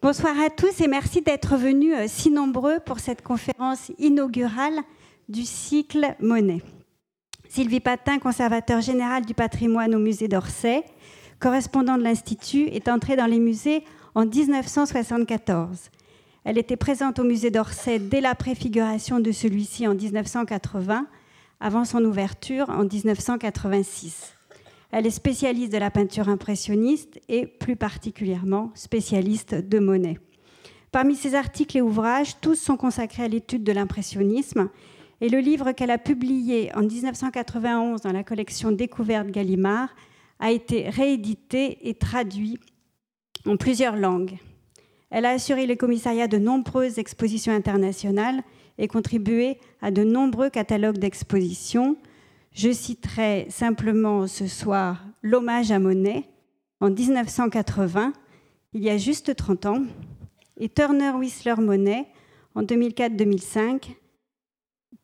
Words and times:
Bonsoir 0.00 0.38
à 0.38 0.48
tous 0.48 0.80
et 0.80 0.86
merci 0.86 1.22
d'être 1.22 1.56
venus 1.56 1.92
euh, 1.92 2.04
si 2.06 2.30
nombreux 2.30 2.78
pour 2.78 3.00
cette 3.00 3.20
conférence 3.20 3.90
inaugurale 3.98 4.78
du 5.28 5.42
cycle 5.42 6.14
Monet. 6.20 6.62
Sylvie 7.48 7.80
Patin, 7.80 8.20
conservateur 8.20 8.80
général 8.80 9.26
du 9.26 9.34
patrimoine 9.34 9.96
au 9.96 9.98
musée 9.98 10.28
d'Orsay, 10.28 10.84
correspondant 11.40 11.98
de 11.98 12.04
l'Institut, 12.04 12.68
est 12.68 12.86
entrée 12.86 13.16
dans 13.16 13.26
les 13.26 13.40
musées 13.40 13.82
en 14.14 14.24
1974. 14.24 15.90
Elle 16.44 16.58
était 16.58 16.76
présente 16.76 17.18
au 17.18 17.24
musée 17.24 17.50
d'Orsay 17.50 17.98
dès 17.98 18.20
la 18.20 18.36
préfiguration 18.36 19.18
de 19.18 19.32
celui-ci 19.32 19.88
en 19.88 19.96
1980, 19.96 21.08
avant 21.58 21.84
son 21.84 22.04
ouverture 22.04 22.70
en 22.70 22.84
1986. 22.84 24.37
Elle 24.90 25.06
est 25.06 25.10
spécialiste 25.10 25.72
de 25.72 25.78
la 25.78 25.90
peinture 25.90 26.28
impressionniste 26.28 27.20
et 27.28 27.46
plus 27.46 27.76
particulièrement 27.76 28.70
spécialiste 28.74 29.54
de 29.54 29.78
Monet. 29.78 30.18
Parmi 30.92 31.14
ses 31.14 31.34
articles 31.34 31.76
et 31.76 31.82
ouvrages, 31.82 32.40
tous 32.40 32.54
sont 32.54 32.78
consacrés 32.78 33.24
à 33.24 33.28
l'étude 33.28 33.64
de 33.64 33.72
l'impressionnisme 33.72 34.70
et 35.20 35.28
le 35.28 35.40
livre 35.40 35.72
qu'elle 35.72 35.90
a 35.90 35.98
publié 35.98 36.74
en 36.74 36.82
1991 36.82 38.00
dans 38.00 38.12
la 38.12 38.24
collection 38.24 38.72
Découverte 38.72 39.28
Gallimard 39.28 39.94
a 40.38 40.52
été 40.52 40.88
réédité 40.88 41.88
et 41.88 41.94
traduit 41.94 42.58
en 43.44 43.56
plusieurs 43.56 43.96
langues. 43.96 44.38
Elle 45.10 45.26
a 45.26 45.30
assuré 45.30 45.66
le 45.66 45.74
commissariat 45.74 46.28
de 46.28 46.38
nombreuses 46.38 46.98
expositions 46.98 47.52
internationales 47.52 48.42
et 48.78 48.88
contribué 48.88 49.58
à 49.82 49.90
de 49.90 50.04
nombreux 50.04 50.50
catalogues 50.50 50.98
d'expositions, 50.98 51.96
je 52.58 52.72
citerai 52.72 53.46
simplement 53.50 54.26
ce 54.26 54.48
soir 54.48 55.04
l'hommage 55.22 55.70
à 55.70 55.78
Monet 55.78 56.24
en 56.80 56.90
1980, 56.90 58.12
il 58.72 58.82
y 58.82 58.90
a 58.90 58.98
juste 58.98 59.36
30 59.36 59.66
ans, 59.66 59.82
et 60.56 60.68
Turner 60.68 61.12
Whistler 61.12 61.54
Monet 61.60 62.08
en 62.56 62.64
2004-2005, 62.64 63.94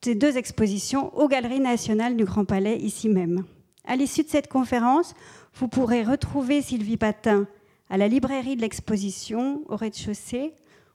ces 0.03 0.17
deux 0.17 0.37
expositions 0.37 1.17
aux 1.17 1.29
Galeries 1.29 1.61
nationales 1.61 2.17
du 2.17 2.25
Grand 2.25 2.45
Palais 2.45 2.77
ici 2.79 3.09
même. 3.09 3.45
À 3.85 3.95
l'issue 3.95 4.25
de 4.25 4.29
cette 4.29 4.49
conférence, 4.49 5.15
vous 5.55 5.69
pourrez 5.69 6.03
retrouver 6.03 6.61
Sylvie 6.61 6.97
Patin 6.97 7.47
à 7.89 7.97
la 7.97 8.09
librairie 8.09 8.57
de 8.57 8.63
l'exposition 8.63 9.63
au 9.69 9.77
rez-de-chaussée 9.77 10.55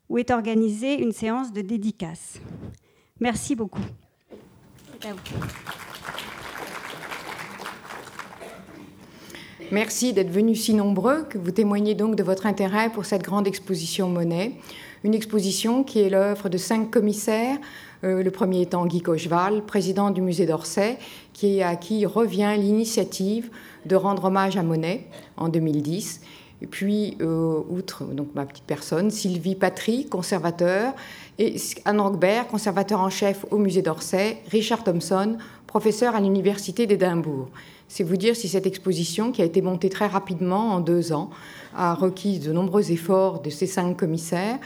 où 0.10 0.18
est 0.18 0.30
organisée 0.30 1.02
une 1.02 1.14
séance 1.14 1.54
de 1.54 1.62
dédicace. 1.62 2.42
Merci 3.22 3.56
beaucoup. 3.56 3.80
Merci 9.72 10.14
d'être 10.14 10.32
venus 10.32 10.64
si 10.64 10.74
nombreux, 10.74 11.26
que 11.30 11.38
vous 11.38 11.52
témoignez 11.52 11.94
donc 11.94 12.16
de 12.16 12.24
votre 12.24 12.48
intérêt 12.48 12.90
pour 12.90 13.06
cette 13.06 13.22
grande 13.22 13.46
exposition 13.46 14.10
Monet. 14.10 14.54
Une 15.04 15.14
exposition 15.14 15.84
qui 15.84 16.00
est 16.00 16.10
l'œuvre 16.10 16.50
de 16.50 16.58
cinq 16.58 16.90
commissaires, 16.90 17.58
euh, 18.04 18.24
le 18.24 18.32
premier 18.32 18.62
étant 18.62 18.88
Guy 18.88 19.02
Cocheval, 19.02 19.64
président 19.64 20.10
du 20.10 20.22
musée 20.22 20.48
d'Orsay, 20.48 20.98
qui, 21.34 21.62
à 21.62 21.76
qui 21.76 22.08
revient 22.08 22.56
l'initiative 22.58 23.52
de 23.86 23.96
rendre 23.96 24.26
hommage 24.26 24.58
à 24.58 24.64
Monet 24.64 25.06
en 25.38 25.50
2010. 25.50 26.22
Et 26.64 26.68
puis, 26.68 27.16
euh, 27.22 27.62
outre 27.70 28.06
donc, 28.06 28.30
ma 28.34 28.46
petite 28.46 28.66
personne, 28.66 29.12
Sylvie 29.12 29.56
Patry, 29.56 30.08
conservateur, 30.08 30.94
et 31.38 31.56
Anne 31.86 32.02
Rockbert, 32.02 32.48
conservateur 32.48 33.02
en 33.02 33.12
chef 33.12 33.46
au 33.52 33.60
musée 33.60 33.84
d'Orsay, 33.84 34.40
Richard 34.50 34.84
Thompson, 34.84 35.38
professeur 35.68 36.16
à 36.16 36.20
l'université 36.20 36.88
d'Édimbourg. 36.88 37.50
C'est 37.90 38.04
vous 38.04 38.18
dire 38.18 38.36
si 38.36 38.48
cette 38.48 38.68
exposition, 38.68 39.32
qui 39.32 39.42
a 39.42 39.46
été 39.46 39.64
montée 39.64 39.90
très 39.90 40.06
rapidement 40.06 40.74
en 40.74 40.80
deux 40.80 41.12
ans, 41.12 41.32
a 41.76 41.96
requis 41.96 42.38
de 42.38 42.54
nombreux 42.54 42.92
efforts 42.92 43.42
de 43.42 43.50
ces 43.50 43.66
cinq 43.66 43.98
commissaires. 43.98 44.60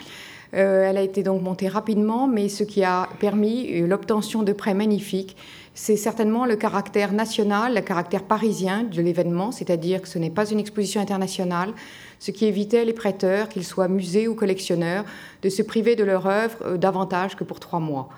Euh, 0.53 0.88
elle 0.88 0.97
a 0.97 1.02
été 1.02 1.23
donc 1.23 1.41
montée 1.41 1.69
rapidement, 1.69 2.27
mais 2.27 2.49
ce 2.49 2.63
qui 2.63 2.83
a 2.83 3.07
permis 3.19 3.81
euh, 3.81 3.88
l'obtention 3.88 4.44
de 4.44 4.51
prêts 4.51 4.73
magnifiques, 4.73 5.38
c'est 5.73 5.95
certainement 5.95 6.45
le 6.45 6.57
caractère 6.57 7.13
national, 7.13 7.73
le 7.73 7.81
caractère 7.81 8.23
parisien 8.23 8.84
de 8.84 9.01
l'événement, 9.01 9.51
c'est-à-dire 9.51 10.01
que 10.01 10.07
ce 10.07 10.19
n'est 10.19 10.29
pas 10.29 10.51
une 10.51 10.59
exposition 10.59 11.01
internationale, 11.01 11.73
ce 12.19 12.29
qui 12.29 12.45
évitait 12.45 12.85
les 12.85 12.94
prêteurs, 12.94 13.50
qu'ils 13.50 13.63
soient 13.63 13.88
musées 13.88 14.28
ou 14.28 14.35
collectionneurs, 14.35 15.05
de 15.41 15.50
se 15.50 15.63
priver 15.63 15.95
de 15.95 16.03
leur 16.03 16.28
œuvre 16.28 16.57
euh, 16.66 16.78
davantage 16.78 17.35
que 17.38 17.45
pour 17.45 17.61
trois 17.61 17.79
mois. 17.79 18.09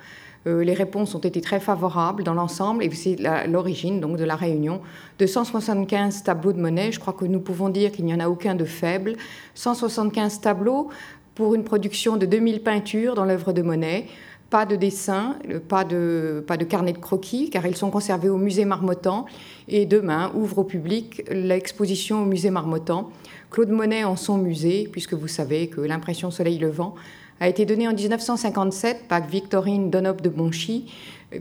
Euh, 0.47 0.63
les 0.63 0.73
réponses 0.73 1.15
ont 1.15 1.19
été 1.19 1.41
très 1.41 1.59
favorables 1.59 2.23
dans 2.23 2.33
l'ensemble 2.33 2.83
et 2.83 2.91
c'est 2.91 3.17
l'origine 3.47 3.99
donc 3.99 4.17
de 4.17 4.23
la 4.23 4.35
réunion 4.35 4.81
de 5.17 5.25
175 5.25 6.23
tableaux 6.23 6.53
de 6.53 6.61
monnaie. 6.61 6.91
Je 6.91 6.99
crois 6.99 7.13
que 7.13 7.25
nous 7.25 7.39
pouvons 7.39 7.69
dire 7.69 7.91
qu'il 7.91 8.05
n'y 8.05 8.13
en 8.13 8.19
a 8.19 8.27
aucun 8.27 8.55
de 8.55 8.65
faible. 8.65 9.15
175 9.55 10.41
tableaux 10.41 10.89
pour 11.33 11.55
une 11.55 11.63
production 11.63 12.15
de 12.17 12.25
2000 12.25 12.61
peintures 12.61 13.15
dans 13.15 13.25
l'œuvre 13.25 13.53
de 13.53 13.61
Monet. 13.61 14.07
Pas 14.51 14.67
de 14.67 14.75
dessin, 14.75 15.37
pas 15.67 15.83
de, 15.83 16.43
pas 16.45 16.55
de 16.55 16.63
carnet 16.63 16.93
de 16.93 16.99
croquis, 16.99 17.49
car 17.49 17.65
ils 17.65 17.75
sont 17.75 17.89
conservés 17.89 18.29
au 18.29 18.37
musée 18.37 18.63
Marmottan. 18.63 19.25
Et 19.67 19.87
demain 19.87 20.31
ouvre 20.35 20.59
au 20.59 20.63
public 20.63 21.23
l'exposition 21.29 22.21
au 22.21 22.25
musée 22.25 22.51
Marmottan. 22.51 23.09
Claude 23.49 23.69
Monet 23.69 24.03
en 24.03 24.15
son 24.15 24.37
musée, 24.37 24.87
puisque 24.91 25.13
vous 25.13 25.27
savez 25.27 25.67
que 25.67 25.81
l'impression 25.81 26.29
Soleil 26.29 26.59
Levant 26.59 26.93
a 27.39 27.49
été 27.49 27.65
donnée 27.65 27.87
en 27.87 27.93
1957 27.93 29.07
par 29.07 29.25
Victorine 29.27 29.89
Donop 29.89 30.21
de 30.21 30.29
Bonchy, 30.29 30.91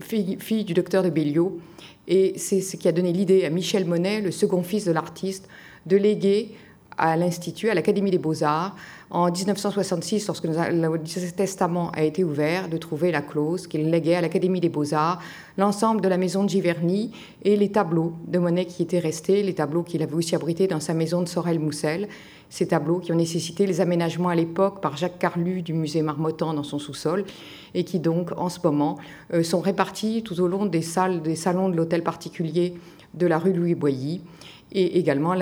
fille, 0.01 0.65
du 0.65 0.75
docteur 0.75 1.03
de 1.03 1.11
Béliot. 1.11 1.59
Et 2.09 2.35
c'est 2.37 2.61
ce 2.61 2.77
qui 2.77 2.89
a 2.89 2.93
donné 2.93 3.13
l'idée 3.13 3.45
à 3.45 3.51
Michel 3.51 3.85
Monet, 3.87 4.21
le 4.21 4.31
second 4.31 4.63
fils 4.63 4.85
de 4.85 4.93
l'artiste, 4.93 5.49
de 5.87 5.97
léguer 5.97 6.51
à 6.97 7.17
l'Institut, 7.17 7.71
à 7.71 7.75
l'Académie 7.75 8.11
des 8.11 8.19
Beaux-Arts, 8.19 8.77
en 9.11 9.31
1966, 9.31 10.27
lorsque 10.27 10.45
le 10.45 11.31
testament 11.31 11.91
a 11.93 12.03
été 12.03 12.25
ouvert, 12.25 12.69
de 12.69 12.77
trouver 12.77 13.11
la 13.11 13.23
clause 13.23 13.67
qu'il 13.67 13.89
léguait 13.91 14.17
à 14.17 14.21
l'Académie 14.21 14.61
des 14.61 14.69
Beaux-Arts 14.69 15.21
l'ensemble 15.57 16.01
de 16.01 16.09
la 16.09 16.17
maison 16.19 16.45
de 16.45 16.49
Giverny 16.49 17.13
et 17.43 17.57
les 17.57 17.71
tableaux 17.71 18.13
de 18.27 18.39
Monet 18.39 18.67
qui 18.67 18.83
étaient 18.83 18.99
restés, 18.99 19.43
les 19.43 19.55
tableaux 19.55 19.83
qu'il 19.83 20.03
avait 20.03 20.15
aussi 20.15 20.35
abrités 20.35 20.67
dans 20.67 20.81
sa 20.81 20.95
maison 20.95 21.23
de 21.23 21.29
Sorel-Moussel, 21.29 22.09
ces 22.51 22.69
tableaux 22.69 22.99
qui 22.99 23.13
ont 23.13 23.17
nécessité 23.17 23.67
les 23.67 23.81
aménagements 23.81 24.29
à 24.29 24.35
l'époque 24.35 24.81
par 24.81 24.97
Jacques 24.97 25.19
Carlu 25.19 25.63
du 25.63 25.73
musée 25.73 26.03
Marmottan 26.03 26.55
dans 26.55 26.63
son 26.63 26.79
sous-sol 26.79 27.25
et 27.75 27.85
qui 27.85 27.99
donc 27.99 28.33
en 28.37 28.49
ce 28.49 28.59
moment 28.63 28.99
euh, 29.33 29.43
sont 29.43 29.61
répartis 29.61 30.23
tout 30.23 30.41
au 30.41 30.49
long 30.49 30.67
des 30.67 30.83
salles, 30.83 31.23
des 31.23 31.37
salons 31.37 31.69
de 31.69 31.77
l'hôtel 31.77 32.03
particulier 32.03 32.75
de 33.15 33.27
la 33.27 33.39
rue 33.39 33.53
Louis 33.53 33.75
Boilly 33.75 34.21
et 34.73 34.99
également 34.99 35.35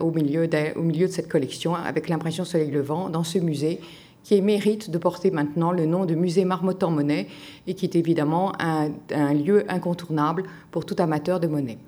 au 0.00 0.10
milieu, 0.10 0.46
de, 0.46 0.78
au 0.78 0.82
milieu 0.82 1.06
de 1.06 1.12
cette 1.12 1.28
collection 1.28 1.74
avec 1.74 2.08
l'impression 2.08 2.44
Soleil 2.44 2.70
Levant 2.70 3.08
dans 3.08 3.24
ce 3.24 3.38
musée 3.38 3.80
qui 4.28 4.42
mérite 4.42 4.90
de 4.90 4.98
porter 4.98 5.30
maintenant 5.30 5.72
le 5.72 5.86
nom 5.86 6.04
de 6.04 6.14
musée 6.14 6.44
Marmottan-Monet 6.44 7.28
et 7.66 7.74
qui 7.74 7.86
est 7.86 7.96
évidemment 7.96 8.52
un, 8.60 8.90
lieu 9.32 9.64
incontournable 9.70 10.42
pour 10.70 10.84
tout 10.84 10.96
amateur 10.98 11.40
de 11.40 11.46
Monet. 11.46 11.78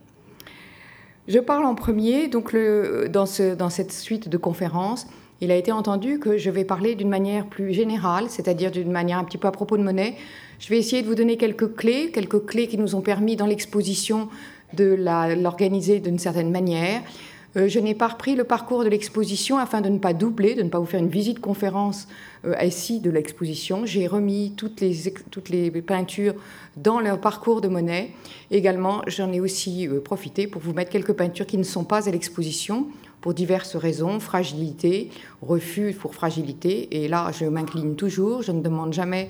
Je 1.30 1.38
parle 1.38 1.64
en 1.64 1.76
premier, 1.76 2.26
donc 2.26 2.56
dans, 2.56 3.24
dans 3.56 3.70
cette 3.70 3.92
suite 3.92 4.28
de 4.28 4.36
conférences, 4.36 5.06
il 5.40 5.52
a 5.52 5.54
été 5.54 5.70
entendu 5.70 6.18
que 6.18 6.36
je 6.36 6.50
vais 6.50 6.64
parler 6.64 6.96
d'une 6.96 7.08
manière 7.08 7.46
plus 7.46 7.72
générale, 7.72 8.24
c'est-à-dire 8.28 8.72
d'une 8.72 8.90
manière 8.90 9.16
un 9.18 9.22
petit 9.22 9.38
peu 9.38 9.46
à 9.46 9.52
propos 9.52 9.76
de 9.76 9.84
Monet. 9.84 10.16
Je 10.58 10.68
vais 10.70 10.76
essayer 10.76 11.02
de 11.02 11.06
vous 11.06 11.14
donner 11.14 11.36
quelques 11.36 11.76
clés, 11.76 12.10
quelques 12.10 12.46
clés 12.46 12.66
qui 12.66 12.78
nous 12.78 12.96
ont 12.96 13.00
permis 13.00 13.36
dans 13.36 13.46
l'exposition 13.46 14.28
de 14.74 14.96
l'organiser 15.36 16.00
d'une 16.00 16.18
certaine 16.18 16.50
manière. 16.50 17.00
Euh, 17.56 17.68
je 17.68 17.80
n'ai 17.80 17.94
pas 17.94 18.08
repris 18.08 18.36
le 18.36 18.44
parcours 18.44 18.84
de 18.84 18.88
l'exposition 18.88 19.58
afin 19.58 19.80
de 19.80 19.88
ne 19.88 19.98
pas 19.98 20.12
doubler, 20.12 20.54
de 20.54 20.62
ne 20.62 20.68
pas 20.68 20.78
vous 20.78 20.86
faire 20.86 21.00
une 21.00 21.08
visite 21.08 21.40
conférence 21.40 22.06
euh, 22.44 22.54
ici 22.62 23.00
de 23.00 23.10
l'exposition. 23.10 23.84
J'ai 23.84 24.06
remis 24.06 24.54
toutes 24.56 24.80
les, 24.80 25.12
toutes 25.30 25.48
les 25.48 25.70
peintures 25.82 26.34
dans 26.76 27.00
leur 27.00 27.20
parcours 27.20 27.60
de 27.60 27.68
Monet. 27.68 28.12
Également, 28.50 29.02
j'en 29.08 29.32
ai 29.32 29.40
aussi 29.40 29.88
euh, 29.88 30.00
profité 30.00 30.46
pour 30.46 30.62
vous 30.62 30.72
mettre 30.72 30.90
quelques 30.90 31.12
peintures 31.12 31.46
qui 31.46 31.58
ne 31.58 31.64
sont 31.64 31.84
pas 31.84 32.08
à 32.08 32.12
l'exposition 32.12 32.86
pour 33.20 33.34
diverses 33.34 33.76
raisons, 33.76 34.20
fragilité, 34.20 35.10
refus 35.42 35.92
pour 35.92 36.14
fragilité. 36.14 37.02
Et 37.02 37.08
là, 37.08 37.30
je 37.32 37.44
m'incline 37.44 37.96
toujours, 37.96 38.42
je 38.42 38.52
ne 38.52 38.62
demande 38.62 38.92
jamais 38.92 39.28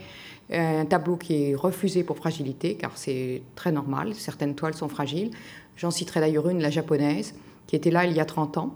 un 0.52 0.84
tableau 0.84 1.16
qui 1.16 1.34
est 1.34 1.54
refusé 1.54 2.02
pour 2.02 2.16
fragilité, 2.16 2.74
car 2.74 2.92
c'est 2.96 3.42
très 3.54 3.70
normal, 3.70 4.14
certaines 4.14 4.54
toiles 4.54 4.74
sont 4.74 4.88
fragiles. 4.88 5.30
J'en 5.76 5.90
citerai 5.90 6.20
d'ailleurs 6.20 6.48
une, 6.48 6.60
la 6.60 6.70
japonaise, 6.70 7.34
qui 7.70 7.76
était 7.76 7.92
là 7.92 8.04
il 8.04 8.12
y 8.12 8.18
a 8.18 8.24
30 8.24 8.58
ans. 8.58 8.74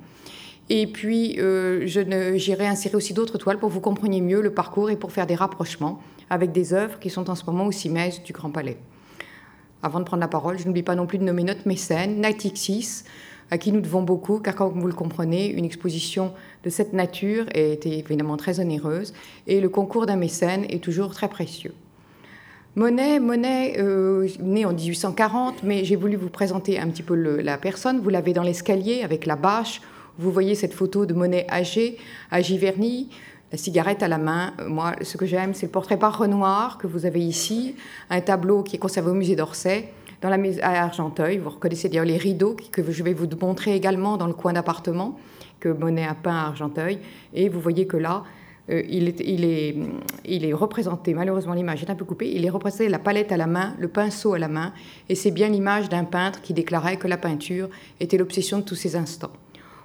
Et 0.71 0.87
puis, 0.87 1.35
euh, 1.41 1.85
j'irai 1.85 2.67
insérer 2.67 2.97
aussi 2.97 3.13
d'autres 3.13 3.39
toiles 3.39 3.59
pour 3.59 3.69
que 3.69 3.75
vous 3.75 3.81
compreniez 3.81 4.21
mieux 4.21 4.41
le 4.41 4.55
parcours 4.55 4.89
et 4.89 4.97
pour 4.97 5.11
faire 5.11 5.27
des 5.27 5.35
rapprochements 5.35 6.01
avec 6.31 6.53
des 6.53 6.73
œuvres 6.73 7.01
qui 7.01 7.11
sont 7.11 7.29
en 7.29 7.35
ce 7.35 7.45
moment 7.45 7.67
au 7.67 7.73
CIMES 7.73 8.23
du 8.25 8.33
Grand 8.33 8.51
Palais. 8.51 8.79
Avant 9.83 9.99
de 9.99 10.05
prendre 10.05 10.21
la 10.21 10.29
parole, 10.29 10.59
je 10.61 10.67
n'oublie 10.67 10.85
pas 10.85 10.95
non 10.95 11.07
plus 11.07 11.19
de 11.19 11.25
nommer 11.25 11.43
notre 11.43 11.67
mécène, 11.67 12.21
Natixis, 12.21 13.03
à 13.51 13.59
qui 13.59 13.73
nous 13.73 13.81
devons 13.81 14.03
beaucoup, 14.03 14.39
car 14.39 14.55
comme 14.55 14.81
vous 14.81 14.87
le 14.87 14.95
comprenez, 14.95 15.49
une 15.49 15.65
exposition 15.65 16.33
de 16.63 16.71
cette 16.71 16.93
nature 16.93 17.47
est 17.53 17.85
évidemment 17.85 18.37
très 18.37 18.61
onéreuse 18.61 19.13
et 19.49 19.61
le 19.61 19.69
concours 19.69 20.07
d'un 20.07 20.17
mécène 20.17 20.65
est 20.71 20.83
toujours 20.83 21.13
très 21.13 21.29
précieux. 21.29 21.75
Monet, 22.77 23.21
Monet 23.21 23.77
euh, 23.79 24.27
né 24.41 24.65
en 24.65 24.73
1840, 24.73 25.63
mais 25.63 25.85
j'ai 25.85 25.95
voulu 25.95 26.17
vous 26.17 26.29
présenter 26.29 26.81
un 26.81 26.89
petit 26.89 27.05
peu 27.05 27.15
la 27.15 27.57
personne. 27.57 28.01
Vous 28.01 28.11
l'avez 28.11 28.33
dans 28.33 28.43
l'escalier 28.43 29.03
avec 29.05 29.27
la 29.27 29.37
bâche. 29.37 29.81
Vous 30.19 30.33
voyez 30.33 30.57
cette 30.57 30.75
photo 30.75 31.07
de 31.07 31.15
Monet 31.15 31.47
âgé 31.49 31.99
à 32.33 32.43
Giverny. 32.43 33.11
la 33.53 33.59
cigarette 33.59 34.03
à 34.03 34.09
la 34.09 34.19
main. 34.19 34.55
Moi, 34.67 34.97
ce 35.03 35.17
que 35.17 35.25
j'aime, 35.25 35.55
c'est 35.55 35.67
le 35.67 35.71
portrait 35.71 36.01
par 36.01 36.19
Renoir 36.19 36.77
que 36.79 36.89
vous 36.89 37.07
avez 37.07 37.21
ici, 37.21 37.77
un 38.11 38.21
tableau 38.21 38.65
qui 38.65 38.75
est 38.75 38.81
conservé 38.81 39.13
au 39.13 39.15
musée 39.15 39.37
d'Orsay, 39.37 39.91
dans 40.21 40.29
la 40.29 40.39
à 40.63 40.83
Argenteuil. 40.83 41.39
Vous 41.39 41.51
reconnaissez 41.51 41.89
d'ailleurs 41.89 42.05
les 42.05 42.17
rideaux 42.17 42.57
que 42.73 42.83
je 42.91 43.03
vais 43.05 43.15
vous 43.15 43.29
montrer 43.41 43.77
également 43.77 44.17
dans 44.17 44.27
le 44.27 44.35
coin 44.35 44.53
d'appartement 44.53 45.17
que 45.61 45.69
Monet 45.69 46.05
a 46.05 46.15
peint 46.15 46.35
à 46.35 46.47
Argenteuil. 46.49 46.99
Et 47.35 47.49
vous 47.49 47.61
voyez 47.61 47.87
que 47.87 47.97
là, 47.97 48.25
euh, 48.71 48.83
il, 48.89 49.45
est, 50.45 50.53
représenté, 50.53 51.13
malheureusement 51.13 51.53
l'image 51.53 51.83
est 51.83 51.91
un 51.91 51.95
peu 51.95 52.05
coupée, 52.05 52.33
il 52.33 52.45
est 52.45 52.51
représenté 52.51 52.89
la 52.89 52.99
palette 52.99 53.31
à 53.31 53.37
la 53.37 53.47
main, 53.47 53.75
le 53.79 53.89
pinceau 53.89 54.35
à 54.35 54.39
la 54.39 54.49
main, 54.49 54.73
et 55.09 55.15
c'est 55.15 55.31
bien 55.31 55.49
l'image 55.49 55.89
d'un 55.89 56.05
peintre 56.05 56.41
qui 56.41 56.55
déclarait 56.55 56.97
que 56.97 57.07
la 57.07 57.17
peinture 57.17 57.69
était 58.01 58.17
l'obsession 58.17 58.59
de 58.59 58.65
tous 58.65 58.75
ses 58.75 58.97
instants. 58.97 59.33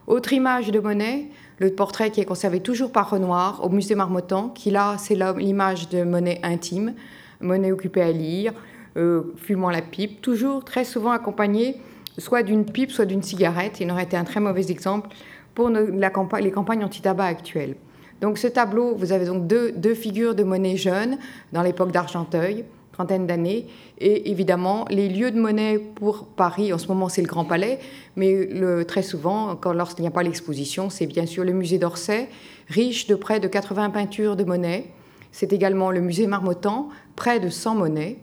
Autre 0.07 0.33
image 0.33 0.71
de 0.71 0.79
Monet, 0.79 1.27
le 1.57 1.71
portrait 1.71 2.09
qui 2.09 2.21
est 2.21 2.25
conservé 2.25 2.61
toujours 2.61 2.91
par 2.91 3.09
Renoir 3.09 3.63
au 3.63 3.69
musée 3.69 3.95
Marmottan, 3.95 4.49
qui 4.49 4.71
là, 4.71 4.95
c'est 4.97 5.15
l'image 5.37 5.89
de 5.89 6.03
Monet 6.03 6.39
intime, 6.41 6.93
Monet 7.41 7.71
occupé 7.71 8.01
à 8.01 8.11
lire, 8.11 8.53
euh, 8.97 9.33
fumant 9.35 9.69
la 9.69 9.81
pipe, 9.81 10.21
toujours 10.21 10.63
très 10.63 10.83
souvent 10.83 11.11
accompagné 11.11 11.75
soit 12.17 12.43
d'une 12.43 12.65
pipe, 12.65 12.91
soit 12.91 13.05
d'une 13.05 13.23
cigarette. 13.23 13.79
Il 13.79 13.91
aurait 13.91 14.03
été 14.03 14.17
un 14.17 14.23
très 14.23 14.39
mauvais 14.39 14.71
exemple 14.71 15.09
pour 15.55 15.69
les 15.69 16.51
campagnes 16.51 16.83
anti-tabac 16.83 17.25
actuelles. 17.25 17.75
Donc 18.21 18.37
ce 18.37 18.47
tableau, 18.47 18.95
vous 18.95 19.11
avez 19.11 19.25
donc 19.25 19.47
deux, 19.47 19.93
figures 19.93 20.35
de 20.35 20.43
Monet 20.43 20.77
jeunes 20.77 21.17
dans 21.53 21.61
l'époque 21.61 21.91
d'Argenteuil, 21.91 22.65
trentaine 22.91 23.25
d'années, 23.25 23.67
et 23.99 24.29
évidemment 24.29 24.85
les 24.89 25.07
lieux 25.07 25.31
de 25.31 25.39
Monet 25.39 25.79
pour 25.79 26.25
Paris, 26.25 26.73
en 26.73 26.77
ce 26.77 26.87
moment 26.87 27.07
c'est 27.07 27.21
le 27.21 27.27
Grand 27.27 27.45
Palais, 27.45 27.79
mais 28.17 28.45
le, 28.45 28.83
très 28.83 29.03
souvent, 29.03 29.57
lorsqu'il 29.73 30.01
n'y 30.01 30.09
a 30.09 30.11
pas 30.11 30.23
l'exposition, 30.23 30.89
c'est 30.89 31.05
bien 31.05 31.25
sûr 31.25 31.45
le 31.45 31.53
musée 31.53 31.77
d'Orsay, 31.77 32.27
riche 32.67 33.07
de 33.07 33.15
près 33.15 33.39
de 33.39 33.47
80 33.47 33.91
peintures 33.91 34.35
de 34.35 34.43
Monet. 34.43 34.87
C'est 35.31 35.53
également 35.53 35.91
le 35.91 36.01
musée 36.01 36.27
Marmottan, 36.27 36.89
près 37.15 37.39
de 37.39 37.49
100 37.49 37.75
Monet, 37.75 38.17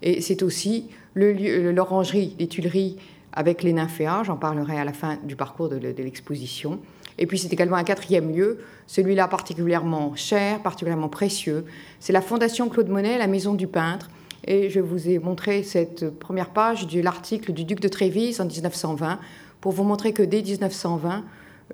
et 0.00 0.22
c'est 0.22 0.42
aussi 0.42 0.88
l'orangerie, 1.14 2.34
les 2.38 2.48
Tuileries 2.48 2.96
avec 3.34 3.62
les 3.62 3.72
nymphéas, 3.72 4.22
j'en 4.24 4.36
parlerai 4.36 4.78
à 4.78 4.84
la 4.84 4.92
fin 4.92 5.18
du 5.24 5.36
parcours 5.36 5.68
de 5.68 6.02
l'exposition. 6.02 6.80
Et 7.18 7.26
puis 7.26 7.38
c'est 7.38 7.52
également 7.52 7.76
un 7.76 7.84
quatrième 7.84 8.34
lieu, 8.34 8.58
celui-là 8.86 9.28
particulièrement 9.28 10.14
cher, 10.16 10.60
particulièrement 10.60 11.08
précieux. 11.08 11.64
C'est 12.00 12.12
la 12.12 12.22
Fondation 12.22 12.68
Claude 12.68 12.88
Monet, 12.88 13.18
la 13.18 13.26
Maison 13.26 13.54
du 13.54 13.66
Peintre. 13.66 14.10
Et 14.44 14.70
je 14.70 14.80
vous 14.80 15.08
ai 15.08 15.18
montré 15.18 15.62
cette 15.62 16.10
première 16.18 16.50
page 16.50 16.86
de 16.86 17.00
l'article 17.00 17.52
du 17.52 17.64
duc 17.64 17.80
de 17.80 17.88
Trévise 17.88 18.40
en 18.40 18.46
1920 18.46 19.20
pour 19.60 19.72
vous 19.72 19.84
montrer 19.84 20.12
que 20.12 20.22
dès 20.22 20.42
1920, 20.42 21.22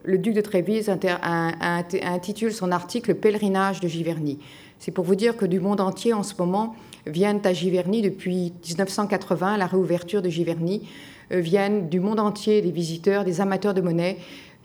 le 0.05 0.19
duc 0.19 0.35
de 0.35 0.41
Trévise 0.41 0.91
intitule 0.91 2.53
son 2.53 2.71
article 2.71 3.15
Pèlerinage 3.15 3.81
de 3.81 3.89
Giverny. 3.89 4.39
C'est 4.79 4.91
pour 4.91 5.05
vous 5.05 5.15
dire 5.15 5.37
que 5.37 5.47
du 5.47 5.61
monde 5.61 5.81
entier 5.81 6.13
en 6.13 6.23
ce 6.23 6.35
moment 6.39 6.77
viennent 7.07 7.41
à 7.45 7.53
Giverny 7.53 8.03
depuis 8.03 8.53
1980, 8.67 9.57
la 9.57 9.67
réouverture 9.67 10.23
de 10.23 10.29
Giverny, 10.29 10.89
euh, 11.33 11.41
viennent 11.41 11.89
du 11.89 12.01
monde 12.01 12.21
entier 12.21 12.63
des 12.63 12.71
visiteurs, 12.71 13.25
des 13.25 13.41
amateurs 13.41 13.75
de 13.75 13.81
monnaie 13.81 14.19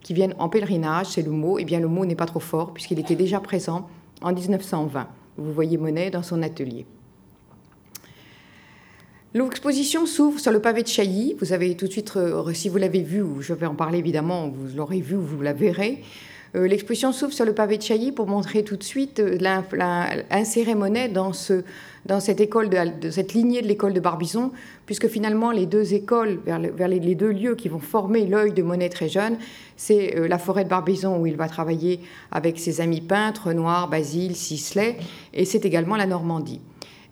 qui 0.04 0.14
viennent 0.14 0.36
en 0.38 0.50
pèlerinage, 0.50 1.08
c'est 1.08 1.22
le 1.22 1.32
mot. 1.32 1.58
Eh 1.58 1.66
bien, 1.66 1.80
le 1.80 1.88
mot 1.88 2.06
n'est 2.06 2.16
pas 2.16 2.26
trop 2.26 2.40
fort 2.40 2.74
puisqu'il 2.74 3.00
était 3.00 3.16
déjà 3.16 3.40
présent 3.40 3.88
en 4.22 4.34
1920. 4.34 5.08
Vous 5.38 5.54
voyez 5.54 5.78
Monet 5.78 6.12
dans 6.12 6.24
son 6.24 6.44
atelier. 6.44 6.86
L'exposition 9.34 10.06
s'ouvre 10.06 10.40
sur 10.40 10.52
le 10.52 10.60
pavé 10.60 10.84
de 10.84 10.88
Chailly. 10.88 11.36
Vous 11.40 11.54
avez 11.54 11.76
tout 11.76 11.88
de 11.88 11.92
suite, 11.92 12.14
euh, 12.18 12.54
si 12.54 12.70
vous 12.70 12.78
l'avez 12.78 13.02
vu, 13.02 13.24
je 13.40 13.54
vais 13.54 13.66
en 13.66 13.74
parler 13.74 13.98
évidemment, 13.98 14.48
vous 14.50 14.76
l'aurez 14.76 15.02
vu 15.02 15.16
ou 15.16 15.24
vous 15.24 15.42
la 15.42 15.54
verrez. 15.54 16.04
Euh, 16.56 16.68
l'exposition 16.68 17.12
s'ouvre 17.12 17.34
sur 17.34 17.46
le 17.46 17.54
pavé 17.54 17.80
de 17.80 17.82
Chailly 17.82 18.12
pour 18.12 18.28
montrer 18.28 18.64
tout 18.64 18.78
de 18.78 18.84
suite, 18.84 19.20
euh, 19.20 19.38
insérer 20.30 20.76
Monet 20.76 21.10
dans, 21.10 21.34
ce, 21.34 21.64
dans 22.06 22.20
cette, 22.20 22.42
école 22.42 22.70
de, 22.70 23.10
cette 23.10 23.34
lignée 23.34 23.62
de 23.62 23.68
l'école 23.68 23.94
de 23.94 24.00
Barbizon, 24.00 24.52
puisque 24.86 25.08
finalement 25.08 25.52
les 25.52 25.66
deux 25.66 25.94
écoles, 25.94 26.40
vers, 26.46 26.88
les, 26.88 27.16
deux 27.16 27.32
lieux 27.32 27.56
qui 27.56 27.70
vont 27.70 27.80
former 27.80 28.26
l'œil 28.26 28.52
de 28.52 28.62
Monet 28.62 28.90
très 28.90 29.10
jeune, 29.10 29.38
c'est 29.78 30.28
la 30.28 30.38
forêt 30.38 30.64
de 30.64 30.70
Barbizon 30.70 31.18
où 31.18 31.26
il 31.26 31.36
va 31.36 31.48
travailler 31.48 32.02
avec 32.32 32.60
ses 32.60 32.82
amis 32.82 33.02
peintres, 33.02 33.48
Renoir, 33.48 33.90
Basile, 33.90 34.36
Sisley, 34.36 34.98
et 35.34 35.46
c'est 35.46 35.66
également 35.66 35.96
la 35.96 36.06
Normandie. 36.06 36.60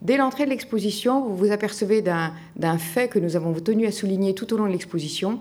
Dès 0.01 0.17
l'entrée 0.17 0.45
de 0.45 0.49
l'exposition, 0.49 1.21
vous 1.21 1.35
vous 1.35 1.51
apercevez 1.51 2.01
d'un 2.01 2.77
fait 2.79 3.07
que 3.07 3.19
nous 3.19 3.35
avons 3.35 3.53
tenu 3.53 3.85
à 3.85 3.91
souligner 3.91 4.33
tout 4.33 4.51
au 4.53 4.57
long 4.57 4.65
de 4.65 4.71
l'exposition. 4.71 5.39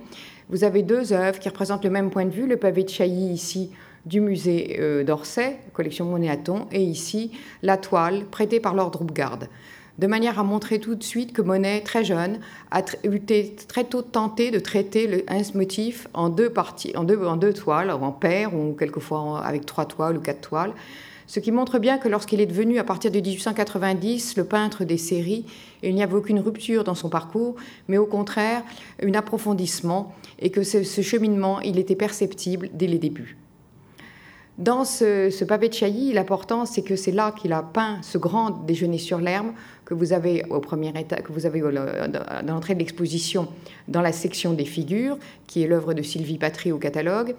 Vous 0.50 0.64
avez 0.64 0.82
deux 0.82 1.12
œuvres 1.12 1.38
qui 1.38 1.48
représentent 1.48 1.84
le 1.84 1.90
même 1.90 2.10
point 2.10 2.26
de 2.26 2.30
vue, 2.30 2.46
le 2.46 2.58
pavé 2.58 2.84
de 2.84 2.88
Chailly 2.90 3.32
ici 3.32 3.70
du 4.06 4.20
musée 4.20 4.76
euh, 4.80 5.04
d'Orsay, 5.04 5.58
collection 5.72 6.06
Monet-Aton, 6.06 6.66
et 6.72 6.82
ici 6.82 7.32
la 7.62 7.76
toile 7.76 8.24
prêtée 8.30 8.60
par 8.60 8.74
l'ordre 8.74 9.04
Garde, 9.04 9.48
de 9.98 10.06
manière 10.06 10.38
à 10.38 10.44
montrer 10.44 10.78
tout 10.78 10.94
de 10.94 11.02
suite 11.02 11.32
que 11.32 11.42
Monet, 11.42 11.82
très 11.82 12.04
jeune, 12.04 12.38
a 12.70 12.82
été 13.04 13.54
très 13.68 13.84
tôt 13.84 14.02
tenté 14.02 14.50
de 14.50 14.58
traiter 14.58 15.06
le, 15.06 15.24
un 15.28 15.42
motif 15.54 16.08
en 16.14 16.28
deux 16.28 16.52
en 17.24 17.38
toiles, 17.52 17.90
en 17.90 18.12
paire 18.12 18.54
ou 18.54 18.72
quelquefois 18.72 19.42
avec 19.44 19.66
trois 19.66 19.84
toiles 19.84 20.16
ou 20.16 20.20
quatre 20.20 20.40
toiles, 20.40 20.72
ce 21.30 21.38
qui 21.38 21.52
montre 21.52 21.78
bien 21.78 21.98
que 21.98 22.08
lorsqu'il 22.08 22.40
est 22.40 22.46
devenu, 22.46 22.80
à 22.80 22.82
partir 22.82 23.12
de 23.12 23.20
1890, 23.20 24.36
le 24.36 24.42
peintre 24.42 24.82
des 24.82 24.96
séries, 24.96 25.46
il 25.80 25.94
n'y 25.94 26.02
avait 26.02 26.16
aucune 26.16 26.40
rupture 26.40 26.82
dans 26.82 26.96
son 26.96 27.08
parcours, 27.08 27.54
mais 27.86 27.98
au 27.98 28.06
contraire, 28.06 28.64
un 29.00 29.14
approfondissement, 29.14 30.12
et 30.40 30.50
que 30.50 30.64
ce, 30.64 30.82
cheminement, 30.82 31.60
il 31.60 31.78
était 31.78 31.94
perceptible 31.94 32.68
dès 32.72 32.88
les 32.88 32.98
débuts. 32.98 33.36
Dans 34.60 34.84
ce, 34.84 35.42
pavé 35.44 35.70
de 35.70 35.72
Chailly, 35.74 36.12
l'important, 36.12 36.66
c'est 36.66 36.82
que 36.82 36.94
c'est 36.94 37.12
là 37.12 37.32
qu'il 37.32 37.54
a 37.54 37.62
peint 37.62 37.96
ce 38.02 38.18
grand 38.18 38.50
déjeuner 38.50 38.98
sur 38.98 39.18
l'herbe 39.18 39.52
que 39.86 39.94
vous 39.94 40.12
avez 40.12 40.44
au 40.50 40.60
premier 40.60 40.90
état, 41.00 41.16
que 41.22 41.32
vous 41.32 41.46
avez 41.46 41.62
dans 41.62 42.52
l'entrée 42.54 42.74
de 42.74 42.80
l'exposition 42.80 43.48
dans 43.88 44.02
la 44.02 44.12
section 44.12 44.52
des 44.52 44.66
figures, 44.66 45.16
qui 45.46 45.62
est 45.62 45.66
l'œuvre 45.66 45.94
de 45.94 46.02
Sylvie 46.02 46.36
Patry 46.36 46.72
au 46.72 46.78
catalogue 46.78 47.34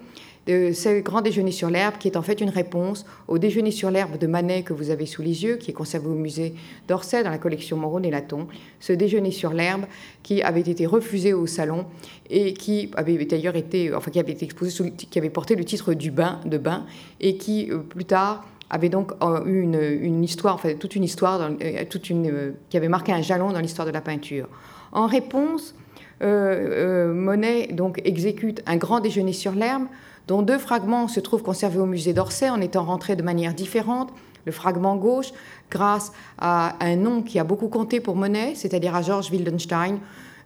de 0.46 0.72
ce 0.72 1.00
grand 1.00 1.20
déjeuner 1.20 1.52
sur 1.52 1.70
l'herbe, 1.70 1.94
qui 1.98 2.08
est 2.08 2.16
en 2.16 2.22
fait 2.22 2.40
une 2.40 2.48
réponse 2.48 3.06
au 3.28 3.38
déjeuner 3.38 3.70
sur 3.70 3.90
l'herbe 3.90 4.18
de 4.18 4.26
Manet 4.26 4.62
que 4.62 4.72
vous 4.72 4.90
avez 4.90 5.06
sous 5.06 5.22
les 5.22 5.44
yeux, 5.44 5.56
qui 5.56 5.70
est 5.70 5.74
conservé 5.74 6.08
au 6.08 6.14
musée 6.14 6.54
d'Orsay 6.88 7.22
dans 7.22 7.30
la 7.30 7.38
collection 7.38 7.76
Moreau 7.76 8.00
et 8.00 8.10
Laton. 8.10 8.48
Ce 8.80 8.92
déjeuner 8.92 9.30
sur 9.30 9.52
l'herbe 9.52 9.84
qui 10.22 10.42
avait 10.42 10.60
été 10.60 10.86
refusé 10.86 11.32
au 11.32 11.46
salon 11.46 11.86
et 12.28 12.54
qui 12.54 12.90
avait 12.96 13.24
d'ailleurs 13.24 13.56
été, 13.56 13.94
enfin 13.94 14.10
qui 14.10 14.18
avait 14.18 14.32
été 14.32 14.44
exposé, 14.44 14.92
qui 14.92 15.18
avait 15.18 15.30
porté 15.30 15.54
le 15.54 15.64
titre 15.64 15.94
du 15.94 16.10
bain, 16.10 16.40
de 16.44 16.58
bain, 16.58 16.86
et 17.20 17.36
qui 17.36 17.70
euh, 17.70 17.78
plus 17.78 18.04
tard 18.04 18.44
avait 18.70 18.88
donc 18.88 19.12
euh, 19.22 19.44
eu 19.44 19.60
une, 19.60 20.24
histoire, 20.24 20.54
enfin 20.54 20.74
toute 20.74 20.96
une 20.96 21.04
histoire, 21.04 21.50
euh, 21.62 21.84
toute 21.88 22.10
une, 22.10 22.54
qui 22.70 22.76
avait 22.76 22.88
marqué 22.88 23.12
un 23.12 23.22
jalon 23.22 23.52
dans 23.52 23.60
l'histoire 23.60 23.86
de 23.86 23.92
la 23.92 24.00
peinture. 24.00 24.48
En 24.92 25.06
réponse, 25.06 25.74
Monet 26.20 27.66
donc 27.72 28.00
exécute 28.04 28.62
un 28.66 28.76
grand 28.76 29.00
déjeuner 29.00 29.32
sur 29.32 29.52
l'herbe 29.52 29.86
dont 30.28 30.42
deux 30.42 30.58
fragments 30.58 31.08
se 31.08 31.20
trouvent 31.20 31.42
conservés 31.42 31.78
au 31.78 31.86
musée 31.86 32.12
d'Orsay 32.12 32.50
en 32.50 32.60
étant 32.60 32.84
rentrés 32.84 33.16
de 33.16 33.22
manière 33.22 33.54
différente. 33.54 34.10
Le 34.44 34.52
fragment 34.52 34.96
gauche, 34.96 35.32
grâce 35.70 36.12
à 36.38 36.76
un 36.84 36.96
nom 36.96 37.22
qui 37.22 37.38
a 37.38 37.44
beaucoup 37.44 37.68
compté 37.68 38.00
pour 38.00 38.16
Monet, 38.16 38.54
c'est-à-dire 38.54 38.94
à 38.94 39.02
Georges 39.02 39.30
Wildenstein, 39.30 39.98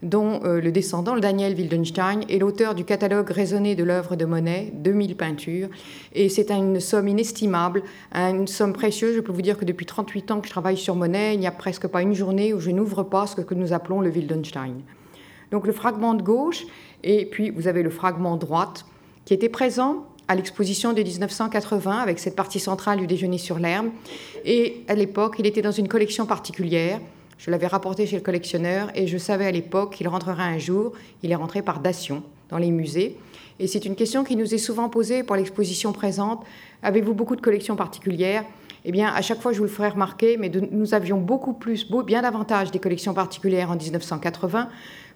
dont 0.03 0.41
euh, 0.45 0.61
le 0.61 0.73
descendant, 0.73 1.15
le 1.15 1.21
Daniel 1.21 1.55
Wildenstein, 1.55 2.21
est 2.29 2.39
l'auteur 2.39 2.75
du 2.75 2.85
catalogue 2.85 3.31
raisonné 3.31 3.75
de 3.75 3.85
l'œuvre 3.85 4.17
de 4.17 4.25
Monet, 4.25 4.73
2000 4.75 5.17
peintures. 5.17 5.69
Et 6.15 6.29
c'est 6.29 6.51
une 6.51 6.81
somme 6.81 7.09
inestimable, 7.09 7.83
une 8.13 8.47
somme 8.47 8.73
précieuse. 8.73 9.17
Je 9.17 9.21
peux 9.21 9.33
vous 9.33 9.43
dire 9.43 9.57
que 9.57 9.65
depuis 9.65 9.87
38 9.87 10.31
ans 10.31 10.41
que 10.41 10.47
je 10.47 10.53
travaille 10.53 10.77
sur 10.77 10.95
Monet, 10.95 11.35
il 11.35 11.41
n'y 11.41 11.47
a 11.47 11.53
presque 11.53 11.87
pas 11.87 12.03
une 12.03 12.15
journée 12.15 12.53
où 12.53 12.61
je 12.61 12.71
n'ouvre 12.71 13.03
pas 13.03 13.27
ce 13.27 13.41
que 13.41 13.55
nous 13.55 13.73
appelons 13.73 14.01
le 14.01 14.11
Wildenstein. 14.11 14.75
Donc 15.51 15.67
le 15.67 15.73
fragment 15.73 16.15
de 16.15 16.23
gauche, 16.23 16.65
et 17.03 17.27
puis 17.27 17.51
vous 17.51 17.69
avez 17.69 17.83
le 17.83 17.91
fragment 17.91 18.37
droite, 18.37 18.85
qui 19.27 19.35
était 19.35 19.51
présent 19.51 20.07
à 20.29 20.35
l'exposition 20.35 20.95
de 20.95 21.03
1980 21.03 21.99
avec 21.99 22.19
cette 22.19 22.35
partie 22.35 22.61
centrale 22.61 22.99
du 22.99 23.07
déjeuner 23.07 23.39
sur 23.39 23.59
l'herbe. 23.59 23.89
Et 24.45 24.83
à 24.89 24.95
l'époque, 24.95 25.37
il 25.39 25.47
était 25.47 25.63
dans 25.63 25.73
une 25.73 25.89
collection 25.89 26.25
particulière. 26.25 27.01
Je 27.37 27.51
l'avais 27.51 27.67
rapporté 27.67 28.07
chez 28.07 28.17
le 28.17 28.23
collectionneur 28.23 28.91
et 28.95 29.07
je 29.07 29.19
savais 29.19 29.45
à 29.45 29.51
l'époque 29.51 29.95
qu'il 29.95 30.09
rentrerait 30.09 30.43
un 30.43 30.59
jour. 30.59 30.93
Il 31.23 31.31
est 31.31 31.37
rentré 31.37 31.61
par 31.61 31.81
dation 31.81 32.23
dans 32.49 32.59
les 32.59 32.71
musées. 32.71 33.19
Et 33.59 33.67
c'est 33.67 33.85
une 33.85 33.95
question 33.95 34.25
qui 34.25 34.37
nous 34.37 34.55
est 34.55 34.59
souvent 34.59 34.89
posée 34.89 35.23
pour 35.23 35.37
l'exposition 35.37 35.93
présente. 35.93 36.45
Avez-vous 36.83 37.15
beaucoup 37.15 37.37
de 37.37 37.41
collections 37.41 37.77
particulières? 37.77 38.45
Eh 38.85 38.93
bien, 38.93 39.13
à 39.13 39.21
chaque 39.21 39.41
fois, 39.41 39.53
je 39.53 39.59
vous 39.59 39.65
le 39.65 39.71
ferai 39.71 39.89
remarquer, 39.89 40.37
mais 40.37 40.49
nous 40.49 40.95
avions 40.95 41.19
beaucoup 41.19 41.53
plus, 41.53 41.91
bien 42.05 42.23
davantage 42.23 42.71
des 42.71 42.79
collections 42.79 43.15
particulières 43.15 43.73
en 43.73 43.77
1980 43.77 44.69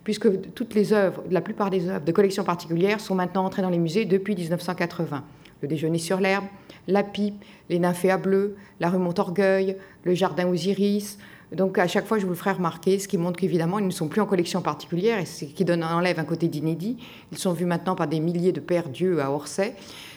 puisque 0.04 0.28
toutes 0.54 0.74
les 0.74 0.92
œuvres, 0.92 1.22
la 1.30 1.40
plupart 1.40 1.70
des 1.70 1.88
œuvres 1.88 2.04
de 2.04 2.12
collections 2.12 2.44
particulières 2.44 3.00
sont 3.00 3.14
maintenant 3.14 3.44
entrées 3.44 3.62
dans 3.62 3.70
les 3.70 3.78
musées 3.78 4.04
depuis 4.04 4.34
1980. 4.34 5.24
Le 5.62 5.68
déjeuner 5.68 5.98
sur 5.98 6.20
l'herbe, 6.20 6.44
la 6.88 7.02
pipe, 7.02 7.34
les 7.68 7.78
nymphéas 7.78 8.16
bleus, 8.16 8.56
la 8.80 8.88
rue 8.88 8.98
Montorgueil, 8.98 9.76
le 10.04 10.14
jardin 10.14 10.48
aux 10.48 10.54
iris. 10.54 11.18
Donc 11.52 11.78
à 11.78 11.86
chaque 11.86 12.06
fois, 12.06 12.18
je 12.18 12.24
vous 12.24 12.30
le 12.30 12.36
ferai 12.36 12.52
remarquer, 12.52 12.98
ce 12.98 13.08
qui 13.08 13.18
montre 13.18 13.38
qu'évidemment, 13.38 13.78
ils 13.78 13.86
ne 13.86 13.90
sont 13.90 14.08
plus 14.08 14.20
en 14.20 14.26
collection 14.26 14.62
particulière 14.62 15.18
et 15.18 15.26
ce 15.26 15.44
qui 15.44 15.64
donne, 15.64 15.84
enlève 15.84 16.18
un 16.18 16.24
côté 16.24 16.48
d'inédit. 16.48 16.96
Ils 17.32 17.38
sont 17.38 17.52
vus 17.52 17.66
maintenant 17.66 17.94
par 17.94 18.06
des 18.06 18.20
milliers 18.20 18.52
de 18.52 18.60
pères 18.60 18.88
Dieu 18.88 19.20
à 19.20 19.30
Orsay. 19.30 19.74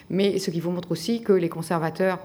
Mais 0.08 0.38
ce 0.38 0.50
qui 0.50 0.60
vous 0.60 0.70
montre 0.70 0.92
aussi 0.92 1.22
que 1.22 1.32
les 1.32 1.48
conservateurs 1.48 2.18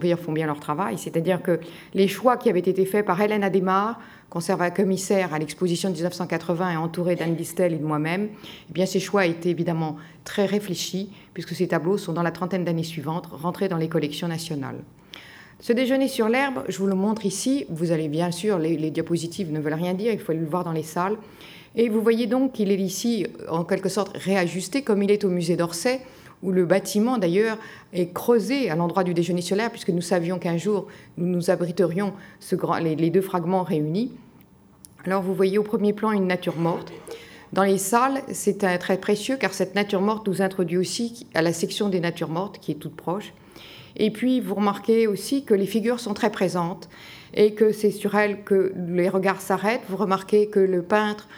dire, 0.00 0.18
font 0.18 0.32
bien 0.32 0.46
leur 0.46 0.60
travail. 0.60 0.98
C'est-à-dire 0.98 1.42
que 1.42 1.60
les 1.94 2.08
choix 2.08 2.36
qui 2.36 2.48
avaient 2.50 2.60
été 2.60 2.84
faits 2.84 3.04
par 3.04 3.20
Hélène 3.20 3.44
Adémar, 3.44 4.00
conservateur 4.30 4.84
commissaire 4.84 5.34
à 5.34 5.38
l'exposition 5.38 5.90
de 5.90 5.94
1980 5.94 6.72
et 6.72 6.76
entourée 6.76 7.16
d'Anne 7.16 7.34
Distel 7.34 7.74
et 7.74 7.78
de 7.78 7.84
moi-même, 7.84 8.28
eh 8.70 8.72
bien 8.72 8.86
ces 8.86 9.00
choix 9.00 9.26
étaient 9.26 9.50
évidemment 9.50 9.96
très 10.24 10.46
réfléchis, 10.46 11.10
puisque 11.34 11.54
ces 11.54 11.68
tableaux 11.68 11.98
sont 11.98 12.12
dans 12.12 12.22
la 12.22 12.30
trentaine 12.30 12.64
d'années 12.64 12.84
suivantes 12.84 13.26
rentrés 13.30 13.68
dans 13.68 13.76
les 13.76 13.88
collections 13.88 14.28
nationales. 14.28 14.78
Ce 15.58 15.74
déjeuner 15.74 16.08
sur 16.08 16.28
l'herbe, 16.28 16.64
je 16.68 16.78
vous 16.78 16.86
le 16.86 16.94
montre 16.94 17.26
ici. 17.26 17.66
Vous 17.68 17.92
allez 17.92 18.08
bien 18.08 18.30
sûr, 18.30 18.58
les, 18.58 18.78
les, 18.78 18.90
diapositives 18.90 19.52
ne 19.52 19.60
veulent 19.60 19.74
rien 19.74 19.92
dire, 19.92 20.12
il 20.12 20.18
faut 20.18 20.32
aller 20.32 20.40
le 20.40 20.46
voir 20.46 20.64
dans 20.64 20.72
les 20.72 20.82
salles. 20.84 21.18
Et 21.76 21.88
vous 21.88 22.00
voyez 22.00 22.26
donc 22.26 22.52
qu'il 22.52 22.70
est 22.70 22.78
ici 22.78 23.26
en 23.48 23.64
quelque 23.64 23.90
sorte 23.90 24.16
réajusté 24.16 24.82
comme 24.82 25.02
il 25.02 25.10
est 25.10 25.24
au 25.24 25.28
musée 25.28 25.56
d'Orsay, 25.56 26.00
où 26.42 26.52
le 26.52 26.64
bâtiment 26.64 27.18
d'ailleurs 27.18 27.58
est 27.92 28.12
creusé 28.12 28.70
à 28.70 28.76
l'endroit 28.76 29.04
du 29.04 29.14
déjeuner 29.14 29.42
solaire, 29.42 29.70
puisque 29.70 29.90
nous 29.90 30.00
savions 30.00 30.38
qu'un 30.38 30.56
jour 30.56 30.86
nous 31.16 31.26
nous 31.26 31.50
abriterions 31.50 32.12
les, 32.82 32.96
les, 32.96 33.10
deux 33.10 33.20
fragments 33.20 33.62
réunis. 33.62 34.12
Alors 35.04 35.22
vous 35.22 35.34
voyez 35.34 35.58
au 35.58 35.62
premier 35.62 35.92
plan 35.92 36.12
une 36.12 36.26
nature 36.26 36.56
morte. 36.56 36.92
Dans 37.52 37.64
les 37.64 37.78
salles, 37.78 38.22
c'est 38.30 38.58
très 38.78 38.98
précieux 38.98 39.36
car 39.36 39.52
cette 39.52 39.74
nature 39.74 40.00
morte 40.00 40.26
nous 40.28 40.40
introduit 40.40 40.78
aussi 40.78 41.26
à 41.34 41.42
la 41.42 41.52
section 41.52 41.88
des 41.88 42.00
natures 42.00 42.28
mortes 42.28 42.58
qui 42.60 42.72
est 42.72 42.76
toute 42.76 42.94
proche. 42.94 43.32
Et 43.96 44.10
puis 44.10 44.40
vous 44.40 44.54
remarquez 44.54 45.06
aussi 45.06 45.44
que 45.44 45.54
les 45.54 45.66
figures 45.66 46.00
sont 46.00 46.14
très 46.14 46.30
présentes 46.30 46.88
et 47.34 47.54
que 47.54 47.72
c'est 47.72 47.90
sur 47.90 48.14
elles 48.14 48.42
que 48.44 48.72
les 48.88 49.08
regards 49.08 49.40
s'arrêtent. 49.40 49.82
Vous 49.88 49.96
remarquez 49.96 50.48
que 50.48 50.60
le 50.60 50.82
peintre 50.82 51.28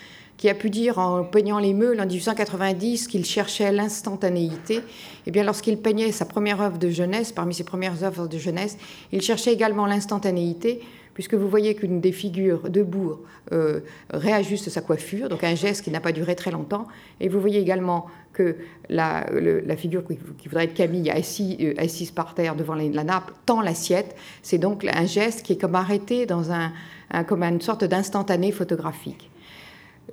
qui 0.42 0.50
a 0.50 0.56
pu 0.56 0.70
dire 0.70 0.98
en 0.98 1.22
peignant 1.22 1.60
les 1.60 1.72
meules 1.72 2.00
en 2.00 2.04
1890 2.04 3.06
qu'il 3.06 3.24
cherchait 3.24 3.70
l'instantanéité, 3.70 4.80
eh 5.24 5.30
bien 5.30 5.44
lorsqu'il 5.44 5.78
peignait 5.78 6.10
sa 6.10 6.24
première 6.24 6.60
œuvre 6.60 6.78
de 6.78 6.90
jeunesse, 6.90 7.30
parmi 7.30 7.54
ses 7.54 7.62
premières 7.62 8.02
œuvres 8.02 8.26
de 8.26 8.38
jeunesse, 8.38 8.76
il 9.12 9.22
cherchait 9.22 9.52
également 9.52 9.86
l'instantanéité, 9.86 10.80
puisque 11.14 11.34
vous 11.34 11.48
voyez 11.48 11.76
qu'une 11.76 12.00
des 12.00 12.10
figures 12.10 12.68
debout 12.70 13.18
euh, 13.52 13.82
réajuste 14.10 14.68
sa 14.68 14.80
coiffure, 14.80 15.28
donc 15.28 15.44
un 15.44 15.54
geste 15.54 15.84
qui 15.84 15.92
n'a 15.92 16.00
pas 16.00 16.10
duré 16.10 16.34
très 16.34 16.50
longtemps, 16.50 16.88
et 17.20 17.28
vous 17.28 17.40
voyez 17.40 17.60
également 17.60 18.06
que 18.32 18.56
la, 18.88 19.24
figure 19.76 20.02
qui, 20.04 20.48
voudrait 20.48 20.64
être 20.64 20.74
Camille 20.74 21.08
euh, 21.08 21.74
assise 21.78 22.10
par 22.10 22.34
terre 22.34 22.56
devant 22.56 22.74
la, 22.74 22.82
la 22.88 23.04
nappe 23.04 23.30
tend 23.46 23.60
l'assiette, 23.60 24.16
c'est 24.42 24.58
donc 24.58 24.84
un 24.92 25.06
geste 25.06 25.44
qui 25.44 25.52
est 25.52 25.60
comme 25.60 25.76
arrêté 25.76 26.26
dans 26.26 26.50
un 26.50 26.72
comme 27.28 27.42
une 27.42 27.60
sorte 27.60 27.84
d'instantané 27.84 28.50
photographique. 28.52 29.28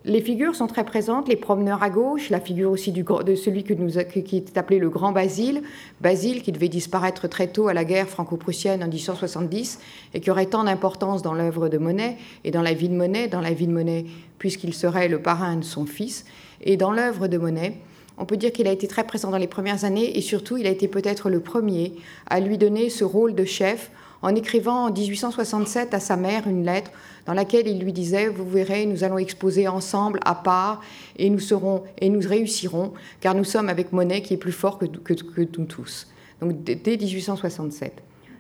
Les 0.05 0.21
figures 0.21 0.55
sont 0.55 0.67
très 0.67 0.85
présentes, 0.85 1.27
les 1.27 1.35
promeneurs 1.35 1.83
à 1.83 1.89
gauche, 1.89 2.29
la 2.29 2.39
figure 2.39 2.71
aussi 2.71 2.91
de 2.91 3.35
celui 3.35 3.63
que 3.63 3.73
nous, 3.73 3.91
qui 4.23 4.37
est 4.37 4.57
appelé 4.57 4.79
le 4.79 4.89
Grand 4.89 5.11
Basile, 5.11 5.61
Basile 5.99 6.41
qui 6.41 6.51
devait 6.51 6.69
disparaître 6.69 7.27
très 7.27 7.47
tôt 7.47 7.67
à 7.67 7.73
la 7.73 7.83
guerre 7.83 8.07
franco-prussienne 8.07 8.83
en 8.83 8.87
1870 8.87 9.79
et 10.13 10.21
qui 10.21 10.31
aurait 10.31 10.45
tant 10.45 10.63
d'importance 10.63 11.21
dans 11.21 11.33
l'œuvre 11.33 11.69
de 11.69 11.77
Monet 11.77 12.17
et 12.43 12.51
dans 12.51 12.61
la 12.61 12.73
vie 12.73 12.87
de 12.87 12.95
Monet, 12.95 13.27
dans 13.27 13.41
la 13.41 13.51
vie 13.51 13.67
de 13.67 13.73
Monet 13.73 14.05
puisqu'il 14.37 14.73
serait 14.73 15.09
le 15.09 15.21
parrain 15.21 15.57
de 15.57 15.65
son 15.65 15.85
fils, 15.85 16.25
et 16.61 16.77
dans 16.77 16.91
l'œuvre 16.91 17.27
de 17.27 17.37
Monet. 17.37 17.73
On 18.17 18.25
peut 18.25 18.37
dire 18.37 18.51
qu'il 18.51 18.67
a 18.67 18.71
été 18.71 18.87
très 18.87 19.05
présent 19.05 19.31
dans 19.31 19.37
les 19.37 19.47
premières 19.47 19.85
années 19.85 20.17
et 20.17 20.21
surtout 20.21 20.57
il 20.57 20.67
a 20.67 20.69
été 20.69 20.87
peut-être 20.87 21.29
le 21.29 21.39
premier 21.39 21.93
à 22.29 22.39
lui 22.39 22.57
donner 22.57 22.89
ce 22.89 23.03
rôle 23.03 23.33
de 23.33 23.45
chef 23.45 23.91
en 24.21 24.35
écrivant 24.35 24.85
en 24.85 24.91
1867 24.91 25.93
à 25.93 25.99
sa 25.99 26.17
mère 26.17 26.47
une 26.47 26.65
lettre 26.65 26.91
dans 27.29 27.35
laquelle 27.35 27.67
il 27.67 27.79
lui 27.79 27.93
disait 27.93 28.27
Vous 28.27 28.49
verrez, 28.49 28.87
nous 28.87 29.03
allons 29.03 29.19
exposer 29.19 29.67
ensemble, 29.67 30.19
à 30.25 30.33
part, 30.33 30.81
et 31.15 31.29
nous 31.29 31.37
serons 31.37 31.83
et 31.99 32.09
nous 32.09 32.27
réussirons, 32.27 32.91
car 33.21 33.35
nous 33.35 33.43
sommes 33.43 33.69
avec 33.69 33.93
Monet 33.93 34.23
qui 34.23 34.33
est 34.33 34.37
plus 34.37 34.51
fort 34.51 34.79
que, 34.79 34.87
que, 34.87 35.13
nous 35.59 35.65
tous. 35.65 36.07
Donc 36.41 36.63
dès 36.63 36.97
1867. 36.97 37.93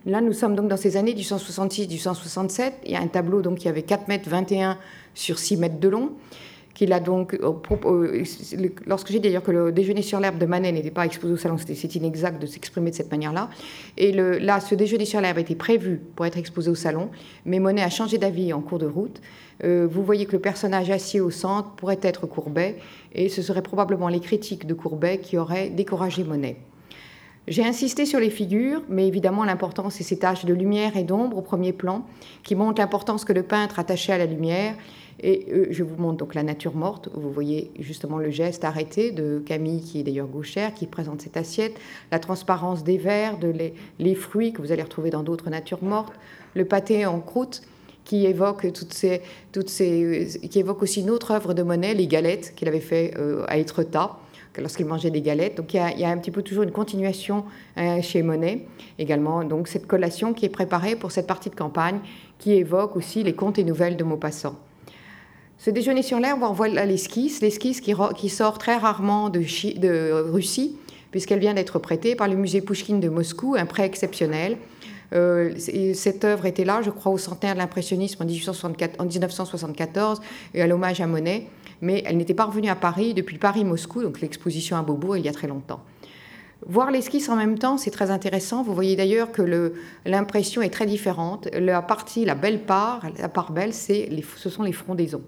Là, 0.07 0.21
nous 0.21 0.33
sommes 0.33 0.55
donc 0.55 0.69
dans 0.69 0.77
ces 0.77 0.97
années 0.97 1.13
1866-1867. 1.13 2.71
Il 2.85 2.93
y 2.93 2.95
a 2.95 3.01
un 3.01 3.07
tableau 3.07 3.43
donc, 3.43 3.59
qui 3.59 3.69
avait 3.69 3.83
4 3.83 4.07
mètres 4.07 4.27
21 4.27 4.79
sur 5.13 5.37
6 5.37 5.57
mètres 5.57 5.79
de 5.79 5.87
long 5.87 6.13
a 6.87 6.99
donc, 6.99 7.37
lorsque 8.85 9.07
j'ai 9.07 9.19
dit 9.19 9.27
d'ailleurs 9.27 9.43
que 9.43 9.51
le 9.51 9.71
déjeuner 9.71 10.01
sur 10.01 10.19
l'herbe 10.19 10.37
de 10.37 10.45
Manet 10.45 10.71
n'était 10.71 10.91
pas 10.91 11.05
exposé 11.05 11.33
au 11.33 11.37
salon, 11.37 11.57
c'est 11.57 11.95
inexact 11.95 12.41
de 12.41 12.47
s'exprimer 12.47 12.91
de 12.91 12.95
cette 12.95 13.11
manière-là. 13.11 13.49
Et 13.97 14.11
le, 14.11 14.37
là, 14.37 14.59
ce 14.59 14.75
déjeuner 14.75 15.05
sur 15.05 15.21
l'herbe 15.21 15.37
était 15.37 15.55
prévu 15.55 16.01
pour 16.15 16.25
être 16.25 16.37
exposé 16.37 16.69
au 16.69 16.75
salon, 16.75 17.09
mais 17.45 17.59
Monet 17.59 17.83
a 17.83 17.89
changé 17.89 18.17
d'avis 18.17 18.53
en 18.53 18.61
cours 18.61 18.79
de 18.79 18.87
route. 18.87 19.21
Euh, 19.63 19.87
vous 19.89 20.03
voyez 20.03 20.25
que 20.25 20.31
le 20.31 20.39
personnage 20.39 20.89
assis 20.89 21.19
au 21.19 21.31
centre 21.31 21.71
pourrait 21.71 21.99
être 22.01 22.27
Courbet, 22.27 22.77
et 23.13 23.29
ce 23.29 23.41
serait 23.41 23.61
probablement 23.61 24.07
les 24.07 24.21
critiques 24.21 24.65
de 24.65 24.73
Courbet 24.73 25.19
qui 25.19 25.37
auraient 25.37 25.69
découragé 25.69 26.23
Monet. 26.23 26.57
J'ai 27.49 27.65
insisté 27.65 28.05
sur 28.05 28.19
les 28.19 28.29
figures, 28.29 28.83
mais 28.89 29.07
évidemment 29.07 29.43
l'importance 29.43 29.95
c'est 29.95 30.03
ces 30.03 30.19
taches 30.19 30.45
de 30.45 30.53
lumière 30.53 30.95
et 30.95 31.03
d'ombre 31.03 31.37
au 31.37 31.41
premier 31.41 31.73
plan, 31.73 32.05
qui 32.43 32.53
montrent 32.53 32.79
l'importance 32.79 33.25
que 33.25 33.33
le 33.33 33.41
peintre 33.41 33.79
attachait 33.79 34.13
à 34.13 34.19
la 34.19 34.27
lumière. 34.27 34.75
Et 35.21 35.47
euh, 35.51 35.65
je 35.71 35.83
vous 35.83 35.99
montre 35.99 36.17
donc 36.17 36.35
la 36.35 36.43
nature 36.43 36.75
morte. 36.75 37.09
Vous 37.15 37.31
voyez 37.31 37.71
justement 37.79 38.19
le 38.19 38.29
geste 38.29 38.63
arrêté 38.63 39.11
de 39.11 39.41
Camille, 39.43 39.81
qui 39.81 39.99
est 39.99 40.03
d'ailleurs 40.03 40.27
gauchère, 40.27 40.75
qui 40.75 40.85
présente 40.85 41.21
cette 41.21 41.37
assiette, 41.37 41.73
la 42.11 42.19
transparence 42.19 42.83
des 42.83 42.99
verres, 42.99 43.39
de 43.39 43.47
les, 43.47 43.73
les 43.97 44.13
fruits 44.13 44.53
que 44.53 44.61
vous 44.61 44.71
allez 44.71 44.83
retrouver 44.83 45.09
dans 45.09 45.23
d'autres 45.23 45.49
natures 45.49 45.83
mortes, 45.83 46.13
le 46.53 46.65
pâté 46.65 47.07
en 47.07 47.19
croûte 47.19 47.63
qui 48.05 48.27
évoque 48.27 48.71
toutes 48.73 48.93
ces, 48.93 49.21
toutes 49.51 49.69
ces, 49.69 50.39
qui 50.49 50.59
évoque 50.59 50.83
aussi 50.83 51.01
une 51.01 51.09
autre 51.09 51.31
œuvre 51.31 51.55
de 51.55 51.63
Monet, 51.63 51.95
les 51.95 52.07
galettes 52.07 52.53
qu'il 52.55 52.67
avait 52.67 52.79
fait 52.79 53.13
euh, 53.17 53.43
à 53.47 53.57
Étretat 53.57 54.17
lorsqu'il 54.59 54.85
mangeait 54.85 55.11
des 55.11 55.21
galettes. 55.21 55.55
Donc 55.57 55.73
il 55.73 55.77
y, 55.77 56.03
a, 56.03 56.09
un 56.09 56.17
petit 56.17 56.31
peu 56.31 56.41
toujours 56.41 56.63
une 56.63 56.71
continuation 56.71 57.45
euh, 57.77 58.01
chez 58.01 58.21
Monet. 58.21 58.65
Également 58.97 59.43
donc 59.43 59.67
cette 59.67 59.87
collation 59.87 60.33
qui 60.33 60.45
est 60.45 60.49
préparée 60.49 60.95
pour 60.95 61.11
cette 61.11 61.27
partie 61.27 61.49
de 61.49 61.55
campagne 61.55 61.99
qui 62.37 62.53
évoque 62.53 62.95
aussi 62.95 63.23
les 63.23 63.33
contes 63.33 63.59
et 63.59 63.63
nouvelles 63.63 63.97
de 63.97 64.03
Maupassant. 64.03 64.55
Ce 65.59 65.69
déjeuner 65.69 66.03
sur 66.03 66.19
l'herbe, 66.19 66.39
on 66.41 66.53
voit 66.53 66.69
l'esquisse, 66.69 67.41
l'esquisse 67.41 67.81
qui, 67.81 68.29
sort 68.29 68.57
très 68.57 68.77
rarement 68.77 69.29
de, 69.29 69.41
Russie, 70.31 70.77
puisqu'elle 71.11 71.39
vient 71.39 71.53
d'être 71.53 71.79
prêtée 71.79 72.15
par 72.15 72.29
le 72.29 72.35
musée 72.37 72.61
Pouchkine 72.61 73.01
de 73.01 73.09
Moscou, 73.09 73.55
un 73.57 73.65
prêt 73.65 73.83
exceptionnel. 73.83 74.55
Euh, 75.11 75.53
cette 75.93 76.23
œuvre 76.23 76.45
était 76.45 76.63
là, 76.63 76.81
je 76.81 76.91
crois, 76.91 77.11
au 77.11 77.17
centenaire 77.17 77.55
de 77.55 77.59
l'impressionnisme 77.59 78.23
en, 78.23 78.25
1974 78.25 80.21
et 80.53 80.61
à 80.61 80.67
l'hommage 80.67 81.01
à 81.01 81.07
Monet, 81.07 81.47
mais 81.81 82.03
elle 82.05 82.17
n'était 82.17 82.33
pas 82.33 82.45
revenue 82.45 82.69
à 82.69 82.75
Paris 82.75 83.13
depuis 83.13 83.37
Paris-Moscou, 83.37 84.03
donc 84.03 84.21
l'exposition 84.21 84.77
à 84.77 84.81
Beaubourg, 84.81 85.17
il 85.17 85.25
y 85.25 85.29
a 85.29 85.33
très 85.33 85.47
longtemps. 85.47 85.81
Voir 86.67 86.91
l'esquisse 86.91 87.29
en 87.29 87.37
même 87.37 87.57
temps, 87.57 87.77
c'est 87.77 87.91
très 87.91 88.11
intéressant. 88.11 88.63
Vous 88.63 88.73
voyez 88.73 88.97
d'ailleurs 88.97 89.31
que 89.31 89.73
l'impression 90.05 90.61
est 90.61 90.69
très 90.69 90.85
différente. 90.85 91.47
La 91.53 91.81
partie, 91.81 92.25
la 92.25 92.35
belle 92.35 92.63
part, 92.63 93.01
la 93.17 93.29
part 93.29 93.53
belle, 93.53 93.71
les, 93.87 94.25
ce 94.35 94.49
sont 94.49 94.63
les 94.63 94.73
frondaisons. 94.73 95.21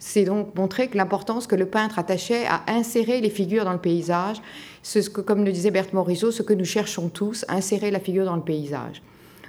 C'est 0.00 0.24
donc 0.24 0.56
montrer 0.56 0.88
que 0.88 0.96
l'importance 0.96 1.46
que 1.46 1.54
le 1.54 1.66
peintre 1.66 2.00
attachait 2.00 2.46
à 2.46 2.64
insérer 2.66 3.20
les 3.20 3.30
figures 3.30 3.64
dans 3.64 3.72
le 3.72 3.78
paysage, 3.78 4.38
ce 4.82 4.98
que, 4.98 5.20
comme 5.20 5.44
le 5.44 5.52
disait 5.52 5.70
Berthe 5.70 5.92
Morisot, 5.92 6.32
ce 6.32 6.42
que 6.42 6.52
nous 6.52 6.64
cherchons 6.64 7.08
tous, 7.08 7.44
insérer 7.48 7.92
la 7.92 8.00
figure 8.00 8.24
dans 8.24 8.34
le 8.34 8.42
paysage. 8.42 9.02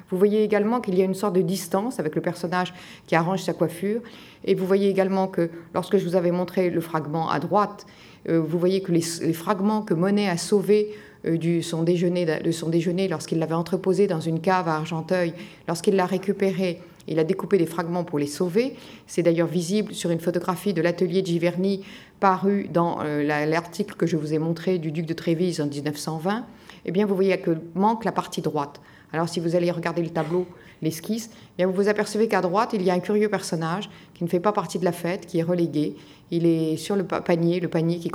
Vous 0.10 0.18
voyez 0.18 0.44
également 0.44 0.82
qu'il 0.82 0.96
y 0.98 1.02
a 1.02 1.06
une 1.06 1.14
sorte 1.14 1.36
de 1.36 1.42
distance 1.42 2.00
avec 2.00 2.16
le 2.16 2.22
personnage 2.22 2.74
qui 3.08 3.16
arrange 3.16 3.42
sa 3.42 3.54
coiffure. 3.54 4.02
Et 4.46 4.56
vous 4.56 4.66
voyez 4.66 4.90
également 4.90 5.28
que 5.28 5.50
lorsque 5.74 5.98
je 5.98 6.06
vous 6.06 6.16
avais 6.16 6.32
montré 6.32 6.70
le 6.70 6.82
fragment 6.82 7.30
à 7.30 7.40
droite, 7.40 7.86
euh, 8.30 8.40
vous 8.40 8.60
voyez 8.60 8.82
que 8.82 8.92
les, 8.92 9.02
fragments 9.34 9.82
que 9.82 9.94
Monet 9.94 10.30
a 10.30 10.38
sauvés 10.38 10.90
euh, 11.26 11.38
du, 11.38 11.62
son 11.62 11.84
déjeuner, 11.84 12.26
de 12.26 12.52
son 12.52 12.70
déjeuner 12.70 13.08
lorsqu'il 13.08 13.40
l'avait 13.40 13.54
entreposé 13.54 14.08
dans 14.08 14.20
une 14.20 14.40
cave 14.40 14.68
à 14.68 14.76
Argenteuil, 14.76 15.34
lorsqu'il 15.68 15.96
l'a 15.96 16.06
récupéré, 16.06 16.80
il 17.08 17.20
a 17.20 17.24
découpé 17.24 17.58
des 17.58 17.66
fragments 17.66 18.04
pour 18.04 18.20
les 18.20 18.28
sauver. 18.28 18.76
C'est 19.08 19.24
d'ailleurs 19.24 19.48
visible 19.48 19.94
sur 19.94 20.10
une 20.10 20.20
photographie 20.20 20.74
de 20.74 20.82
l'atelier 20.82 21.22
de 21.22 21.28
Giverny 21.28 21.84
paru 22.20 22.70
dans 22.72 23.00
euh, 23.02 23.24
l'article 23.46 23.96
que 23.96 24.06
je 24.06 24.16
vous 24.16 24.34
ai 24.34 24.40
montré 24.40 24.78
du 24.78 24.92
duc 24.92 25.06
de 25.06 25.14
Trévise 25.14 25.60
en 25.60 25.68
1920. 25.68 26.46
Eh 26.86 26.92
bien, 26.92 27.06
vous 27.06 27.16
voyez 27.16 27.38
que 27.38 27.58
manque 27.76 28.06
la 28.06 28.12
partie 28.12 28.42
droite. 28.42 28.80
Alors, 29.14 29.30
si 29.30 29.40
vous 29.40 29.56
allez 29.56 29.70
regarder 29.70 30.02
le 30.02 30.10
tableau, 30.10 30.48
l'esquisse, 30.82 31.30
eh 31.32 31.58
bien 31.58 31.68
vous 31.68 31.74
vous 31.74 31.88
apercevez 31.88 32.28
qu'à 32.28 32.42
droite, 32.42 32.72
il 32.74 32.82
y 32.82 32.90
a 32.90 32.94
un 32.96 33.00
curieux 33.00 33.30
personnage 33.30 33.90
qui 34.16 34.24
ne 34.24 34.30
fait 34.30 34.40
pas 34.40 34.52
partie 34.52 34.80
de 34.80 34.86
la 34.86 34.92
fête, 34.92 35.28
qui 35.28 35.38
est 35.38 35.44
relégué. 35.44 35.96
Il 36.32 36.48
est 36.48 36.78
sur 36.78 36.96
le 36.96 37.04
panier, 37.04 37.60
le 37.60 37.68
panier 37.68 38.00
qui, 38.00 38.10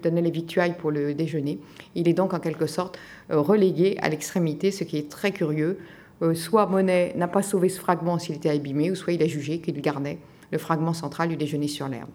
donnait 0.00 0.22
les 0.22 0.30
victuailles 0.30 0.76
pour 0.78 0.92
le 0.92 1.12
déjeuner. 1.12 1.58
Il 1.96 2.08
est 2.08 2.12
donc 2.12 2.34
en 2.34 2.38
quelque 2.38 2.66
sorte 2.66 2.98
euh, 3.32 3.40
relégué 3.40 3.96
à 4.00 4.08
l'extrémité, 4.08 4.70
ce 4.70 4.84
qui 4.84 4.96
est 4.96 5.10
très 5.10 5.32
curieux. 5.32 5.78
Euh, 6.22 6.34
soit 6.34 6.66
Monet 6.66 7.12
n'a 7.16 7.26
pas 7.26 7.42
sauvé 7.42 7.68
ce 7.68 7.80
fragment 7.80 8.20
s'il 8.20 8.36
était 8.36 8.50
abîmé, 8.50 8.92
ou 8.92 8.94
soit 8.94 9.12
il 9.12 9.22
a 9.24 9.26
jugé 9.26 9.58
qu'il 9.58 9.80
gardait 9.80 10.18
le 10.52 10.58
fragment 10.58 10.94
central 10.94 11.30
du 11.30 11.36
déjeuner 11.36 11.66
sur 11.66 11.88
l'herbe. 11.88 12.10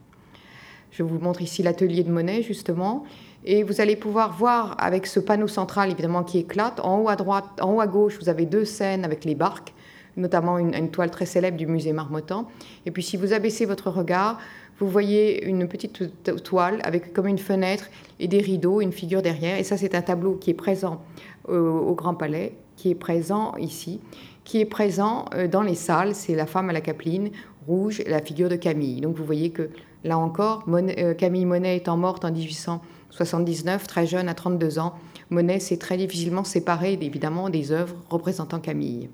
Je 0.92 1.04
vous 1.04 1.20
montre 1.20 1.42
ici 1.42 1.62
l'atelier 1.62 2.04
de 2.04 2.12
Monet, 2.12 2.42
justement. 2.42 3.04
Et 3.46 3.64
vous 3.64 3.82
allez 3.82 3.96
pouvoir 3.96 4.38
voir 4.38 4.76
avec 4.80 5.08
ce 5.08 5.20
panneau 5.20 5.48
central, 5.48 5.92
évidemment, 5.92 6.24
qui 6.24 6.40
éclate. 6.40 6.80
En 6.82 7.00
haut 7.00 7.10
à 7.10 7.16
droite, 7.16 7.46
en 7.62 7.74
haut 7.74 7.82
à 7.82 7.88
gauche, 7.88 8.18
vous 8.20 8.30
avez 8.30 8.46
deux 8.46 8.66
scènes 8.66 9.06
avec 9.06 9.24
les 9.26 9.36
barques, 9.36 9.74
notamment 10.18 10.58
une, 10.58 10.92
toile 10.92 11.10
très 11.10 11.26
célèbre 11.26 11.58
du 11.58 11.66
musée 11.66 11.94
Marmottan. 11.94 12.48
Et 12.86 12.92
puis, 12.92 13.04
si 13.04 13.18
vous 13.18 13.34
abaissez 13.34 13.66
votre 13.66 13.90
regard, 13.90 14.40
vous 14.80 14.88
voyez 14.88 15.46
une 15.46 15.68
petite 15.68 16.12
toile 16.44 16.80
avec 16.84 17.14
comme 17.14 17.28
une 17.28 17.38
fenêtre 17.38 17.90
et 18.20 18.28
des 18.28 18.40
rideaux, 18.40 18.82
une 18.82 18.94
figure 18.94 19.22
derrière. 19.22 19.58
Et 19.58 19.64
ça, 19.64 19.78
c'est 19.78 19.96
un 19.96 20.02
tableau 20.02 20.36
qui 20.36 20.52
est 20.52 20.56
présent 20.56 21.02
au, 21.48 21.94
Grand 21.96 22.14
Palais 22.14 22.54
qui 22.76 22.92
est 22.92 22.96
présent 22.96 23.56
ici, 23.58 24.00
qui 24.46 24.62
est 24.62 24.66
présent 24.66 25.26
euh, 25.34 25.48
dans 25.50 25.64
les 25.64 25.76
salles. 25.76 26.16
C'est 26.16 26.34
la 26.34 26.46
femme 26.46 26.70
à 26.70 26.74
la 26.74 26.80
capeline 26.80 27.30
rouge 27.68 28.02
la 28.08 28.22
figure 28.22 28.50
de 28.50 28.56
Camille. 28.56 29.02
Donc 29.02 29.16
vous 29.16 29.26
voyez 29.26 29.52
que 29.52 29.70
là 30.04 30.18
encore, 30.18 30.64
euh, 30.68 31.14
Camille 31.14 31.46
Monet 31.46 31.78
étant 31.78 31.98
morte 31.98 32.26
en 32.26 32.32
1879, 33.10 33.88
très 33.88 34.06
jeune, 34.06 34.30
à 34.30 34.34
32 34.34 34.80
ans, 34.80 34.94
Monet 35.30 35.60
s'est 35.60 35.78
très 35.78 35.98
difficilement 35.98 36.44
séparé 36.44 36.94
évidemment 36.94 37.50
des 37.50 37.72
œuvres 37.72 37.96
représentant 38.10 38.60
Camille. 38.60 39.10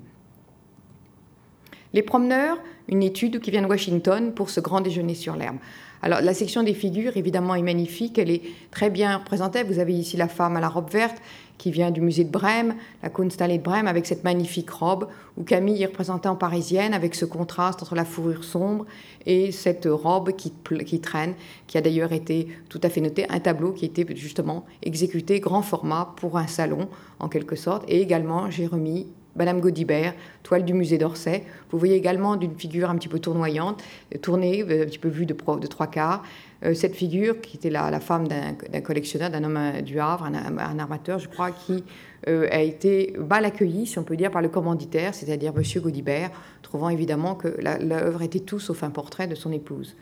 Les 1.96 2.02
promeneurs, 2.02 2.58
une 2.88 3.02
étude 3.02 3.40
qui 3.40 3.50
vient 3.50 3.62
de 3.62 3.66
Washington 3.66 4.34
pour 4.34 4.50
ce 4.50 4.60
grand 4.60 4.82
déjeuner 4.82 5.14
sur 5.14 5.34
l'herbe. 5.34 5.56
Alors 6.02 6.20
la 6.20 6.34
section 6.34 6.62
des 6.62 6.74
figures, 6.74 7.16
évidemment, 7.16 7.54
est 7.54 7.62
magnifique, 7.62 8.18
elle 8.18 8.30
est 8.30 8.42
très 8.70 8.90
bien 8.90 9.16
représentée. 9.16 9.62
Vous 9.62 9.78
avez 9.78 9.94
ici 9.94 10.18
la 10.18 10.28
femme 10.28 10.58
à 10.58 10.60
la 10.60 10.68
robe 10.68 10.90
verte 10.90 11.16
qui 11.56 11.70
vient 11.70 11.90
du 11.90 12.02
musée 12.02 12.24
de 12.24 12.30
Brême, 12.30 12.74
la 13.02 13.08
Kunsthalle 13.08 13.56
de 13.56 13.62
Brême, 13.62 13.86
avec 13.86 14.04
cette 14.04 14.24
magnifique 14.24 14.68
robe, 14.68 15.08
où 15.38 15.42
Camille 15.42 15.82
est 15.82 15.86
représentée 15.86 16.28
en 16.28 16.36
parisienne, 16.36 16.92
avec 16.92 17.14
ce 17.14 17.24
contraste 17.24 17.82
entre 17.82 17.94
la 17.94 18.04
fourrure 18.04 18.44
sombre 18.44 18.84
et 19.24 19.50
cette 19.50 19.88
robe 19.90 20.32
qui, 20.32 20.52
traîne, 21.00 21.32
qui 21.66 21.78
a 21.78 21.80
d'ailleurs 21.80 22.12
été 22.12 22.48
tout 22.68 22.80
à 22.82 22.90
fait 22.90 23.00
noté, 23.00 23.24
un 23.30 23.40
tableau 23.40 23.72
qui 23.72 23.86
était 23.86 24.04
justement 24.14 24.66
exécuté 24.82 25.40
grand 25.40 25.62
format 25.62 26.12
pour 26.16 26.36
un 26.36 26.46
salon, 26.46 26.90
en 27.20 27.30
quelque 27.30 27.56
sorte, 27.56 27.84
et 27.88 28.02
également 28.02 28.50
j'ai 28.50 28.66
remis 28.66 29.06
Madame 29.36 29.60
Gaudibert, 29.60 30.14
toile 30.42 30.64
du 30.64 30.74
musée 30.74 30.98
d'Orsay. 30.98 31.44
Vous 31.70 31.78
voyez 31.78 31.94
également 31.94 32.36
d'une 32.36 32.56
figure 32.56 32.90
un 32.90 32.96
petit 32.96 33.08
peu 33.08 33.18
tournoyante, 33.18 33.82
tournée, 34.22 34.62
euh, 34.62 34.82
un 34.82 34.86
petit 34.86 34.98
peu 34.98 35.08
vue 35.08 35.26
de, 35.26 35.34
trois 35.34 35.86
quarts. 35.86 36.22
Euh, 36.64 36.74
cette 36.74 36.96
figure, 36.96 37.40
qui 37.40 37.56
était 37.56 37.70
la, 37.70 38.00
femme 38.00 38.26
d'un 38.28 38.80
collectionneur, 38.80 39.30
d'un 39.30 39.44
homme 39.44 39.56
euh, 39.56 39.80
du 39.82 40.00
Havre, 40.00 40.24
un, 40.24 40.78
armateur, 40.78 41.18
je 41.18 41.28
crois, 41.28 41.50
qui 41.50 41.84
a 42.26 42.60
été 42.60 43.14
mal 43.18 43.44
accueillie, 43.44 43.86
si 43.86 44.00
on 44.00 44.02
peut 44.02 44.16
dire, 44.16 44.32
par 44.32 44.42
le 44.42 44.48
commanditaire, 44.48 45.14
c'est-à-dire 45.14 45.54
Monsieur 45.54 45.80
Gaudibert, 45.80 46.30
trouvant 46.60 46.88
évidemment 46.88 47.36
que 47.36 47.46
l'œuvre 47.80 48.22
était 48.22 48.40
tout 48.40 48.58
sauf 48.58 48.82
un 48.82 48.90
portrait 48.90 49.28
de 49.28 49.36
son 49.36 49.52
épouse 49.52 49.94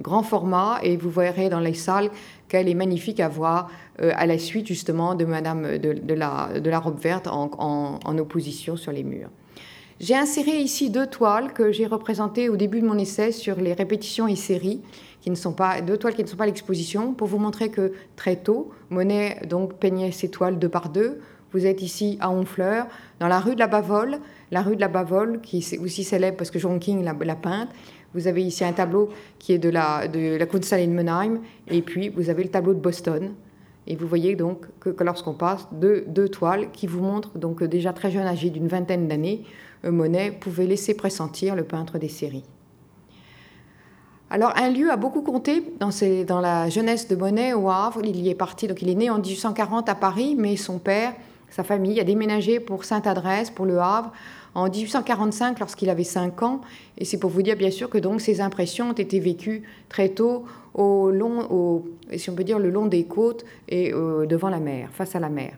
grand 0.00 0.22
format 0.22 0.78
et 0.82 0.96
vous 0.96 1.10
verrez 1.10 1.48
dans 1.48 1.60
les 1.60 1.74
salles 1.74 2.10
qu'elle 2.48 2.68
est 2.68 2.74
magnifique 2.74 3.20
à 3.20 3.28
voir 3.28 3.70
euh, 4.00 4.12
à 4.16 4.26
la 4.26 4.38
suite 4.38 4.66
justement 4.66 5.14
de 5.14 5.24
Madame 5.24 5.78
de, 5.78 6.14
la, 6.14 6.58
de 6.58 6.70
la, 6.70 6.78
robe 6.78 6.98
verte 6.98 7.26
en, 7.26 7.50
en, 7.58 8.18
opposition 8.18 8.76
sur 8.76 8.92
les 8.92 9.04
murs. 9.04 9.30
J'ai 10.00 10.16
inséré 10.16 10.58
ici 10.58 10.88
deux 10.88 11.06
toiles 11.06 11.52
que 11.52 11.72
j'ai 11.72 11.86
représentées 11.86 12.48
au 12.48 12.56
début 12.56 12.80
de 12.80 12.86
mon 12.86 12.96
essai 12.96 13.32
sur 13.32 13.56
les 13.56 13.74
répétitions 13.74 14.26
et 14.26 14.36
séries, 14.36 14.80
qui 15.20 15.28
ne 15.28 15.34
sont 15.34 15.52
pas 15.52 15.82
deux 15.82 15.98
toiles 15.98 16.14
qui 16.14 16.22
ne 16.22 16.28
sont 16.28 16.38
pas 16.38 16.46
l'exposition, 16.46 17.12
pour 17.12 17.28
vous 17.28 17.38
montrer 17.38 17.70
que 17.70 17.92
très 18.16 18.36
tôt, 18.36 18.70
Monet 18.88 19.42
donc 19.48 19.74
peignait 19.74 20.10
ses 20.10 20.30
toiles 20.30 20.58
deux 20.58 20.70
par 20.70 20.88
deux. 20.88 21.20
Vous 21.52 21.66
êtes 21.66 21.82
ici 21.82 22.16
à 22.20 22.30
Honfleur, 22.30 22.86
dans 23.18 23.28
la 23.28 23.40
rue 23.40 23.54
de 23.54 23.58
la 23.58 23.66
Bavole, 23.66 24.20
la 24.50 24.62
rue 24.62 24.76
de 24.76 24.80
la 24.80 24.88
Bavole 24.88 25.40
qui 25.42 25.58
est 25.58 25.78
aussi 25.78 26.04
célèbre 26.04 26.38
parce 26.38 26.50
que 26.50 26.58
John 26.58 26.78
King 26.78 27.04
l'a 27.04 27.36
peinte. 27.36 27.68
Vous 28.14 28.26
avez 28.26 28.42
ici 28.42 28.64
un 28.64 28.72
tableau 28.72 29.08
qui 29.38 29.52
est 29.52 29.58
de 29.58 29.68
la, 29.68 30.08
de 30.08 30.36
la 30.36 30.46
Kunsthalle 30.46 30.80
in 30.80 30.88
Menheim, 30.88 31.40
et 31.68 31.82
puis 31.82 32.08
vous 32.08 32.28
avez 32.28 32.42
le 32.42 32.50
tableau 32.50 32.74
de 32.74 32.80
Boston. 32.80 33.32
Et 33.86 33.96
vous 33.96 34.06
voyez 34.06 34.36
donc 34.36 34.66
que, 34.78 34.90
lorsqu'on 35.02 35.34
passe 35.34 35.66
deux, 35.72 36.04
deux, 36.06 36.28
toiles 36.28 36.70
qui 36.72 36.86
vous 36.86 37.02
montrent 37.02 37.38
donc 37.38 37.62
déjà 37.64 37.92
très 37.92 38.10
jeune, 38.10 38.26
âgé 38.26 38.50
d'une 38.50 38.68
vingtaine 38.68 39.08
d'années, 39.08 39.44
euh, 39.84 39.90
Monet 39.90 40.32
pouvait 40.32 40.66
laisser 40.66 40.94
pressentir 40.94 41.56
le 41.56 41.64
peintre 41.64 41.98
des 41.98 42.08
séries. 42.08 42.44
Alors 44.28 44.52
un 44.56 44.70
lieu 44.70 44.90
a 44.92 44.96
beaucoup 44.96 45.22
compté 45.22 45.64
dans, 45.80 45.90
dans 46.24 46.40
la 46.40 46.68
jeunesse 46.68 47.08
de 47.08 47.16
Monet 47.16 47.52
au 47.52 47.68
Havre. 47.68 48.00
Il 48.04 48.20
y 48.20 48.28
est 48.28 48.36
parti, 48.36 48.68
donc 48.68 48.80
il 48.80 48.88
est 48.88 48.94
né 48.94 49.10
en 49.10 49.18
1840 49.18 49.88
à 49.88 49.96
Paris, 49.96 50.36
mais 50.38 50.56
son 50.56 50.78
père, 50.78 51.14
sa 51.48 51.64
famille 51.64 51.98
a 51.98 52.04
déménagé 52.04 52.60
pour 52.60 52.84
Sainte-Adresse, 52.84 53.50
pour 53.50 53.66
le 53.66 53.80
Havre, 53.80 54.12
en 54.54 54.68
1845 54.68 55.58
lorsqu'il 55.60 55.90
avait 55.90 56.04
5 56.04 56.42
ans. 56.42 56.60
Et 56.98 57.04
c'est 57.04 57.18
pour 57.18 57.30
vous 57.30 57.42
dire 57.42 57.56
bien 57.56 57.70
sûr 57.70 57.88
que 57.88 57.98
donc 57.98 58.20
ces 58.20 58.40
impressions 58.40 58.90
ont 58.90 58.94
été 58.94 59.20
vécues 59.20 59.62
très 59.88 60.10
tôt 60.10 60.44
au 60.74 61.10
long, 61.10 61.46
au, 61.50 61.84
si 62.16 62.30
on 62.30 62.34
peut 62.34 62.44
dire, 62.44 62.58
le 62.58 62.70
long 62.70 62.86
des 62.86 63.04
côtes 63.04 63.44
et 63.68 63.92
euh, 63.92 64.26
devant 64.26 64.48
la 64.48 64.60
mer, 64.60 64.90
face 64.92 65.14
à 65.16 65.20
la 65.20 65.28
mer. 65.28 65.52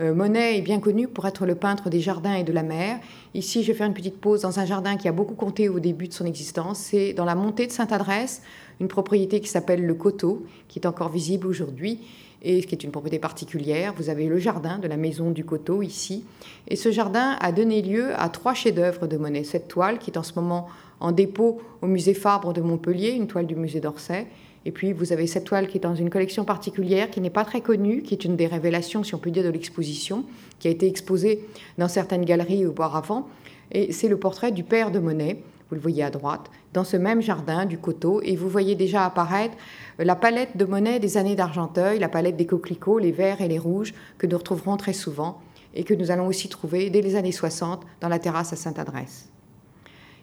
Euh, 0.00 0.14
Monet 0.14 0.58
est 0.58 0.62
bien 0.62 0.80
connu 0.80 1.06
pour 1.06 1.26
être 1.26 1.46
le 1.46 1.54
peintre 1.54 1.90
des 1.90 2.00
jardins 2.00 2.34
et 2.34 2.44
de 2.44 2.52
la 2.52 2.62
mer. 2.62 2.98
Ici, 3.34 3.62
je 3.62 3.68
vais 3.72 3.78
faire 3.78 3.86
une 3.86 3.94
petite 3.94 4.20
pause 4.20 4.42
dans 4.42 4.58
un 4.58 4.64
jardin 4.64 4.96
qui 4.96 5.06
a 5.06 5.12
beaucoup 5.12 5.34
compté 5.34 5.68
au 5.68 5.80
début 5.80 6.08
de 6.08 6.12
son 6.12 6.24
existence. 6.24 6.78
C'est 6.78 7.12
dans 7.12 7.24
la 7.24 7.34
montée 7.34 7.66
de 7.66 7.72
Sainte-Adresse, 7.72 8.42
une 8.80 8.88
propriété 8.88 9.40
qui 9.40 9.48
s'appelle 9.48 9.84
le 9.84 9.94
Coteau, 9.94 10.44
qui 10.68 10.78
est 10.78 10.86
encore 10.86 11.10
visible 11.10 11.46
aujourd'hui 11.46 12.00
et 12.42 12.60
ce 12.60 12.66
qui 12.66 12.74
est 12.74 12.84
une 12.84 12.90
propriété 12.90 13.18
particulière. 13.18 13.94
Vous 13.96 14.10
avez 14.10 14.26
le 14.26 14.38
jardin 14.38 14.78
de 14.78 14.88
la 14.88 14.96
maison 14.96 15.30
du 15.30 15.44
coteau 15.44 15.82
ici. 15.82 16.24
Et 16.68 16.76
ce 16.76 16.90
jardin 16.90 17.36
a 17.40 17.52
donné 17.52 17.82
lieu 17.82 18.10
à 18.16 18.28
trois 18.28 18.54
chefs-d'œuvre 18.54 19.06
de 19.06 19.16
Monet. 19.16 19.44
Cette 19.44 19.68
toile 19.68 19.98
qui 19.98 20.10
est 20.10 20.18
en 20.18 20.22
ce 20.22 20.34
moment 20.34 20.66
en 21.00 21.12
dépôt 21.12 21.60
au 21.80 21.86
musée 21.86 22.14
Fabre 22.14 22.52
de 22.52 22.60
Montpellier, 22.60 23.10
une 23.10 23.26
toile 23.26 23.46
du 23.46 23.56
musée 23.56 23.80
d'Orsay. 23.80 24.26
Et 24.64 24.70
puis 24.70 24.92
vous 24.92 25.12
avez 25.12 25.26
cette 25.26 25.44
toile 25.44 25.68
qui 25.68 25.78
est 25.78 25.80
dans 25.80 25.94
une 25.94 26.10
collection 26.10 26.44
particulière, 26.44 27.10
qui 27.10 27.20
n'est 27.20 27.30
pas 27.30 27.44
très 27.44 27.60
connue, 27.60 28.02
qui 28.02 28.14
est 28.14 28.24
une 28.24 28.36
des 28.36 28.46
révélations, 28.46 29.02
si 29.02 29.14
on 29.14 29.18
peut 29.18 29.30
dire, 29.30 29.44
de 29.44 29.48
l'exposition, 29.48 30.24
qui 30.58 30.68
a 30.68 30.70
été 30.70 30.86
exposée 30.86 31.46
dans 31.78 31.88
certaines 31.88 32.24
galeries 32.24 32.66
auparavant. 32.66 33.28
Et 33.72 33.92
c'est 33.92 34.08
le 34.08 34.16
portrait 34.16 34.52
du 34.52 34.62
père 34.62 34.90
de 34.90 34.98
Monet, 34.98 35.42
vous 35.72 35.76
le 35.76 35.80
voyez 35.80 36.02
à 36.02 36.10
droite, 36.10 36.50
dans 36.74 36.84
ce 36.84 36.98
même 36.98 37.22
jardin 37.22 37.64
du 37.64 37.78
coteau. 37.78 38.20
Et 38.22 38.36
vous 38.36 38.50
voyez 38.50 38.74
déjà 38.74 39.06
apparaître 39.06 39.56
la 39.98 40.14
palette 40.14 40.54
de 40.58 40.66
Monet 40.66 41.00
des 41.00 41.16
années 41.16 41.34
d'Argenteuil, 41.34 41.98
la 41.98 42.10
palette 42.10 42.36
des 42.36 42.44
coquelicots, 42.44 42.98
les 42.98 43.10
verts 43.10 43.40
et 43.40 43.48
les 43.48 43.58
rouges, 43.58 43.94
que 44.18 44.26
nous 44.26 44.36
retrouverons 44.36 44.76
très 44.76 44.92
souvent 44.92 45.40
et 45.74 45.84
que 45.84 45.94
nous 45.94 46.10
allons 46.10 46.26
aussi 46.26 46.50
trouver 46.50 46.90
dès 46.90 47.00
les 47.00 47.16
années 47.16 47.32
60 47.32 47.86
dans 48.02 48.08
la 48.08 48.18
terrasse 48.18 48.52
à 48.52 48.56
Sainte-Adresse. 48.56 49.30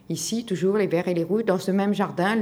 Ici, 0.08 0.44
toujours 0.46 0.76
les 0.76 0.86
verts 0.86 1.08
et 1.08 1.14
les 1.14 1.24
rouges, 1.24 1.44
dans 1.44 1.58
ce 1.58 1.72
même 1.72 1.94
jardin, 1.94 2.36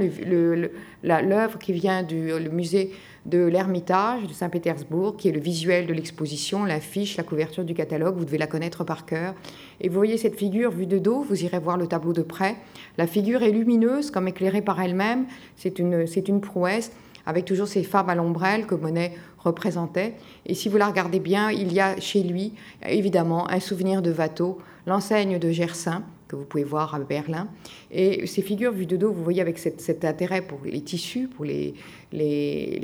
l'œuvre 1.01 1.57
qui 1.57 1.73
vient 1.73 2.03
du 2.03 2.31
musée 2.51 2.91
de 3.29 3.45
l'Ermitage 3.45 4.27
de 4.27 4.33
Saint-Pétersbourg, 4.33 5.15
qui 5.15 5.29
est 5.29 5.31
le 5.31 5.39
visuel 5.39 5.87
de 5.87 5.93
l'exposition, 5.93 6.65
l'affiche, 6.65 7.15
la 7.17 7.23
couverture 7.23 7.63
du 7.63 7.73
catalogue, 7.73 8.17
vous 8.17 8.25
devez 8.25 8.37
la 8.37 8.47
connaître 8.47 8.83
par 8.83 9.05
cœur. 9.05 9.35
Et 9.79 9.87
vous 9.87 9.95
voyez 9.95 10.17
cette 10.17 10.35
figure 10.35 10.71
vue 10.71 10.87
de 10.87 10.97
dos, 10.97 11.21
vous 11.21 11.43
irez 11.43 11.59
voir 11.59 11.77
le 11.77 11.87
tableau 11.87 12.13
de 12.13 12.23
près. 12.23 12.55
La 12.97 13.07
figure 13.07 13.43
est 13.43 13.51
lumineuse, 13.51 14.11
comme 14.11 14.27
éclairée 14.27 14.61
par 14.61 14.81
elle-même, 14.81 15.27
c'est 15.55 15.79
une, 15.79 16.05
une 16.27 16.41
prouesse 16.41 16.91
avec 17.25 17.45
toujours 17.45 17.67
ces 17.67 17.83
femmes 17.83 18.09
à 18.09 18.15
l'ombrelle 18.15 18.65
que 18.65 18.75
Monet 18.75 19.13
représentait. 19.37 20.15
Et 20.45 20.55
si 20.55 20.67
vous 20.67 20.77
la 20.77 20.87
regardez 20.87 21.19
bien, 21.19 21.51
il 21.51 21.71
y 21.71 21.79
a 21.79 21.99
chez 21.99 22.23
lui 22.23 22.53
évidemment 22.87 23.49
un 23.51 23.59
souvenir 23.59 24.01
de 24.01 24.11
Watteau, 24.11 24.57
l'enseigne 24.87 25.37
de 25.37 25.51
Gersin, 25.51 26.03
que 26.29 26.35
vous 26.35 26.45
pouvez 26.45 26.63
voir 26.63 26.95
à 26.95 26.99
Berlin. 26.99 27.49
Et 27.91 28.25
ces 28.27 28.41
figures 28.41 28.71
vues 28.71 28.85
de 28.85 28.95
dos, 28.95 29.11
vous 29.11 29.23
voyez 29.23 29.41
avec 29.41 29.57
cet, 29.57 30.05
intérêt 30.05 30.41
pour 30.41 30.59
les 30.63 30.81
tissus, 30.81 31.27
pour 31.27 31.43
les, 31.43 31.73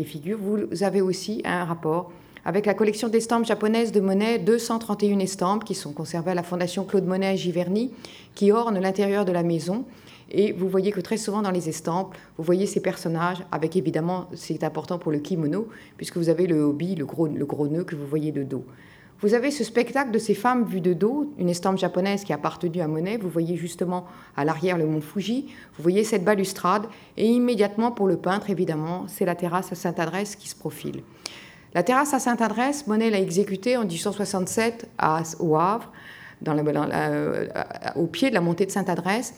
figures, 0.03 0.39
vous 0.39 0.84
avez 0.84 0.99
aussi 0.99 1.41
un 1.45 1.63
rapport 1.63 2.12
avec 2.43 2.65
la 2.65 2.73
collection 2.73 3.08
d'estampes 3.08 3.45
japonaises 3.45 3.91
de 3.91 3.99
Monet, 3.99 4.39
231 4.39 5.19
estampes 5.19 5.63
qui 5.63 5.73
sont 5.73 5.93
conservées 5.93 6.31
à 6.31 6.36
la 6.36 6.43
Fondation 6.43 6.86
Claude 6.86 7.05
Monet 7.05 7.27
à 7.27 7.36
Giverny, 7.36 7.91
qui 8.36 8.51
ornent 8.51 8.79
l'intérieur 8.79 9.25
de 9.25 9.31
la 9.31 9.43
maison. 9.43 9.86
Et 10.31 10.51
vous 10.51 10.67
voyez 10.67 10.91
que 10.91 11.01
très 11.01 11.17
souvent 11.17 11.43
dans 11.43 11.51
les 11.51 11.69
estampes, 11.69 12.15
vous 12.38 12.43
voyez 12.43 12.65
ces 12.65 12.81
personnages 12.81 13.43
avec 13.51 13.75
évidemment, 13.75 14.27
c'est 14.34 14.63
important 14.63 14.97
pour 14.97 15.12
le 15.12 15.19
kimono, 15.19 15.67
puisque 15.97 16.17
vous 16.17 16.29
avez 16.29 16.47
le 16.47 16.62
hobby, 16.62 16.95
le 16.95 17.05
gros 17.05 17.67
nœud 17.67 17.84
que 17.84 17.95
vous 17.95 18.08
voyez 18.08 18.31
de 18.31 18.43
dos. 18.43 18.65
Vous 19.26 19.34
avez 19.34 19.50
ce 19.50 19.64
spectacle 19.64 20.12
de 20.12 20.20
ces 20.20 20.36
femmes 20.36 20.66
vues 20.66 20.82
de 20.82 20.94
dos, 20.94 21.34
une 21.40 21.50
estampe 21.50 21.80
japonaise 21.80 22.24
qui 22.24 22.32
a 22.32 22.36
appartenu 22.36 22.80
à 22.80 22.88
Monet. 22.88 23.18
Vous 23.18 23.28
voyez 23.28 23.56
justement 23.56 24.06
à 24.38 24.46
l'arrière 24.46 24.78
le 24.78 24.86
mont 24.86 25.02
Fuji. 25.02 25.48
Vous 25.76 25.82
voyez 25.82 26.04
cette 26.04 26.24
balustrade. 26.24 26.84
Et 27.18 27.26
immédiatement, 27.26 27.92
pour 27.92 28.06
le 28.06 28.18
peintre, 28.18 28.52
évidemment, 28.52 29.06
c'est 29.08 29.26
la 29.26 29.34
terrasse 29.34 29.72
à 29.72 29.76
Sainte-Adresse 29.76 30.36
qui 30.36 30.48
se 30.48 30.56
profile. 30.56 31.02
La 31.74 31.82
terrasse 31.82 32.14
à 32.14 32.20
Sainte-Adresse, 32.20 32.86
Monet 32.86 33.10
l'a 33.10 33.20
exécutée 33.20 33.78
en 33.78 33.86
1867 33.86 34.90
à, 35.00 35.24
au 35.40 35.56
Havre, 35.56 35.92
euh, 36.48 37.48
au 37.96 38.06
pied 38.06 38.30
de 38.30 38.36
la 38.36 38.42
montée 38.42 38.68
de 38.68 38.72
Sainte-Adresse. 38.72 39.34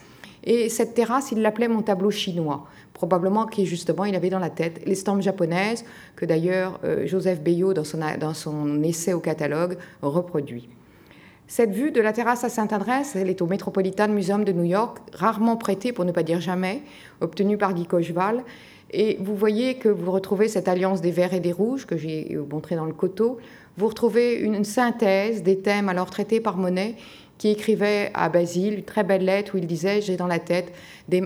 Et 0.50 0.70
cette 0.70 0.94
terrasse, 0.94 1.30
il 1.30 1.42
l'appelait 1.42 1.68
mon 1.68 1.82
tableau 1.82 2.10
chinois. 2.10 2.64
Probablement 2.94 3.44
qu'il 3.44 3.66
justement, 3.66 4.06
il 4.06 4.16
avait 4.16 4.30
dans 4.30 4.38
la 4.38 4.48
tête 4.48 4.80
l'estampe 4.86 5.20
japonaise 5.20 5.84
que 6.16 6.24
d'ailleurs 6.24 6.80
euh, 6.84 7.06
Joseph 7.06 7.42
Bayot, 7.42 7.74
dans 7.74 7.84
son, 7.84 7.98
dans 8.18 8.32
son 8.32 8.82
essai 8.82 9.12
au 9.12 9.20
catalogue, 9.20 9.76
reproduit. 10.00 10.70
Cette 11.48 11.72
vue 11.72 11.90
de 11.90 12.00
la 12.00 12.14
terrasse 12.14 12.44
à 12.44 12.48
Sainte-Adresse, 12.48 13.14
elle 13.14 13.28
est 13.28 13.42
au 13.42 13.46
Metropolitan 13.46 14.08
Museum 14.08 14.42
de 14.42 14.52
New 14.52 14.64
York, 14.64 14.98
rarement 15.12 15.58
prêtée, 15.58 15.92
pour 15.92 16.06
ne 16.06 16.12
pas 16.12 16.22
dire 16.22 16.40
jamais, 16.40 16.80
obtenue 17.20 17.58
par 17.58 17.74
Guy 17.74 17.84
Cocheval. 17.84 18.42
Et 18.90 19.18
vous 19.20 19.36
voyez 19.36 19.74
que 19.74 19.90
vous 19.90 20.10
retrouvez 20.10 20.48
cette 20.48 20.66
alliance 20.66 21.02
des 21.02 21.10
verts 21.10 21.34
et 21.34 21.40
des 21.40 21.52
rouges 21.52 21.84
que 21.84 21.98
j'ai 21.98 22.38
montré 22.50 22.74
dans 22.74 22.86
le 22.86 22.94
coteau. 22.94 23.36
Vous 23.76 23.86
retrouvez 23.86 24.36
une 24.36 24.64
synthèse 24.64 25.42
des 25.42 25.58
thèmes 25.58 25.90
alors 25.90 26.08
traités 26.08 26.40
par 26.40 26.56
Monet 26.56 26.96
qui 27.38 27.48
écrivait 27.48 28.10
à 28.14 28.28
Basile 28.28 28.74
une 28.74 28.84
très 28.84 29.04
belle 29.04 29.24
lettre 29.24 29.54
où 29.54 29.58
il 29.58 29.66
disait 29.66 30.02
J'ai 30.02 30.16
dans 30.16 30.26
la 30.26 30.40
tête 30.40 30.72
des, 31.08 31.22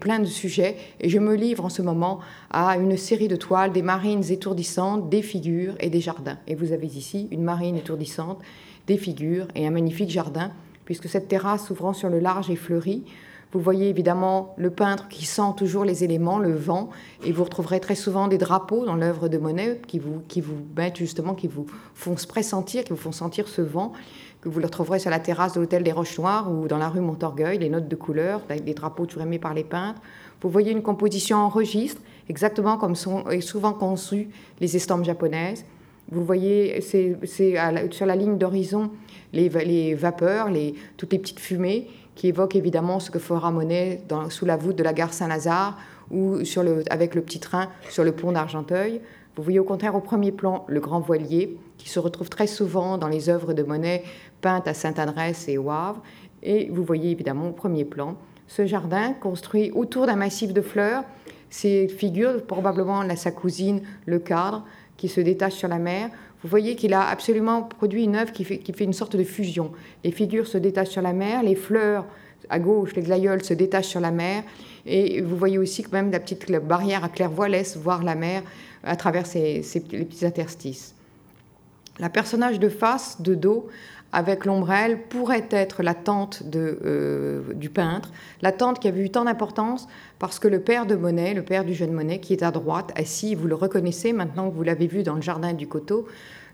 plein 0.00 0.18
de 0.18 0.24
sujets 0.24 0.76
et 1.00 1.08
je 1.08 1.18
me 1.18 1.34
livre 1.34 1.64
en 1.64 1.68
ce 1.68 1.82
moment 1.82 2.20
à 2.50 2.76
une 2.76 2.96
série 2.96 3.28
de 3.28 3.36
toiles, 3.36 3.72
des 3.72 3.82
marines 3.82 4.24
étourdissantes, 4.30 5.08
des 5.10 5.22
figures 5.22 5.74
et 5.78 5.90
des 5.90 6.00
jardins. 6.00 6.38
Et 6.48 6.54
vous 6.54 6.72
avez 6.72 6.86
ici 6.86 7.28
une 7.30 7.42
marine 7.42 7.76
étourdissante, 7.76 8.40
des 8.86 8.96
figures 8.96 9.46
et 9.54 9.66
un 9.66 9.70
magnifique 9.70 10.10
jardin, 10.10 10.50
puisque 10.86 11.08
cette 11.08 11.28
terrasse 11.28 11.70
ouvrant 11.70 11.92
sur 11.92 12.08
le 12.08 12.18
large 12.18 12.50
est 12.50 12.56
fleurie. 12.56 13.04
Vous 13.52 13.60
voyez 13.60 13.88
évidemment 13.88 14.54
le 14.58 14.70
peintre 14.70 15.08
qui 15.08 15.26
sent 15.26 15.54
toujours 15.56 15.84
les 15.84 16.04
éléments, 16.04 16.38
le 16.38 16.54
vent, 16.54 16.90
et 17.24 17.32
vous 17.32 17.42
retrouverez 17.42 17.80
très 17.80 17.96
souvent 17.96 18.28
des 18.28 18.38
drapeaux 18.38 18.86
dans 18.86 18.94
l'œuvre 18.94 19.28
de 19.28 19.38
Monet 19.38 19.80
qui 19.88 19.98
vous, 19.98 20.22
qui 20.28 20.40
vous 20.40 20.54
mettent 20.76 20.98
justement, 20.98 21.34
qui 21.34 21.48
vous 21.48 21.66
font 21.94 22.14
pressentir, 22.14 22.84
qui 22.84 22.90
vous 22.90 22.98
font 22.98 23.10
sentir 23.10 23.48
ce 23.48 23.60
vent, 23.60 23.92
que 24.40 24.48
vous 24.48 24.58
le 24.58 24.66
retrouverez 24.66 24.98
sur 24.98 25.10
la 25.10 25.20
terrasse 25.20 25.54
de 25.54 25.60
l'hôtel 25.60 25.82
des 25.82 25.92
Roches 25.92 26.18
Noires 26.18 26.50
ou 26.50 26.66
dans 26.66 26.78
la 26.78 26.88
rue 26.88 27.00
Montorgueil, 27.00 27.58
les 27.58 27.68
notes 27.68 27.88
de 27.88 27.96
couleur, 27.96 28.40
avec 28.48 28.64
des 28.64 28.74
drapeaux 28.74 29.06
toujours 29.06 29.22
aimés 29.22 29.38
par 29.38 29.54
les 29.54 29.64
peintres. 29.64 30.00
Vous 30.40 30.48
voyez 30.48 30.72
une 30.72 30.82
composition 30.82 31.36
en 31.36 31.48
registre, 31.48 32.00
exactement 32.28 32.78
comme 32.78 32.94
sont 32.94 33.24
souvent 33.40 33.72
conçues 33.72 34.28
les 34.60 34.76
estampes 34.76 35.04
japonaises. 35.04 35.64
Vous 36.10 36.24
voyez, 36.24 36.80
c'est 36.80 37.16
sur 37.90 38.06
la 38.06 38.16
ligne 38.16 38.38
d'horizon 38.38 38.90
les, 39.32 39.48
les, 39.48 39.94
vapeurs, 39.94 40.50
les, 40.50 40.74
toutes 40.96 41.12
les 41.12 41.18
petites 41.18 41.38
fumées 41.38 41.88
qui 42.14 42.28
évoquent 42.28 42.56
évidemment 42.56 43.00
ce 43.00 43.10
que 43.10 43.18
fera 43.18 43.50
Monet 43.50 44.02
sous 44.28 44.44
la 44.44 44.56
voûte 44.56 44.76
de 44.76 44.82
la 44.82 44.92
gare 44.92 45.12
Saint-Lazare 45.12 45.78
ou 46.10 46.44
sur 46.44 46.62
le, 46.62 46.82
avec 46.90 47.14
le 47.14 47.22
petit 47.22 47.40
train 47.40 47.68
sur 47.88 48.04
le 48.04 48.12
pont 48.12 48.32
d'Argenteuil. 48.32 49.00
Vous 49.36 49.42
voyez 49.44 49.60
au 49.60 49.64
contraire 49.64 49.94
au 49.94 50.00
premier 50.00 50.32
plan 50.32 50.64
le 50.66 50.80
grand 50.80 51.00
voilier 51.00 51.56
qui 51.78 51.88
se 51.88 51.98
retrouve 51.98 52.28
très 52.28 52.46
souvent 52.46 52.98
dans 52.98 53.08
les 53.08 53.28
œuvres 53.28 53.52
de 53.52 53.62
Monet 53.62 54.02
peintes 54.40 54.68
à 54.68 54.74
Sainte-Adresse 54.74 55.48
et 55.48 55.58
au 55.58 55.70
Havre. 55.70 56.02
Et 56.42 56.68
vous 56.70 56.84
voyez 56.84 57.10
évidemment 57.10 57.48
au 57.48 57.52
premier 57.52 57.84
plan 57.84 58.16
ce 58.50 58.66
jardin 58.66 59.12
construit 59.12 59.70
autour 59.70 60.06
d'un 60.06 60.16
massif 60.16 60.52
de 60.52 60.60
fleurs. 60.60 61.04
Ces 61.50 61.86
figures, 61.88 62.44
probablement 62.44 63.02
la, 63.04 63.14
sa 63.14 63.30
cousine, 63.30 63.82
le 64.06 64.18
cadre, 64.18 64.64
qui 64.96 65.08
se 65.08 65.20
détache 65.20 65.54
sur 65.54 65.68
la 65.68 65.78
mer. 65.78 66.10
Vous 66.42 66.48
voyez 66.48 66.74
qu'il 66.74 66.92
a 66.92 67.08
absolument 67.08 67.62
produit 67.62 68.04
une 68.04 68.16
œuvre 68.16 68.32
qui 68.32 68.44
fait, 68.44 68.84
une 68.84 68.92
sorte 68.92 69.14
de 69.14 69.22
fusion. 69.22 69.70
Les 70.02 70.10
figures 70.10 70.48
se 70.48 70.58
détachent 70.58 70.88
sur 70.88 71.02
la 71.02 71.12
mer, 71.12 71.42
les 71.44 71.54
fleurs 71.54 72.06
à 72.48 72.58
gauche, 72.58 72.94
les 72.96 73.02
glaïeuls 73.02 73.44
se 73.44 73.54
détachent 73.54 73.86
sur 73.86 74.00
la 74.00 74.10
mer. 74.10 74.42
Et 74.84 75.20
vous 75.20 75.36
voyez 75.36 75.58
aussi 75.58 75.84
que 75.84 75.90
même 75.92 76.10
la 76.10 76.18
petite 76.18 76.50
barrière 76.50 77.04
à 77.04 77.08
claire-voie 77.08 77.48
laisse 77.48 77.76
voir 77.76 78.02
la 78.02 78.16
mer 78.16 78.42
à 78.82 78.96
travers 78.96 79.26
ces, 79.26 79.62
les 79.92 80.04
petits 80.04 80.26
interstices. 80.26 80.94
La 82.00 82.08
personnage 82.08 82.58
de 82.58 82.68
face, 82.68 83.20
de 83.20 83.34
dos, 83.34 83.68
avec 84.12 84.44
l'ombrelle 84.44 85.02
pourrait 85.08 85.46
être 85.50 85.82
la 85.82 85.94
tante 85.94 86.42
de, 86.44 86.78
euh, 86.84 87.54
du 87.54 87.70
peintre, 87.70 88.10
la 88.42 88.52
tante 88.52 88.80
qui 88.80 88.88
avait 88.88 89.02
eu 89.02 89.10
tant 89.10 89.24
d'importance 89.24 89.86
parce 90.18 90.38
que 90.38 90.48
le 90.48 90.60
père 90.60 90.86
de 90.86 90.96
Monet, 90.96 91.34
le 91.34 91.42
père 91.42 91.64
du 91.64 91.74
jeune 91.74 91.92
Monet, 91.92 92.18
qui 92.18 92.32
est 92.32 92.42
à 92.42 92.50
droite, 92.50 92.92
assis, 92.96 93.34
vous 93.34 93.46
le 93.46 93.54
reconnaissez 93.54 94.12
maintenant 94.12 94.50
que 94.50 94.54
vous 94.54 94.62
l'avez 94.62 94.86
vu 94.86 95.02
dans 95.02 95.14
le 95.14 95.22
jardin 95.22 95.52
du 95.52 95.68
coteau, 95.68 96.06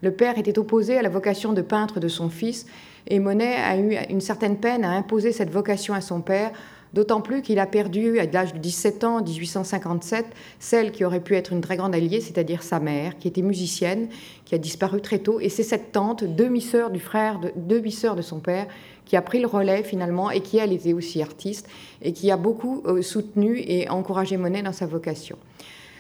le 0.03 0.13
père 0.13 0.39
était 0.39 0.59
opposé 0.59 0.99
à 0.99 1.03
la 1.03 1.09
vocation 1.09 1.53
de 1.53 1.63
peintre 1.63 2.01
de 2.01 2.09
son 2.09 2.29
fils 2.29 2.67
et 3.09 3.19
Monet 3.19 3.55
a 3.55 3.79
eu 3.79 3.97
une 4.11 4.21
certaine 4.21 4.59
peine 4.59 4.85
à 4.85 4.91
imposer 4.91 5.33
cette 5.33 5.51
vocation 5.51 5.95
à 5.95 6.01
son 6.01 6.21
père 6.21 6.51
D'autant 6.93 7.21
plus 7.21 7.43
qu'il 7.43 7.59
a 7.59 7.67
perdu, 7.67 8.19
à 8.19 8.27
l'âge 8.27 8.55
de 8.55 8.59
17 8.59 9.05
ans, 9.05 9.17
en 9.19 9.23
1857, 9.23 10.27
celle 10.59 10.93
qui 10.93 11.05
aurait 11.05 11.21
pu 11.21 11.35
être 11.35 11.53
une 11.53 11.61
très 11.61 11.77
grande 11.77 11.95
alliée, 11.95 12.21
c'est-à-dire 12.21 12.63
sa 12.63 12.81
mère, 12.81 13.19
qui 13.19 13.29
était 13.29 13.43
musicienne, 13.43 14.09
qui 14.45 14.55
a 14.55 14.59
disparu 14.59 15.01
très 15.01 15.19
tôt. 15.19 15.41
Et 15.41 15.49
c'est 15.49 15.63
cette 15.63 15.93
tante, 15.93 16.25
demi-sœur 16.25 16.91
du 16.91 17.01
frère, 17.01 17.41
de, 17.41 17.53
demi-sœur 17.57 18.17
de 18.17 18.23
son 18.23 18.41
père, 18.41 18.67
qui 19.05 19.17
a 19.17 19.23
pris 19.23 19.41
le 19.41 19.47
relais 19.47 19.83
finalement 19.83 20.31
et 20.31 20.41
qui, 20.41 20.59
elle, 20.59 20.73
était 20.73 20.93
aussi 20.93 21.23
artiste 21.23 21.69
et 22.03 22.13
qui 22.13 22.31
a 22.31 22.37
beaucoup 22.37 22.83
euh, 22.87 23.03
soutenu 23.03 23.59
et 23.59 23.89
encouragé 23.89 24.37
Monet 24.37 24.63
dans 24.63 24.73
sa 24.73 24.87
vocation. 24.87 25.37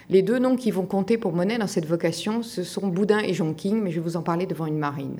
Les 0.08 0.22
deux 0.22 0.38
noms 0.38 0.56
qui 0.56 0.70
vont 0.70 0.86
compter 0.86 1.18
pour 1.18 1.32
Monet 1.32 1.58
dans 1.58 1.66
cette 1.66 1.86
vocation, 1.86 2.42
ce 2.42 2.62
sont 2.62 2.86
Boudin 2.86 3.18
et 3.18 3.34
Jonking, 3.34 3.80
mais 3.82 3.90
je 3.90 3.96
vais 3.96 4.04
vous 4.04 4.16
en 4.16 4.22
parler 4.22 4.46
devant 4.46 4.66
une 4.66 4.78
marine. 4.78 5.18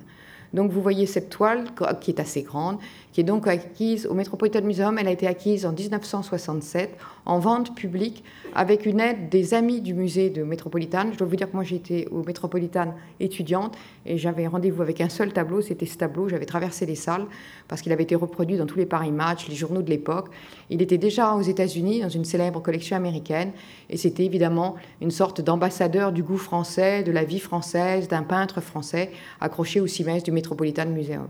Donc 0.53 0.71
vous 0.71 0.81
voyez 0.81 1.07
cette 1.07 1.29
toile 1.29 1.65
qui 2.01 2.11
est 2.11 2.21
assez 2.21 2.43
grande, 2.43 2.79
qui 3.17 3.23
est 3.23 3.25
donc 3.25 3.47
acquise 3.47 4.05
au 4.05 4.13
Metropolitan 4.13 4.61
Museum. 4.61 4.99
Elle 4.99 5.09
a 5.09 5.11
été 5.11 5.27
acquise 5.27 5.65
en 5.65 5.73
1967 5.73 6.99
en 7.25 7.39
vente 7.39 7.75
publique 7.75 8.23
avec 8.55 8.85
une 8.85 9.01
aide 9.01 9.31
des 9.31 9.55
amis 9.55 9.81
du 9.81 9.95
musée 9.95 10.29
de 10.29 10.43
Metropolitan. 10.43 11.07
Je 11.15 11.17
dois 11.17 11.27
vous 11.27 11.37
dire 11.37 11.49
que 11.51 11.55
moi 11.55 11.65
j'étais 11.65 12.07
au 12.11 12.23
Metropolitan 12.23 12.95
étudiante 13.19 13.75
et 14.05 14.19
j'avais 14.19 14.47
rendez-vous 14.47 14.83
avec 14.83 15.01
un 15.01 15.09
seul 15.09 15.33
tableau, 15.33 15.63
c'était 15.63 15.87
ce 15.87 15.97
tableau. 15.97 16.29
J'avais 16.29 16.45
traversé 16.45 16.85
les 16.85 16.95
salles 16.95 17.25
parce 17.69 17.81
qu'il 17.81 17.91
avait 17.91 18.03
été 18.03 18.15
reproduit 18.15 18.59
dans 18.59 18.67
tous 18.67 18.77
les 18.77 18.85
Paris 18.85 19.13
Match, 19.13 19.49
les 19.49 19.55
journaux 19.55 19.81
de 19.81 19.89
l'époque. 19.89 20.29
Il 20.69 20.83
était 20.83 20.99
déjà 20.99 21.33
aux 21.33 21.41
États-Unis 21.41 22.03
dans 22.03 22.11
une 22.11 22.27
célèbre 22.27 22.61
collection 22.61 22.99
américaine 22.99 23.53
et 23.89 23.97
c'était 23.97 24.27
évidemment 24.27 24.75
une 25.01 25.11
sorte 25.11 25.41
d'ambassadeur 25.41 26.13
du 26.13 26.23
goût 26.23 26.37
français, 26.37 27.03
de 27.03 27.13
la 27.13 27.25
vie 27.25 27.41
française, 27.41 28.09
d'un 28.09 28.25
peintre 28.25 28.61
français 28.61 29.11
accroché 29.41 29.81
au 29.81 29.87
cimès 29.87 30.23
du 30.23 30.33
Metropolitan 30.33 30.85
Museum. 30.85 31.29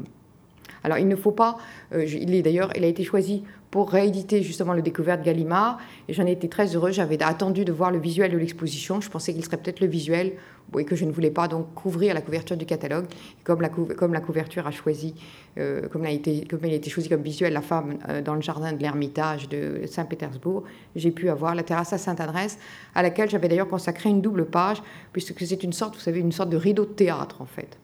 Alors 0.86 0.98
il 0.98 1.08
ne 1.08 1.16
faut 1.16 1.32
pas, 1.32 1.58
euh, 1.92 2.04
il 2.04 2.32
est 2.32 2.42
d'ailleurs, 2.42 2.70
il 2.76 2.84
a 2.84 2.86
été 2.86 3.02
choisi 3.02 3.42
pour 3.72 3.90
rééditer 3.90 4.40
justement 4.44 4.72
le 4.72 4.82
découverte 4.82 5.22
Gallimard. 5.22 5.78
Et 6.08 6.12
j'en 6.12 6.24
ai 6.26 6.30
été 6.30 6.48
très 6.48 6.76
heureuse. 6.76 6.94
J'avais 6.94 7.20
attendu 7.20 7.64
de 7.64 7.72
voir 7.72 7.90
le 7.90 7.98
visuel 7.98 8.30
de 8.30 8.38
l'exposition. 8.38 9.00
Je 9.00 9.10
pensais 9.10 9.34
qu'il 9.34 9.44
serait 9.44 9.56
peut-être 9.56 9.80
le 9.80 9.88
visuel 9.88 10.34
et 10.78 10.84
que 10.84 10.94
je 10.94 11.04
ne 11.04 11.10
voulais 11.10 11.32
pas 11.32 11.48
donc 11.48 11.74
couvrir 11.74 12.14
la 12.14 12.20
couverture 12.20 12.56
du 12.56 12.66
catalogue. 12.66 13.06
Comme 13.42 13.60
la, 13.60 13.68
comme 13.68 14.12
la 14.12 14.20
couverture 14.20 14.64
a 14.64 14.70
choisi, 14.70 15.16
euh, 15.58 15.88
comme, 15.88 16.04
a 16.04 16.10
été, 16.10 16.46
comme 16.48 16.60
elle 16.62 16.70
a 16.70 16.76
été 16.76 16.88
choisie 16.88 17.08
comme 17.08 17.22
visuel, 17.22 17.52
la 17.52 17.62
femme 17.62 17.98
euh, 18.08 18.22
dans 18.22 18.36
le 18.36 18.40
jardin 18.40 18.72
de 18.72 18.80
l'Ermitage 18.80 19.48
de 19.48 19.82
Saint-Pétersbourg, 19.86 20.62
j'ai 20.94 21.10
pu 21.10 21.28
avoir 21.30 21.56
la 21.56 21.64
terrasse 21.64 21.92
à 21.92 21.98
Sainte-Adresse, 21.98 22.58
à 22.94 23.02
laquelle 23.02 23.28
j'avais 23.28 23.48
d'ailleurs 23.48 23.68
consacré 23.68 24.08
une 24.08 24.22
double 24.22 24.46
page, 24.46 24.80
puisque 25.12 25.44
c'est 25.44 25.64
une 25.64 25.72
sorte, 25.72 25.96
vous 25.96 26.00
savez, 26.00 26.20
une 26.20 26.32
sorte 26.32 26.50
de 26.50 26.56
rideau 26.56 26.84
de 26.84 26.92
théâtre 26.92 27.42
en 27.42 27.46
fait. 27.46 27.76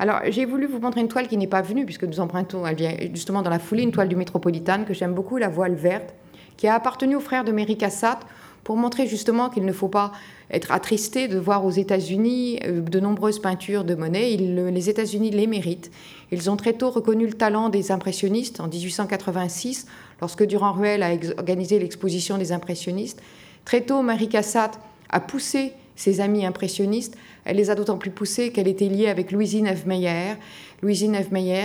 Alors, 0.00 0.20
j'ai 0.28 0.44
voulu 0.44 0.66
vous 0.66 0.78
montrer 0.78 1.00
une 1.00 1.08
toile 1.08 1.26
qui 1.26 1.36
n'est 1.36 1.48
pas 1.48 1.62
venue, 1.62 1.84
puisque 1.84 2.04
nous 2.04 2.20
empruntons, 2.20 2.66
elle 2.66 2.76
vient 2.76 2.94
justement 3.12 3.42
dans 3.42 3.50
la 3.50 3.58
foulée, 3.58 3.82
une 3.82 3.90
toile 3.90 4.08
du 4.08 4.16
Métropolitane 4.16 4.84
que 4.84 4.94
j'aime 4.94 5.12
beaucoup, 5.12 5.38
la 5.38 5.48
voile 5.48 5.74
verte, 5.74 6.14
qui 6.56 6.68
a 6.68 6.74
appartenu 6.74 7.16
au 7.16 7.20
frère 7.20 7.44
de 7.44 7.50
Mary 7.50 7.76
Cassatt 7.76 8.20
pour 8.62 8.76
montrer 8.76 9.06
justement 9.06 9.48
qu'il 9.48 9.64
ne 9.64 9.72
faut 9.72 9.88
pas 9.88 10.12
être 10.50 10.72
attristé 10.72 11.26
de 11.26 11.38
voir 11.38 11.64
aux 11.64 11.70
États-Unis 11.70 12.60
euh, 12.64 12.80
de 12.80 13.00
nombreuses 13.00 13.40
peintures 13.40 13.82
de 13.84 13.94
Monet. 13.94 14.36
les 14.36 14.90
États-Unis 14.90 15.30
les 15.30 15.46
méritent. 15.46 15.90
Ils 16.30 16.50
ont 16.50 16.56
très 16.56 16.74
tôt 16.74 16.90
reconnu 16.90 17.26
le 17.26 17.32
talent 17.32 17.68
des 17.68 17.90
impressionnistes 17.90 18.60
en 18.60 18.68
1886, 18.68 19.86
lorsque 20.20 20.44
Durand 20.44 20.72
Ruel 20.72 21.02
a 21.02 21.10
organisé 21.38 21.78
l'exposition 21.78 22.38
des 22.38 22.52
impressionnistes. 22.52 23.20
Très 23.64 23.80
tôt, 23.80 24.02
Mary 24.02 24.28
Cassatt 24.28 24.78
a 25.10 25.20
poussé 25.20 25.72
ses 25.96 26.20
amis 26.20 26.46
impressionnistes 26.46 27.16
elle 27.48 27.56
les 27.56 27.70
a 27.70 27.74
d'autant 27.74 27.96
plus 27.96 28.10
poussées 28.10 28.52
qu'elle 28.52 28.68
était 28.68 28.88
liée 28.88 29.08
avec 29.08 29.32
Louisine 29.32 29.74
Meyer, 29.86 30.34
Louisine 30.82 31.16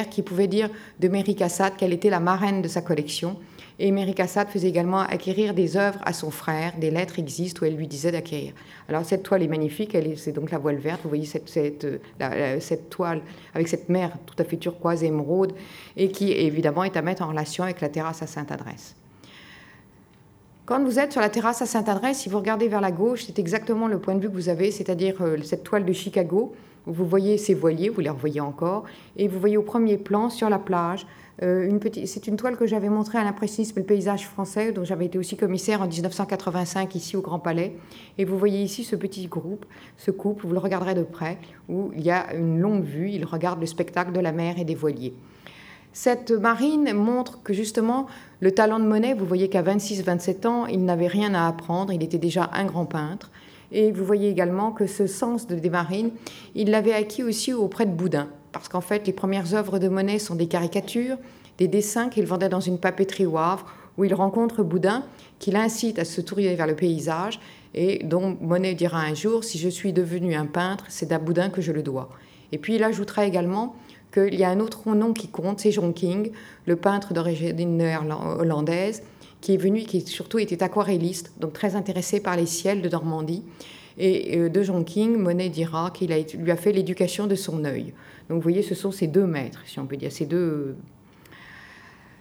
qui 0.09 0.21
pouvait 0.21 0.47
dire 0.47 0.69
de 1.01 1.09
Mary 1.09 1.35
Cassatt 1.35 1.75
qu'elle 1.75 1.91
était 1.91 2.09
la 2.09 2.21
marraine 2.21 2.61
de 2.61 2.69
sa 2.69 2.81
collection. 2.81 3.35
Et 3.79 3.91
Mary 3.91 4.13
Cassatt 4.13 4.49
faisait 4.49 4.69
également 4.69 5.01
acquérir 5.01 5.53
des 5.53 5.75
œuvres 5.75 5.99
à 6.05 6.13
son 6.13 6.31
frère, 6.31 6.71
des 6.79 6.89
lettres 6.89 7.19
existent 7.19 7.63
où 7.63 7.65
elle 7.65 7.75
lui 7.75 7.87
disait 7.87 8.13
d'acquérir. 8.13 8.53
Alors 8.87 9.03
cette 9.03 9.23
toile 9.23 9.43
est 9.43 9.47
magnifique, 9.49 9.97
c'est 10.15 10.31
donc 10.31 10.51
la 10.51 10.57
voile 10.57 10.77
verte, 10.77 11.01
vous 11.03 11.09
voyez 11.09 11.25
cette, 11.25 11.49
cette, 11.49 11.85
cette, 12.61 12.89
toile 12.89 13.21
avec 13.53 13.67
cette 13.67 13.89
mer 13.89 14.13
tout 14.25 14.35
à 14.39 14.45
fait 14.45 14.57
turquoise 14.57 15.03
et 15.03 15.07
émeraude, 15.07 15.51
et 15.97 16.11
qui 16.11 16.31
évidemment 16.31 16.85
est 16.85 16.95
à 16.95 17.01
mettre 17.01 17.23
en 17.23 17.27
relation 17.27 17.65
avec 17.65 17.81
la 17.81 17.89
terrasse 17.89 18.21
à 18.21 18.27
Sainte-Adresse. 18.27 18.95
Quand 20.65 20.81
vous 20.81 20.97
êtes 20.97 21.11
sur 21.11 21.19
la 21.19 21.27
terrasse 21.27 21.61
à 21.61 21.65
Sainte-Adresse, 21.65 22.19
si 22.19 22.29
vous 22.29 22.37
regardez 22.37 22.69
vers 22.69 22.79
la 22.79 22.91
gauche, 22.91 23.25
c'est 23.25 23.37
exactement 23.37 23.89
le 23.89 23.99
point 23.99 24.15
de 24.15 24.21
vue 24.21 24.29
que 24.29 24.33
vous 24.33 24.47
avez, 24.47 24.71
c'est-à-dire 24.71 25.15
euh, 25.19 25.35
cette 25.43 25.65
toile 25.65 25.83
de 25.83 25.91
Chicago, 25.91 26.53
où 26.87 26.93
vous 26.93 27.05
voyez 27.05 27.37
ces 27.37 27.53
voiliers, 27.53 27.89
vous 27.89 27.99
les 27.99 28.09
revoyez 28.09 28.39
encore, 28.39 28.85
et 29.17 29.27
vous 29.27 29.41
voyez 29.41 29.57
au 29.57 29.61
premier 29.61 29.97
plan 29.97 30.29
sur 30.29 30.49
la 30.49 30.59
plage, 30.59 31.05
euh, 31.41 31.67
une 31.67 31.81
petite, 31.81 32.07
c'est 32.07 32.27
une 32.27 32.37
toile 32.37 32.55
que 32.55 32.65
j'avais 32.65 32.87
montrée 32.87 33.17
à 33.17 33.25
l'impressionnisme 33.25 33.77
le 33.79 33.85
paysage 33.85 34.25
français, 34.25 34.71
dont 34.71 34.85
j'avais 34.85 35.07
été 35.07 35.17
aussi 35.17 35.35
commissaire 35.35 35.81
en 35.81 35.87
1985 35.87 36.95
ici 36.95 37.17
au 37.17 37.21
Grand 37.21 37.39
Palais. 37.39 37.75
Et 38.17 38.23
vous 38.23 38.37
voyez 38.37 38.61
ici 38.61 38.85
ce 38.85 38.95
petit 38.95 39.27
groupe, 39.27 39.65
ce 39.97 40.11
couple, 40.11 40.47
vous 40.47 40.53
le 40.53 40.59
regarderez 40.59 40.93
de 40.93 41.03
près, 41.03 41.39
où 41.67 41.91
il 41.93 42.03
y 42.03 42.11
a 42.11 42.33
une 42.35 42.59
longue 42.59 42.85
vue, 42.85 43.09
ils 43.09 43.25
regardent 43.25 43.59
le 43.59 43.65
spectacle 43.65 44.13
de 44.13 44.21
la 44.21 44.31
mer 44.31 44.57
et 44.57 44.63
des 44.63 44.75
voiliers. 44.75 45.13
Cette 45.93 46.31
marine 46.31 46.91
montre 46.93 47.43
que 47.43 47.53
justement 47.53 48.07
le 48.39 48.51
talent 48.51 48.79
de 48.79 48.85
Monet, 48.85 49.13
vous 49.13 49.27
voyez 49.27 49.47
qu'à 49.47 49.61
26-27 49.61 50.47
ans, 50.47 50.65
il 50.65 50.83
n'avait 50.83 51.07
rien 51.07 51.35
à 51.35 51.47
apprendre, 51.47 51.93
il 51.93 52.01
était 52.01 52.17
déjà 52.17 52.49
un 52.53 52.65
grand 52.65 52.85
peintre. 52.85 53.29
Et 53.71 53.91
vous 53.91 54.03
voyez 54.03 54.29
également 54.29 54.71
que 54.71 54.87
ce 54.87 55.05
sens 55.05 55.45
de 55.45 55.55
des 55.55 55.69
marines, 55.69 56.09
il 56.55 56.71
l'avait 56.71 56.93
acquis 56.93 57.23
aussi 57.23 57.53
auprès 57.53 57.85
de 57.85 57.91
Boudin, 57.91 58.27
parce 58.51 58.69
qu'en 58.69 58.81
fait, 58.81 59.05
les 59.05 59.13
premières 59.13 59.53
œuvres 59.53 59.77
de 59.77 59.87
Monet 59.87 60.17
sont 60.17 60.35
des 60.35 60.47
caricatures, 60.47 61.17
des 61.59 61.67
dessins 61.67 62.09
qu'il 62.09 62.25
vendait 62.25 62.49
dans 62.49 62.59
une 62.59 62.79
papeterie 62.79 63.27
au 63.27 63.37
Havre, 63.37 63.65
où 63.97 64.03
il 64.03 64.13
rencontre 64.15 64.63
Boudin, 64.63 65.03
qui 65.37 65.51
l'incite 65.51 65.99
à 65.99 66.05
se 66.05 66.21
tourner 66.21 66.55
vers 66.55 66.67
le 66.67 66.75
paysage, 66.75 67.39
et 67.75 68.03
dont 68.03 68.35
Monet 68.41 68.73
dira 68.73 68.99
un 68.99 69.13
jour, 69.13 69.43
si 69.43 69.59
je 69.59 69.69
suis 69.69 69.93
devenu 69.93 70.33
un 70.33 70.47
peintre, 70.47 70.85
c'est 70.89 71.11
à 71.11 71.19
Boudin 71.19 71.49
que 71.49 71.61
je 71.61 71.71
le 71.71 71.83
dois. 71.83 72.09
Et 72.51 72.57
puis 72.57 72.75
il 72.75 72.83
ajoutera 72.83 73.25
également 73.25 73.75
qu'il 74.13 74.35
y 74.35 74.43
a 74.43 74.49
un 74.49 74.59
autre 74.59 74.93
nom 74.93 75.13
qui 75.13 75.27
compte, 75.27 75.59
c'est 75.59 75.71
John 75.71 75.93
King, 75.93 76.31
le 76.65 76.75
peintre 76.75 77.13
d'origine 77.13 77.81
hollandaise, 78.37 79.03
qui 79.41 79.55
est 79.55 79.57
venu, 79.57 79.81
qui 79.81 80.01
surtout 80.01 80.39
était 80.39 80.63
aquarelliste, 80.63 81.33
donc 81.39 81.53
très 81.53 81.75
intéressé 81.75 82.19
par 82.19 82.37
les 82.37 82.45
ciels 82.45 82.81
de 82.81 82.89
Normandie. 82.89 83.43
Et 83.97 84.39
euh, 84.39 84.49
de 84.49 84.63
John 84.63 84.85
King, 84.85 85.17
Monet 85.17 85.49
dira 85.49 85.91
qu'il 85.91 86.11
lui 86.37 86.51
a 86.51 86.55
fait 86.55 86.71
l'éducation 86.71 87.27
de 87.27 87.35
son 87.35 87.63
œil. 87.65 87.93
Donc 88.29 88.37
vous 88.37 88.41
voyez, 88.41 88.63
ce 88.63 88.73
sont 88.73 88.91
ces 88.91 89.07
deux 89.07 89.25
maîtres, 89.25 89.61
si 89.65 89.79
on 89.79 89.85
peut 89.85 89.97
dire, 89.97 90.11
ces 90.11 90.25
deux... 90.25 90.75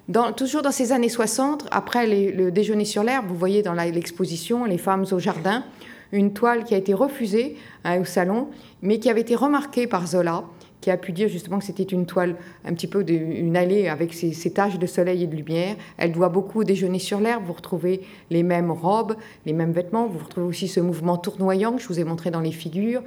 Dans, 0.09 0.33
toujours 0.33 0.63
dans 0.63 0.73
ces 0.73 0.93
années 0.93 1.09
60, 1.09 1.69
après 1.71 2.07
le 2.07 2.51
déjeuner 2.51 2.85
sur 2.85 3.05
l'herbe, 3.05 3.27
vous 3.29 3.37
voyez 3.37 3.63
dans 3.63 3.73
l'exposition 3.73 4.65
Les 4.65 4.77
femmes 4.77 5.07
au 5.13 5.19
jardin, 5.21 5.65
une 6.11 6.33
toile 6.33 6.65
qui 6.65 6.75
a 6.75 6.77
été 6.77 6.93
refusée 6.93 7.57
au 7.87 8.05
salon, 8.05 8.49
mais 8.83 8.99
qui 8.99 9.09
avait 9.09 9.21
été 9.21 9.37
remarquée 9.37 9.87
par 9.87 10.09
Zola 10.09 10.43
qui 10.83 10.91
a 10.91 10.97
pu 10.99 11.13
dire 11.13 11.29
justement 11.29 11.61
que 11.61 11.65
c'était 11.65 11.85
une 11.85 12.07
toile, 12.07 12.35
un 12.65 12.75
petit 12.75 12.89
peu 12.89 13.09
une 13.09 13.57
allée 13.57 13.89
avec 13.89 14.13
ses, 14.13 14.51
taches 14.51 14.79
de 14.79 14.87
soleil 14.87 15.23
et 15.23 15.27
de 15.29 15.37
lumière. 15.37 15.77
Elle 15.97 16.11
doit 16.11 16.29
beaucoup 16.29 16.61
au 16.61 16.65
déjeuner 16.65 16.99
sur 16.99 17.21
l'herbe. 17.21 17.45
Vous 17.47 17.53
retrouvez 17.53 18.03
les 18.31 18.43
mêmes 18.43 18.73
robes, 18.73 19.15
les 19.47 19.53
mêmes 19.53 19.71
vêtements. 19.71 20.09
Vous 20.09 20.19
retrouvez 20.19 20.47
aussi 20.47 20.67
ce 20.67 20.81
mouvement 20.81 21.17
tournoyant 21.17 21.77
que 21.77 21.81
je 21.81 21.87
vous 21.87 22.01
ai 22.01 22.05
montré 22.05 22.33
dans 22.33 22.41
les 22.41 22.51
figures. 22.51 23.03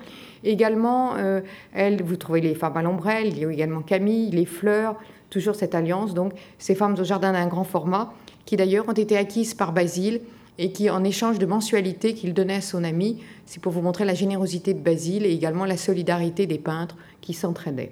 Également, 0.45 1.15
euh, 1.17 1.41
elle, 1.73 2.01
vous 2.01 2.15
trouvez 2.15 2.39
les 2.39 2.55
femmes 2.55 2.77
à 2.77 2.81
l'ombrelle, 2.81 3.27
il 3.27 3.39
y 3.39 3.45
a 3.45 3.51
également 3.51 3.81
Camille, 3.81 4.31
les 4.31 4.45
fleurs, 4.45 4.95
toujours 5.29 5.55
cette 5.55 5.75
alliance. 5.75 6.13
Donc, 6.13 6.31
ces 6.57 6.75
femmes 6.75 6.95
au 6.97 7.03
jardin 7.03 7.33
d'un 7.33 7.47
grand 7.47 7.65
format, 7.65 8.13
qui 8.45 8.55
d'ailleurs 8.55 8.87
ont 8.87 8.93
été 8.93 9.17
acquises 9.17 9.53
par 9.53 9.73
Basile 9.73 10.21
et 10.57 10.71
qui, 10.71 10.89
en 10.89 11.03
échange 11.03 11.39
de 11.39 11.45
mensualité 11.45 12.13
qu'il 12.13 12.33
donnait 12.33 12.55
à 12.55 12.61
son 12.61 12.83
ami, 12.83 13.21
c'est 13.45 13.61
pour 13.61 13.71
vous 13.71 13.81
montrer 13.81 14.05
la 14.05 14.13
générosité 14.13 14.73
de 14.73 14.79
Basile 14.79 15.25
et 15.25 15.31
également 15.31 15.65
la 15.65 15.77
solidarité 15.77 16.47
des 16.47 16.57
peintres 16.57 16.95
qui 17.21 17.33
s'entraidaient. 17.33 17.91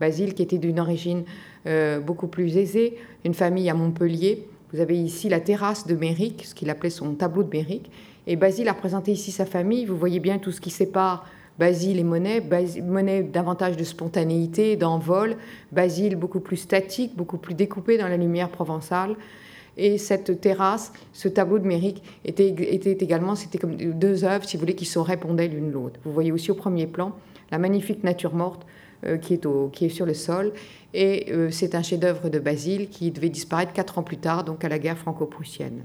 Basile, 0.00 0.34
qui 0.34 0.42
était 0.42 0.58
d'une 0.58 0.80
origine 0.80 1.24
euh, 1.66 2.00
beaucoup 2.00 2.26
plus 2.26 2.56
aisée, 2.56 2.98
une 3.24 3.34
famille 3.34 3.70
à 3.70 3.74
Montpellier. 3.74 4.48
Vous 4.72 4.80
avez 4.80 4.96
ici 4.98 5.28
la 5.28 5.38
terrasse 5.38 5.86
de 5.86 5.94
Méric, 5.94 6.44
ce 6.44 6.54
qu'il 6.54 6.68
appelait 6.68 6.90
son 6.90 7.14
tableau 7.14 7.44
de 7.44 7.50
Méric. 7.50 7.90
Et 8.26 8.36
Basile 8.36 8.68
a 8.68 8.72
représenté 8.72 9.12
ici 9.12 9.30
sa 9.30 9.46
famille. 9.46 9.84
Vous 9.84 9.96
voyez 9.96 10.18
bien 10.18 10.38
tout 10.38 10.50
ce 10.50 10.60
qui 10.60 10.70
sépare 10.70 11.26
Basile 11.58 12.00
et 12.00 12.04
Monet. 12.04 12.42
Monet 12.82 13.22
davantage 13.22 13.76
de 13.76 13.84
spontanéité, 13.84 14.76
d'envol. 14.76 15.36
Basile 15.70 16.16
beaucoup 16.16 16.40
plus 16.40 16.56
statique, 16.56 17.14
beaucoup 17.16 17.38
plus 17.38 17.54
découpé 17.54 17.98
dans 17.98 18.08
la 18.08 18.16
lumière 18.16 18.48
provençale. 18.48 19.14
Et 19.76 19.98
cette 19.98 20.40
terrasse, 20.40 20.92
ce 21.12 21.28
tableau 21.28 21.58
de 21.58 21.66
Méric, 21.66 22.02
était, 22.24 22.48
également, 22.48 23.34
c'était 23.34 23.58
comme 23.58 23.76
deux 23.76 24.24
œuvres, 24.24 24.44
si 24.44 24.56
vous 24.56 24.60
voulez, 24.60 24.74
qui 24.74 24.84
se 24.84 24.98
répondaient 24.98 25.48
l'une 25.48 25.72
l'autre. 25.72 25.98
Vous 26.04 26.12
voyez 26.12 26.32
aussi 26.32 26.50
au 26.50 26.54
premier 26.54 26.86
plan 26.86 27.12
la 27.50 27.58
magnifique 27.58 28.04
nature 28.04 28.34
morte 28.34 28.66
euh, 29.06 29.18
qui, 29.18 29.34
est 29.34 29.88
sur 29.88 30.06
le 30.06 30.14
sol. 30.14 30.52
Et 30.92 31.26
euh, 31.32 31.50
c'est 31.50 31.74
un 31.74 31.82
chef-d'œuvre 31.82 32.28
de 32.28 32.38
Basile 32.38 32.88
qui 32.88 33.10
devait 33.10 33.28
disparaître 33.28 33.72
quatre 33.72 33.98
ans 33.98 34.02
plus 34.02 34.16
tard, 34.16 34.44
donc 34.44 34.64
à 34.64 34.68
la 34.68 34.78
guerre 34.78 34.96
franco-prussienne. 34.96 35.82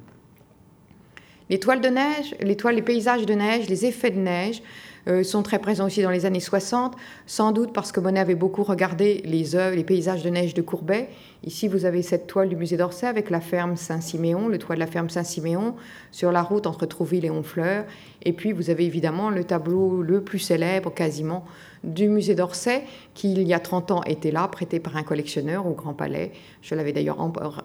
Les 1.49 1.59
toiles 1.59 1.81
de 1.81 1.89
neige, 1.89 2.35
les 2.41 2.55
les 2.71 2.81
paysages 2.81 3.25
de 3.25 3.33
neige, 3.33 3.67
les 3.67 3.85
effets 3.87 4.11
de 4.11 4.19
neige, 4.19 4.61
euh, 5.07 5.23
sont 5.23 5.43
très 5.43 5.59
présents 5.59 5.85
aussi 5.85 6.01
dans 6.01 6.09
les 6.09 6.25
années 6.25 6.39
60, 6.39 6.95
sans 7.25 7.51
doute 7.51 7.73
parce 7.73 7.91
que 7.91 7.99
Monet 7.99 8.19
avait 8.19 8.35
beaucoup 8.35 8.63
regardé 8.63 9.21
les 9.25 9.55
œuvres, 9.55 9.75
les 9.75 9.83
paysages 9.83 10.23
de 10.23 10.29
neige 10.29 10.53
de 10.53 10.61
Courbet. 10.61 11.09
Ici, 11.45 11.67
vous 11.67 11.85
avez 11.85 12.01
cette 12.01 12.27
toile 12.27 12.49
du 12.49 12.55
musée 12.57 12.75
d'Orsay 12.75 13.07
avec 13.07 13.29
la 13.29 13.39
ferme 13.39 13.77
Saint-Siméon, 13.77 14.49
le 14.49 14.57
toit 14.57 14.75
de 14.75 14.79
la 14.81 14.87
ferme 14.87 15.09
Saint-Siméon, 15.09 15.75
sur 16.11 16.31
la 16.31 16.41
route 16.41 16.67
entre 16.67 16.85
Trouville 16.85 17.25
et 17.25 17.29
Honfleur. 17.29 17.85
Et 18.23 18.33
puis, 18.33 18.51
vous 18.51 18.69
avez 18.69 18.85
évidemment 18.85 19.29
le 19.29 19.45
tableau 19.45 20.01
le 20.01 20.21
plus 20.21 20.39
célèbre, 20.39 20.93
quasiment, 20.93 21.45
du 21.85 22.09
musée 22.09 22.35
d'Orsay, 22.35 22.83
qui 23.13 23.31
il 23.31 23.47
y 23.47 23.53
a 23.53 23.59
30 23.59 23.91
ans 23.91 24.03
était 24.03 24.31
là, 24.31 24.47
prêté 24.49 24.81
par 24.81 24.97
un 24.97 25.03
collectionneur 25.03 25.65
au 25.65 25.71
Grand 25.71 25.93
Palais. 25.93 26.33
Je 26.61 26.75
l'avais 26.75 26.91
d'ailleurs 26.91 27.17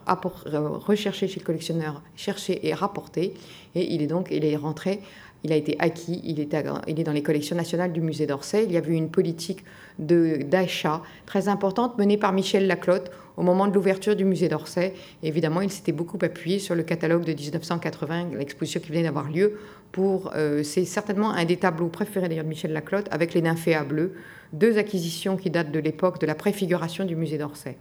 recherché 0.07 1.27
chez 1.27 1.41
le 1.41 1.45
collectionneur, 1.45 2.03
cherché 2.15 2.67
et 2.69 2.75
rapporté. 2.75 3.35
Et 3.75 3.93
il 3.93 4.03
est 4.03 4.07
donc 4.07 4.29
il 4.31 4.45
est 4.45 4.57
rentré 4.57 5.01
il 5.45 5.53
a 5.53 5.57
été 5.57 5.77
acquis, 5.79 6.23
il 6.25 6.41
est, 6.41 7.05
dans 7.05 7.13
les 7.13 7.23
collections 7.23 7.55
nationales 7.55 7.93
du 7.93 8.01
musée 8.01 8.27
d'Orsay. 8.27 8.65
Il 8.65 8.73
y 8.73 8.79
avait 8.79 8.95
une 8.95 9.11
politique 9.11 9.63
d'achat 9.99 11.03
très 11.27 11.49
importante 11.49 11.99
menée 11.99 12.17
par 12.17 12.33
Michel 12.33 12.67
Laclotte 12.67 13.11
au 13.37 13.43
moment 13.43 13.67
de 13.67 13.75
l'ouverture 13.75 14.17
du 14.17 14.25
musée 14.25 14.49
d'Orsay. 14.49 14.95
Évidemment, 15.23 15.61
il 15.61 15.71
s'était 15.71 15.93
beaucoup 15.93 16.19
appuyé 16.23 16.59
sur 16.59 16.75
le 16.75 16.83
catalogue 16.83 17.25
de 17.25 17.35
1980, 17.35 18.31
l'exposition 18.39 18.81
qui 18.81 18.89
venait 18.89 19.03
d'avoir 19.03 19.31
lieu. 19.31 19.59
Pour, 19.93 20.33
euh, 20.35 20.63
c'est 20.63 20.87
certainement 20.87 21.31
un 21.31 21.45
des 21.45 21.59
tableaux 21.59 21.89
préférés 21.89 22.29
d'ailleurs 22.29 22.45
de 22.45 22.49
Michel 22.49 22.73
Laclotte 22.73 23.07
avec 23.11 23.35
les 23.35 23.43
nymphéas 23.43 23.85
bleus, 23.85 24.15
deux 24.55 24.79
acquisitions 24.79 25.37
qui 25.37 25.51
datent 25.51 25.73
de 25.73 25.79
l'époque 25.79 26.21
de 26.21 26.27
la 26.27 26.35
préfiguration 26.35 27.05
du 27.05 27.17
musée 27.17 27.37
d'Orsay. 27.37 27.77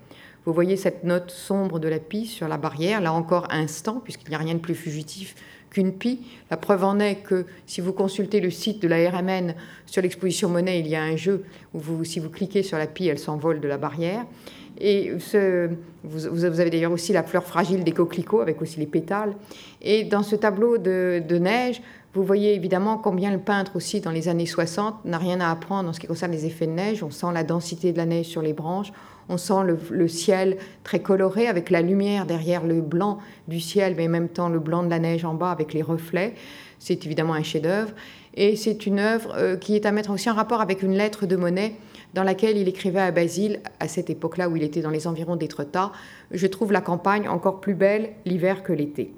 Vous 0.45 0.51
voyez 0.51 0.75
cette 0.75 1.05
note 1.05 1.31
sombre 1.31 1.79
de 1.79 1.87
la 1.87 1.99
pie 1.99 2.25
sur 2.25 2.49
la 2.49 2.57
barrière, 2.57 2.99
là 2.99 3.13
encore 3.13 3.47
instant, 3.49 4.01
puisqu'il 4.03 4.29
n'y 4.29 4.35
a 4.35 4.39
rien 4.39 4.55
de 4.55 4.59
plus 4.59 4.75
fugitif 4.75 5.35
qu'une 5.73 5.91
pie. 5.91 6.19
La 6.49 6.57
preuve 6.57 6.85
en 6.85 6.99
est 6.99 7.15
que 7.15 7.45
si 7.65 7.81
vous 7.81 7.91
consultez 7.91 8.39
le 8.39 8.49
site 8.49 8.81
de 8.81 8.87
la 8.87 9.09
RMN 9.09 9.53
sur 9.85 10.01
l'exposition 10.01 10.47
Monet, 10.47 10.79
il 10.79 10.87
y 10.87 10.95
a 10.95 11.03
un 11.03 11.17
jeu 11.17 11.43
où 11.73 11.81
si 12.05 12.19
vous 12.19 12.29
cliquez 12.29 12.63
sur 12.63 12.77
la 12.77 12.87
pie, 12.87 13.07
elle 13.07 13.19
s'envole 13.19 13.59
de 13.59 13.67
la 13.67 13.77
barrière. 13.77 14.25
Et 14.79 15.11
vous, 16.03 16.45
avez 16.45 16.69
d'ailleurs 16.69 16.91
aussi 16.91 17.13
la 17.13 17.23
fleur 17.23 17.43
fragile 17.43 17.83
des 17.83 17.91
coquelicots 17.91 18.41
avec 18.41 18.61
aussi 18.61 18.79
les 18.79 18.87
pétales. 18.87 19.35
Et 19.81 20.03
dans 20.03 20.23
ce 20.23 20.35
tableau 20.35 20.77
de 20.77 21.37
neige, 21.37 21.81
vous 22.13 22.23
voyez 22.23 22.53
évidemment 22.53 22.99
combien 22.99 23.31
le 23.31 23.39
peintre 23.39 23.75
aussi 23.75 23.99
dans 23.99 24.11
les 24.11 24.27
années 24.29 24.45
60 24.45 25.03
n'a 25.05 25.17
rien 25.17 25.41
à 25.41 25.49
apprendre 25.49 25.89
en 25.89 25.93
ce 25.93 25.99
qui 25.99 26.05
concerne 26.05 26.31
les 26.31 26.45
effets 26.45 26.67
de 26.67 26.71
neige. 26.71 27.01
On 27.01 27.09
sent 27.09 27.27
la 27.33 27.43
densité 27.43 27.91
de 27.91 27.97
la 27.97 28.05
neige 28.05 28.27
sur 28.27 28.43
les 28.43 28.53
branches, 28.53 28.93
on 29.29 29.37
sent 29.37 29.63
le, 29.89 30.07
ciel 30.07 30.57
très 30.83 31.01
coloré 31.01 31.47
avec 31.47 31.69
la 31.69 31.81
lumière 31.81 32.25
derrière 32.25 32.65
le 32.65 32.81
blanc 32.81 33.19
du 33.47 33.59
ciel, 33.59 33.95
mais 33.97 34.07
en 34.07 34.11
même 34.11 34.29
temps 34.29 34.49
le 34.49 34.59
blanc 34.59 34.83
de 34.83 34.89
la 34.89 34.99
neige 34.99 35.25
en 35.25 35.33
bas 35.33 35.51
avec 35.51 35.73
les 35.73 35.81
reflets. 35.81 36.33
C'est 36.79 37.05
évidemment 37.05 37.33
un 37.33 37.43
chef-d'œuvre. 37.43 37.91
Et 38.35 38.55
c'est 38.55 38.85
une 38.85 38.99
œuvre 38.99 39.33
euh, 39.35 39.55
qui 39.57 39.75
est 39.75 39.85
à 39.85 39.91
mettre 39.91 40.09
aussi 40.09 40.29
en 40.29 40.33
rapport 40.33 40.59
avec 40.59 40.81
une 40.81 40.93
lettre 40.93 41.25
de 41.25 41.35
Monet 41.35 41.75
dans 42.13 42.23
laquelle 42.23 42.57
il 42.57 42.67
écrivait 42.67 42.99
à 42.99 43.11
Basile, 43.11 43.61
à 43.79 43.87
cette 43.87 44.09
époque-là 44.09 44.49
où 44.49 44.55
il 44.55 44.63
était 44.63 44.81
dans 44.81 44.89
les 44.89 45.07
environs 45.07 45.35
d'Étretat, 45.35 45.91
Je 46.31 46.47
trouve 46.47 46.71
la 46.71 46.81
campagne 46.81 47.27
encore 47.27 47.59
plus 47.59 47.73
belle 47.73 48.11
l'hiver 48.25 48.63
que 48.63 48.73
l'été. 48.73 49.13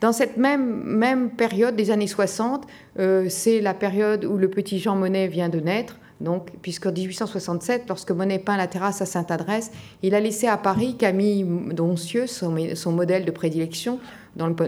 Dans 0.00 0.12
cette 0.12 0.38
même, 0.38 0.82
même 0.84 1.30
période 1.30 1.76
des 1.76 1.90
années 1.90 2.06
60, 2.06 2.66
euh, 2.98 3.26
c'est 3.28 3.60
la 3.60 3.74
période 3.74 4.24
où 4.24 4.38
le 4.38 4.48
petit 4.48 4.78
Jean 4.78 4.96
Monnet 4.96 5.28
vient 5.28 5.50
de 5.50 5.60
naître. 5.60 5.98
Donc, 6.20 6.50
puisqu'en 6.60 6.92
1867, 6.92 7.84
lorsque 7.88 8.10
Monet 8.10 8.38
peint 8.38 8.58
la 8.58 8.66
terrasse 8.66 9.00
à 9.00 9.06
Sainte-Adresse, 9.06 9.70
il 10.02 10.14
a 10.14 10.20
laissé 10.20 10.46
à 10.46 10.58
Paris 10.58 10.96
Camille 10.96 11.46
Doncieux, 11.72 12.26
son, 12.26 12.52
modèle 12.92 13.24
de 13.24 13.30
prédilection, 13.30 13.98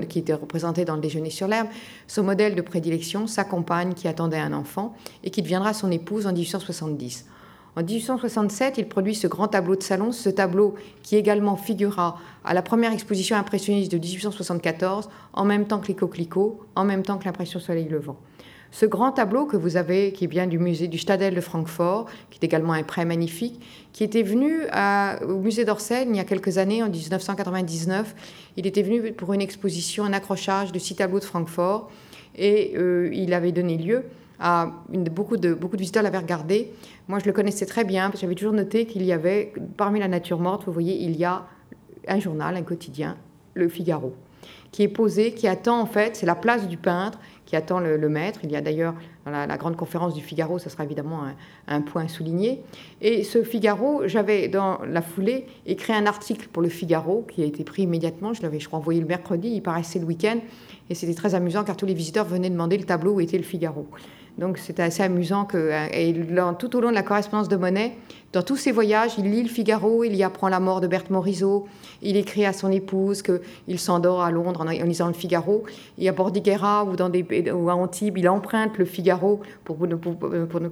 qui 0.08 0.18
était 0.18 0.32
représenté 0.32 0.84
dans 0.84 0.94
le 0.94 1.02
déjeuner 1.02 1.30
sur 1.30 1.48
l'herbe, 1.48 1.68
son 2.06 2.22
modèle 2.22 2.54
de 2.54 2.62
prédilection, 2.62 3.26
sa 3.26 3.44
compagne 3.44 3.92
qui 3.92 4.08
attendait 4.08 4.38
un 4.38 4.54
enfant 4.54 4.94
et 5.24 5.30
qui 5.30 5.42
deviendra 5.42 5.74
son 5.74 5.90
épouse 5.90 6.26
en 6.26 6.32
1870. 6.32 7.26
En 7.74 7.82
1867, 7.82 8.76
il 8.78 8.86
produit 8.86 9.14
ce 9.14 9.26
grand 9.26 9.48
tableau 9.48 9.76
de 9.76 9.82
salon, 9.82 10.12
ce 10.12 10.28
tableau 10.28 10.74
qui 11.02 11.16
également 11.16 11.56
figurera 11.56 12.18
à 12.44 12.52
la 12.52 12.60
première 12.60 12.92
exposition 12.92 13.36
impressionniste 13.36 13.92
de 13.92 13.98
1874, 13.98 15.08
en 15.32 15.44
même 15.44 15.66
temps 15.66 15.78
que 15.78 15.88
les 15.88 15.94
coquelicots, 15.94 16.60
en 16.76 16.84
même 16.84 17.02
temps 17.02 17.16
que 17.16 17.24
l'impression 17.24 17.60
soleil 17.60 17.88
levant. 17.88 18.16
Ce 18.72 18.86
grand 18.86 19.12
tableau 19.12 19.44
que 19.44 19.58
vous 19.58 19.76
avez, 19.76 20.12
qui 20.12 20.26
vient 20.26 20.46
du 20.46 20.58
musée 20.58 20.88
du 20.88 20.96
Stadel 20.96 21.34
de 21.34 21.42
Francfort, 21.42 22.06
qui 22.30 22.38
est 22.40 22.44
également 22.44 22.72
un 22.72 22.82
prêt 22.82 23.04
magnifique, 23.04 23.60
qui 23.92 24.02
était 24.02 24.22
venu 24.22 24.62
au 25.28 25.36
musée 25.36 25.66
d'Orsay 25.66 26.06
il 26.08 26.16
y 26.16 26.20
a 26.20 26.24
quelques 26.24 26.56
années, 26.56 26.82
en 26.82 26.88
1999. 26.88 28.14
Il 28.56 28.66
était 28.66 28.80
venu 28.80 29.12
pour 29.12 29.34
une 29.34 29.42
exposition, 29.42 30.04
un 30.04 30.14
accrochage 30.14 30.72
de 30.72 30.78
six 30.78 30.96
tableaux 30.96 31.20
de 31.20 31.24
Francfort, 31.24 31.90
et 32.34 32.72
euh, 32.76 33.10
il 33.12 33.34
avait 33.34 33.52
donné 33.52 33.76
lieu 33.76 34.04
à 34.40 34.72
beaucoup, 34.88 35.36
de, 35.36 35.52
beaucoup 35.52 35.76
de 35.76 35.82
visiteurs 35.82 36.02
l'avaient 36.02 36.16
regardé. 36.16 36.72
Moi, 37.08 37.18
je 37.18 37.26
le 37.26 37.32
connaissais 37.32 37.66
très 37.66 37.84
bien, 37.84 38.04
parce 38.04 38.14
que 38.14 38.20
j'avais 38.22 38.34
toujours 38.34 38.54
noté 38.54 38.86
qu'il 38.86 39.04
y 39.04 39.12
avait, 39.12 39.52
parmi 39.76 40.00
la 40.00 40.08
nature 40.08 40.38
morte, 40.38 40.64
vous 40.64 40.72
voyez, 40.72 40.94
il 40.94 41.14
y 41.16 41.26
a 41.26 41.44
un 42.08 42.18
journal, 42.18 42.56
un 42.56 42.62
quotidien, 42.62 43.18
le 43.52 43.68
Figaro, 43.68 44.14
qui 44.70 44.82
est 44.82 44.88
posé, 44.88 45.34
qui 45.34 45.46
attend 45.46 45.78
en 45.78 45.86
fait, 45.86 46.16
c'est 46.16 46.26
la 46.26 46.34
place 46.34 46.66
du 46.66 46.78
peintre, 46.78 47.18
qui 47.52 47.56
attend 47.56 47.80
le, 47.80 48.08
maître. 48.08 48.40
Il 48.44 48.50
y 48.50 48.56
a 48.56 48.62
d'ailleurs, 48.62 48.94
la, 49.26 49.58
grande 49.58 49.76
conférence 49.76 50.14
du 50.14 50.22
Figaro, 50.22 50.58
ce 50.58 50.70
sera 50.70 50.84
évidemment 50.84 51.20
un, 51.68 51.80
point 51.82 52.08
souligné. 52.08 52.62
Et 53.02 53.24
ce 53.24 53.42
Figaro, 53.42 54.04
j'avais 54.06 54.48
dans 54.48 54.78
la 54.88 55.02
foulée 55.02 55.44
écrit 55.66 55.92
un 55.92 56.06
article 56.06 56.48
pour 56.50 56.62
le 56.62 56.70
Figaro 56.70 57.26
qui 57.30 57.42
a 57.42 57.44
été 57.44 57.62
pris 57.62 57.82
immédiatement. 57.82 58.32
Je 58.32 58.40
l'avais, 58.40 58.58
je 58.58 58.70
envoyé 58.72 59.02
le 59.02 59.06
mercredi, 59.06 59.50
il 59.50 59.60
paraissait 59.60 59.98
le 59.98 60.06
week-end. 60.06 60.38
Et 60.88 60.94
c'était 60.94 61.12
très 61.12 61.34
amusant 61.34 61.62
car 61.62 61.76
tous 61.76 61.84
les 61.84 61.92
visiteurs 61.92 62.24
venaient 62.24 62.48
demander 62.48 62.78
le 62.78 62.84
tableau 62.84 63.16
où 63.16 63.20
était 63.20 63.36
le 63.36 63.44
Figaro. 63.44 63.86
Donc 64.38 64.56
c'était 64.56 64.82
assez 64.82 65.02
amusant 65.02 65.44
que 65.44 65.72
et 65.92 66.14
tout 66.58 66.74
au 66.74 66.80
long 66.80 66.88
de 66.88 66.94
la 66.94 67.02
correspondance 67.02 67.50
de 67.50 67.56
Monet, 67.56 67.98
Dans 68.32 68.42
tous 68.42 68.56
ses 68.56 68.72
voyages, 68.72 69.12
il 69.18 69.30
lit 69.30 69.42
le 69.42 69.48
Figaro, 69.48 70.04
il 70.04 70.16
y 70.16 70.22
apprend 70.22 70.48
la 70.48 70.58
mort 70.58 70.80
de 70.80 70.86
Berthe 70.86 71.10
Morisot, 71.10 71.66
il 72.00 72.16
écrit 72.16 72.46
à 72.46 72.54
son 72.54 72.72
épouse 72.72 73.20
qu'il 73.20 73.78
s'endort 73.78 74.22
à 74.22 74.30
Londres 74.30 74.62
en, 74.62 74.84
lisant 74.86 75.08
le 75.08 75.12
Figaro, 75.12 75.64
et 75.98 76.08
à 76.08 76.12
Bordighera 76.12 76.84
ou, 76.84 76.96
dans 76.96 77.10
ou 77.10 77.68
à 77.68 77.74
Antibes, 77.74 78.16
il 78.16 78.26
emprunte 78.30 78.78
le 78.78 78.86
Figaro 78.86 79.40
pour, 79.64 79.76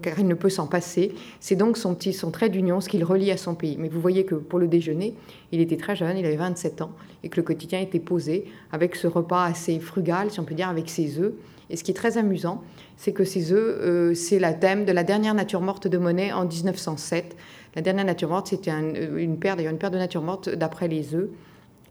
car 0.00 0.18
il 0.18 0.26
ne 0.26 0.34
peut 0.34 0.48
s'en 0.48 0.66
passer. 0.66 1.12
C'est 1.38 1.54
donc 1.54 1.76
son, 1.76 1.98
son 2.00 2.30
trait 2.30 2.48
d'union, 2.48 2.80
ce 2.80 2.88
qu'il 2.88 3.04
relie 3.04 3.30
à 3.30 3.36
son 3.36 3.54
pays. 3.54 3.76
Mais 3.78 3.88
vous 3.88 4.00
voyez 4.00 4.24
que 4.24 4.36
pour 4.36 4.58
le 4.58 4.66
déjeuner, 4.66 5.12
il 5.52 5.60
était 5.60 5.76
très 5.76 5.94
jeune, 5.94 6.16
il 6.16 6.24
avait 6.24 6.36
27 6.36 6.80
ans, 6.80 6.92
et 7.22 7.28
que 7.28 7.36
le 7.36 7.42
quotidien 7.42 7.80
était 7.80 8.00
posé 8.00 8.46
avec 8.72 8.96
ce 8.96 9.06
repas 9.06 9.44
assez 9.44 9.80
frugal, 9.80 10.30
si 10.30 10.40
on 10.40 10.44
peut 10.44 10.54
dire, 10.54 10.70
avec 10.70 10.88
ses 10.88 11.18
œufs. 11.18 11.34
Et 11.70 11.76
ce 11.76 11.84
qui 11.84 11.92
est 11.92 11.94
très 11.94 12.18
amusant, 12.18 12.62
c'est 12.96 13.12
que 13.12 13.24
ces 13.24 13.52
œufs, 13.52 13.76
euh, 13.80 14.14
c'est 14.14 14.38
la 14.38 14.52
thème 14.52 14.84
de 14.84 14.92
la 14.92 15.04
dernière 15.04 15.34
nature 15.34 15.60
morte 15.60 15.86
de 15.86 15.98
Monet 15.98 16.32
en 16.32 16.44
1907. 16.44 17.36
La 17.76 17.82
dernière 17.82 18.04
nature 18.04 18.28
morte, 18.28 18.48
c'était 18.48 18.72
euh, 18.72 19.16
une 19.16 19.38
paire, 19.38 19.56
d'ailleurs 19.56 19.72
une 19.72 19.78
paire 19.78 19.92
de 19.92 19.98
nature 19.98 20.22
morte 20.22 20.48
d'après 20.48 20.88
les 20.88 21.14
œufs. 21.14 21.28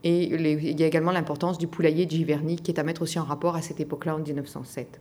Et 0.03 0.23
il 0.23 0.79
y 0.79 0.83
a 0.83 0.87
également 0.87 1.11
l'importance 1.11 1.57
du 1.57 1.67
poulailler 1.67 2.05
de 2.05 2.11
Giverny, 2.11 2.55
qui 2.55 2.71
est 2.71 2.79
à 2.79 2.83
mettre 2.83 3.01
aussi 3.01 3.19
en 3.19 3.23
rapport 3.23 3.55
à 3.55 3.61
cette 3.61 3.81
époque-là, 3.81 4.15
en 4.15 4.19
1907. 4.19 4.99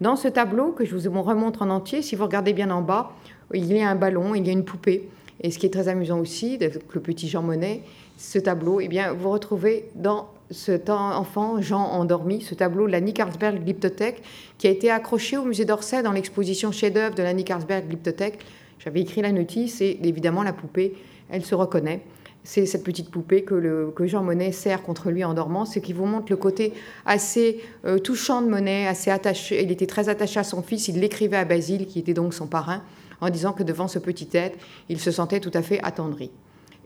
Dans 0.00 0.14
ce 0.14 0.28
tableau, 0.28 0.70
que 0.70 0.84
je 0.84 0.94
vous 0.96 1.22
remontre 1.22 1.62
en 1.62 1.70
entier, 1.70 2.02
si 2.02 2.14
vous 2.14 2.24
regardez 2.24 2.52
bien 2.52 2.70
en 2.70 2.82
bas, 2.82 3.10
il 3.52 3.72
y 3.72 3.80
a 3.80 3.90
un 3.90 3.96
ballon, 3.96 4.36
il 4.36 4.46
y 4.46 4.50
a 4.50 4.52
une 4.52 4.64
poupée. 4.64 5.08
Et 5.40 5.50
ce 5.50 5.58
qui 5.58 5.66
est 5.66 5.70
très 5.72 5.88
amusant 5.88 6.20
aussi, 6.20 6.54
avec 6.54 6.94
le 6.94 7.00
petit 7.00 7.28
Jean 7.28 7.42
Monnet, 7.42 7.82
ce 8.16 8.38
tableau, 8.38 8.80
eh 8.80 8.86
bien, 8.86 9.12
vous 9.12 9.30
retrouvez 9.30 9.88
dans 9.96 10.28
cet 10.50 10.88
enfant, 10.90 11.60
Jean 11.60 11.84
endormi, 11.84 12.40
ce 12.40 12.54
tableau 12.54 12.86
de 12.86 12.92
la 12.92 13.00
Nick 13.00 13.16
Carlsberg 13.16 13.62
Glyptothèque, 13.62 14.22
qui 14.56 14.66
a 14.66 14.70
été 14.70 14.90
accroché 14.90 15.36
au 15.36 15.44
musée 15.44 15.64
d'Orsay 15.64 16.02
dans 16.02 16.12
l'exposition 16.12 16.72
chef-d'œuvre 16.72 17.14
de 17.14 17.22
la 17.22 17.32
Nick 17.34 17.48
Carlsberg 17.48 17.86
Glyptothèque. 17.86 18.38
J'avais 18.78 19.00
écrit 19.00 19.20
la 19.22 19.32
notice 19.32 19.80
et 19.80 19.98
évidemment 20.02 20.42
la 20.42 20.52
poupée, 20.52 20.94
elle 21.30 21.44
se 21.44 21.54
reconnaît. 21.54 22.00
C'est 22.44 22.64
cette 22.64 22.84
petite 22.84 23.10
poupée 23.10 23.42
que, 23.42 23.54
le, 23.54 23.92
que, 23.94 24.06
Jean 24.06 24.22
Monnet 24.22 24.52
sert 24.52 24.82
contre 24.82 25.10
lui 25.10 25.22
en 25.22 25.34
dormant, 25.34 25.66
ce 25.66 25.80
qui 25.80 25.92
vous 25.92 26.06
montre 26.06 26.26
le 26.30 26.36
côté 26.36 26.72
assez 27.04 27.60
euh, 27.84 27.98
touchant 27.98 28.40
de 28.40 28.48
Monnet, 28.48 28.86
assez 28.86 29.10
attaché. 29.10 29.62
Il 29.62 29.70
était 29.70 29.86
très 29.86 30.08
attaché 30.08 30.40
à 30.40 30.44
son 30.44 30.62
fils, 30.62 30.88
il 30.88 30.98
l'écrivait 30.98 31.36
à 31.36 31.44
Basile, 31.44 31.86
qui 31.86 31.98
était 31.98 32.14
donc 32.14 32.32
son 32.32 32.46
parrain, 32.46 32.82
en 33.20 33.28
disant 33.28 33.52
que 33.52 33.62
devant 33.62 33.88
ce 33.88 33.98
petit 33.98 34.28
être, 34.32 34.56
il 34.88 34.98
se 34.98 35.10
sentait 35.10 35.40
tout 35.40 35.50
à 35.52 35.60
fait 35.60 35.80
attendri. 35.82 36.30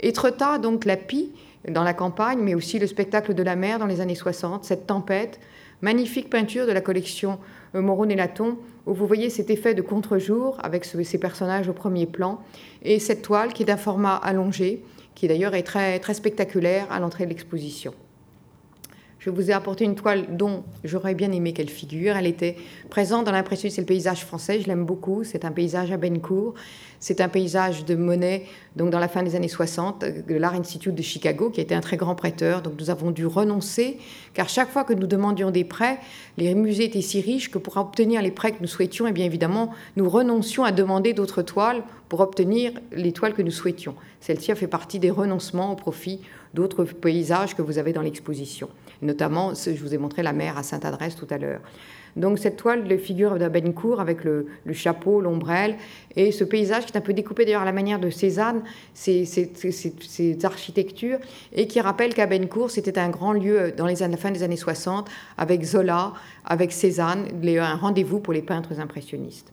Etretat, 0.00 0.58
donc 0.58 0.84
la 0.84 0.96
pie, 0.96 1.30
dans 1.68 1.84
la 1.84 1.94
campagne, 1.94 2.40
mais 2.40 2.54
aussi 2.54 2.78
le 2.78 2.86
spectacle 2.86 3.34
de 3.34 3.42
la 3.42 3.56
mer 3.56 3.78
dans 3.78 3.86
les 3.86 4.00
années 4.00 4.14
60, 4.14 4.64
cette 4.64 4.86
tempête, 4.86 5.38
magnifique 5.80 6.30
peinture 6.30 6.66
de 6.66 6.72
la 6.72 6.80
collection 6.80 7.38
euh, 7.74 7.82
Moreau 7.82 8.06
et 8.06 8.14
Laton, 8.14 8.56
où 8.86 8.94
vous 8.94 9.06
voyez 9.06 9.30
cet 9.30 9.50
effet 9.50 9.74
de 9.74 9.82
contre-jour 9.82 10.58
avec 10.62 10.84
ces 10.84 11.18
personnages 11.18 11.68
au 11.68 11.72
premier 11.72 12.06
plan, 12.06 12.40
et 12.82 12.98
cette 12.98 13.22
toile 13.22 13.52
qui 13.52 13.62
est 13.62 13.66
d'un 13.66 13.76
format 13.76 14.16
allongé, 14.16 14.82
qui 15.14 15.28
d'ailleurs 15.28 15.54
est 15.54 15.62
très, 15.62 15.98
très 15.98 16.14
spectaculaire 16.14 16.86
à 16.90 16.98
l'entrée 16.98 17.24
de 17.24 17.30
l'exposition. 17.30 17.94
Je 19.24 19.30
vous 19.30 19.50
ai 19.50 19.52
apporté 19.52 19.84
une 19.84 19.94
toile 19.94 20.36
dont 20.36 20.64
j'aurais 20.82 21.14
bien 21.14 21.30
aimé 21.30 21.52
qu'elle 21.52 21.70
figure. 21.70 22.16
Elle 22.16 22.26
était 22.26 22.56
présente 22.90 23.24
dans 23.24 23.30
l'impressionnisme 23.30 23.80
et 23.80 23.84
le 23.84 23.86
paysage 23.86 24.24
français. 24.24 24.60
Je 24.60 24.66
l'aime 24.66 24.84
beaucoup. 24.84 25.22
C'est 25.22 25.44
un 25.44 25.52
paysage 25.52 25.92
à 25.92 25.96
Bencourt. 25.96 26.54
C'est 26.98 27.20
un 27.20 27.28
paysage 27.28 27.84
de 27.84 27.94
Monet, 27.94 28.46
donc 28.76 28.90
dans 28.90 29.00
la 29.00 29.08
fin 29.08 29.24
des 29.24 29.34
années 29.34 29.48
60, 29.48 30.04
de 30.04 30.34
l'Art 30.36 30.54
Institute 30.54 30.94
de 30.94 31.02
Chicago, 31.02 31.50
qui 31.50 31.60
était 31.60 31.74
un 31.74 31.80
très 31.80 31.96
grand 31.96 32.14
prêteur. 32.14 32.62
Donc 32.62 32.74
nous 32.78 32.90
avons 32.90 33.10
dû 33.10 33.26
renoncer, 33.26 33.98
car 34.34 34.48
chaque 34.48 34.70
fois 34.70 34.84
que 34.84 34.92
nous 34.92 35.08
demandions 35.08 35.50
des 35.50 35.64
prêts, 35.64 35.98
les 36.36 36.54
musées 36.54 36.84
étaient 36.84 37.00
si 37.00 37.20
riches 37.20 37.50
que 37.50 37.58
pour 37.58 37.76
obtenir 37.76 38.22
les 38.22 38.30
prêts 38.30 38.52
que 38.52 38.60
nous 38.60 38.68
souhaitions, 38.68 39.06
et 39.06 39.10
eh 39.10 39.12
bien 39.12 39.24
évidemment, 39.24 39.72
nous 39.96 40.08
renoncions 40.08 40.62
à 40.62 40.70
demander 40.70 41.12
d'autres 41.12 41.42
toiles 41.42 41.82
pour 42.08 42.20
obtenir 42.20 42.72
les 42.92 43.10
toiles 43.10 43.34
que 43.34 43.42
nous 43.42 43.50
souhaitions. 43.50 43.96
Celle-ci 44.20 44.52
a 44.52 44.54
fait 44.54 44.68
partie 44.68 45.00
des 45.00 45.10
renoncements 45.10 45.72
au 45.72 45.76
profit 45.76 46.20
d'autres 46.54 46.84
paysages 46.84 47.56
que 47.56 47.62
vous 47.62 47.78
avez 47.78 47.92
dans 47.92 48.02
l'exposition. 48.02 48.68
Notamment, 49.02 49.52
je 49.54 49.82
vous 49.82 49.94
ai 49.94 49.98
montré 49.98 50.22
la 50.22 50.32
mer 50.32 50.56
à 50.56 50.62
Sainte-Adresse 50.62 51.16
tout 51.16 51.26
à 51.30 51.38
l'heure. 51.38 51.60
Donc 52.16 52.38
cette 52.38 52.56
toile 52.56 52.86
de 52.86 52.96
figure 52.96 53.38
d'Abencourt 53.38 54.00
avec 54.00 54.24
le, 54.24 54.46
chapeau, 54.72 55.20
l'ombrelle, 55.20 55.76
et 56.14 56.30
ce 56.30 56.44
paysage 56.44 56.86
qui 56.86 56.92
est 56.92 56.98
un 56.98 57.02
peu 57.02 57.14
découpé 57.14 57.44
d'ailleurs 57.44 57.62
à 57.62 57.66
la 57.66 57.72
manière 57.72 57.98
de 57.98 58.10
Cézanne, 58.10 58.62
ces, 58.92 59.26
architectures, 60.42 61.18
et 61.52 61.66
qui 61.66 61.80
rappelle 61.80 62.14
qu'Abencourt, 62.14 62.70
c'était 62.70 62.98
un 62.98 63.08
grand 63.08 63.32
lieu 63.32 63.72
dans 63.76 63.86
les 63.86 63.96
la 63.96 64.16
fin 64.16 64.30
des 64.30 64.42
années 64.42 64.56
60, 64.56 65.08
avec 65.38 65.62
Zola, 65.64 66.12
avec 66.44 66.72
Cézanne, 66.72 67.28
un 67.42 67.76
rendez-vous 67.76 68.20
pour 68.20 68.32
les 68.32 68.42
peintres 68.42 68.78
impressionnistes. 68.78 69.51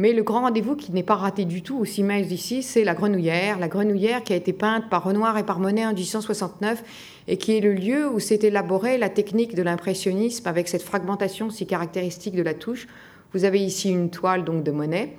Mais 0.00 0.14
le 0.14 0.22
grand 0.22 0.40
rendez-vous 0.40 0.76
qui 0.76 0.92
n'est 0.92 1.02
pas 1.02 1.14
raté 1.14 1.44
du 1.44 1.60
tout, 1.60 1.76
aussi 1.76 2.02
mince 2.02 2.26
d'ici, 2.26 2.62
c'est 2.62 2.84
la 2.84 2.94
Grenouillère. 2.94 3.58
La 3.58 3.68
Grenouillère 3.68 4.24
qui 4.24 4.32
a 4.32 4.36
été 4.36 4.54
peinte 4.54 4.88
par 4.88 5.04
Renoir 5.04 5.36
et 5.36 5.44
par 5.44 5.60
Monet 5.60 5.84
en 5.84 5.92
1869 5.92 6.82
et 7.28 7.36
qui 7.36 7.54
est 7.54 7.60
le 7.60 7.74
lieu 7.74 8.08
où 8.08 8.18
s'est 8.18 8.38
élaborée 8.42 8.96
la 8.96 9.10
technique 9.10 9.54
de 9.54 9.62
l'impressionnisme 9.62 10.48
avec 10.48 10.68
cette 10.68 10.80
fragmentation 10.80 11.50
si 11.50 11.66
caractéristique 11.66 12.34
de 12.34 12.40
la 12.40 12.54
touche. 12.54 12.88
Vous 13.34 13.44
avez 13.44 13.60
ici 13.60 13.90
une 13.90 14.08
toile 14.08 14.42
donc 14.42 14.64
de 14.64 14.70
Monet 14.70 15.18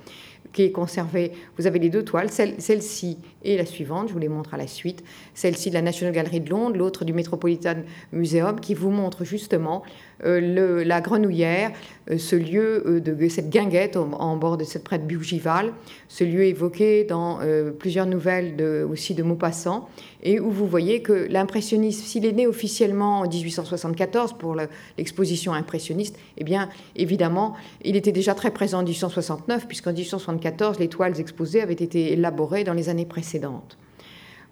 qui 0.52 0.64
est 0.64 0.72
conservée. 0.72 1.30
Vous 1.58 1.68
avez 1.68 1.78
les 1.78 1.88
deux 1.88 2.04
toiles, 2.04 2.30
celle-ci 2.32 3.18
et 3.44 3.56
la 3.56 3.66
suivante, 3.66 4.08
je 4.08 4.12
vous 4.12 4.18
les 4.18 4.28
montre 4.28 4.54
à 4.54 4.56
la 4.56 4.66
suite. 4.66 5.02
Celle-ci 5.34 5.70
de 5.70 5.74
la 5.74 5.82
National 5.82 6.14
Gallery 6.14 6.40
de 6.40 6.50
Londres, 6.50 6.76
l'autre 6.76 7.04
du 7.04 7.12
Metropolitan 7.12 7.76
Museum, 8.12 8.60
qui 8.60 8.74
vous 8.74 8.90
montre 8.90 9.24
justement 9.24 9.82
euh, 10.24 10.84
la 10.84 11.00
grenouillère, 11.00 11.72
euh, 12.10 12.16
ce 12.16 12.36
lieu 12.36 12.84
euh, 12.86 13.00
de 13.00 13.28
cette 13.28 13.50
guinguette 13.50 13.96
en, 13.96 14.36
bord 14.36 14.56
de 14.56 14.64
cette 14.64 14.84
prête 14.84 15.06
Bougival, 15.06 15.72
ce 16.08 16.22
lieu 16.22 16.44
évoqué 16.44 17.04
dans 17.04 17.40
plusieurs 17.78 18.06
nouvelles 18.06 18.86
aussi 18.90 19.14
de 19.14 19.22
Maupassant, 19.22 19.88
et 20.22 20.40
où 20.40 20.50
vous 20.50 20.66
voyez 20.66 21.02
que 21.02 21.12
l'impressionnisme, 21.12 22.02
s'il 22.04 22.26
est 22.26 22.32
né 22.32 22.46
officiellement 22.46 23.20
en 23.20 23.28
1874 23.28 24.34
pour 24.34 24.56
l'exposition 24.98 25.52
impressionniste, 25.52 26.16
eh 26.38 26.44
bien 26.44 26.68
évidemment, 26.96 27.54
il 27.84 27.96
était 27.96 28.12
déjà 28.12 28.34
très 28.34 28.50
présent 28.50 28.78
en 28.78 28.82
1869, 28.82 29.66
puisqu'en 29.66 29.92
1874, 29.92 30.78
les 30.78 30.88
toiles 30.88 31.18
exposées 31.20 31.60
avaient 31.60 31.72
été 31.72 32.12
élaborées 32.12 32.64
dans 32.64 32.74
les 32.74 32.88
années 32.88 33.06
précédentes. 33.06 33.31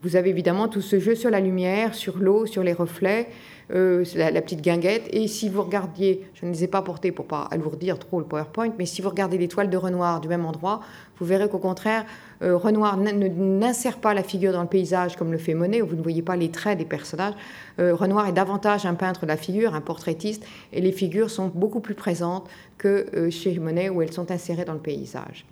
Vous 0.03 0.17
avez 0.17 0.31
évidemment 0.31 0.69
tout 0.69 0.81
ce 0.81 0.99
jeu 0.99 1.15
sur 1.15 1.29
la 1.29 1.41
lumière, 1.41 1.95
sur 1.95 2.17
l'eau, 2.17 2.47
sur 2.47 2.63
les 2.63 2.73
reflets, 2.73 3.29
euh, 3.73 4.03
la, 4.15 4.41
petite 4.41 4.63
guinguette. 4.63 5.03
Et 5.11 5.29
si 5.29 5.51
vous 5.51 5.63
regardiez, 5.63 6.27
je 6.33 6.47
ne 6.47 6.53
les 6.53 6.65
ai 6.65 6.69
pas 6.69 6.81
portés 6.81 7.13
pour 7.13 7.27
pas 7.27 7.47
alourdir 7.51 7.99
trop 7.99 8.19
le 8.19 8.25
PowerPoint, 8.25 8.73
mais 8.79 8.87
si 8.87 9.03
vous 9.03 9.11
regardez 9.11 9.37
les 9.37 9.47
toiles 9.47 9.69
de 9.69 9.77
Renoir 9.77 10.23
du 10.23 10.29
même 10.29 10.47
endroit, 10.47 10.81
vous 11.19 11.27
verrez 11.27 11.51
qu'au 11.51 11.59
contraire, 11.59 12.07
euh, 12.41 12.57
Renoir 12.57 12.97
n'insère 12.97 13.99
pas 13.99 14.15
la 14.15 14.23
figure 14.23 14.55
dans 14.55 14.63
le 14.63 14.69
paysage 14.69 15.17
comme 15.17 15.33
le 15.33 15.39
fait 15.39 15.53
Monet, 15.53 15.83
où 15.83 15.87
vous 15.87 15.97
ne 15.97 16.03
voyez 16.03 16.23
pas 16.23 16.35
les 16.35 16.51
traits 16.51 16.79
des 16.79 16.87
personnages. 16.87 17.35
Euh, 17.79 17.95
Renoir 17.95 18.27
est 18.27 18.33
davantage 18.33 18.87
un 18.87 18.95
peintre 18.95 19.23
de 19.23 19.29
la 19.29 19.37
figure, 19.37 19.75
un 19.75 19.83
portraitiste, 19.83 20.47
et 20.73 20.81
les 20.81 20.93
figures 20.93 21.29
sont 21.29 21.49
beaucoup 21.55 21.81
plus 21.81 21.95
présentes 21.95 22.49
que 22.79 23.29
chez 23.31 23.59
Monet, 23.59 23.91
où 23.91 24.01
elles 24.01 24.15
sont 24.15 24.31
insérées 24.31 24.65
dans 24.65 24.73
le 24.73 24.81
paysage. 24.81 25.45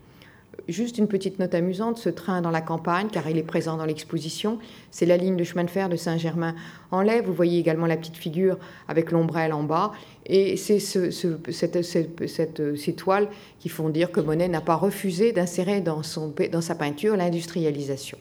Juste 0.67 0.99
une 0.99 1.09
petite 1.09 1.39
note 1.39 1.55
amusante, 1.55 1.99
ce 1.99 2.09
train 2.09 2.43
dans 2.43 2.51
la 2.51 2.61
campagne, 2.61 3.09
car 3.11 3.29
il 3.31 3.39
est 3.39 3.43
présent 3.43 3.77
dans 3.77 3.87
l'exposition, 3.87 4.59
c'est 4.91 5.07
la 5.07 5.17
ligne 5.17 5.37
de 5.37 5.45
chemin 5.45 5.65
de 5.65 5.71
fer 5.71 5.89
de 5.89 5.97
Saint-Germain-en-Laye. 5.97 7.23
Vous 7.25 7.33
voyez 7.33 7.59
également 7.59 7.87
la 7.87 7.97
petite 7.97 8.17
figure 8.17 8.59
avec 8.87 9.11
l'ombrelle 9.11 9.53
en 9.53 9.63
bas. 9.63 9.93
Et 10.27 10.57
c'est 10.57 10.79
ce, 10.79 11.11
cette, 11.11 11.83
ces 12.77 12.93
toiles 12.95 13.29
qui 13.61 13.69
font 13.69 13.89
dire 13.89 14.13
que 14.13 14.21
Monet 14.21 14.49
n'a 14.49 14.61
pas 14.61 14.75
refusé 14.75 15.33
d'insérer 15.33 15.81
dans, 15.81 16.03
sa 16.03 16.75
peinture 16.75 17.17
l'industrialisation. 17.17 18.19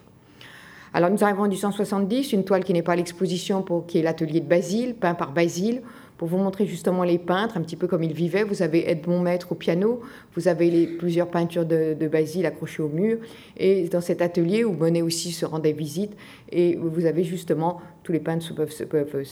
Alors 0.93 1.10
nous 1.10 1.23
arrivons 1.23 1.43
en 1.43 1.47
1870, 1.50 2.32
une 2.32 2.45
toile 2.45 2.63
qui 2.63 2.71
n'est 2.71 2.82
pas 2.82 2.95
l'exposition, 2.95 3.63
qui 3.88 4.00
est 4.00 4.04
l'atelier 4.04 4.39
de 4.39 4.47
Basile, 4.47 4.95
peint 4.95 5.15
par 5.15 5.34
Basile, 5.34 5.82
pour 6.17 6.27
vous 6.27 6.38
montrer 6.38 6.65
justement 6.65 7.03
les 7.03 7.19
peintres, 7.19 7.58
un 7.58 7.62
petit 7.62 7.75
peu 7.75 7.88
comme 7.88 8.03
ils 8.03 8.13
vivaient. 8.13 8.43
Vous 8.43 8.63
avez 8.63 8.89
Edmond 8.89 9.21
Maître 9.21 9.51
au 9.51 9.56
piano, 9.56 10.01
vous 10.36 10.47
avez 10.47 10.69
les, 10.69 10.88
plusieurs 10.88 11.27
peintures 11.27 11.65
de, 11.65 11.95
Basile 12.08 12.45
accrochées 12.45 12.82
au 12.82 12.88
mur, 12.88 13.17
et 13.58 13.88
dans 13.89 14.01
cet 14.01 14.21
atelier 14.21 14.63
où 14.63 14.71
Monet 14.71 15.01
aussi 15.01 15.32
se 15.32 15.45
rendait 15.45 15.73
visite, 15.73 16.12
et 16.51 16.75
vous 16.75 17.06
avez 17.06 17.23
justement, 17.23 17.82
tous 18.03 18.13
les 18.13 18.19
peintres 18.19 18.56
peuvent, 18.56 18.73
peuvent 18.88 19.25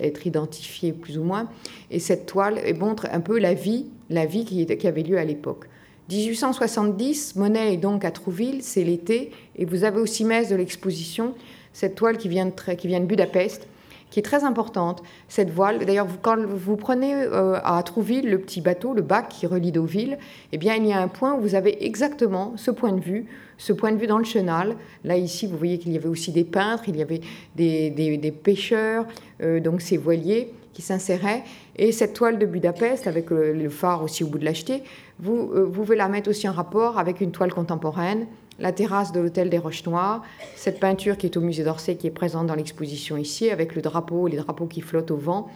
être 0.00 0.26
identifiés 0.26 0.92
plus 0.92 1.18
ou 1.18 1.22
moins, 1.22 1.48
et 1.90 2.00
cette 2.00 2.26
toile 2.26 2.60
montre 2.78 3.06
un 3.12 3.20
peu 3.20 3.38
la 3.38 3.54
vie, 3.54 3.86
la 4.10 4.26
vie 4.26 4.44
qui, 4.44 4.86
avait 4.86 5.02
lieu 5.02 5.18
à 5.18 5.24
l'époque. 5.24 5.66
1870, 6.10 7.36
Monet 7.36 7.74
est 7.74 7.76
donc 7.76 8.04
à 8.04 8.10
Trouville, 8.10 8.62
c'est 8.62 8.82
l'été, 8.82 9.30
et 9.56 9.64
vous 9.64 9.84
avez 9.84 10.00
aussi 10.00 10.24
Metz 10.24 10.48
de 10.48 10.56
l'exposition, 10.56 11.34
cette 11.72 11.94
toile 11.94 12.18
qui 12.18 12.28
vient 12.28 12.46
de 12.46 13.06
Budapest, 13.06 13.68
qui 14.10 14.18
est 14.18 14.22
très 14.22 14.44
importante, 14.44 15.02
cette 15.28 15.50
voile. 15.50 15.84
D'ailleurs, 15.84 16.06
quand 16.22 16.38
vous 16.38 16.76
prenez 16.76 17.14
euh, 17.14 17.58
à 17.64 17.82
Trouville 17.82 18.30
le 18.30 18.38
petit 18.38 18.60
bateau, 18.60 18.94
le 18.94 19.02
bac 19.02 19.28
qui 19.28 19.46
relie 19.46 19.72
Deauville, 19.72 20.18
eh 20.52 20.58
bien, 20.58 20.74
il 20.74 20.86
y 20.86 20.92
a 20.92 21.00
un 21.00 21.08
point 21.08 21.34
où 21.34 21.40
vous 21.40 21.54
avez 21.54 21.84
exactement 21.84 22.54
ce 22.56 22.70
point 22.70 22.92
de 22.92 23.00
vue, 23.00 23.26
ce 23.58 23.72
point 23.72 23.92
de 23.92 23.98
vue 23.98 24.06
dans 24.06 24.18
le 24.18 24.24
chenal. 24.24 24.76
Là, 25.04 25.16
ici, 25.16 25.46
vous 25.46 25.56
voyez 25.56 25.78
qu'il 25.78 25.92
y 25.92 25.96
avait 25.96 26.08
aussi 26.08 26.32
des 26.32 26.44
peintres, 26.44 26.84
il 26.88 26.96
y 26.96 27.02
avait 27.02 27.20
des, 27.56 28.34
pêcheurs, 28.42 29.06
euh, 29.42 29.60
donc 29.60 29.82
ces 29.82 29.96
voiliers 29.96 30.52
qui 30.72 30.82
s'inséraient. 30.82 31.42
Et 31.76 31.92
cette 31.92 32.14
toile 32.14 32.38
de 32.38 32.46
Budapest, 32.46 33.06
avec 33.06 33.30
le, 33.30 33.68
phare 33.68 34.02
aussi 34.02 34.24
au 34.24 34.28
bout 34.28 34.38
de 34.38 34.44
l'acheter, 34.44 34.82
vous, 35.18 35.50
euh, 35.54 35.64
vous 35.64 35.82
pouvez 35.82 35.96
la 35.96 36.08
mettre 36.08 36.30
aussi 36.30 36.48
en 36.48 36.52
rapport 36.52 36.98
avec 36.98 37.20
une 37.20 37.32
toile 37.32 37.52
contemporaine 37.52 38.26
la 38.58 38.72
terrasse 38.72 39.12
de 39.12 39.20
l'hôtel 39.20 39.50
des 39.50 39.58
Roches 39.58 39.84
Noires, 39.86 40.22
cette 40.56 40.80
peinture 40.80 41.16
qui 41.16 41.26
est 41.26 41.36
au 41.36 41.40
musée 41.40 41.64
d'Orsay, 41.64 41.96
qui 41.96 42.06
est 42.06 42.12
présente 42.12 42.46
dans 42.46 42.54
l'exposition 42.54 43.16
ici, 43.16 43.50
avec 43.50 43.74
le 43.74 43.82
drapeau, 43.82 44.26
les 44.26 44.36
drapeaux 44.36 44.66
qui 44.66 44.80
flottent 44.80 45.10
au 45.10 45.16
vent. 45.16 45.48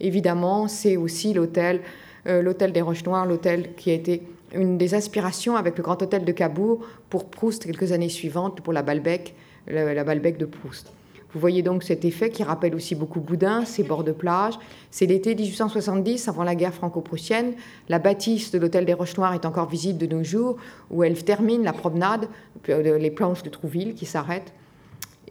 Évidemment, 0.00 0.68
c'est 0.68 0.96
aussi 0.96 1.32
l'hôtel, 1.32 1.80
euh, 2.26 2.42
l'hôtel 2.42 2.72
des 2.72 2.82
Roches 2.82 3.04
Noires, 3.04 3.26
l'hôtel 3.26 3.74
qui 3.74 3.90
a 3.90 3.94
été 3.94 4.22
une 4.54 4.78
des 4.78 4.94
inspirations 4.94 5.56
avec 5.56 5.76
le 5.76 5.82
grand 5.82 6.00
hôtel 6.02 6.24
de 6.24 6.32
Cabourg 6.32 6.80
pour 7.08 7.30
Proust 7.30 7.64
quelques 7.64 7.92
années 7.92 8.08
suivantes, 8.08 8.60
pour 8.60 8.72
la 8.72 8.82
Balbec, 8.82 9.34
la 9.66 10.04
Balbec 10.04 10.36
de 10.38 10.46
Proust. 10.46 10.92
Vous 11.32 11.40
voyez 11.40 11.62
donc 11.62 11.84
cet 11.84 12.04
effet 12.04 12.30
qui 12.30 12.42
rappelle 12.42 12.74
aussi 12.74 12.94
beaucoup 12.94 13.20
Boudin, 13.20 13.64
ses 13.64 13.84
bords 13.84 14.04
de 14.04 14.12
plage. 14.12 14.54
C'est 14.90 15.06
l'été 15.06 15.34
1870, 15.34 16.28
avant 16.28 16.42
la 16.42 16.54
guerre 16.54 16.74
franco-prussienne. 16.74 17.54
La 17.88 17.98
bâtisse 17.98 18.50
de 18.50 18.58
l'hôtel 18.58 18.84
des 18.84 18.94
Roches 18.94 19.16
Noires 19.16 19.34
est 19.34 19.46
encore 19.46 19.68
visible 19.68 19.98
de 19.98 20.06
nos 20.06 20.24
jours, 20.24 20.56
où 20.90 21.04
elle 21.04 21.22
termine 21.22 21.62
la 21.62 21.72
promenade, 21.72 22.28
euh, 22.68 22.98
les 22.98 23.10
planches 23.10 23.42
de 23.44 23.48
Trouville 23.50 23.94
qui 23.94 24.06
s'arrêtent. 24.06 24.52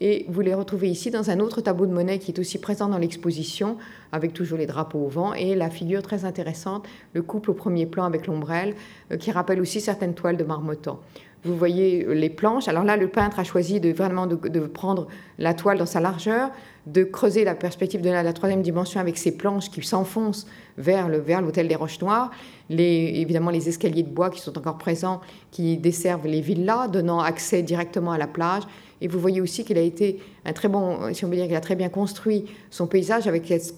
Et 0.02 0.26
vous 0.30 0.41
les 0.41 0.54
retrouvez 0.54 0.89
ici 0.89 1.12
dans 1.12 1.30
un 1.30 1.39
autre 1.39 1.60
tableau 1.60 1.86
de 1.86 1.91
monnaie 1.91 2.20
qui 2.20 2.32
est 2.32 2.39
aussi 2.39 2.58
présent 2.58 2.88
dans 2.88 2.97
l'exposition, 2.97 3.78
avec 4.14 4.34
toujours 4.34 4.58
les 4.58 4.66
drapeaux 4.66 5.00
au 5.00 5.10
vent, 5.10 5.34
et 5.34 5.56
la 5.56 5.70
figure 5.70 6.02
très 6.02 6.24
intéressante, 6.24 6.88
le 7.14 7.22
couple 7.22 7.52
au 7.52 7.54
premier 7.54 7.86
plan 7.86 8.06
avec 8.06 8.28
l'ombrelle, 8.28 8.76
euh, 9.12 9.18
qui 9.18 9.32
rappelle 9.32 9.60
aussi 9.60 9.82
certaines 9.82 10.14
toiles 10.14 10.38
de 10.38 10.45
Marmottan. 10.45 11.00
Vous 11.46 11.56
voyez 11.56 12.06
euh, 12.06 12.14
les 12.14 12.30
planches. 12.30 12.68
Alors 12.68 12.84
là, 12.84 12.98
le 12.98 13.08
peintre 13.08 13.40
a 13.40 13.44
choisi 13.44 13.80
de 13.80 13.92
vraiment 13.92 14.28
de, 14.28 14.36
prendre 14.68 15.08
la 15.38 15.54
toile 15.54 15.78
dans 15.78 15.86
sa 15.86 16.02
largeur, 16.02 16.52
de 16.86 17.04
creuser 17.04 17.46
la 17.46 17.56
perspective 17.56 18.02
de 18.02 18.10
la, 18.10 18.34
troisième 18.34 18.62
dimension 18.62 19.00
avec 19.00 19.18
ces 19.18 19.38
planches 19.38 19.70
qui 19.70 19.82
s'enfoncent 19.82 20.48
vers 20.78 21.08
le 21.08 21.20
vers 21.20 21.42
l'hôtel 21.42 21.68
des 21.68 21.76
Roches 21.76 22.02
Noires. 22.02 22.32
Les, 22.70 23.14
évidemment, 23.16 23.52
les 23.52 23.70
escaliers 23.70 24.04
de 24.04 24.10
bois 24.10 24.30
qui 24.30 24.42
sont 24.42 24.58
encore 24.58 24.78
présents, 24.78 25.22
qui 25.52 25.78
desservent 25.78 26.28
les 26.28 26.42
villas, 26.42 26.90
donnant 26.90 27.20
accès 27.20 27.64
directement 27.64 28.12
à 28.12 28.18
la 28.18 28.28
plage. 28.28 28.64
Et 29.02 29.08
vous 29.08 29.20
voyez 29.20 29.40
aussi 29.40 29.64
qu'il 29.64 29.78
a 29.78 29.82
été 29.82 30.20
un 30.44 30.52
très 30.52 30.68
bon, 30.68 31.14
si 31.14 31.24
on 31.24 31.30
veut 31.30 31.36
dire 31.36 31.46
qu'il 31.46 31.56
a 31.56 31.62
très 31.62 31.76
bien 31.76 31.88
construit 31.88 32.46
son 32.70 32.86
paysage 32.86 33.28
avec 33.28 33.48
cette 33.48 33.74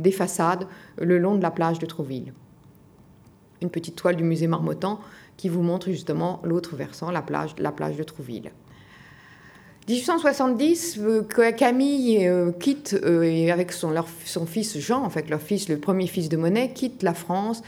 des 0.00 0.10
façades 0.10 0.66
le 0.98 1.18
long 1.18 1.36
de 1.36 1.42
la 1.42 1.52
plage 1.52 1.78
de 1.78 1.86
Trouville. 1.86 2.32
Une 3.62 3.70
petite 3.70 3.94
toile 3.94 4.16
du 4.16 4.24
musée 4.24 4.48
Marmottan 4.48 4.98
qui 5.40 5.48
vous 5.48 5.62
montre 5.62 5.88
justement 5.88 6.38
l'autre 6.44 6.76
versant, 6.76 7.10
la 7.10 7.22
plage, 7.22 7.54
la 7.58 7.72
plage 7.72 7.96
de 7.96 8.02
Trouville. 8.02 8.50
1870, 9.88 10.98
euh, 11.00 11.22
Camille 11.52 12.28
euh, 12.28 12.52
quitte, 12.52 12.94
euh, 13.02 13.50
avec 13.50 13.72
son, 13.72 13.94
son 14.26 14.44
fils 14.44 14.78
Jean, 14.78 15.02
en 15.02 15.08
fait 15.08 15.30
leur 15.30 15.40
fils, 15.40 15.70
le 15.70 15.78
premier 15.78 16.06
fils 16.06 16.28
de 16.28 16.36
Monet, 16.36 16.72
quitte 16.74 17.02
la 17.02 17.14
France. 17.14 17.62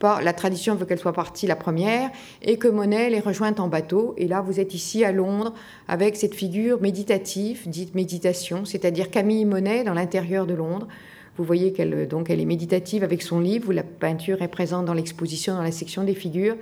Par, 0.00 0.20
la 0.20 0.32
tradition 0.32 0.74
veut 0.74 0.84
qu'elle 0.84 0.98
soit 0.98 1.12
partie 1.12 1.46
la 1.46 1.54
première 1.54 2.10
et 2.42 2.58
que 2.58 2.66
Monet 2.66 3.08
les 3.08 3.20
rejointe 3.20 3.60
en 3.60 3.68
bateau. 3.68 4.14
Et 4.18 4.26
là, 4.26 4.40
vous 4.40 4.58
êtes 4.58 4.74
ici 4.74 5.04
à 5.04 5.12
Londres 5.12 5.54
avec 5.86 6.16
cette 6.16 6.34
figure 6.34 6.82
méditative, 6.82 7.68
dite 7.68 7.94
méditation, 7.94 8.64
c'est-à-dire 8.64 9.12
Camille 9.12 9.44
Monet 9.44 9.84
dans 9.84 9.94
l'intérieur 9.94 10.44
de 10.44 10.54
Londres. 10.54 10.88
Vous 11.38 11.44
voyez 11.44 11.72
qu'elle 11.72 12.06
donc 12.08 12.28
elle 12.28 12.40
est 12.40 12.46
méditative 12.46 13.04
avec 13.04 13.22
son 13.22 13.40
livre, 13.40 13.70
où 13.70 13.72
la 13.72 13.82
peinture 13.82 14.42
est 14.42 14.48
présente 14.48 14.84
dans 14.84 14.94
l'exposition, 14.94 15.54
dans 15.54 15.62
la 15.62 15.72
section 15.72 16.04
des 16.04 16.14
figures. 16.14 16.56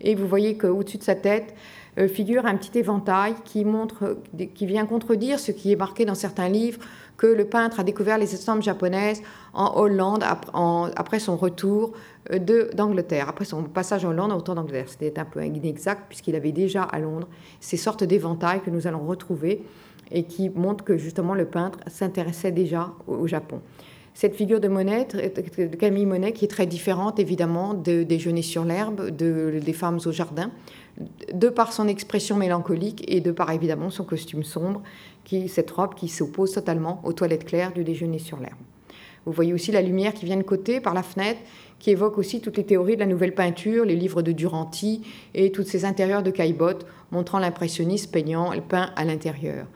Et 0.00 0.14
vous 0.14 0.26
voyez 0.26 0.56
qu'au-dessus 0.56 0.98
de 0.98 1.02
sa 1.02 1.14
tête 1.14 1.54
euh, 1.98 2.08
figure 2.08 2.46
un 2.46 2.56
petit 2.56 2.78
éventail 2.78 3.34
qui, 3.44 3.64
montre, 3.64 4.18
qui 4.54 4.66
vient 4.66 4.86
contredire 4.86 5.38
ce 5.38 5.52
qui 5.52 5.70
est 5.72 5.76
marqué 5.76 6.04
dans 6.04 6.14
certains 6.14 6.48
livres, 6.48 6.80
que 7.16 7.26
le 7.26 7.44
peintre 7.44 7.78
a 7.78 7.84
découvert 7.84 8.18
les 8.18 8.34
estampes 8.34 8.62
japonaises 8.62 9.22
en 9.52 9.78
Hollande 9.78 10.24
après 10.96 11.20
son 11.20 11.36
retour 11.36 11.92
euh, 12.32 12.70
d'Angleterre, 12.74 13.28
après 13.28 13.44
son 13.44 13.62
passage 13.62 14.04
en 14.04 14.10
Hollande 14.10 14.32
au 14.32 14.36
retour 14.36 14.56
d'Angleterre. 14.56 14.88
C'était 14.88 15.20
un 15.20 15.24
peu 15.24 15.44
inexact 15.44 16.04
puisqu'il 16.08 16.34
avait 16.34 16.52
déjà 16.52 16.82
à 16.82 16.98
Londres 16.98 17.28
ces 17.60 17.76
sortes 17.76 18.02
d'éventails 18.02 18.62
que 18.62 18.70
nous 18.70 18.86
allons 18.86 19.06
retrouver 19.06 19.62
et 20.10 20.24
qui 20.24 20.50
montrent 20.50 20.84
que 20.84 20.96
justement 20.96 21.34
le 21.34 21.44
peintre 21.44 21.78
s'intéressait 21.86 22.52
déjà 22.52 22.92
au 23.06 23.26
Japon 23.26 23.60
cette 24.14 24.36
figure 24.36 24.60
de 24.60 24.68
Monet, 24.68 25.08
de 25.12 25.76
Camille 25.76 26.06
Monet, 26.06 26.32
qui 26.32 26.44
est 26.44 26.48
très 26.48 26.66
différente 26.66 27.18
évidemment 27.18 27.74
de, 27.74 28.04
des 28.04 28.42
sur 28.42 28.64
l'herbe, 28.64 29.10
de, 29.10 29.60
des 29.62 29.72
femmes 29.72 29.98
au 30.06 30.12
jardin, 30.12 30.52
de 31.32 31.48
par 31.48 31.72
son 31.72 31.88
expression 31.88 32.36
mélancolique 32.36 33.04
et 33.08 33.20
de 33.20 33.32
par 33.32 33.50
évidemment 33.50 33.90
son 33.90 34.04
costume 34.04 34.44
sombre, 34.44 34.82
qui, 35.24 35.48
cette 35.48 35.70
robe 35.72 35.94
qui 35.94 36.08
s'oppose 36.08 36.52
totalement 36.52 37.00
aux 37.02 37.12
toilettes 37.12 37.44
claires 37.44 37.72
du 37.72 37.82
déjeuner 37.82 38.20
sur 38.20 38.38
l'herbe. 38.38 38.54
Vous 39.26 39.32
voyez 39.32 39.52
aussi 39.52 39.72
la 39.72 39.82
lumière 39.82 40.14
qui 40.14 40.26
vient 40.26 40.36
de 40.36 40.42
côté 40.42 40.80
par 40.80 40.94
la 40.94 41.02
fenêtre, 41.02 41.40
qui 41.80 41.90
évoque 41.90 42.18
aussi 42.18 42.40
toutes 42.40 42.56
les 42.56 42.64
théories 42.64 42.94
de 42.94 43.00
la 43.00 43.06
nouvelle 43.06 43.34
peinture, 43.34 43.84
les 43.84 43.96
livres 43.96 44.22
de 44.22 44.32
Duranty 44.32 45.02
et 45.34 45.50
tous 45.50 45.64
ces 45.64 45.84
intérieurs 45.84 46.22
de 46.22 46.30
Caillebotte, 46.30 46.86
montrant 47.10 47.38
l'impressionniste 47.38 48.12
peignant 48.12 48.52
peint 48.68 48.90
à 48.94 49.04
l'intérieur. 49.04 49.66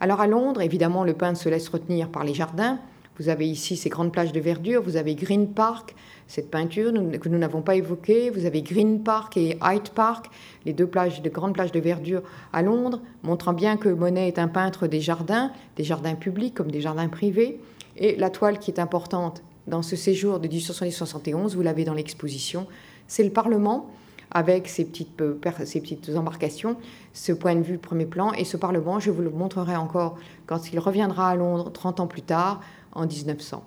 Alors 0.00 0.20
à 0.20 0.26
Londres, 0.26 0.60
évidemment, 0.60 1.04
le 1.04 1.14
peintre 1.14 1.38
se 1.38 1.48
laisse 1.48 1.68
retenir 1.68 2.08
par 2.08 2.24
les 2.24 2.34
jardins, 2.34 2.80
vous 3.18 3.28
avez 3.28 3.48
ici 3.48 3.76
ces 3.76 3.88
grandes 3.88 4.12
plages 4.12 4.32
de 4.32 4.40
verdure, 4.40 4.82
vous 4.82 4.96
avez 4.96 5.14
Green 5.14 5.48
Park, 5.48 5.94
cette 6.26 6.50
peinture 6.50 6.92
que 6.92 7.28
nous 7.28 7.38
n'avons 7.38 7.62
pas 7.62 7.76
évoquée, 7.76 8.30
vous 8.30 8.46
avez 8.46 8.62
Green 8.62 9.02
Park 9.02 9.36
et 9.36 9.58
Hyde 9.62 9.90
Park, 9.94 10.26
les 10.64 10.72
deux 10.72 10.86
plages, 10.86 11.22
de 11.22 11.28
grandes 11.28 11.54
plages 11.54 11.72
de 11.72 11.80
verdure 11.80 12.22
à 12.52 12.62
Londres, 12.62 13.00
montrant 13.22 13.52
bien 13.52 13.76
que 13.76 13.88
Monet 13.88 14.28
est 14.28 14.38
un 14.38 14.48
peintre 14.48 14.86
des 14.86 15.00
jardins, 15.00 15.52
des 15.76 15.84
jardins 15.84 16.14
publics 16.14 16.54
comme 16.54 16.70
des 16.70 16.80
jardins 16.80 17.08
privés. 17.08 17.60
Et 17.96 18.16
la 18.16 18.30
toile 18.30 18.58
qui 18.58 18.70
est 18.70 18.80
importante 18.80 19.42
dans 19.66 19.82
ce 19.82 19.96
séjour 19.96 20.40
de 20.40 20.48
1871, 20.48 21.54
vous 21.54 21.62
l'avez 21.62 21.84
dans 21.84 21.94
l'exposition, 21.94 22.66
c'est 23.06 23.22
le 23.22 23.30
Parlement 23.30 23.90
avec 24.30 24.68
ses 24.68 24.84
petites, 24.84 25.20
euh, 25.20 25.38
ses 25.64 25.80
petites 25.80 26.10
embarcations, 26.16 26.76
ce 27.12 27.32
point 27.32 27.54
de 27.54 27.62
vue 27.62 27.78
premier 27.78 28.06
plan. 28.06 28.32
Et 28.32 28.44
ce 28.44 28.56
Parlement, 28.56 28.98
je 28.98 29.10
vous 29.10 29.22
le 29.22 29.30
montrerai 29.30 29.76
encore 29.76 30.18
quand 30.46 30.72
il 30.72 30.78
reviendra 30.80 31.30
à 31.30 31.36
Londres 31.36 31.70
30 31.70 32.00
ans 32.00 32.06
plus 32.06 32.22
tard, 32.22 32.60
en 32.94 33.06
1900. 33.06 33.62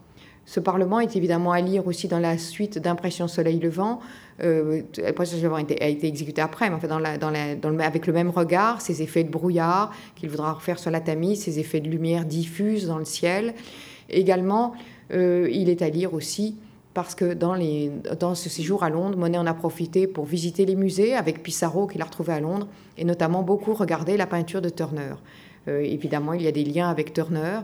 Ce 0.45 0.61
Parlement 0.61 1.01
est 1.01 1.17
évidemment 1.17 1.51
à 1.51 1.59
lire 1.59 1.85
aussi 1.87 2.07
dans 2.07 2.19
la 2.19 2.37
suite 2.37 2.79
d'Impression 2.79 3.27
Soleil 3.27 3.59
Levant. 3.59 3.99
Euh, 4.41 4.81
a 5.03 5.61
été, 5.61 5.81
a 5.81 5.87
été 5.87 6.07
exécuté 6.07 6.41
après, 6.41 6.69
mais 6.69 6.75
en 6.75 6.79
fait 6.79 6.87
dans 6.87 6.99
la, 6.99 7.17
dans 7.17 7.31
dans 7.61 7.79
avec 7.79 8.07
le 8.07 8.13
même 8.13 8.29
regard, 8.29 8.79
ces 8.79 9.01
effets 9.01 9.25
de 9.25 9.29
brouillard 9.29 9.91
qu'il 10.15 10.29
voudra 10.29 10.53
refaire 10.53 10.79
sur 10.79 10.89
la 10.89 11.01
Tamise, 11.01 11.43
ces 11.43 11.59
effets 11.59 11.81
de 11.81 11.89
lumière 11.89 12.23
diffuse 12.23 12.87
dans 12.87 12.97
le 12.97 13.03
ciel. 13.03 13.55
Également, 14.09 14.73
euh, 15.11 15.49
il 15.51 15.69
est 15.69 15.81
à 15.81 15.89
lire 15.89 16.13
aussi 16.13 16.55
parce 16.93 17.13
que 17.13 17.33
dans, 17.33 17.53
les, 17.53 17.91
dans 18.19 18.33
ce 18.33 18.47
séjour 18.47 18.83
à 18.83 18.89
Londres, 18.89 19.17
Monet 19.17 19.37
en 19.37 19.45
a 19.45 19.53
profité 19.53 20.07
pour 20.07 20.25
visiter 20.25 20.65
les 20.65 20.75
musées 20.75 21.13
avec 21.13 21.43
Pissarro 21.43 21.87
qu'il 21.87 22.01
a 22.01 22.05
retrouvé 22.05 22.31
à 22.31 22.39
Londres 22.39 22.67
et 22.97 23.03
notamment 23.03 23.43
beaucoup 23.43 23.73
regarder 23.73 24.15
la 24.15 24.25
peinture 24.25 24.61
de 24.61 24.69
Turner. 24.69 25.13
Euh, 25.67 25.81
évidemment, 25.81 26.33
il 26.33 26.41
y 26.41 26.47
a 26.47 26.51
des 26.51 26.63
liens 26.63 26.89
avec 26.89 27.13
Turner. 27.13 27.59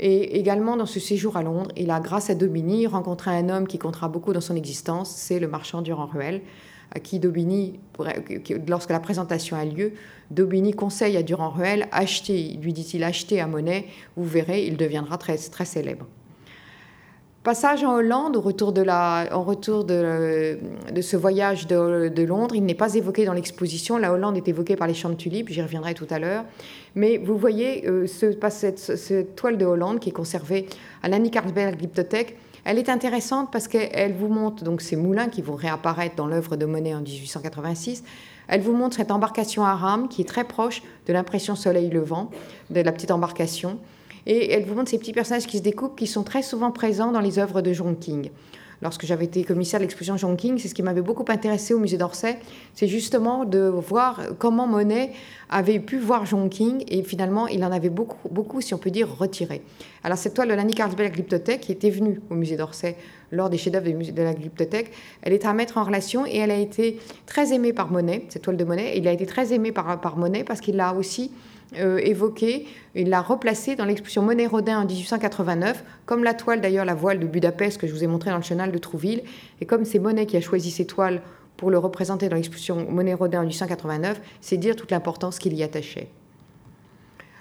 Et 0.00 0.38
également, 0.38 0.76
dans 0.76 0.86
ce 0.86 1.00
séjour 1.00 1.36
à 1.36 1.42
Londres, 1.42 1.70
il 1.76 1.90
a, 1.90 1.98
grâce 1.98 2.30
à 2.30 2.34
Daubigny, 2.34 2.86
rencontré 2.86 3.32
un 3.32 3.48
homme 3.48 3.66
qui 3.66 3.78
comptera 3.78 4.08
beaucoup 4.08 4.32
dans 4.32 4.40
son 4.40 4.54
existence, 4.54 5.10
c'est 5.10 5.40
le 5.40 5.48
marchand 5.48 5.82
Durand-Ruel, 5.82 6.42
à 6.94 7.00
qui 7.00 7.18
Daubigny, 7.18 7.80
lorsque 8.68 8.90
la 8.90 9.00
présentation 9.00 9.56
a 9.56 9.64
lieu, 9.64 9.92
Daubigny 10.30 10.72
conseille 10.72 11.16
à 11.16 11.22
Durand-Ruel, 11.22 11.88
acheter, 11.90 12.58
lui 12.62 12.72
dit-il, 12.72 13.02
acheter 13.02 13.40
à 13.40 13.46
Monet, 13.46 13.86
vous 14.16 14.24
verrez, 14.24 14.66
il 14.66 14.76
deviendra 14.76 15.18
très, 15.18 15.36
très 15.36 15.64
célèbre. 15.64 16.06
Passage 17.44 17.82
en 17.82 17.94
Hollande, 17.94 18.36
au 18.36 18.40
retour 18.40 18.72
de, 18.72 18.82
en 18.82 19.42
retour 19.42 19.84
de, 19.84 20.58
de 20.92 21.00
ce 21.00 21.16
voyage 21.16 21.66
de, 21.66 22.08
de 22.08 22.22
Londres, 22.22 22.54
il 22.54 22.64
n'est 22.64 22.74
pas 22.74 22.94
évoqué 22.94 23.24
dans 23.24 23.32
l'exposition. 23.32 23.96
La 23.96 24.12
Hollande 24.12 24.36
est 24.36 24.48
évoquée 24.48 24.76
par 24.76 24.86
les 24.86 24.92
champs 24.92 25.08
de 25.08 25.14
tulipes, 25.14 25.48
j'y 25.48 25.62
reviendrai 25.62 25.94
tout 25.94 26.06
à 26.10 26.18
l'heure. 26.18 26.44
Mais 26.98 27.16
vous 27.16 27.38
voyez, 27.38 27.88
euh, 27.88 28.08
ce, 28.08 28.32
cette, 28.50 28.80
cette, 28.80 29.36
toile 29.36 29.56
de 29.56 29.64
Hollande 29.64 30.00
qui 30.00 30.08
est 30.08 30.12
conservée 30.12 30.66
à 31.00 31.08
l'Annie 31.08 31.30
Carlsberg 31.30 31.76
Glyptothèque, 31.76 32.36
elle 32.64 32.76
est 32.76 32.88
intéressante 32.88 33.52
parce 33.52 33.68
qu'elle 33.68 34.14
vous 34.14 34.26
montre 34.26 34.64
donc 34.64 34.80
ces 34.80 34.96
moulins 34.96 35.28
qui 35.28 35.40
vont 35.40 35.54
réapparaître 35.54 36.16
dans 36.16 36.26
l'œuvre 36.26 36.56
de 36.56 36.66
Monet 36.66 36.96
en 36.96 37.00
1886. 37.00 38.02
Elle 38.48 38.62
vous 38.62 38.72
montre 38.72 38.96
cette 38.96 39.12
embarcation 39.12 39.64
à 39.64 39.76
rame 39.76 40.08
qui 40.08 40.22
est 40.22 40.28
très 40.28 40.42
proche 40.42 40.82
de 41.06 41.12
l'impression 41.12 41.54
soleil 41.54 41.88
levant 41.88 42.32
de 42.70 42.80
la 42.80 42.90
petite 42.90 43.12
embarcation. 43.12 43.78
Et 44.26 44.52
elle 44.52 44.64
vous 44.64 44.74
montre 44.74 44.90
ces 44.90 44.98
petits 44.98 45.12
personnages 45.12 45.46
qui 45.46 45.58
se 45.58 45.62
découpent, 45.62 45.96
qui 45.96 46.08
sont 46.08 46.24
très 46.24 46.42
souvent 46.42 46.72
présents 46.72 47.12
dans 47.12 47.20
les 47.20 47.38
œuvres 47.38 47.62
de 47.62 47.72
John 47.72 47.96
King. 47.96 48.30
Lorsque 48.80 49.06
j'avais 49.06 49.24
été 49.24 49.42
commissaire 49.42 49.80
de 49.80 49.84
l'exposition 49.84 50.16
John 50.16 50.36
King, 50.36 50.58
c'est 50.58 50.68
ce 50.68 50.74
qui 50.74 50.82
m'avait 50.82 51.02
beaucoup 51.02 51.24
intéressé 51.28 51.74
au 51.74 51.80
musée 51.80 51.96
d'Orsay, 51.96 52.38
c'est 52.74 52.86
justement 52.86 53.44
de 53.44 53.58
voir 53.58 54.20
comment 54.38 54.68
Monet 54.68 55.12
avait 55.50 55.80
pu 55.80 55.98
voir 55.98 56.26
John 56.26 56.48
King 56.48 56.84
et 56.86 57.02
finalement 57.02 57.48
il 57.48 57.64
en 57.64 57.72
avait 57.72 57.88
beaucoup, 57.88 58.28
beaucoup 58.28 58.60
si 58.60 58.74
on 58.74 58.78
peut 58.78 58.90
dire, 58.90 59.08
retiré. 59.18 59.62
Alors 60.04 60.16
cette 60.16 60.34
toile 60.34 60.48
de 60.48 60.54
l'Annie 60.54 60.74
Carlsberg 60.74 61.12
Glyptothèque 61.12 61.62
qui 61.62 61.72
était 61.72 61.90
venue 61.90 62.20
au 62.30 62.34
musée 62.34 62.56
d'Orsay 62.56 62.96
lors 63.32 63.50
des 63.50 63.58
chefs-d'œuvre 63.58 63.90
de 63.90 64.22
la 64.22 64.32
Glyptothèque, 64.32 64.92
elle 65.22 65.32
est 65.32 65.44
à 65.44 65.52
mettre 65.52 65.78
en 65.78 65.84
relation 65.84 66.24
et 66.24 66.36
elle 66.36 66.52
a 66.52 66.58
été 66.58 67.00
très 67.26 67.52
aimée 67.52 67.72
par 67.72 67.90
Monet, 67.90 68.26
cette 68.28 68.42
toile 68.42 68.56
de 68.56 68.64
Monet. 68.64 68.96
Il 68.96 69.08
a 69.08 69.12
été 69.12 69.26
très 69.26 69.52
aimé 69.52 69.72
par, 69.72 70.00
par 70.00 70.16
Monet 70.16 70.44
parce 70.44 70.60
qu'il 70.60 70.76
l'a 70.76 70.94
aussi 70.94 71.32
euh, 71.76 71.98
évoqué, 71.98 72.66
il 72.94 73.10
l'a 73.10 73.20
replacé 73.20 73.76
dans 73.76 73.84
l'exposition 73.84 74.22
Monet-Rodin 74.22 74.80
en 74.80 74.86
1889, 74.86 75.84
comme 76.06 76.24
la 76.24 76.32
toile 76.32 76.60
d'ailleurs, 76.60 76.86
la 76.86 76.94
voile 76.94 77.20
de 77.20 77.26
Budapest 77.26 77.78
que 77.78 77.86
je 77.86 77.92
vous 77.92 78.02
ai 78.02 78.06
montrée 78.06 78.30
dans 78.30 78.36
le 78.36 78.42
chenal 78.42 78.72
de 78.72 78.78
Trouville. 78.78 79.22
Et 79.60 79.66
comme 79.66 79.84
c'est 79.84 79.98
Monet 79.98 80.26
qui 80.26 80.36
a 80.36 80.40
choisi 80.40 80.70
ces 80.70 80.86
toiles 80.86 81.20
pour 81.58 81.70
le 81.70 81.78
représenter 81.78 82.28
dans 82.28 82.36
l'exposition 82.36 82.86
Monet 82.90 83.14
Rodin 83.14 83.40
en 83.40 83.42
1889, 83.42 84.20
c'est 84.40 84.56
dire 84.56 84.76
toute 84.76 84.90
l'importance 84.90 85.38
qu'il 85.38 85.54
y 85.54 85.62
attachait. 85.62 86.08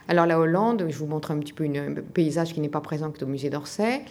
Alors 0.09 0.25
la 0.25 0.39
Hollande, 0.39 0.87
je 0.89 0.97
vous 0.97 1.05
montre 1.05 1.31
un 1.31 1.39
petit 1.39 1.53
peu 1.53 1.65
un 1.65 1.93
paysage 2.13 2.53
qui 2.53 2.61
n'est 2.61 2.69
pas 2.69 2.81
présent 2.81 3.11
au 3.21 3.25
musée 3.25 3.49
d'Orsay. 3.49 4.01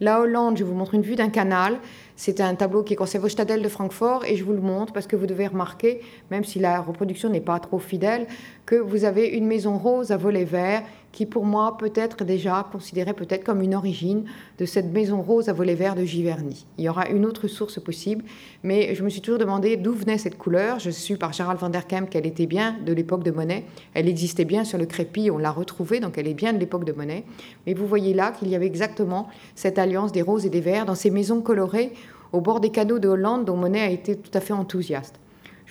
La 0.00 0.20
Hollande, 0.20 0.56
je 0.56 0.64
vous 0.64 0.74
montre 0.74 0.94
une 0.94 1.02
vue 1.02 1.14
d'un 1.14 1.28
canal. 1.28 1.78
C'est 2.16 2.40
un 2.40 2.54
tableau 2.56 2.82
qui 2.82 2.94
est 2.94 2.96
conservé 2.96 3.26
au 3.26 3.28
Stadel 3.28 3.62
de 3.62 3.68
Francfort 3.68 4.24
et 4.24 4.36
je 4.36 4.42
vous 4.42 4.52
le 4.52 4.60
montre 4.60 4.92
parce 4.92 5.06
que 5.06 5.14
vous 5.14 5.26
devez 5.26 5.46
remarquer, 5.46 6.00
même 6.32 6.42
si 6.42 6.58
la 6.58 6.80
reproduction 6.80 7.28
n'est 7.28 7.40
pas 7.40 7.60
trop 7.60 7.78
fidèle, 7.78 8.26
que 8.66 8.74
vous 8.74 9.04
avez 9.04 9.28
une 9.28 9.46
maison 9.46 9.78
rose 9.78 10.10
à 10.10 10.16
volets 10.16 10.44
verts 10.44 10.82
qui 11.14 11.26
pour 11.26 11.46
moi 11.46 11.78
peut 11.78 11.92
être 11.94 12.24
déjà 12.24 12.66
considérée 12.72 13.12
peut-être 13.12 13.44
comme 13.44 13.62
une 13.62 13.76
origine 13.76 14.24
de 14.58 14.64
cette 14.64 14.92
maison 14.92 15.22
rose 15.22 15.48
à 15.48 15.52
volets 15.52 15.76
verts 15.76 15.94
de 15.94 16.04
Giverny. 16.04 16.66
Il 16.76 16.84
y 16.84 16.88
aura 16.88 17.08
une 17.08 17.24
autre 17.24 17.46
source 17.46 17.78
possible, 17.78 18.24
mais 18.64 18.96
je 18.96 19.04
me 19.04 19.08
suis 19.08 19.20
toujours 19.20 19.38
demandé 19.38 19.76
d'où 19.76 19.92
venait 19.92 20.18
cette 20.18 20.36
couleur. 20.36 20.80
Je 20.80 20.90
suis 20.90 21.14
par 21.14 21.32
Gérald 21.32 21.60
van 21.60 21.70
der 21.70 21.86
Kemp 21.86 22.10
qu'elle 22.10 22.26
était 22.26 22.46
bien 22.46 22.76
de 22.84 22.92
l'époque 22.92 23.22
de 23.22 23.30
Monet. 23.30 23.64
Elle 23.94 24.08
existait 24.08 24.44
bien 24.44 24.64
sur 24.64 24.76
le 24.76 24.86
crépi, 24.86 25.30
on 25.30 25.38
l'a 25.38 25.52
retrouvée, 25.52 26.00
donc 26.00 26.18
elle 26.18 26.26
est 26.26 26.34
bien 26.34 26.52
de 26.52 26.58
l'époque 26.58 26.84
de 26.84 26.92
Monet. 26.92 27.24
Mais 27.64 27.74
vous 27.74 27.86
voyez 27.86 28.12
là 28.12 28.32
qu'il 28.32 28.48
y 28.48 28.56
avait 28.56 28.66
exactement 28.66 29.28
cette 29.54 29.78
alliance 29.78 30.10
des 30.10 30.22
roses 30.22 30.46
et 30.46 30.50
des 30.50 30.60
verts 30.60 30.84
dans 30.84 30.96
ces 30.96 31.10
maisons 31.10 31.40
colorées 31.42 31.92
au 32.32 32.40
bord 32.40 32.58
des 32.58 32.70
canaux 32.70 32.98
de 32.98 33.06
Hollande 33.06 33.44
dont 33.44 33.56
Monet 33.56 33.82
a 33.82 33.90
été 33.90 34.16
tout 34.16 34.36
à 34.36 34.40
fait 34.40 34.52
enthousiaste. 34.52 35.20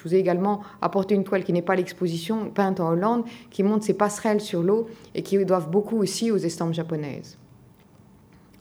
Je 0.03 0.09
vous 0.09 0.15
ai 0.15 0.17
également 0.17 0.61
apporté 0.81 1.15
une 1.15 1.23
toile 1.23 1.45
qui 1.45 1.53
n'est 1.53 1.61
pas 1.61 1.75
l'exposition, 1.75 2.49
peinte 2.49 2.81
en 2.81 2.89
Hollande, 2.89 3.23
qui 3.51 3.63
montre 3.63 3.85
ces 3.85 3.93
passerelles 3.93 4.41
sur 4.41 4.61
l'eau 4.61 4.87
et 5.15 5.21
qui 5.23 5.43
doivent 5.45 5.69
beaucoup 5.69 5.97
aussi 5.97 6.29
aux 6.29 6.37
estampes 6.37 6.73
japonaises. 6.73 7.37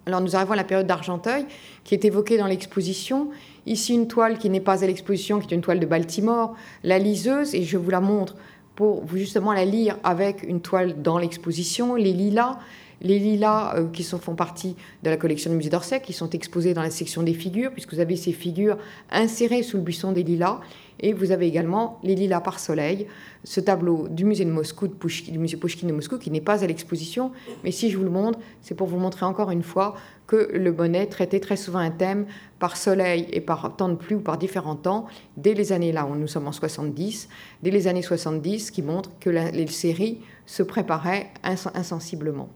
Alors 0.07 0.21
nous 0.21 0.37
arrivons 0.37 0.53
à 0.53 0.57
la 0.57 0.65
période 0.65 0.87
d'Argenteuil, 0.87 1.47
qui 1.83 1.95
est 1.95 2.05
évoquée 2.05 2.39
dans 2.39 2.47
l'exposition. 2.47 3.31
Ici, 3.67 3.95
une 3.95 4.07
toile 4.07 4.39
qui 4.39 4.51
n'est 4.51 4.61
pas 4.61 4.85
à 4.85 4.87
l'exposition, 4.87 5.41
qui 5.41 5.53
est 5.53 5.57
une 5.57 5.63
toile 5.63 5.81
de 5.81 5.87
Baltimore, 5.87 6.55
la 6.85 7.01
liseuse, 7.01 7.55
et 7.55 7.65
je 7.65 7.77
vous 7.77 7.91
la 7.91 8.01
montre 8.01 8.37
pour 8.77 9.03
justement 9.13 9.53
la 9.53 9.65
lire 9.65 9.99
avec 10.05 10.45
une 10.45 10.61
toile 10.61 11.03
dans 11.03 11.19
l'exposition, 11.19 11.95
les 11.97 12.13
lilas, 12.13 12.59
les 13.03 13.19
lilas 13.19 13.75
euh, 13.77 13.89
qui 13.93 14.05
font 14.05 14.35
partie 14.35 14.77
de 15.03 15.11
la 15.11 15.17
collection 15.17 15.51
du 15.51 15.57
musée 15.57 15.71
d'Orsay, 15.71 16.01
qui 16.01 16.13
sont 16.13 16.31
exposés 16.31 16.73
dans 16.73 16.83
la 16.83 16.91
section 16.91 17.23
des 17.23 17.35
figures, 17.35 17.73
puisque 17.73 17.93
vous 17.93 18.01
avez 18.01 18.17
ces 18.17 18.33
figures 18.33 18.79
insérées 19.11 19.63
sous 19.63 19.77
le 19.77 19.83
buisson 19.83 20.13
des 20.13 20.23
lilas. 20.23 20.61
Et 21.03 21.13
vous 21.13 21.33
avez 21.33 21.47
également 21.47 21.99
les 22.03 22.15
lilas 22.15 22.41
par 22.41 22.61
soleil, 22.61 23.09
ce 23.43 23.61
tableau 23.61 24.07
du 24.09 24.25
musée 24.25 24.45
de 24.45 24.51
Moscou, 24.51 24.87
du 24.87 25.39
musée 25.39 25.57
Pushkin 25.57 25.89
de 25.89 25.93
Moscou, 25.93 26.17
qui 26.17 26.31
n'est 26.31 26.41
pas 26.41 26.63
à 26.63 26.67
l'exposition. 26.67 27.33
Mais 27.65 27.73
si 27.73 27.91
je 27.91 27.99
vous 27.99 28.05
le 28.05 28.11
montre, 28.11 28.39
c'est 28.61 28.77
pour 28.77 28.87
vous 28.87 28.99
montrer 28.99 29.27
encore 29.27 29.51
une 29.51 29.65
fois 29.65 29.97
que 30.29 30.49
le 30.53 30.71
bonnet 30.71 31.07
traitait 31.07 31.41
très 31.41 31.57
souvent 31.57 31.81
un 31.81 31.91
thème 31.91 32.27
par 32.61 32.77
soleil 32.77 33.27
et 33.33 33.41
par 33.41 33.77
temps 33.77 33.89
de 33.89 33.97
pluie 33.97 34.15
ou 34.15 34.21
par 34.21 34.39
différents 34.39 34.77
temps, 34.77 35.07
dès 35.37 35.55
les 35.55 35.73
années 35.73 35.91
là 35.91 36.07
où 36.07 36.15
nous 36.15 36.29
sommes 36.29 36.47
en 36.47 36.53
70, 36.53 37.29
dès 37.63 37.71
les 37.71 37.89
années 37.89 38.03
70, 38.03 38.71
qui 38.71 38.83
montrent 38.83 39.11
que 39.19 39.31
les 39.31 39.67
séries 39.67 40.21
se 40.47 40.63
préparaient 40.63 41.31
insensiblement. 41.43 42.49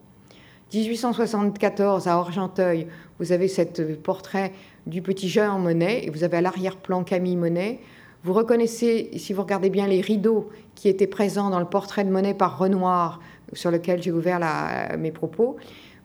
1874 0.73 2.09
à 2.09 2.15
Argenteuil, 2.15 2.89
vous 3.19 3.33
avez 3.33 3.49
ce 3.49 3.63
portrait 3.95 4.53
du 4.87 5.01
petit 5.01 5.29
Jean 5.29 5.59
Monet 5.59 6.05
et 6.05 6.11
vous 6.11 6.25
avez 6.25 6.39
à 6.39 6.41
l'arrière-plan 6.41 7.05
Camille 7.05 7.37
Monet. 7.37 7.81
Vous 8.25 8.33
reconnaissez, 8.33 9.11
si 9.17 9.33
vous 9.33 9.43
regardez 9.43 9.71
bien, 9.71 9.87
les 9.87 10.01
rideaux 10.01 10.49
qui 10.75 10.89
étaient 10.89 11.07
présents 11.07 11.51
dans 11.51 11.61
le 11.61 11.67
portrait 11.67 12.05
de 12.05 12.11
Monet 12.11 12.35
par 12.35 12.59
Renoir, 12.59 13.21
sur 13.53 13.71
lequel 13.71 14.03
j'ai 14.03 14.11
ouvert 14.11 14.41
mes 14.99 15.13
propos. 15.13 15.57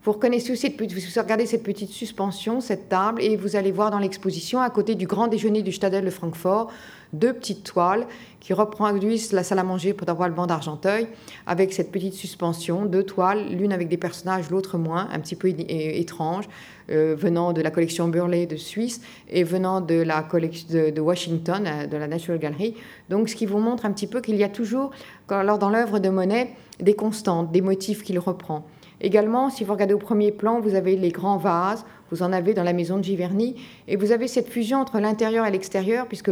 Vous 0.04 0.12
reconnaissez 0.14 0.52
aussi, 0.52 0.70
vous 0.70 1.22
regardez 1.22 1.46
cette 1.46 1.64
petite 1.64 1.92
suspension, 1.92 2.60
cette 2.60 2.90
table, 2.90 3.22
et 3.22 3.36
vous 3.36 3.56
allez 3.56 3.72
voir 3.72 3.92
dans 3.92 4.00
l'exposition, 4.00 4.60
à 4.60 4.70
côté 4.70 4.96
du 4.96 5.06
grand 5.06 5.28
déjeuner 5.28 5.62
du 5.62 5.72
Stadel 5.72 6.06
de 6.06 6.10
Francfort, 6.10 6.72
deux 7.14 7.34
petites 7.34 7.64
toiles 7.64 8.08
qui 8.40 8.54
reproduisent 8.54 9.34
la 9.34 9.44
salle 9.44 9.60
à 9.60 9.64
manger 9.64 9.94
pour 9.94 10.10
avoir 10.10 10.28
le 10.28 10.34
banc 10.34 10.48
d'Argenteuil, 10.48 11.08
avec 11.46 11.74
cette 11.74 11.92
petite 11.92 12.14
suspension, 12.14 12.86
deux 12.86 13.04
toiles, 13.04 13.48
l'une 13.50 13.72
avec 13.72 13.88
des 13.88 13.98
personnages, 13.98 14.50
l'autre 14.50 14.78
moins, 14.78 15.08
un 15.12 15.20
petit 15.20 15.36
peu 15.36 15.48
étrange, 15.48 16.50
euh, 16.90 17.16
venant 17.18 17.54
de 17.54 17.62
la 17.62 17.70
collection 17.70 18.08
Burley 18.08 18.48
de 18.48 18.56
Suisse 18.56 19.02
et 19.30 19.44
venant 19.44 19.80
de 19.80 19.96
la 19.96 20.24
collection 20.24 20.68
de, 20.70 21.02
Washington, 21.02 21.66
euh, 21.68 21.86
de 21.86 21.98
la 21.98 22.08
National 22.08 22.40
Gallery. 22.40 22.76
Donc, 23.10 23.30
ce 23.30 23.36
qui 23.36 23.46
vous 23.46 23.60
montre 23.60 23.86
un 23.86 23.92
petit 23.92 24.08
peu 24.08 24.22
qu'il 24.22 24.36
y 24.36 24.44
a 24.44 24.50
toujours, 24.50 24.92
alors 25.30 25.60
dans 25.60 25.70
l'œuvre 25.70 26.00
de 26.00 26.10
Monet, 26.10 26.52
des 26.80 26.96
constantes, 26.96 27.52
des 27.52 27.62
motifs 27.62 28.04
qu'il 28.04 28.18
reprend. 28.20 28.66
Également, 29.00 29.50
si 29.50 29.64
vous 29.64 29.74
regardez 29.74 29.94
au 29.94 30.00
premier 30.00 30.32
plan, 30.32 30.60
vous 30.60 30.76
avez 30.76 30.96
les 30.96 31.10
grands 31.10 31.38
vases, 31.38 31.86
vous 32.12 32.24
en 32.24 32.34
avez 32.34 32.54
dans 32.54 32.64
la 32.64 32.74
maison 32.74 32.98
de 32.98 33.04
Giverny, 33.04 33.56
et 33.88 33.96
vous 33.96 34.12
avez 34.12 34.28
cette 34.28 34.50
fusion 34.50 34.80
entre 34.80 35.00
l'intérieur 35.00 35.46
et 35.46 35.52
l'extérieur, 35.52 36.08
puisque 36.08 36.32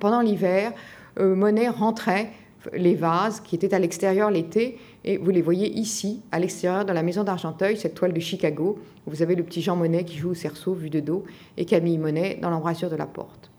pendant 0.00 0.20
l'hiver, 0.20 0.72
euh, 1.20 1.34
Monet 1.34 1.68
rentrait 1.68 2.30
les 2.72 2.94
vases 2.94 3.40
qui 3.40 3.54
étaient 3.54 3.74
à 3.74 3.78
l'extérieur 3.78 4.30
l'été, 4.30 4.78
et 5.04 5.18
vous 5.18 5.30
les 5.30 5.42
voyez 5.42 5.70
ici, 5.70 6.22
à 6.32 6.38
l'extérieur, 6.38 6.84
dans 6.84 6.94
la 6.94 7.02
maison 7.02 7.22
d'Argenteuil, 7.22 7.76
cette 7.76 7.94
toile 7.94 8.14
de 8.14 8.20
Chicago. 8.20 8.78
Vous 9.06 9.20
avez 9.22 9.34
le 9.34 9.42
petit 9.42 9.60
Jean 9.60 9.76
Monet 9.76 10.04
qui 10.04 10.16
joue 10.16 10.30
au 10.30 10.34
cerceau 10.34 10.72
vu 10.72 10.88
de 10.88 11.00
dos, 11.00 11.24
et 11.56 11.66
Camille 11.66 11.98
Monet 11.98 12.38
dans 12.40 12.50
l'embrasure 12.50 12.88
de 12.88 12.96
la 12.96 13.06
porte. 13.06 13.50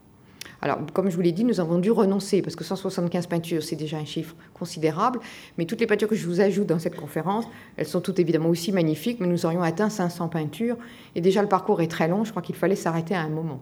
Alors, 0.62 0.80
comme 0.94 1.10
je 1.10 1.16
vous 1.16 1.22
l'ai 1.22 1.32
dit, 1.32 1.44
nous 1.44 1.60
avons 1.60 1.80
dû 1.80 1.92
renoncer, 1.92 2.42
parce 2.42 2.56
que 2.56 2.64
175 2.64 3.28
peintures, 3.28 3.64
c'est 3.64 3.76
déjà 3.76 3.98
un 3.98 4.06
chiffre 4.06 4.36
considérable, 4.54 5.20
mais 5.58 5.66
toutes 5.66 5.80
les 5.80 5.88
peintures 5.88 6.08
que 6.08 6.16
je 6.16 6.26
vous 6.26 6.42
ajoute 6.42 6.68
dans 6.68 6.80
cette 6.80 6.96
conférence, 6.96 7.46
elles 7.78 7.88
sont 7.88 8.02
toutes 8.02 8.20
évidemment 8.20 8.50
aussi 8.50 8.72
magnifiques, 8.72 9.20
mais 9.20 9.28
nous 9.28 9.46
aurions 9.46 9.62
atteint 9.62 9.90
500 9.90 10.30
peintures, 10.30 10.78
et 11.16 11.22
déjà 11.22 11.42
le 11.42 11.48
parcours 11.48 11.82
est 11.82 11.88
très 11.88 12.08
long, 12.08 12.24
je 12.24 12.32
crois 12.32 12.42
qu'il 12.42 12.56
fallait 12.56 12.76
s'arrêter 12.76 13.16
à 13.16 13.22
un 13.22 13.30
moment. 13.30 13.60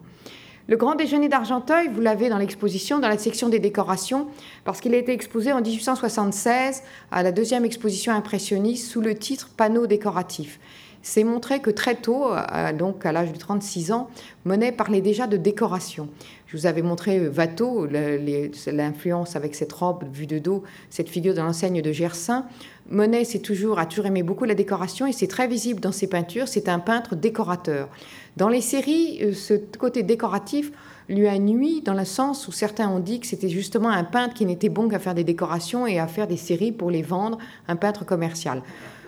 Le 0.66 0.78
grand 0.78 0.94
déjeuner 0.94 1.28
d'Argenteuil, 1.28 1.88
vous 1.92 2.00
l'avez 2.00 2.30
dans 2.30 2.38
l'exposition, 2.38 2.98
dans 2.98 3.08
la 3.08 3.18
section 3.18 3.50
des 3.50 3.58
décorations, 3.58 4.28
parce 4.64 4.80
qu'il 4.80 4.94
a 4.94 4.96
été 4.96 5.12
exposé 5.12 5.52
en 5.52 5.60
1876 5.60 6.82
à 7.10 7.22
la 7.22 7.32
deuxième 7.32 7.66
exposition 7.66 8.14
impressionniste 8.14 8.90
sous 8.90 9.02
le 9.02 9.14
titre 9.14 9.50
Panneaux 9.54 9.86
décoratifs 9.86 10.58
c'est 11.04 11.22
montrer 11.22 11.60
que 11.60 11.70
très 11.70 11.94
tôt, 11.96 12.30
donc 12.76 13.04
à 13.06 13.12
l'âge 13.12 13.30
de 13.30 13.36
36 13.38 13.92
ans, 13.92 14.08
Monet 14.44 14.72
parlait 14.72 15.02
déjà 15.02 15.26
de 15.26 15.36
décoration. 15.36 16.08
Je 16.54 16.60
vous 16.60 16.66
avais 16.66 16.82
montré 16.82 17.18
euh, 17.18 17.32
Watteau, 17.36 17.84
l'influence 17.86 19.34
avec 19.34 19.56
cette 19.56 19.72
robe 19.72 20.04
vue 20.12 20.28
de 20.28 20.38
dos, 20.38 20.62
cette 20.88 21.08
figure 21.08 21.34
de 21.34 21.40
l'enseigne 21.40 21.82
de 21.82 21.90
Gersaint. 21.90 22.46
Monet 22.88 23.24
toujours, 23.42 23.80
a 23.80 23.86
toujours 23.86 24.06
aimé 24.06 24.22
beaucoup 24.22 24.44
la 24.44 24.54
décoration 24.54 25.04
et 25.08 25.12
c'est 25.12 25.26
très 25.26 25.48
visible 25.48 25.80
dans 25.80 25.90
ses 25.90 26.06
peintures. 26.06 26.46
C'est 26.46 26.68
un 26.68 26.78
peintre 26.78 27.16
décorateur. 27.16 27.88
Dans 28.36 28.48
les 28.48 28.60
séries, 28.60 29.18
euh, 29.22 29.32
ce 29.32 29.54
côté 29.54 30.04
décoratif 30.04 30.70
lui 31.08 31.26
a 31.26 31.36
nuit 31.40 31.82
dans 31.82 31.94
le 31.94 32.04
sens 32.04 32.46
où 32.46 32.52
certains 32.52 32.88
ont 32.88 33.00
dit 33.00 33.18
que 33.18 33.26
c'était 33.26 33.48
justement 33.48 33.88
un 33.88 34.04
peintre 34.04 34.34
qui 34.34 34.46
n'était 34.46 34.68
bon 34.68 34.88
qu'à 34.88 35.00
faire 35.00 35.16
des 35.16 35.24
décorations 35.24 35.88
et 35.88 35.98
à 35.98 36.06
faire 36.06 36.28
des 36.28 36.36
séries 36.36 36.70
pour 36.70 36.92
les 36.92 37.02
vendre, 37.02 37.38
un 37.66 37.74
peintre 37.74 38.04
commercial. 38.04 38.62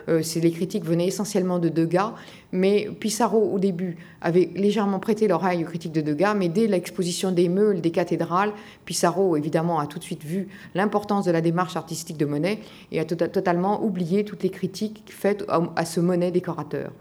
Euh, 0.08 0.22
les 0.36 0.50
critiques 0.50 0.84
venaient 0.84 1.06
essentiellement 1.06 1.58
de 1.58 1.68
Degas, 1.68 2.14
mais 2.52 2.88
Pissarro, 3.00 3.50
au 3.52 3.58
début, 3.58 3.96
avait 4.20 4.50
légèrement 4.54 4.98
prêté 4.98 5.28
l'oreille 5.28 5.64
aux 5.64 5.66
critiques 5.66 5.92
de 5.92 6.00
Degas, 6.00 6.34
mais 6.34 6.48
dès 6.48 6.66
l'exposition 6.66 7.32
des 7.32 7.48
meules 7.48 7.80
des 7.80 7.90
cathédrales, 7.90 8.52
Pissarro, 8.84 9.36
évidemment, 9.36 9.78
a 9.80 9.86
tout 9.86 9.98
de 9.98 10.04
suite 10.04 10.24
vu 10.24 10.48
l'importance 10.74 11.24
de 11.24 11.30
la 11.30 11.40
démarche 11.40 11.76
artistique 11.76 12.16
de 12.16 12.26
Monet 12.26 12.60
et 12.92 13.00
a 13.00 13.04
tota-, 13.04 13.28
totalement 13.28 13.82
oublié 13.84 14.24
toutes 14.24 14.42
les 14.42 14.50
critiques 14.50 15.02
faites 15.08 15.44
à, 15.48 15.84
ce 15.84 16.00
Monet 16.00 16.30
décorateur. 16.30 16.92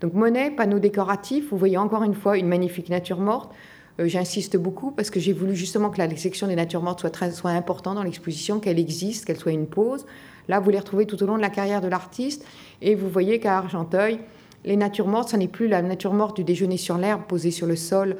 Donc 0.00 0.14
Monet, 0.14 0.50
panneau 0.50 0.78
décoratif, 0.78 1.50
vous 1.50 1.58
voyez 1.58 1.76
encore 1.76 2.02
une 2.02 2.14
fois 2.14 2.38
une 2.38 2.48
magnifique 2.48 2.88
nature 2.88 3.20
morte, 3.20 3.52
euh, 4.00 4.08
J'insiste 4.08 4.56
beaucoup 4.56 4.90
parce 4.90 5.10
que 5.10 5.20
j'ai 5.20 5.32
voulu 5.32 5.54
justement 5.54 5.90
que 5.90 5.98
la 5.98 6.16
section 6.16 6.46
des 6.46 6.56
natures 6.56 6.82
mortes 6.82 7.00
soit, 7.00 7.10
très, 7.10 7.30
soit 7.32 7.50
importante 7.50 7.96
dans 7.96 8.02
l'exposition, 8.02 8.60
qu'elle 8.60 8.78
existe, 8.78 9.24
qu'elle 9.24 9.36
soit 9.36 9.52
une 9.52 9.66
pause. 9.66 10.06
Là, 10.48 10.60
vous 10.60 10.70
les 10.70 10.78
retrouvez 10.78 11.06
tout 11.06 11.22
au 11.22 11.26
long 11.26 11.36
de 11.36 11.42
la 11.42 11.50
carrière 11.50 11.80
de 11.80 11.88
l'artiste. 11.88 12.44
Et 12.82 12.94
vous 12.94 13.08
voyez 13.08 13.40
qu'à 13.40 13.58
Argenteuil, 13.58 14.20
les 14.64 14.76
natures 14.76 15.06
mortes, 15.06 15.30
ce 15.30 15.36
n'est 15.36 15.48
plus 15.48 15.68
la 15.68 15.80
nature 15.80 16.12
morte 16.12 16.36
du 16.36 16.44
déjeuner 16.44 16.76
sur 16.76 16.98
l'herbe 16.98 17.22
posée 17.26 17.50
sur 17.50 17.66
le 17.66 17.76
sol, 17.76 18.16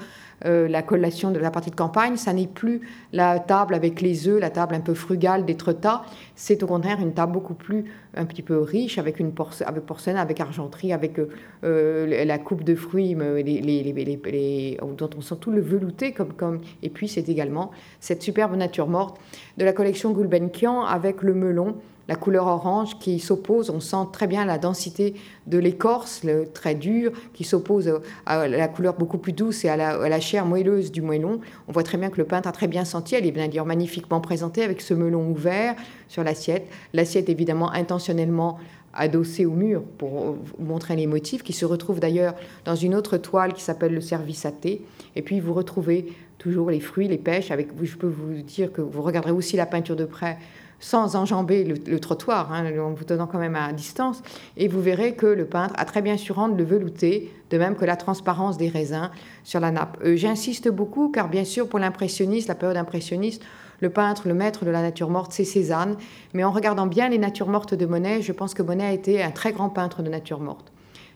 euh, 0.46 0.68
la 0.68 0.80
collation 0.80 1.30
de 1.30 1.38
la 1.38 1.50
partie 1.50 1.70
de 1.70 1.76
campagne, 1.76 2.16
ça 2.16 2.32
n'est 2.32 2.46
plus 2.46 2.80
la 3.12 3.38
table 3.38 3.74
avec 3.74 4.00
les 4.00 4.26
œufs, 4.26 4.40
la 4.40 4.48
table 4.48 4.74
un 4.74 4.80
peu 4.80 4.94
frugale 4.94 5.44
d'Étretat, 5.44 6.02
c'est 6.36 6.62
au 6.62 6.66
contraire 6.66 6.98
une 7.00 7.12
table 7.12 7.32
beaucoup 7.32 7.52
plus, 7.52 7.84
un 8.16 8.24
petit 8.24 8.40
peu 8.40 8.58
riche, 8.58 8.96
avec 8.96 9.20
une 9.20 9.32
avec 9.66 9.84
porcelaine, 9.84 10.16
avec 10.16 10.40
argenterie, 10.40 10.94
avec 10.94 11.20
euh, 11.62 12.24
la 12.24 12.38
coupe 12.38 12.64
de 12.64 12.74
fruits, 12.74 13.14
dont 13.14 15.10
on 15.14 15.20
sent 15.20 15.36
tout 15.40 15.50
le 15.50 15.60
velouté, 15.60 16.12
comme, 16.12 16.32
comme, 16.32 16.60
et 16.82 16.88
puis 16.88 17.06
c'est 17.06 17.28
également 17.28 17.70
cette 18.00 18.22
superbe 18.22 18.56
nature 18.56 18.88
morte 18.88 19.18
de 19.58 19.64
la 19.66 19.74
collection 19.74 20.12
Gulbenkian 20.12 20.84
avec 20.84 21.20
le 21.20 21.34
melon, 21.34 21.76
la 22.10 22.16
couleur 22.16 22.48
orange 22.48 22.98
qui 22.98 23.20
s'oppose, 23.20 23.70
on 23.70 23.78
sent 23.78 24.08
très 24.12 24.26
bien 24.26 24.44
la 24.44 24.58
densité 24.58 25.14
de 25.46 25.58
l'écorce, 25.58 26.24
le 26.24 26.44
très 26.44 26.74
dur, 26.74 27.12
qui 27.34 27.44
s'oppose 27.44 28.00
à 28.26 28.48
la 28.48 28.66
couleur 28.66 28.94
beaucoup 28.94 29.16
plus 29.16 29.32
douce 29.32 29.64
et 29.64 29.68
à 29.68 29.76
la, 29.76 30.20
chair 30.20 30.44
moelleuse 30.44 30.90
du 30.90 31.02
moellon. 31.02 31.38
On 31.68 31.72
voit 31.72 31.84
très 31.84 31.98
bien 31.98 32.10
que 32.10 32.16
le 32.16 32.24
peintre 32.24 32.48
a 32.48 32.52
très 32.52 32.66
bien 32.66 32.84
senti, 32.84 33.14
elle 33.14 33.26
est 33.26 33.30
bien 33.30 33.46
dire 33.46 33.64
magnifiquement 33.64 34.20
présentée 34.20 34.64
avec 34.64 34.80
ce 34.80 34.92
melon 34.92 35.30
ouvert 35.30 35.76
sur 36.08 36.24
l'assiette. 36.24 36.66
L'assiette 36.94 37.28
évidemment 37.28 37.70
intentionnellement 37.70 38.58
adossée 38.92 39.46
au 39.46 39.52
mur 39.52 39.84
pour 39.96 40.36
montrer 40.58 40.96
les 40.96 41.06
motifs, 41.06 41.44
qui 41.44 41.52
se 41.52 41.64
retrouvent 41.64 42.00
d'ailleurs 42.00 42.34
dans 42.64 42.74
une 42.74 42.96
autre 42.96 43.18
toile 43.18 43.52
qui 43.52 43.62
s'appelle 43.62 43.94
le 43.94 44.00
service 44.00 44.44
à 44.44 44.50
thé. 44.50 44.82
Et 45.14 45.22
puis 45.22 45.38
vous 45.38 45.54
retrouvez 45.54 46.12
toujours 46.38 46.70
les 46.70 46.80
fruits, 46.80 47.06
les 47.06 47.18
pêches. 47.18 47.52
Avec, 47.52 47.68
je 47.80 47.96
peux 47.96 48.08
vous 48.08 48.42
dire 48.42 48.72
que 48.72 48.80
vous 48.80 49.02
regarderez 49.02 49.30
aussi 49.30 49.56
la 49.56 49.66
peinture 49.66 49.94
de 49.94 50.06
près 50.06 50.38
sans 50.80 51.14
enjamber 51.14 51.64
le, 51.64 52.00
trottoir, 52.00 52.52
hein, 52.52 52.64
en 52.78 52.92
vous 52.92 53.04
tenant 53.04 53.26
quand 53.26 53.38
même 53.38 53.54
à 53.54 53.72
distance, 53.72 54.22
et 54.56 54.66
vous 54.66 54.80
verrez 54.80 55.14
que 55.14 55.26
le 55.26 55.44
peintre 55.44 55.74
a 55.76 55.84
très 55.84 56.02
bien 56.02 56.16
su 56.16 56.32
rendre 56.32 56.56
le 56.56 56.64
velouté, 56.64 57.32
de 57.50 57.58
même 57.58 57.76
que 57.76 57.84
la 57.84 57.96
transparence 57.96 58.56
des 58.56 58.68
raisins 58.68 59.10
sur 59.44 59.60
la 59.60 59.70
nappe. 59.70 59.98
Euh, 60.04 60.16
j'insiste 60.16 60.68
beaucoup, 60.68 61.10
car 61.10 61.28
bien 61.28 61.44
sûr, 61.44 61.68
pour 61.68 61.78
l'impressionniste, 61.78 62.48
la 62.48 62.54
période 62.54 62.78
impressionniste, 62.78 63.42
le 63.80 63.90
peintre, 63.90 64.28
le 64.28 64.34
maître 64.34 64.64
de 64.64 64.70
la 64.70 64.82
nature 64.82 65.10
morte, 65.10 65.32
c'est 65.32 65.44
Cézanne, 65.44 65.96
mais 66.34 66.44
en 66.44 66.50
regardant 66.50 66.86
bien 66.86 67.08
les 67.08 67.18
natures 67.18 67.48
mortes 67.48 67.74
de 67.74 67.86
Monet, 67.86 68.22
je 68.22 68.32
pense 68.32 68.54
que 68.54 68.62
Monet 68.62 68.84
a 68.84 68.92
été 68.92 69.22
un 69.22 69.30
très 69.30 69.52
grand 69.52 69.68
peintre 69.68 70.02
de 70.02 70.08
nature 70.08 70.40
morte. 70.40 70.72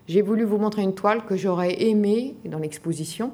J'ai 0.07 0.21
voulu 0.21 0.45
vous 0.45 0.59
montrer 0.59 0.83
une 0.83 0.95
toile 0.95 1.25
que 1.25 1.37
j'aurais 1.37 1.83
aimée 1.83 2.35
dans 2.45 2.59
l'exposition. 2.59 3.33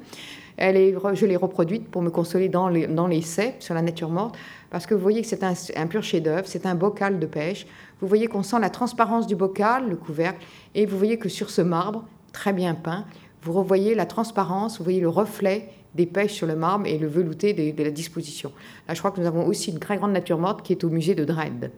Elle 0.61 0.77
est, 0.77 0.95
je 1.15 1.25
l'ai 1.25 1.37
reproduite 1.37 1.89
pour 1.89 2.03
me 2.03 2.11
consoler 2.11 2.51
dans 2.51 2.69
l'essai 2.69 3.55
sur 3.61 3.73
la 3.73 3.81
nature 3.81 4.11
morte, 4.11 4.37
parce 4.69 4.87
que 4.87 4.93
vous 4.95 5.01
voyez 5.01 5.23
que 5.23 5.27
c'est 5.27 5.43
un, 5.43 5.87
pur 5.87 6.03
chef-d'œuvre, 6.03 6.47
c'est 6.47 6.67
un 6.67 6.75
bocal 6.75 7.19
de 7.19 7.25
pêche. 7.25 7.67
Vous 8.03 8.07
voyez 8.07 8.27
qu'on 8.27 8.43
sent 8.43 8.59
la 8.61 8.69
transparence 8.69 9.27
du 9.27 9.37
bocal, 9.37 9.89
le 9.89 9.97
couvercle, 9.97 10.45
et 10.75 10.85
vous 10.85 10.99
voyez 10.99 11.19
que 11.19 11.31
sur 11.31 11.49
ce 11.49 11.63
marbre, 11.63 12.05
très 12.33 12.53
bien 12.53 12.75
peint, 12.75 13.07
vous 13.43 13.55
revoyez 13.55 13.95
la 13.95 14.05
transparence, 14.05 14.77
vous 14.77 14.85
voyez 14.85 15.01
le 15.01 15.09
reflet 15.09 15.71
des 15.95 16.05
pêches 16.05 16.35
sur 16.35 16.47
le 16.47 16.57
marbre 16.57 16.87
et 16.87 16.99
le 16.99 17.09
velouté 17.09 17.55
de, 17.55 17.75
de 17.75 17.83
la 17.83 17.91
disposition. 17.91 18.53
Là, 18.87 18.93
je 18.93 18.99
crois 18.99 19.13
que 19.13 19.21
nous 19.21 19.27
avons 19.27 19.47
aussi 19.47 19.71
une 19.71 19.79
très 19.79 19.97
grande 19.97 20.13
nature 20.13 20.39
morte 20.39 20.63
qui 20.63 20.75
est 20.75 20.85
au 20.85 20.91
musée 20.91 21.15
de 21.15 21.25
Dresde. 21.25 21.73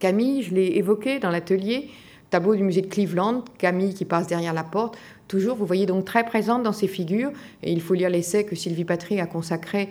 Camille, 0.00 0.42
je 0.42 0.54
l'ai 0.54 0.76
évoqué 0.76 1.18
dans 1.18 1.30
l'atelier, 1.30 1.88
tableau 2.34 2.56
du 2.56 2.64
musée 2.64 2.80
de 2.80 2.88
Cleveland, 2.88 3.44
Camille 3.58 3.94
qui 3.94 4.04
passe 4.04 4.26
derrière 4.26 4.52
la 4.52 4.64
porte, 4.64 4.98
toujours, 5.28 5.56
vous 5.56 5.66
voyez 5.66 5.86
donc 5.86 6.04
très 6.04 6.24
présente 6.24 6.64
dans 6.64 6.72
ces 6.72 6.88
figures, 6.88 7.30
et 7.62 7.70
il 7.70 7.80
faut 7.80 7.94
lire 7.94 8.10
l'essai 8.10 8.42
que 8.42 8.56
Sylvie 8.56 8.84
Patry 8.84 9.20
a 9.20 9.26
consacré 9.26 9.90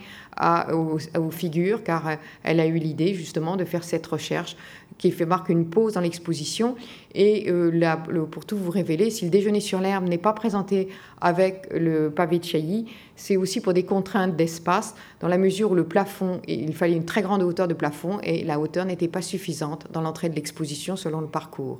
aux, 0.73 1.31
figures, 1.31 1.85
car 1.85 2.05
euh, 2.05 2.15
elle 2.43 2.59
a 2.59 2.65
eu 2.65 2.79
l'idée 2.79 3.13
justement 3.13 3.55
de 3.55 3.63
faire 3.63 3.85
cette 3.85 4.05
recherche 4.05 4.57
qui 4.97 5.11
fait 5.11 5.25
marque 5.25 5.47
une 5.47 5.67
pause 5.67 5.93
dans 5.93 6.01
l'exposition. 6.01 6.75
Et 7.15 7.49
euh, 7.49 7.95
pour 8.29 8.45
tout 8.45 8.57
vous 8.57 8.71
révéler, 8.71 9.09
si 9.09 9.23
le 9.23 9.31
déjeuner 9.31 9.61
sur 9.61 9.79
l'herbe 9.79 10.07
n'est 10.07 10.17
pas 10.17 10.33
présenté 10.33 10.89
avec 11.21 11.67
le 11.71 12.09
pavé 12.09 12.39
de 12.39 12.43
Chailly, 12.43 12.87
c'est 13.15 13.37
aussi 13.37 13.61
pour 13.61 13.73
des 13.73 13.83
contraintes 13.83 14.35
d'espace, 14.35 14.95
dans 15.21 15.29
la 15.29 15.37
mesure 15.37 15.71
où 15.71 15.75
le 15.75 15.85
plafond, 15.85 16.41
il 16.47 16.75
fallait 16.75 16.95
une 16.95 17.05
très 17.05 17.21
grande 17.21 17.41
hauteur 17.41 17.69
de 17.69 17.73
plafond, 17.73 18.19
et 18.21 18.43
la 18.43 18.59
hauteur 18.59 18.85
n'était 18.85 19.07
pas 19.07 19.21
suffisante 19.21 19.87
dans 19.93 20.01
l'entrée 20.01 20.27
de 20.27 20.35
l'exposition 20.35 20.97
selon 20.97 21.21
le 21.21 21.27
parcours. 21.27 21.79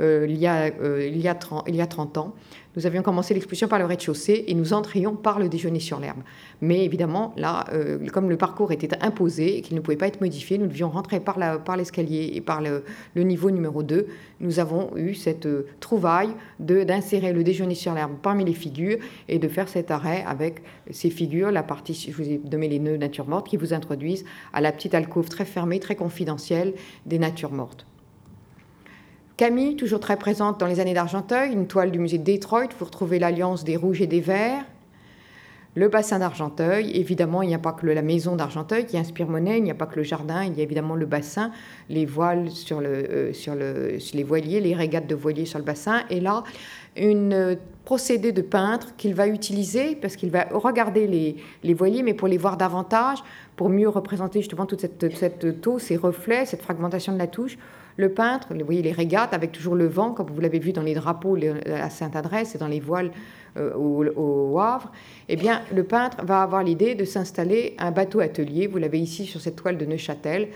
Euh, 0.00 0.26
il, 0.28 0.38
y 0.38 0.46
a, 0.46 0.68
il, 0.68 1.20
y 1.20 1.28
a 1.28 1.34
30, 1.34 1.64
il 1.68 1.76
y 1.76 1.80
a 1.80 1.86
30 1.86 2.18
ans. 2.18 2.34
Nous 2.74 2.86
avions 2.86 3.02
commencé 3.02 3.34
l'exposition 3.34 3.68
par 3.68 3.78
le 3.78 3.84
rez-de-chaussée 3.84 4.44
et 4.48 4.54
nous 4.54 4.72
entrions 4.72 5.14
par 5.14 5.38
le 5.38 5.50
déjeuner 5.50 5.80
sur 5.80 6.00
l'herbe. 6.00 6.20
Mais 6.62 6.84
évidemment, 6.84 7.34
là, 7.36 7.66
euh, 7.72 8.06
comme 8.08 8.30
le 8.30 8.38
parcours 8.38 8.72
était 8.72 8.96
imposé 9.02 9.58
et 9.58 9.60
qu'il 9.60 9.76
ne 9.76 9.80
pouvait 9.80 9.98
pas 9.98 10.06
être 10.06 10.22
modifié, 10.22 10.56
nous 10.56 10.66
devions 10.66 10.88
rentrer 10.88 11.20
par, 11.20 11.36
l'escalier 11.76 12.30
et 12.32 12.40
par 12.40 12.62
le, 12.62 12.82
niveau 13.14 13.50
numéro 13.50 13.82
2. 13.82 14.06
Nous 14.40 14.58
avons 14.58 14.96
eu 14.96 15.14
cette 15.14 15.44
euh, 15.44 15.66
trouvaille 15.80 16.30
d'insérer 16.58 17.34
le 17.34 17.44
déjeuner 17.44 17.74
sur 17.74 17.92
l'herbe 17.92 18.12
parmi 18.22 18.44
les 18.44 18.54
figures 18.54 18.98
et 19.28 19.38
de 19.38 19.48
faire 19.48 19.68
cet 19.68 19.90
arrêt 19.90 20.24
avec 20.26 20.62
ces 20.90 21.10
figures, 21.10 21.50
la 21.50 21.62
partie, 21.62 21.92
je 21.94 22.16
vous 22.16 22.28
ai 22.28 22.38
donné 22.38 22.68
les 22.68 22.78
nœuds 22.78 22.96
nature 22.96 23.28
morte, 23.28 23.48
qui 23.48 23.58
vous 23.58 23.74
introduisent 23.74 24.24
à 24.54 24.62
la 24.62 24.72
petite 24.72 24.94
alcôve 24.94 25.28
très 25.28 25.44
fermée, 25.44 25.78
très 25.78 25.96
confidentielle 25.96 26.72
des 27.04 27.18
natures 27.18 27.52
mortes. 27.52 27.86
Camille, 29.42 29.74
toujours 29.74 29.98
très 29.98 30.16
présente 30.16 30.60
dans 30.60 30.68
les 30.68 30.78
années 30.78 30.94
d'Argenteuil, 30.94 31.52
une 31.52 31.66
toile 31.66 31.90
du 31.90 31.98
musée 31.98 32.16
de 32.16 32.22
Detroit, 32.22 32.68
vous 32.78 32.84
retrouvez 32.84 33.18
l'alliance 33.18 33.64
des 33.64 33.74
rouges 33.74 34.00
et 34.00 34.06
des 34.06 34.20
verts. 34.20 34.64
Le 35.74 35.88
bassin 35.88 36.20
d'Argenteuil, 36.20 36.96
évidemment, 36.96 37.42
il 37.42 37.48
n'y 37.48 37.54
a 37.56 37.58
pas 37.58 37.72
que 37.72 37.84
la 37.84 38.02
maison 38.02 38.36
d'Argenteuil 38.36 38.86
qui 38.86 38.96
inspire 38.96 39.26
Monet, 39.26 39.58
il 39.58 39.64
n'y 39.64 39.72
a 39.72 39.74
pas 39.74 39.86
que 39.86 39.96
le 39.96 40.04
jardin, 40.04 40.44
il 40.44 40.56
y 40.56 40.60
a 40.60 40.62
évidemment 40.62 40.94
le 40.94 41.06
bassin, 41.06 41.50
les 41.90 42.06
voiles 42.06 42.52
sur, 42.52 42.82
euh, 42.84 43.32
les 44.14 44.22
voiliers, 44.22 44.60
les 44.60 44.74
régates 44.74 45.08
de 45.08 45.16
voiliers 45.16 45.44
sur 45.44 45.58
le 45.58 45.64
bassin. 45.64 46.02
Et 46.08 46.20
là, 46.20 46.44
une 46.96 47.32
euh, 47.32 47.56
procédé 47.84 48.30
de 48.30 48.42
peintre 48.42 48.94
qu'il 48.96 49.16
va 49.16 49.26
utiliser 49.26 49.96
parce 49.96 50.14
qu'il 50.14 50.30
va 50.30 50.46
regarder 50.52 51.08
les, 51.64 51.74
voiliers, 51.74 52.04
mais 52.04 52.14
pour 52.14 52.28
les 52.28 52.38
voir 52.38 52.56
davantage, 52.56 53.18
pour 53.56 53.70
mieux 53.70 53.88
représenter 53.88 54.38
justement 54.38 54.66
toute 54.66 54.82
cette, 54.82 55.12
cette 55.16 55.60
taux, 55.60 55.80
ces 55.80 55.96
reflets, 55.96 56.46
cette 56.46 56.62
fragmentation 56.62 57.12
de 57.12 57.18
la 57.18 57.26
touche, 57.26 57.58
le 57.96 58.10
peintre, 58.10 58.48
vous 58.54 58.64
voyez 58.64 58.82
les 58.82 58.92
régates 58.92 59.34
avec 59.34 59.52
toujours 59.52 59.74
le 59.74 59.86
vent, 59.86 60.12
comme 60.12 60.28
vous 60.28 60.40
l'avez 60.40 60.58
vu 60.58 60.72
dans 60.72 60.82
les 60.82 60.94
drapeaux 60.94 61.36
à 61.66 61.90
Sainte-Adresse 61.90 62.54
et 62.54 62.58
dans 62.58 62.68
les 62.68 62.80
voiles 62.80 63.10
euh, 63.58 63.74
au, 63.74 64.58
Havre, 64.58 64.90
eh 65.28 65.36
bien, 65.36 65.60
le 65.74 65.84
peintre 65.84 66.24
va 66.24 66.42
avoir 66.42 66.62
l'idée 66.62 66.94
de 66.94 67.04
s'installer 67.04 67.74
un 67.78 67.90
bateau 67.90 68.20
atelier. 68.20 68.66
Vous 68.66 68.78
l'avez 68.78 68.98
ici 68.98 69.26
sur 69.26 69.40
cette 69.40 69.56
toile 69.56 69.76
de 69.76 69.84
Neuchâtel. 69.84 70.48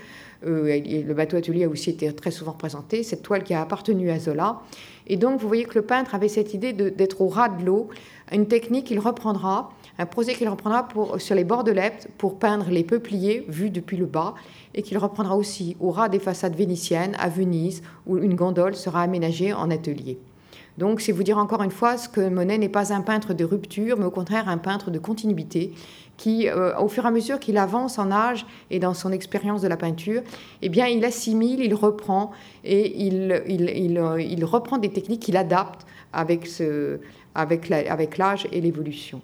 Euh, 0.45 0.79
le 0.79 1.13
bateau 1.13 1.37
atelier 1.37 1.65
a 1.65 1.69
aussi 1.69 1.91
été 1.91 2.11
très 2.13 2.31
souvent 2.31 2.53
présenté, 2.53 3.03
cette 3.03 3.21
toile 3.21 3.43
qui 3.43 3.53
a 3.53 3.61
appartenu 3.61 4.09
à 4.09 4.19
Zola. 4.19 4.61
Et 5.05 5.17
donc, 5.17 5.39
vous 5.39 5.47
voyez 5.47 5.65
que 5.65 5.75
le 5.75 5.83
peintre 5.83 6.15
avait 6.15 6.27
cette 6.27 6.53
idée 6.53 6.73
d'être 6.73 7.21
au 7.21 7.27
ras 7.27 7.49
de 7.49 7.65
l'eau, 7.65 7.89
une 8.31 8.47
technique 8.47 8.87
qu'il 8.87 8.99
reprendra 8.99 9.71
un 9.99 10.05
projet 10.05 10.33
qu'il 10.33 10.47
reprendra 10.49 10.87
sur 11.17 11.35
les 11.35 11.43
bords 11.43 11.63
de 11.63 11.71
l'Epte 11.71 12.07
pour 12.17 12.37
peindre 12.37 12.69
les 12.69 12.83
peupliers 12.83 13.45
vus 13.47 13.69
depuis 13.69 13.97
le 13.97 14.05
bas 14.05 14.35
et 14.75 14.83
qu'il 14.83 14.97
reprendra 14.97 15.35
aussi 15.35 15.75
au 15.79 15.91
ras 15.91 16.09
des 16.09 16.19
façades 16.19 16.55
vénitiennes 16.55 17.15
à 17.19 17.29
Venise 17.29 17.81
où 18.05 18.17
une 18.17 18.35
gondole 18.35 18.75
sera 18.75 19.01
aménagée 19.01 19.53
en 19.53 19.71
atelier. 19.71 20.19
Donc, 20.77 21.01
c'est 21.01 21.11
vous 21.11 21.23
dire 21.23 21.39
encore 21.39 21.63
une 21.63 21.71
fois 21.71 21.97
ce 21.97 22.07
que 22.07 22.29
Monet 22.29 22.59
n'est 22.59 22.69
pas 22.69 22.93
un 22.93 23.01
peintre 23.01 23.33
de 23.33 23.43
rupture, 23.43 23.97
mais 23.97 24.05
au 24.05 24.11
contraire 24.11 24.47
un 24.47 24.59
peintre 24.59 24.91
de 24.91 24.99
continuité 24.99 25.73
qui, 26.17 26.47
euh, 26.47 26.77
au 26.77 26.87
fur 26.87 27.05
et 27.05 27.07
à 27.07 27.11
mesure 27.11 27.39
qu'il 27.39 27.57
avance 27.57 27.97
en 27.97 28.11
âge 28.11 28.45
et 28.69 28.79
dans 28.79 28.93
son 28.93 29.11
expérience 29.11 29.61
de 29.61 29.67
la 29.67 29.77
peinture, 29.77 30.21
eh 30.61 30.69
bien, 30.69 30.87
il 30.87 31.03
assimile, 31.05 31.61
il 31.61 31.73
reprend 31.73 32.31
et 32.63 33.05
il, 33.05 33.43
il, 33.47 33.69
il, 33.69 33.97
euh, 33.97 34.45
reprend 34.45 34.77
des 34.77 34.89
techniques 34.89 35.21
qu'il 35.21 35.37
adapte 35.37 35.85
avec, 36.13 36.45
ce, 36.45 36.99
avec 37.33 38.17
l'âge 38.17 38.47
et 38.51 38.61
l'évolution. 38.61 39.21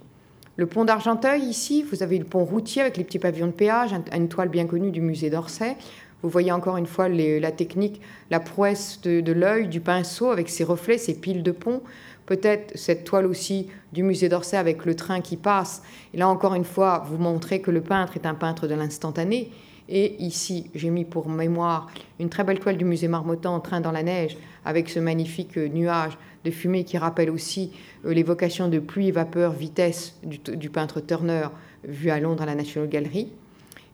Le 0.56 0.66
pont 0.66 0.84
d'Argenteuil, 0.84 1.42
ici, 1.42 1.82
vous 1.82 2.04
avez 2.04 2.16
le 2.16 2.24
pont 2.24 2.44
routier 2.44 2.82
avec 2.82 2.96
les 2.96 3.02
petits 3.02 3.18
pavillons 3.18 3.48
de 3.48 3.52
péage, 3.52 3.90
une 4.14 4.28
toile 4.28 4.48
bien 4.48 4.66
connue 4.66 4.92
du 4.92 5.00
musée 5.00 5.28
d'Orsay. 5.28 5.76
Vous 6.22 6.28
voyez 6.28 6.52
encore 6.52 6.76
une 6.76 6.86
fois 6.86 7.08
la 7.08 7.50
technique, 7.50 8.00
la 8.30 8.38
prouesse 8.38 9.00
de, 9.02 9.32
l'œil, 9.32 9.66
du 9.66 9.80
pinceau 9.80 10.30
avec 10.30 10.48
ses 10.48 10.62
reflets, 10.62 10.96
ses 10.96 11.14
piles 11.14 11.42
de 11.42 11.50
pont. 11.50 11.82
Peut-être 12.24 12.78
cette 12.78 13.04
toile 13.04 13.26
aussi 13.26 13.68
du 13.92 14.04
musée 14.04 14.28
d'Orsay 14.28 14.56
avec 14.56 14.86
le 14.86 14.94
train 14.94 15.20
qui 15.20 15.36
passe. 15.36 15.82
Et 16.14 16.18
là 16.18 16.28
encore 16.28 16.54
une 16.54 16.64
fois, 16.64 17.04
vous 17.08 17.18
montrez 17.18 17.60
que 17.60 17.72
le 17.72 17.80
peintre 17.80 18.16
est 18.16 18.24
un 18.24 18.34
peintre 18.34 18.68
de 18.68 18.74
l'instantané. 18.74 19.50
Et 19.88 20.22
ici, 20.22 20.70
j'ai 20.74 20.90
mis 20.90 21.04
pour 21.04 21.28
mémoire 21.28 21.90
une 22.18 22.30
très 22.30 22.44
belle 22.44 22.58
toile 22.58 22.78
du 22.78 22.84
musée 22.84 23.08
Marmottan, 23.08 23.60
Train 23.60 23.80
dans 23.80 23.92
la 23.92 24.02
neige, 24.02 24.36
avec 24.64 24.88
ce 24.88 24.98
magnifique 24.98 25.56
nuage 25.56 26.16
de 26.44 26.50
fumée 26.50 26.84
qui 26.84 26.96
rappelle 26.96 27.30
aussi 27.30 27.72
euh, 28.04 28.14
l'évocation 28.14 28.68
de 28.68 28.78
pluie, 28.78 29.10
vapeur, 29.10 29.52
vitesse 29.52 30.16
du, 30.22 30.70
peintre 30.70 31.00
Turner 31.00 31.48
vu 31.84 32.10
à 32.10 32.18
Londres 32.20 32.42
à 32.42 32.46
la 32.46 32.54
National 32.54 32.88
Gallery. 32.88 33.28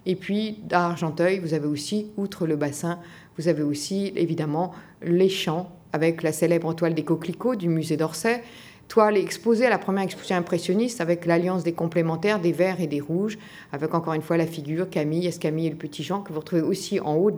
Et 0.06 0.14
puis 0.14 0.58
d'Argenteuil, 0.62 1.40
vous 1.40 1.54
avez 1.54 1.66
aussi, 1.66 2.06
outre 2.16 2.46
le 2.46 2.56
bassin, 2.56 2.98
vous 3.36 3.48
avez 3.48 3.62
aussi 3.62 4.12
évidemment 4.16 4.72
les 5.02 5.28
champs 5.28 5.70
avec 5.92 6.22
la 6.22 6.32
célèbre 6.32 6.72
toile 6.74 6.94
des 6.94 7.04
coquelicots 7.04 7.56
du 7.56 7.68
musée 7.68 7.96
d'Orsay, 7.96 8.42
toile 8.90 9.16
exposée 9.16 9.66
à 9.66 9.70
la 9.70 9.78
première 9.78 10.02
exposition 10.02 10.36
impressionniste 10.36 11.00
avec 11.00 11.24
l'alliance 11.24 11.62
des 11.62 11.72
complémentaires 11.72 12.40
des 12.40 12.50
verts 12.50 12.80
et 12.80 12.88
des 12.88 13.00
rouges, 13.00 13.38
avec 13.72 13.94
encore 13.94 14.14
une 14.14 14.20
fois 14.20 14.36
la 14.36 14.46
figure 14.46 14.90
Camille, 14.90 15.26
Escamille 15.28 15.68
et 15.68 15.70
le 15.70 15.76
petit 15.76 16.02
Jean 16.02 16.22
que 16.22 16.32
vous 16.32 16.40
retrouvez 16.40 16.62
aussi 16.62 16.98
en 16.98 17.14
haut, 17.14 17.30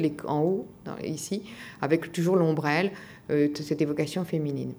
ici, 1.04 1.42
avec 1.82 2.10
toujours 2.10 2.36
l'ombrelle, 2.36 2.90
euh, 3.30 3.48
cette 3.54 3.82
évocation 3.82 4.24
féminine. 4.24 4.72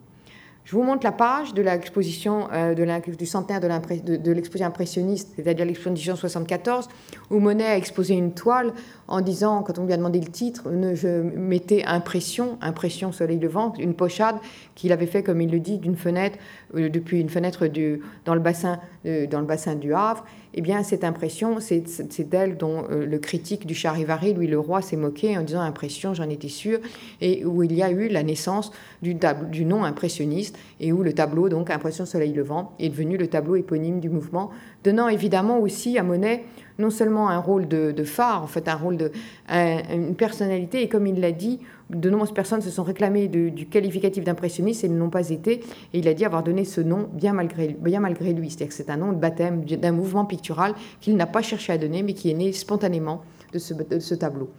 Je 0.65 0.77
vous 0.77 0.83
montre 0.83 1.03
la 1.03 1.11
page 1.11 1.53
de 1.53 1.61
l'exposition 1.61 2.47
euh, 2.53 2.73
du 2.73 3.25
centenaire 3.25 3.59
de 3.59 4.31
l'exposition 4.31 4.67
impressionniste, 4.67 5.33
c'est-à-dire 5.35 5.65
l'exposition 5.65 6.15
74, 6.15 6.87
où 7.29 7.39
Monet 7.39 7.65
a 7.65 7.77
exposé 7.77 8.13
une 8.13 8.33
toile 8.33 8.73
en 9.09 9.19
disant, 9.19 9.61
quand 9.61 9.77
on 9.77 9.85
lui 9.85 9.91
a 9.91 9.97
demandé 9.97 10.21
le 10.21 10.31
titre, 10.31 10.63
je 10.93 11.21
mettais 11.21 11.83
impression, 11.83 12.57
impression 12.61 13.11
soleil 13.11 13.39
levant, 13.39 13.73
une 13.77 13.93
pochade 13.93 14.37
qu'il 14.73 14.93
avait 14.93 15.05
fait, 15.05 15.21
comme 15.21 15.41
il 15.41 15.51
le 15.51 15.59
dit, 15.59 15.79
d'une 15.79 15.97
fenêtre, 15.97 16.37
depuis 16.73 17.21
une 17.21 17.29
fenêtre 17.29 17.67
du, 17.67 18.01
dans, 18.25 18.33
le 18.33 18.39
bassin, 18.39 18.79
euh, 19.05 19.27
dans 19.27 19.39
le 19.39 19.45
bassin 19.45 19.75
du 19.75 19.93
Havre 19.93 20.25
eh 20.55 20.61
bien, 20.61 20.83
cette 20.83 21.03
impression, 21.03 21.57
c'est 21.59 22.29
d'elle 22.29 22.57
dont 22.57 22.85
euh, 22.91 23.07
le 23.07 23.17
critique 23.17 23.65
du 23.65 23.73
Charivari, 23.73 24.35
Louis 24.35 24.47
Leroy, 24.47 24.83
s'est 24.83 24.97
moqué 24.97 25.35
en 25.35 25.41
disant 25.41 25.61
impression, 25.61 26.13
j'en 26.13 26.29
étais 26.29 26.47
sûr, 26.47 26.79
et 27.21 27.43
où 27.43 27.63
il 27.63 27.73
y 27.73 27.81
a 27.81 27.89
eu 27.89 28.07
la 28.07 28.21
naissance 28.21 28.71
du, 29.01 29.15
du 29.51 29.65
nom 29.65 29.83
impressionniste, 29.83 30.57
et 30.79 30.91
où 30.91 31.01
le 31.01 31.13
tableau, 31.13 31.49
donc 31.49 31.71
Impression 31.71 32.05
Soleil 32.05 32.33
Levant, 32.33 32.75
est 32.79 32.89
devenu 32.89 33.17
le 33.17 33.27
tableau 33.27 33.55
éponyme 33.55 33.99
du 33.99 34.09
mouvement, 34.09 34.51
donnant 34.83 35.07
évidemment 35.07 35.59
aussi 35.59 35.97
à 35.97 36.03
Monet 36.03 36.43
non 36.79 36.89
seulement 36.89 37.29
un 37.29 37.37
rôle 37.37 37.67
de, 37.67 38.03
phare, 38.03 38.43
en 38.43 38.47
fait 38.47 38.67
un 38.67 38.75
rôle 38.75 38.97
de 38.97 39.11
une 39.49 40.15
personnalité, 40.15 40.81
et 40.81 40.89
comme 40.89 41.05
il 41.05 41.19
l'a 41.19 41.31
dit, 41.31 41.59
de 41.93 42.09
nombreuses 42.09 42.33
personnes 42.33 42.61
se 42.61 42.69
sont 42.69 42.83
réclamées 42.83 43.27
du 43.27 43.67
qualificatif 43.67 44.23
d'impressionniste 44.23 44.83
et 44.83 44.89
ne 44.89 44.97
l'ont 44.97 45.09
pas 45.09 45.29
été. 45.29 45.61
Et 45.93 45.99
il 45.99 46.07
a 46.07 46.13
dit 46.13 46.25
avoir 46.25 46.43
donné 46.43 46.65
ce 46.65 46.81
nom 46.81 47.09
bien 47.13 47.33
malgré, 47.33 47.67
lui. 47.67 48.49
C'est-à-dire 48.49 48.67
que 48.67 48.73
c'est 48.73 48.89
un 48.89 48.97
nom 48.97 49.11
de 49.11 49.17
baptême 49.17 49.63
d'un 49.65 49.91
mouvement 49.91 50.25
pictural 50.25 50.73
qu'il 51.01 51.15
n'a 51.15 51.27
pas 51.27 51.41
cherché 51.41 51.73
à 51.73 51.77
donner, 51.77 52.03
mais 52.03 52.13
qui 52.13 52.31
est 52.31 52.35
né 52.35 52.51
spontanément 52.51 53.21
de 53.51 53.59
ce, 53.59 53.73
de 53.73 53.99
ce 53.99 54.15
tableau. 54.15 54.49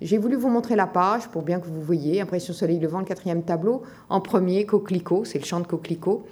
J'ai 0.00 0.18
voulu 0.18 0.36
vous 0.36 0.48
montrer 0.48 0.76
la 0.76 0.86
page 0.86 1.28
pour 1.28 1.42
bien 1.42 1.60
que 1.60 1.66
vous 1.66 1.80
voyez. 1.80 2.20
Impression 2.20 2.52
soleil 2.52 2.78
levant, 2.78 2.98
le 2.98 3.04
quatrième 3.04 3.42
tableau. 3.42 3.82
En 4.08 4.20
premier, 4.20 4.66
coquelicot, 4.66 5.24
c'est 5.24 5.38
le 5.38 5.44
chant 5.44 5.60
de 5.60 5.66
coquelicot. 5.66 6.24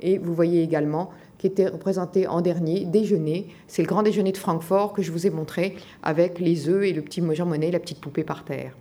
Et 0.00 0.18
vous 0.18 0.34
voyez 0.34 0.62
également 0.62 1.10
qui 1.38 1.46
était 1.46 1.68
représenté 1.68 2.26
en 2.26 2.40
dernier, 2.40 2.84
déjeuner. 2.84 3.48
C'est 3.68 3.82
le 3.82 3.88
grand 3.88 4.02
déjeuner 4.02 4.32
de 4.32 4.36
Francfort 4.36 4.92
que 4.92 5.02
je 5.02 5.12
vous 5.12 5.26
ai 5.26 5.30
montré 5.30 5.76
avec 6.02 6.40
les 6.40 6.68
œufs 6.68 6.84
et 6.84 6.92
le 6.92 7.02
petit 7.02 7.22
Jean 7.34 7.46
Monnet, 7.46 7.70
la 7.70 7.78
petite 7.78 8.00
poupée 8.00 8.24
par 8.24 8.44
terre. 8.44 8.76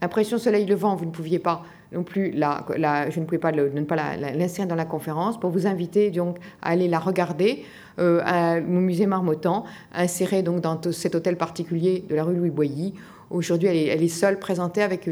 Impression 0.00 0.38
soleil 0.38 0.66
levant, 0.66 0.94
vous 0.94 1.06
ne 1.06 1.10
pouviez 1.10 1.38
pas 1.38 1.64
non 1.92 2.02
plus 2.02 2.30
la, 2.30 2.64
je 3.10 3.18
ne 3.18 3.24
pouvais 3.24 3.38
pas 3.38 3.52
ne 3.52 3.80
pas 3.82 3.96
l'insérer 4.16 4.68
dans 4.68 4.74
la 4.74 4.84
conférence 4.84 5.40
pour 5.40 5.50
vous 5.50 5.66
inviter 5.66 6.10
donc 6.10 6.36
à 6.62 6.70
aller 6.70 6.86
la 6.86 6.98
regarder 6.98 7.64
euh, 7.98 8.60
au 8.60 8.80
musée 8.80 9.06
Marmottan, 9.06 9.64
insérée 9.92 10.42
donc 10.42 10.60
dans 10.60 10.80
cet 10.92 11.14
hôtel 11.14 11.36
particulier 11.36 12.04
de 12.08 12.14
la 12.14 12.24
rue 12.24 12.36
Louis 12.36 12.50
Boilly. 12.50 12.94
Aujourd'hui, 13.30 13.68
elle 13.68 14.02
est, 14.02 14.08
seule 14.08 14.38
présentée 14.38 14.80
avec, 14.80 15.06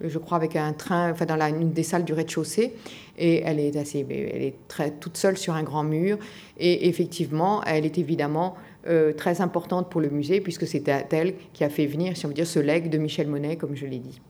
je 0.00 0.18
crois, 0.18 0.36
avec 0.36 0.54
un 0.54 0.72
train, 0.72 1.10
enfin 1.10 1.24
dans 1.24 1.34
la, 1.34 1.48
une 1.48 1.72
des 1.72 1.82
salles 1.82 2.04
du 2.04 2.12
rez-de-chaussée, 2.12 2.72
et 3.18 3.42
elle 3.44 3.58
est 3.58 3.76
assez, 3.76 4.06
elle 4.08 4.42
est 4.42 4.54
très, 4.68 4.92
toute 4.92 5.16
seule 5.16 5.36
sur 5.36 5.54
un 5.54 5.64
grand 5.64 5.82
mur. 5.82 6.18
Et 6.58 6.88
effectivement, 6.88 7.60
elle 7.64 7.84
est 7.84 7.98
évidemment 7.98 8.54
euh, 8.88 9.12
très 9.12 9.40
importante 9.40 9.90
pour 9.90 10.00
le 10.00 10.10
musée, 10.10 10.40
puisque 10.40 10.66
c'est 10.66 10.88
elle 10.88 11.34
qui 11.52 11.62
a 11.64 11.68
fait 11.68 11.86
venir, 11.86 12.16
si 12.16 12.26
on 12.26 12.28
veut 12.28 12.34
dire, 12.34 12.46
ce 12.46 12.58
legs 12.58 12.90
de 12.90 12.98
Michel 12.98 13.28
Monet, 13.28 13.56
comme 13.56 13.76
je 13.76 13.86
l'ai 13.86 13.98
dit. 13.98 14.20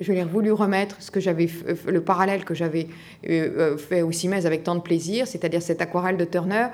Je 0.00 0.12
l'ai 0.12 0.24
voulu 0.24 0.50
remettre 0.50 0.96
ce 1.00 1.12
que 1.12 1.20
j'avais, 1.20 1.48
le 1.86 2.00
parallèle 2.00 2.44
que 2.44 2.54
j'avais 2.54 2.88
euh, 3.28 3.74
euh, 3.74 3.76
fait 3.76 4.02
au 4.02 4.10
CIMES 4.10 4.46
avec 4.46 4.64
tant 4.64 4.74
de 4.74 4.80
plaisir, 4.80 5.28
c'est-à-dire 5.28 5.62
cette 5.62 5.80
aquarelle 5.80 6.16
de 6.16 6.24
Turner 6.24 6.66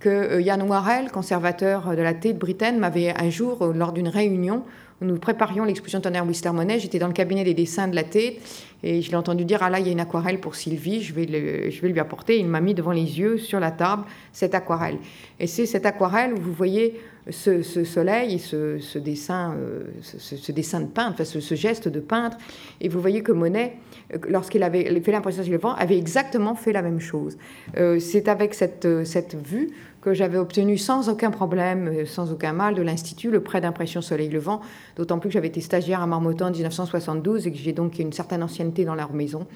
que 0.00 0.40
Yann 0.40 0.60
Warel, 0.62 1.12
conservateur 1.12 1.94
de 1.94 2.02
la 2.02 2.12
thé 2.12 2.32
de 2.32 2.38
Britain, 2.38 2.72
m'avait 2.72 3.14
un 3.16 3.30
jour, 3.30 3.72
lors 3.72 3.92
d'une 3.92 4.08
réunion, 4.08 4.64
où 5.00 5.04
nous 5.04 5.16
préparions 5.16 5.62
l'exposition 5.62 6.00
Turner 6.00 6.22
Whistler 6.22 6.50
Monet, 6.50 6.80
j'étais 6.80 6.98
dans 6.98 7.06
le 7.06 7.12
cabinet 7.12 7.44
des 7.44 7.54
dessins 7.54 7.86
de 7.86 7.94
la 7.94 8.02
thé 8.02 8.40
et 8.82 9.02
je 9.02 9.10
l'ai 9.10 9.16
entendu 9.16 9.44
dire, 9.44 9.58
ah 9.62 9.70
là, 9.70 9.78
il 9.78 9.86
y 9.86 9.88
a 9.88 9.92
une 9.92 10.00
aquarelle 10.00 10.40
pour 10.40 10.54
Sylvie, 10.54 11.02
je 11.02 11.14
vais, 11.14 11.70
je 11.70 11.80
vais 11.80 11.88
lui 11.88 12.00
apporter. 12.00 12.38
il 12.38 12.46
m'a 12.46 12.60
mis 12.60 12.74
devant 12.74 12.92
les 12.92 13.18
yeux, 13.18 13.38
sur 13.38 13.60
la 13.60 13.70
table, 13.70 14.04
cette 14.32 14.54
aquarelle. 14.54 14.98
Et 15.38 15.46
c'est 15.46 15.66
cette 15.66 15.86
aquarelle 15.86 16.34
où 16.34 16.40
vous 16.40 16.52
voyez 16.52 17.00
ce, 17.30 17.62
soleil 17.62 18.34
et 18.34 18.38
ce, 18.38 18.98
dessin, 18.98 19.54
euh, 19.56 19.84
ce, 20.00 20.52
dessin 20.52 20.80
de 20.80 20.86
peintre, 20.86 21.20
enfin, 21.20 21.24
ce, 21.24 21.54
geste 21.54 21.88
de 21.88 22.00
peintre. 22.00 22.36
Et 22.80 22.88
vous 22.88 23.00
voyez 23.00 23.22
que 23.22 23.32
Monet, 23.32 23.76
euh, 24.12 24.18
lorsqu'il 24.28 24.62
avait 24.62 25.00
fait 25.00 25.12
l'impression 25.12 25.42
sur 25.44 25.52
le 25.52 25.58
vent, 25.58 25.74
avait 25.74 25.98
exactement 25.98 26.54
fait 26.54 26.72
la 26.72 26.82
même 26.82 27.00
chose. 27.00 27.38
Euh, 27.76 28.00
c'est 28.00 28.28
avec 28.28 28.54
cette, 28.54 29.04
cette 29.04 29.36
vue 29.46 29.70
que 30.02 30.14
j'avais 30.14 30.36
obtenu 30.36 30.76
sans 30.78 31.08
aucun 31.08 31.30
problème, 31.30 31.88
euh, 31.88 32.06
sans 32.06 32.32
aucun 32.32 32.52
mal 32.52 32.74
de 32.74 32.82
l'Institut, 32.82 33.30
le 33.30 33.40
prêt 33.40 33.60
d'impression 33.60 34.02
Soleil 34.02 34.28
Levant, 34.28 34.60
d'autant 34.96 35.20
plus 35.20 35.28
que 35.28 35.34
j'avais 35.34 35.48
été 35.48 35.60
stagiaire 35.60 36.02
à 36.02 36.06
Marmottan 36.06 36.48
en 36.48 36.50
1972 36.50 37.46
et 37.46 37.52
que 37.52 37.56
j'ai 37.56 37.72
donc 37.72 37.98
une 38.00 38.12
certaine 38.12 38.42
ancienneté 38.42 38.84
dans 38.84 38.96
leur 38.96 39.12
maison, 39.12 39.46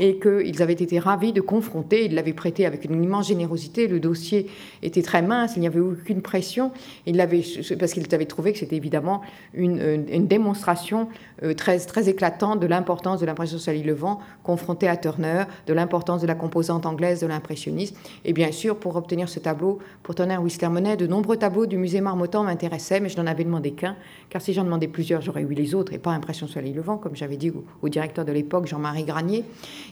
et 0.00 0.18
qu'ils 0.18 0.62
avaient 0.62 0.72
été 0.72 0.98
ravis 0.98 1.32
de 1.32 1.42
confronter, 1.42 2.06
ils 2.06 2.14
l'avaient 2.14 2.32
prêté 2.32 2.64
avec 2.64 2.86
une 2.86 3.04
immense 3.04 3.28
générosité, 3.28 3.88
le 3.88 4.00
dossier 4.00 4.46
était 4.82 5.02
très 5.02 5.20
mince, 5.20 5.52
il 5.56 5.60
n'y 5.60 5.66
avait 5.66 5.80
aucune 5.80 6.22
pression, 6.22 6.72
ils 7.04 7.16
l'avaient, 7.16 7.44
parce 7.78 7.92
qu'ils 7.92 8.14
avaient 8.14 8.24
trouvé 8.24 8.52
que 8.52 8.58
c'était 8.58 8.76
évidemment 8.76 9.20
une, 9.52 10.06
une, 10.10 10.26
démonstration 10.26 11.08
euh, 11.42 11.52
très, 11.52 11.78
très 11.78 12.08
éclatante 12.08 12.60
de 12.60 12.66
l'importance 12.66 13.20
de 13.20 13.26
l'impression 13.26 13.58
Soleil 13.58 13.82
Levant 13.82 14.20
confrontée 14.44 14.88
à 14.88 14.96
Turner, 14.96 15.44
de 15.66 15.74
l'importance 15.74 16.22
de 16.22 16.26
la 16.26 16.34
composante 16.34 16.86
anglaise 16.86 17.20
de 17.20 17.26
l'impressionnisme, 17.26 17.96
et 18.24 18.32
bien 18.32 18.50
sûr, 18.50 18.76
pour 18.76 18.96
obtenir 18.96 19.28
ce 19.28 19.40
tableau, 19.40 19.78
pour 20.02 20.14
Turner 20.14 20.38
Whistler 20.38 20.68
Monet, 20.68 20.96
de 20.96 21.06
nombreux 21.06 21.36
tableaux 21.36 21.66
du 21.66 21.76
musée 21.76 22.00
Marmottan 22.00 22.44
m'intéressaient, 22.44 23.00
mais 23.00 23.08
je 23.08 23.16
n'en 23.16 23.26
avais 23.26 23.44
demandé 23.44 23.72
qu'un, 23.72 23.96
car 24.28 24.40
si 24.40 24.52
j'en 24.52 24.64
demandais 24.64 24.88
plusieurs, 24.88 25.20
j'aurais 25.20 25.42
eu 25.42 25.54
les 25.54 25.74
autres, 25.74 25.92
et 25.92 25.98
pas 25.98 26.10
Impression 26.10 26.46
Soleil 26.46 26.72
Levant, 26.72 26.96
comme 26.96 27.16
j'avais 27.16 27.36
dit 27.36 27.52
au, 27.82 27.88
directeur 27.88 28.24
de 28.24 28.32
l'époque, 28.32 28.66
Jean-Marie 28.66 29.04
Granier. 29.04 29.44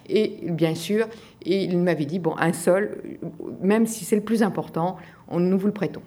Et 0.09 0.39
bien 0.51 0.75
sûr, 0.75 1.07
il 1.45 1.79
m'avait 1.79 2.07
dit, 2.07 2.19
bon, 2.19 2.35
un 2.39 2.53
seul, 2.53 3.03
même 3.61 3.87
si 3.87 4.05
c'est 4.05 4.17
le 4.17 4.23
plus 4.23 4.43
important, 4.43 4.97
on, 5.29 5.41
nous 5.41 5.59
vous 5.59 5.67
le 5.67 5.73
prêtons. 5.73 6.03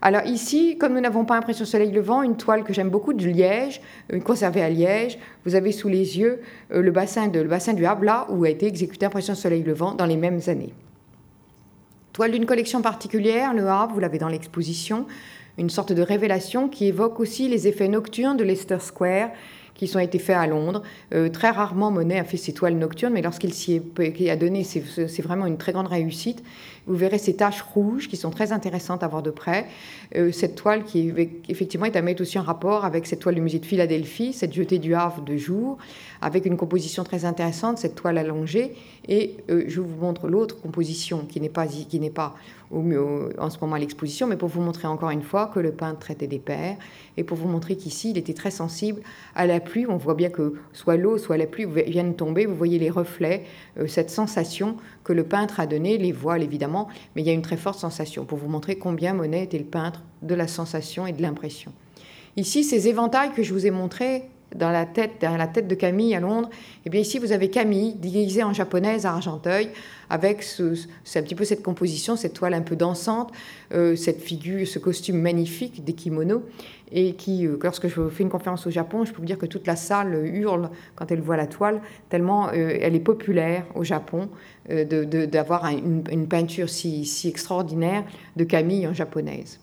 Alors 0.00 0.22
ici, 0.26 0.78
comme 0.78 0.94
nous 0.94 1.00
n'avons 1.00 1.24
pas 1.24 1.36
Impression 1.36 1.64
Soleil 1.64 1.90
Levant, 1.90 2.22
une 2.22 2.36
toile 2.36 2.62
que 2.62 2.72
j'aime 2.72 2.88
beaucoup 2.88 3.12
de 3.12 3.26
Liège, 3.26 3.80
une 4.10 4.22
conservée 4.22 4.62
à 4.62 4.70
Liège, 4.70 5.18
vous 5.44 5.56
avez 5.56 5.72
sous 5.72 5.88
les 5.88 6.18
yeux 6.18 6.40
euh, 6.72 6.80
le, 6.80 6.92
bassin 6.92 7.26
de, 7.26 7.42
bassin 7.42 7.74
du 7.74 7.84
Habla 7.84 8.26
où 8.30 8.44
a 8.44 8.48
été 8.48 8.66
exécutée 8.66 9.06
Impression 9.06 9.34
Soleil 9.34 9.64
Levant 9.64 9.94
dans 9.94 10.06
les 10.06 10.16
mêmes 10.16 10.40
années. 10.46 10.72
Toile 12.18 12.32
d'une 12.32 12.46
collection 12.46 12.82
particulière, 12.82 13.54
le 13.54 13.68
Havre, 13.68 13.94
vous 13.94 14.00
l'avez 14.00 14.18
dans 14.18 14.26
l'exposition, 14.26 15.06
une 15.56 15.70
sorte 15.70 15.92
de 15.92 16.02
révélation 16.02 16.68
qui 16.68 16.86
évoque 16.86 17.20
aussi 17.20 17.46
les 17.46 17.68
effets 17.68 17.86
nocturnes 17.86 18.36
de 18.36 18.42
Leicester 18.42 18.80
Square 18.80 19.30
qui 19.78 19.88
ont 19.96 20.00
été 20.00 20.18
faits 20.18 20.36
à 20.36 20.46
Londres. 20.46 20.82
Euh, 21.14 21.28
très 21.28 21.50
rarement, 21.50 21.90
Monet 21.90 22.18
a 22.18 22.24
fait 22.24 22.36
ses 22.36 22.52
toiles 22.52 22.74
nocturnes, 22.74 23.12
mais 23.12 23.22
lorsqu'il 23.22 23.54
s'y 23.54 23.80
a 24.28 24.36
donné, 24.36 24.64
c'est 24.64 25.22
vraiment 25.22 25.46
une 25.46 25.56
très 25.56 25.72
grande 25.72 25.86
réussite. 25.86 26.42
Vous 26.88 26.96
verrez 26.96 27.18
ces 27.18 27.36
taches 27.36 27.62
rouges 27.62 28.08
qui 28.08 28.16
sont 28.16 28.30
très 28.30 28.50
intéressantes 28.50 29.04
à 29.04 29.06
voir 29.06 29.22
de 29.22 29.30
près. 29.30 29.66
Euh, 30.16 30.32
cette 30.32 30.56
toile 30.56 30.82
qui, 30.82 31.12
effectivement, 31.48 31.86
est 31.86 31.94
à 31.94 32.02
mettre 32.02 32.22
aussi 32.22 32.38
en 32.38 32.42
rapport 32.42 32.84
avec 32.84 33.06
cette 33.06 33.20
toile 33.20 33.36
du 33.36 33.40
musée 33.40 33.60
de 33.60 33.66
Philadelphie, 33.66 34.32
cette 34.32 34.52
jetée 34.52 34.80
du 34.80 34.94
Havre 34.94 35.22
de 35.22 35.36
jour, 35.36 35.78
avec 36.20 36.46
une 36.46 36.56
composition 36.56 37.04
très 37.04 37.24
intéressante, 37.24 37.78
cette 37.78 37.94
toile 37.94 38.18
allongée. 38.18 38.74
Et 39.08 39.36
euh, 39.50 39.64
je 39.66 39.80
vous 39.80 39.96
montre 40.00 40.28
l'autre 40.28 40.60
composition 40.60 41.24
qui 41.28 41.40
n'est 41.40 41.48
pas, 41.48 41.66
qui 41.66 42.00
n'est 42.00 42.10
pas 42.10 42.34
en 42.70 43.50
ce 43.50 43.58
moment 43.60 43.76
à 43.76 43.78
l'exposition, 43.78 44.26
mais 44.26 44.36
pour 44.36 44.48
vous 44.48 44.60
montrer 44.60 44.88
encore 44.88 45.10
une 45.10 45.22
fois 45.22 45.50
que 45.52 45.58
le 45.58 45.72
peintre 45.72 46.00
traitait 46.00 46.26
des 46.26 46.38
pères 46.38 46.76
et 47.16 47.24
pour 47.24 47.36
vous 47.36 47.48
montrer 47.48 47.76
qu'ici, 47.76 48.10
il 48.10 48.18
était 48.18 48.34
très 48.34 48.50
sensible 48.50 49.00
à 49.34 49.46
la 49.46 49.60
pluie. 49.60 49.86
On 49.88 49.96
voit 49.96 50.14
bien 50.14 50.28
que 50.28 50.54
soit 50.72 50.96
l'eau, 50.96 51.18
soit 51.18 51.38
la 51.38 51.46
pluie 51.46 51.64
viennent 51.64 52.14
tomber, 52.14 52.46
vous 52.46 52.54
voyez 52.54 52.78
les 52.78 52.90
reflets, 52.90 53.44
euh, 53.78 53.86
cette 53.86 54.10
sensation 54.10 54.76
que 55.04 55.12
le 55.12 55.24
peintre 55.24 55.60
a 55.60 55.66
donnée, 55.66 55.96
les 55.96 56.12
voiles 56.12 56.42
évidemment, 56.42 56.88
mais 57.16 57.22
il 57.22 57.26
y 57.26 57.30
a 57.30 57.34
une 57.34 57.42
très 57.42 57.56
forte 57.56 57.78
sensation 57.78 58.24
pour 58.24 58.38
vous 58.38 58.48
montrer 58.48 58.76
combien 58.76 59.14
Monet 59.14 59.44
était 59.44 59.58
le 59.58 59.64
peintre 59.64 60.02
de 60.22 60.34
la 60.34 60.46
sensation 60.46 61.06
et 61.06 61.12
de 61.12 61.22
l'impression. 61.22 61.72
Ici, 62.36 62.64
ces 62.64 62.88
éventails 62.88 63.32
que 63.32 63.42
je 63.42 63.52
vous 63.52 63.66
ai 63.66 63.70
montrés 63.70 64.24
dans 64.54 64.70
la 64.70 64.86
tête, 64.86 65.12
derrière 65.20 65.38
la 65.38 65.46
tête 65.46 65.68
de 65.68 65.74
Camille 65.74 66.14
à 66.14 66.20
Londres, 66.20 66.48
et 66.52 66.82
eh 66.86 66.90
bien 66.90 67.00
ici 67.00 67.18
vous 67.18 67.32
avez 67.32 67.50
Camille 67.50 67.94
déguisée 67.94 68.42
en 68.42 68.52
japonaise 68.52 69.06
à 69.06 69.12
Argenteuil, 69.12 69.70
avec 70.10 70.44
un 70.60 71.22
petit 71.22 71.34
peu 71.34 71.44
cette 71.44 71.62
composition, 71.62 72.16
cette 72.16 72.32
toile 72.32 72.54
un 72.54 72.62
peu 72.62 72.76
dansante, 72.76 73.32
euh, 73.74 73.94
cette 73.96 74.22
figure, 74.22 74.66
ce 74.66 74.78
costume 74.78 75.20
magnifique 75.20 75.84
des 75.84 75.92
kimonos, 75.92 76.42
et 76.90 77.14
qui, 77.14 77.46
euh, 77.46 77.58
lorsque 77.62 77.88
je 77.88 78.08
fais 78.08 78.22
une 78.22 78.30
conférence 78.30 78.66
au 78.66 78.70
Japon, 78.70 79.04
je 79.04 79.12
peux 79.12 79.18
vous 79.18 79.26
dire 79.26 79.36
que 79.36 79.46
toute 79.46 79.66
la 79.66 79.76
salle 79.76 80.14
hurle 80.26 80.70
quand 80.96 81.12
elle 81.12 81.20
voit 81.20 81.36
la 81.36 81.46
toile, 81.46 81.82
tellement 82.08 82.48
euh, 82.48 82.78
elle 82.80 82.94
est 82.94 83.00
populaire 83.00 83.64
au 83.74 83.84
Japon 83.84 84.28
d'avoir 84.68 85.64
une, 85.66 86.04
une, 86.10 86.28
peinture 86.28 86.68
si, 86.68 87.06
si 87.06 87.28
extraordinaire 87.28 88.04
de 88.36 88.44
Camille 88.44 88.86
en 88.86 88.92
japonaise. 88.92 89.58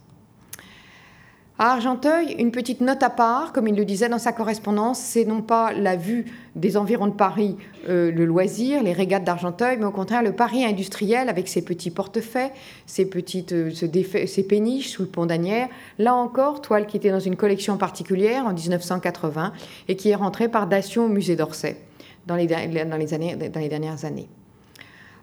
À 1.58 1.72
Argenteuil, 1.72 2.36
une 2.38 2.52
petite 2.52 2.82
note 2.82 3.02
à 3.02 3.10
part, 3.10 3.54
comme 3.54 3.70
il 3.70 3.78
le 3.78 3.86
disait 3.86 4.10
dans 4.10 4.20
sa 4.20 4.34
correspondance, 4.34 5.00
c'est 5.00 5.24
non 5.24 5.42
pas 5.42 5.72
la 5.72 5.96
vue 5.96 6.26
des 6.58 6.76
environs 6.76 7.08
de 7.08 7.14
Paris, 7.14 7.56
euh, 7.88 8.12
le 8.12 8.26
loisir, 8.26 8.84
les 8.84 8.92
régates 8.92 9.24
d'Argenteuil, 9.24 9.78
mais 9.80 9.86
au 9.86 9.92
contraire 9.92 10.22
le 10.22 10.34
Paris 10.34 10.66
industriel 10.66 11.30
avec 11.30 11.48
ses 11.48 11.64
petits 11.64 11.92
portefaix, 11.92 12.52
ses 12.86 13.06
petites 13.06 13.54
euh, 13.54 14.44
péniches 14.50 14.90
sous 14.90 15.04
le 15.04 15.08
pont 15.08 15.26
d'Anières. 15.26 15.70
Là 15.98 16.14
encore, 16.14 16.60
toile 16.62 16.88
qui 16.88 16.98
était 16.98 17.12
dans 17.12 17.22
une 17.22 17.38
collection 17.38 17.78
particulière 17.78 18.46
en 18.46 18.54
1980 18.54 19.54
et 19.88 19.96
qui 19.96 20.10
est 20.10 20.16
rentrée 20.16 20.50
par 20.50 20.68
Dation 20.68 21.06
au 21.06 21.10
musée 21.10 21.38
d'Orsay 21.38 21.78
dans 22.28 22.36
les, 22.36 22.48
dans 22.48 22.98
les, 22.98 23.14
années, 23.14 23.38
dans 23.38 23.62
les 23.62 23.70
dernières 23.70 24.04
années. 24.04 24.28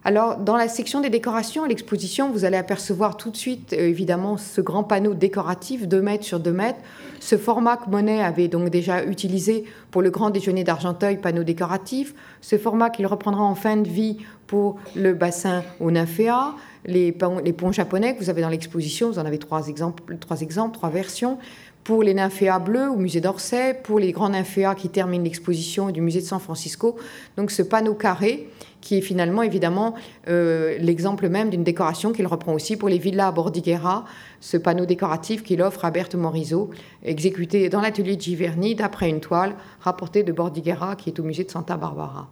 Alors, 0.05 0.35
dans 0.37 0.57
la 0.57 0.67
section 0.67 0.99
des 0.99 1.09
décorations, 1.09 1.63
à 1.63 1.67
l'exposition, 1.67 2.29
vous 2.29 2.43
allez 2.43 2.57
apercevoir 2.57 3.15
tout 3.15 3.29
de 3.29 3.37
suite, 3.37 3.71
euh, 3.71 3.87
évidemment, 3.87 4.35
ce 4.35 4.59
grand 4.59 4.83
panneau 4.83 5.13
décoratif, 5.13 5.87
2 5.87 6.01
mètres 6.01 6.25
sur 6.25 6.41
2 6.41 6.51
mètres. 6.51 6.79
Ce 7.21 7.37
format 7.37 7.77
que 7.77 7.89
Monet 7.89 8.21
avait 8.21 8.49
donc 8.49 8.69
déjà 8.69 9.05
utilisé 9.05 9.63
pour 9.91 10.01
le 10.01 10.09
grand 10.09 10.29
déjeuner 10.29 10.65
d'Argenteuil, 10.65 11.17
panneau 11.17 11.43
décoratif. 11.43 12.13
Ce 12.41 12.57
format 12.57 12.89
qu'il 12.89 13.07
reprendra 13.07 13.43
en 13.43 13.55
fin 13.55 13.77
de 13.77 13.87
vie 13.87 14.17
pour 14.45 14.75
le 14.93 15.13
bassin 15.13 15.63
au 15.79 15.89
Nymphéa. 15.89 16.53
Les 16.85 17.13
ponts, 17.13 17.71
japonais 17.71 18.13
que 18.13 18.19
vous 18.19 18.29
avez 18.29 18.41
dans 18.41 18.49
l'exposition, 18.49 19.09
vous 19.09 19.19
en 19.19 19.25
avez 19.25 19.37
trois 19.37 19.69
exemples, 19.69 20.17
trois 20.17 20.89
versions 20.89 21.37
pour 21.83 22.03
les 22.03 22.13
nymphéas 22.13 22.59
bleus 22.59 22.89
au 22.89 22.95
musée 22.95 23.21
d'Orsay, 23.21 23.73
pour 23.83 23.99
les 23.99 24.11
grands 24.11 24.29
nymphéas 24.29 24.75
qui 24.75 24.89
terminent 24.89 25.23
l'exposition 25.23 25.89
du 25.89 26.01
musée 26.01 26.21
de 26.21 26.25
San 26.25 26.39
Francisco. 26.39 26.95
Donc 27.37 27.51
ce 27.51 27.61
panneau 27.61 27.93
carré 27.93 28.47
qui 28.83 28.97
est 28.97 29.01
finalement 29.01 29.43
évidemment 29.43 29.95
euh, 30.27 30.77
l'exemple 30.77 31.29
même 31.29 31.49
d'une 31.49 31.63
décoration 31.63 32.11
qu'il 32.11 32.27
reprend 32.27 32.53
aussi 32.53 32.75
pour 32.75 32.89
les 32.89 32.97
villas 32.97 33.29
à 33.29 33.31
Bordighera, 33.31 34.03
ce 34.41 34.57
panneau 34.57 34.85
décoratif 34.85 35.41
qu'il 35.41 35.61
offre 35.61 35.85
à 35.85 35.91
Berthe 35.91 36.15
Morisot, 36.15 36.69
exécuté 37.03 37.69
dans 37.69 37.79
l'atelier 37.79 38.17
de 38.17 38.21
Giverny 38.21 38.75
d'après 38.75 39.09
une 39.09 39.21
toile 39.21 39.55
rapportée 39.79 40.23
de 40.23 40.33
Bordighera 40.33 40.97
qui 40.97 41.09
est 41.09 41.19
au 41.19 41.23
musée 41.23 41.45
de 41.45 41.51
Santa 41.51 41.77
Barbara. 41.77 42.27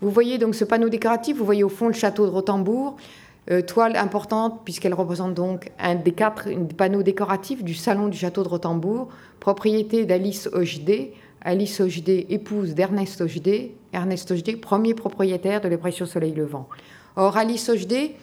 Vous 0.00 0.10
voyez 0.10 0.38
donc 0.38 0.54
ce 0.54 0.64
panneau 0.64 0.88
décoratif, 0.88 1.36
vous 1.36 1.44
voyez 1.44 1.62
au 1.62 1.68
fond 1.68 1.88
le 1.88 1.92
château 1.92 2.24
de 2.24 2.30
Rotembourg, 2.30 2.96
euh, 3.50 3.62
toile 3.62 3.96
importante 3.96 4.60
puisqu'elle 4.64 4.94
représente 4.94 5.34
donc 5.34 5.70
un 5.78 5.94
des 5.94 6.12
quatre 6.12 6.48
panneaux 6.76 7.02
décoratifs 7.02 7.64
du 7.64 7.74
salon 7.74 8.08
du 8.08 8.18
château 8.18 8.42
de 8.42 8.48
Rotembourg, 8.48 9.08
propriété 9.40 10.04
d'Alice 10.04 10.48
Ogedé, 10.52 11.14
Alice 11.42 11.80
Ogedé, 11.80 12.26
épouse 12.28 12.74
d'Ernest 12.74 13.20
Ogedé, 13.20 13.74
Ernest 13.92 14.30
Ogedé, 14.30 14.56
premier 14.56 14.94
propriétaire 14.94 15.60
de 15.60 15.68
l'impression 15.68 16.06
Soleil 16.06 16.34
Levant. 16.34 16.68
Or, 17.16 17.36
Alice 17.36 17.68
Ogedé, 17.68 18.14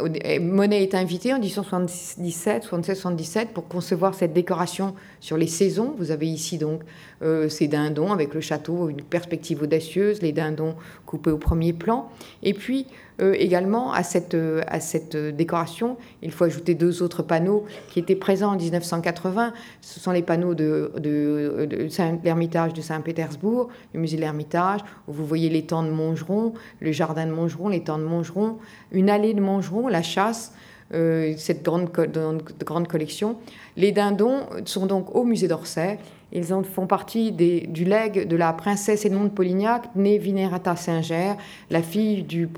euh, 0.00 0.40
Monet 0.40 0.82
est 0.82 0.94
invité 0.94 1.32
en 1.34 1.38
1877, 1.38 2.64
77 2.64 3.48
pour 3.52 3.68
concevoir 3.68 4.14
cette 4.14 4.32
décoration 4.32 4.94
sur 5.24 5.38
les 5.38 5.46
saisons. 5.46 5.94
Vous 5.96 6.10
avez 6.10 6.26
ici 6.26 6.58
donc 6.58 6.82
euh, 7.22 7.48
ces 7.48 7.66
dindons 7.66 8.12
avec 8.12 8.34
le 8.34 8.42
château, 8.42 8.90
une 8.90 9.00
perspective 9.00 9.62
audacieuse, 9.62 10.20
les 10.20 10.32
dindons 10.32 10.74
coupés 11.06 11.30
au 11.30 11.38
premier 11.38 11.72
plan. 11.72 12.10
Et 12.42 12.52
puis 12.52 12.86
euh, 13.22 13.34
également 13.38 13.94
à 13.94 14.02
cette, 14.02 14.34
euh, 14.34 14.60
à 14.66 14.80
cette 14.80 15.16
décoration, 15.16 15.96
il 16.20 16.30
faut 16.30 16.44
ajouter 16.44 16.74
deux 16.74 17.02
autres 17.02 17.22
panneaux 17.22 17.64
qui 17.88 18.00
étaient 18.00 18.16
présents 18.16 18.52
en 18.52 18.56
1980. 18.56 19.54
Ce 19.80 19.98
sont 19.98 20.10
les 20.10 20.20
panneaux 20.20 20.54
de, 20.54 20.92
de, 20.98 21.78
l'Ermitage 22.22 22.74
de 22.74 22.82
Saint-Pétersbourg, 22.82 23.70
le 23.94 24.00
musée 24.00 24.16
de 24.16 24.20
l'Ermitage, 24.20 24.80
où 25.08 25.14
vous 25.14 25.24
voyez 25.24 25.48
l'étang 25.48 25.84
de 25.84 25.90
Montgeron, 25.90 26.52
le 26.80 26.92
jardin 26.92 27.24
de 27.24 27.32
Montgeron, 27.32 27.70
l'étang 27.70 27.96
de 27.96 28.04
Montgeron, 28.04 28.58
une 28.92 29.08
allée 29.08 29.32
de 29.32 29.40
Montgeron, 29.40 29.88
la 29.88 30.02
chasse. 30.02 30.52
Cette 30.92 31.64
grande, 31.64 31.90
grande 31.90 32.86
collection. 32.86 33.38
Les 33.76 33.92
dindons 33.92 34.46
sont 34.64 34.86
donc 34.86 35.14
au 35.14 35.24
musée 35.24 35.48
d'Orsay 35.48 35.98
ils 36.34 36.52
en 36.52 36.64
font 36.64 36.88
partie 36.88 37.30
du 37.30 37.84
legs 37.84 38.26
de 38.26 38.36
la 38.36 38.52
princesse 38.52 39.04
Edmond 39.04 39.24
de 39.24 39.28
Polignac, 39.28 39.94
née 39.94 40.18
Vinerata 40.18 40.74
Singer, 40.74 41.34
la 41.70 41.80
fille 41.80 42.24
du, 42.24 42.48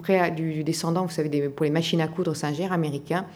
descendant, 0.64 1.02
vous 1.04 1.10
savez, 1.10 1.48
pour 1.50 1.64
les 1.64 1.70
machines 1.70 2.00
à 2.00 2.08
coudre 2.08 2.34
Singer 2.34 2.68
américain, 2.70 3.26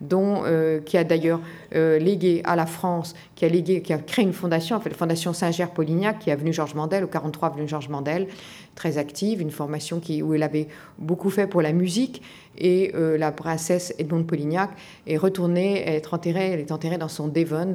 dont, 0.00 0.42
euh, 0.44 0.78
qui 0.78 0.96
a 0.96 1.02
d'ailleurs 1.02 1.40
euh, 1.74 1.98
légué 1.98 2.42
à 2.44 2.54
la 2.54 2.66
France, 2.66 3.16
qui 3.34 3.44
a, 3.44 3.48
légué, 3.48 3.82
qui 3.82 3.92
a 3.92 3.98
créé 3.98 4.24
une 4.24 4.32
fondation, 4.32 4.76
en 4.76 4.80
fait, 4.80 4.90
la 4.90 4.96
Fondation 4.96 5.32
Singer-Polignac, 5.32 6.20
qui 6.20 6.30
est 6.30 6.32
avenue 6.32 6.52
Georges 6.52 6.76
Mandel, 6.76 7.02
au 7.02 7.08
43 7.08 7.48
avenue 7.48 7.66
Georges 7.66 7.88
Mandel, 7.88 8.28
très 8.76 8.98
active, 8.98 9.40
une 9.40 9.50
formation 9.50 9.98
qui, 9.98 10.22
où 10.22 10.32
elle 10.32 10.44
avait 10.44 10.68
beaucoup 11.00 11.30
fait 11.30 11.48
pour 11.48 11.60
la 11.60 11.72
musique. 11.72 12.22
Et 12.58 12.92
euh, 12.94 13.16
la 13.16 13.32
princesse 13.32 13.94
Edmond 13.98 14.24
Polignac 14.24 14.70
est 15.06 15.16
retournée, 15.16 15.82
elle 15.86 15.94
est 15.94 16.12
enterrée, 16.12 16.50
elle 16.52 16.60
est 16.60 16.72
enterrée 16.72 16.98
dans 16.98 17.08
son 17.08 17.28
Devon, 17.28 17.74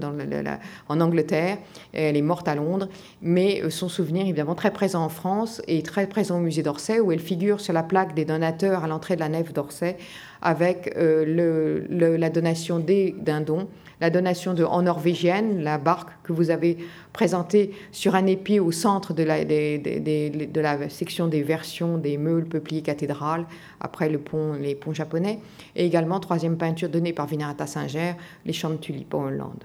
en 0.89 1.01
Angleterre. 1.01 1.57
Elle 1.93 2.17
est 2.17 2.21
morte 2.21 2.47
à 2.47 2.55
Londres, 2.55 2.89
mais 3.21 3.69
son 3.69 3.89
souvenir 3.89 4.23
évidemment 4.23 4.55
très 4.55 4.71
présent 4.71 5.03
en 5.03 5.09
France 5.09 5.61
et 5.67 5.81
très 5.83 6.07
présent 6.07 6.37
au 6.37 6.41
musée 6.41 6.63
d'Orsay, 6.63 6.99
où 6.99 7.11
elle 7.11 7.19
figure 7.19 7.59
sur 7.59 7.73
la 7.73 7.83
plaque 7.83 8.13
des 8.13 8.25
donateurs 8.25 8.83
à 8.83 8.87
l'entrée 8.87 9.15
de 9.15 9.21
la 9.21 9.29
nef 9.29 9.53
d'Orsay 9.53 9.97
avec 10.43 10.93
euh, 10.97 11.85
la 11.89 12.29
donation 12.29 12.79
d'un 12.79 13.41
don, 13.41 13.67
la 14.03 14.09
donation 14.09 14.53
de, 14.53 14.65
en 14.65 14.81
norvégienne, 14.81 15.63
la 15.63 15.77
barque 15.77 16.09
que 16.23 16.33
vous 16.33 16.49
avez 16.49 16.77
présentée 17.13 17.71
sur 17.93 18.15
un 18.15 18.25
épi 18.25 18.59
au 18.59 18.73
centre 18.73 19.13
de 19.13 19.23
la, 19.23 20.89
section 20.89 21.27
des 21.29 21.41
versions 21.41 21.97
des 21.97 22.17
meules, 22.17 22.43
peupliers, 22.43 22.81
cathédrales, 22.81 23.45
après 23.79 24.09
le 24.09 24.17
pont, 24.19 24.55
les 24.59 24.75
ponts 24.75 24.93
japonais, 24.93 25.39
et 25.77 25.85
également 25.85 26.19
troisième 26.19 26.57
peinture 26.57 26.89
donnée 26.89 27.13
par 27.13 27.27
Vinarata 27.27 27.65
Singer, 27.65 28.15
les 28.45 28.51
champs 28.51 28.71
de 28.71 28.75
tulipes 28.75 29.13
en 29.13 29.23
Hollande. 29.27 29.63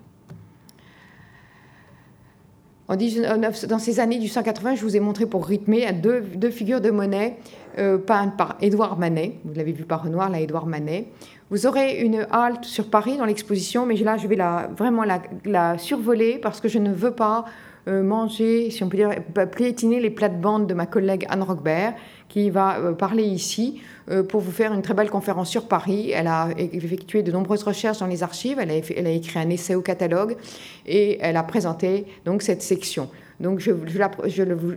Dans 2.89 3.79
ces 3.81 3.99
années 3.99 4.21
du 4.21 4.29
180, 4.29 4.77
je 4.77 4.83
vous 4.83 4.97
ai 4.97 5.01
montré 5.01 5.27
pour 5.27 5.45
rythmer 5.47 5.93
deux, 5.93 6.21
deux 6.21 6.51
figures 6.51 6.81
de 6.81 6.91
Monet 6.91 7.39
euh, 7.79 7.99
peintes 7.99 8.37
par 8.37 8.57
Édouard 8.61 8.99
Manet. 8.99 9.35
Vous 9.45 9.53
l'avez 9.55 9.73
vu 9.73 9.85
par 9.85 10.05
Renoir, 10.05 10.31
là, 10.31 10.41
Édouard 10.41 10.67
Manet. 10.67 11.09
Vous 11.51 11.67
aurez 11.67 12.03
une 12.03 12.27
halte 12.31 12.65
sur 12.65 12.91
Paris 12.91 13.17
dans 13.17 13.25
l'exposition, 13.25 13.87
mais 13.87 13.97
là, 13.97 14.19
je 14.19 14.29
vais 14.29 14.37
la, 14.37 14.69
vraiment 14.77 15.05
la, 15.47 15.79
survoler 15.79 16.39
parce 16.39 16.61
que 16.61 16.69
je 16.69 16.79
ne 16.79 16.93
veux 16.93 17.13
pas 17.13 17.47
euh, 17.89 18.03
manger, 18.03 18.71
si 18.71 18.85
on 18.85 18.91
peut 18.91 18.99
dire, 18.99 19.11
piétiner 19.57 19.99
les 19.99 20.11
plates-bandes 20.11 20.67
de 20.67 20.75
ma 20.75 20.85
collègue 20.85 21.25
Anne 21.31 21.43
Roquebert, 21.43 21.95
qui 22.29 22.51
va 22.51 22.79
euh, 22.79 22.93
parler 22.93 23.23
ici 23.23 23.81
euh, 24.11 24.23
pour 24.23 24.43
vous 24.43 24.53
faire 24.53 24.75
une 24.75 24.83
très 24.83 24.93
belle 24.93 25.09
conférence 25.09 25.49
sur 25.49 25.69
Paris. 25.69 26.11
Elle 26.15 26.27
a 26.27 26.51
effectué 26.59 27.23
de 27.23 27.33
nombreuses 27.33 27.63
recherches 27.63 28.01
dans 28.01 28.07
les 28.07 28.23
archives, 28.23 28.59
elle 28.61 28.71
a, 28.71 28.75
elle 28.95 29.07
a 29.07 29.11
écrit 29.11 29.39
un 29.39 29.49
essai 29.49 29.75
au 29.75 29.81
catalogue 29.81 30.37
et 30.85 31.17
elle 31.23 31.39
a 31.39 31.43
présenté 31.45 32.05
donc 32.27 32.43
cette 32.43 32.61
section. 32.61 33.09
Donc 33.41 33.61
je, 33.61 33.71
je, 33.87 33.99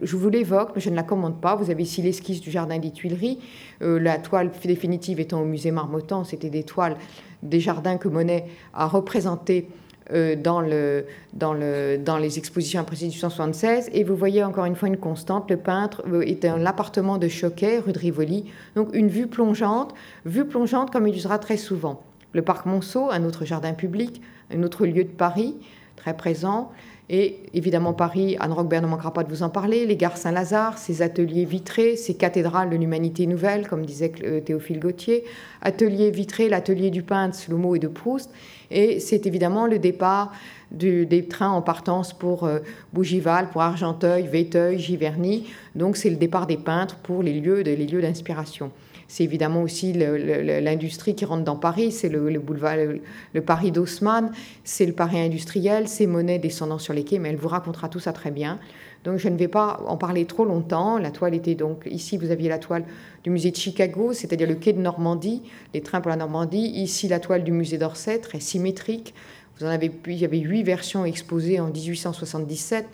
je, 0.04 0.16
vous 0.16 0.30
l'évoque, 0.30 0.72
mais 0.76 0.82
je 0.82 0.90
ne 0.90 0.96
la 0.96 1.04
commande 1.04 1.42
pas. 1.42 1.56
Vous 1.56 1.72
avez 1.72 1.84
ici 1.84 2.02
l'esquisse 2.02 2.42
du 2.42 2.52
Jardin 2.52 2.78
des 2.78 2.92
Tuileries. 2.92 3.40
la 3.80 4.18
toile 4.20 4.52
définitive 4.64 5.20
étant 5.20 5.42
au 5.42 5.46
musée 5.46 5.72
Marmottan, 5.72 6.24
c'était 6.24 6.50
des 6.50 6.64
toiles 6.64 6.96
des 7.44 7.60
jardins 7.60 7.98
que 7.98 8.08
Monet 8.08 8.46
a 8.74 8.88
représentées 8.88 9.68
euh, 10.12 10.36
dans, 10.36 10.62
le, 10.62 11.06
dans, 11.34 11.54
le, 11.54 11.98
dans 11.98 12.18
les 12.18 12.38
expositions 12.38 12.82
après 12.82 12.96
1876. 12.96 13.90
Et 13.94 14.04
vous 14.04 14.16
voyez 14.16 14.44
encore 14.44 14.66
une 14.66 14.76
fois 14.76 14.88
une 14.88 14.98
constante, 14.98 15.50
le 15.50 15.58
peintre 15.58 16.04
euh, 16.12 16.22
était 16.22 16.50
un 16.50 16.66
appartement 16.66 17.18
de 17.18 17.28
Choquet, 17.28 17.80
rue 17.80 17.94
de 17.94 18.00
Rivoli, 18.00 18.52
donc 18.76 18.90
une 18.94 19.08
vue 19.08 19.28
plongeante, 19.28 19.94
vue 20.26 20.46
plongeante 20.46 20.92
comme 20.92 21.08
il 21.08 21.16
usera 21.16 21.40
très 21.40 21.58
souvent. 21.58 22.02
Le 22.34 22.42
parc 22.42 22.66
Monceau, 22.66 23.10
un 23.12 23.24
autre 23.24 23.46
jardin 23.46 23.74
public, 23.74 24.22
un 24.54 24.64
autre 24.64 24.86
lieu 24.86 25.04
de 25.04 25.10
Paris, 25.10 25.56
très 25.96 26.16
présent. 26.16 26.72
Et 27.14 27.40
évidemment, 27.54 27.92
Paris, 27.92 28.38
Anne 28.40 28.54
Roquebert 28.54 28.82
ne 28.82 28.88
manquera 28.88 29.12
pas 29.12 29.26
de 29.26 29.30
vous 29.30 29.44
en 29.44 29.50
parler, 29.50 29.86
les 29.86 29.98
gares 29.98 30.16
Saint-Lazare, 30.16 30.78
ses 30.78 31.02
ateliers 31.02 31.44
vitrés, 31.44 31.98
ses 31.98 32.14
cathédrales 32.14 32.70
de 32.70 32.78
l'humanité 32.78 33.28
nouvelle, 33.28 33.68
comme 33.68 33.86
disait 33.86 34.14
euh, 34.24 34.40
Théophile 34.40 34.80
Gautier, 34.80 35.26
atelier 35.62 36.10
vitré, 36.10 36.48
l'atelier 36.48 36.90
du 36.90 37.04
peintre 37.04 37.36
Slomo 37.36 37.76
et 37.76 37.80
de 37.80 37.90
Proust. 37.90 38.32
Et 38.72 39.02
c'est 39.02 39.26
évidemment 39.26 39.68
le 39.68 39.78
départ 39.78 40.32
des 40.72 41.28
trains 41.28 41.52
en 41.52 41.62
partance 41.62 42.14
pour 42.14 42.46
euh, 42.46 42.60
Bougival, 42.94 43.50
pour 43.50 43.62
Argenteuil, 43.62 44.26
Véteuil, 44.28 44.80
Giverny. 44.80 45.48
Donc 45.76 45.98
c'est 45.98 46.10
le 46.10 46.16
départ 46.16 46.48
des 46.48 46.56
peintres 46.56 46.96
pour 47.04 47.24
les 47.24 47.34
lieux, 47.34 47.60
les 47.60 47.76
lieux 47.76 48.02
d'inspiration. 48.02 48.72
C'est 49.12 49.26
évidemment 49.26 49.62
aussi 49.62 49.92
l'industrie 49.92 51.16
qui 51.16 51.26
rentre 51.26 51.44
dans 51.44 51.58
Paris, 51.58 51.92
c'est 51.92 52.08
le, 52.08 52.40
boulevard, 52.40 52.78
le, 53.34 53.42
Paris 53.42 53.74
d'Haussmann, 53.74 54.32
c'est 54.64 54.86
le 54.86 54.94
Paris 54.94 55.20
industriel, 55.20 55.90
c'est 55.90 56.06
Monet 56.06 56.40
descendant 56.40 56.80
sur 56.80 56.94
les 56.94 57.04
quais, 57.04 57.20
mais 57.20 57.28
elle 57.28 57.36
vous 57.36 57.50
racontera 57.50 57.90
tout 57.90 58.00
ça 58.00 58.14
très 58.14 58.32
bien. 58.32 58.58
Donc 59.04 59.18
je 59.18 59.28
ne 59.28 59.36
vais 59.36 59.50
pas 59.50 59.82
en 59.86 59.98
parler 59.98 60.24
trop 60.24 60.46
longtemps. 60.46 60.98
La 60.98 61.12
toile 61.12 61.34
était 61.34 61.56
donc 61.56 61.86
ici, 61.92 62.16
vous 62.16 62.32
aviez 62.32 62.48
la 62.48 62.58
toile 62.58 62.86
du 63.26 63.32
musée 63.32 63.52
de 63.52 63.58
Chicago, 63.58 64.14
c'est-à-dire 64.14 64.48
le 64.48 64.56
quai 64.56 64.72
de 64.72 64.80
Normandie, 64.80 65.42
les 65.74 65.82
trains 65.82 66.00
pour 66.00 66.10
la 66.10 66.16
Normandie. 66.16 66.68
Ici, 66.68 67.10
la 67.10 67.20
toile 67.20 67.44
du 67.44 67.52
musée 67.52 67.78
d'Orsay, 67.78 68.18
très 68.20 68.40
symétrique. 68.40 69.14
Vous 69.60 69.66
en 69.66 69.70
avez, 69.70 69.92
il 70.08 70.20
y 70.20 70.24
avait 70.24 70.40
huit 70.40 70.64
versions 70.64 71.04
exposées 71.04 71.60
en 71.60 71.68
1877 71.68 72.86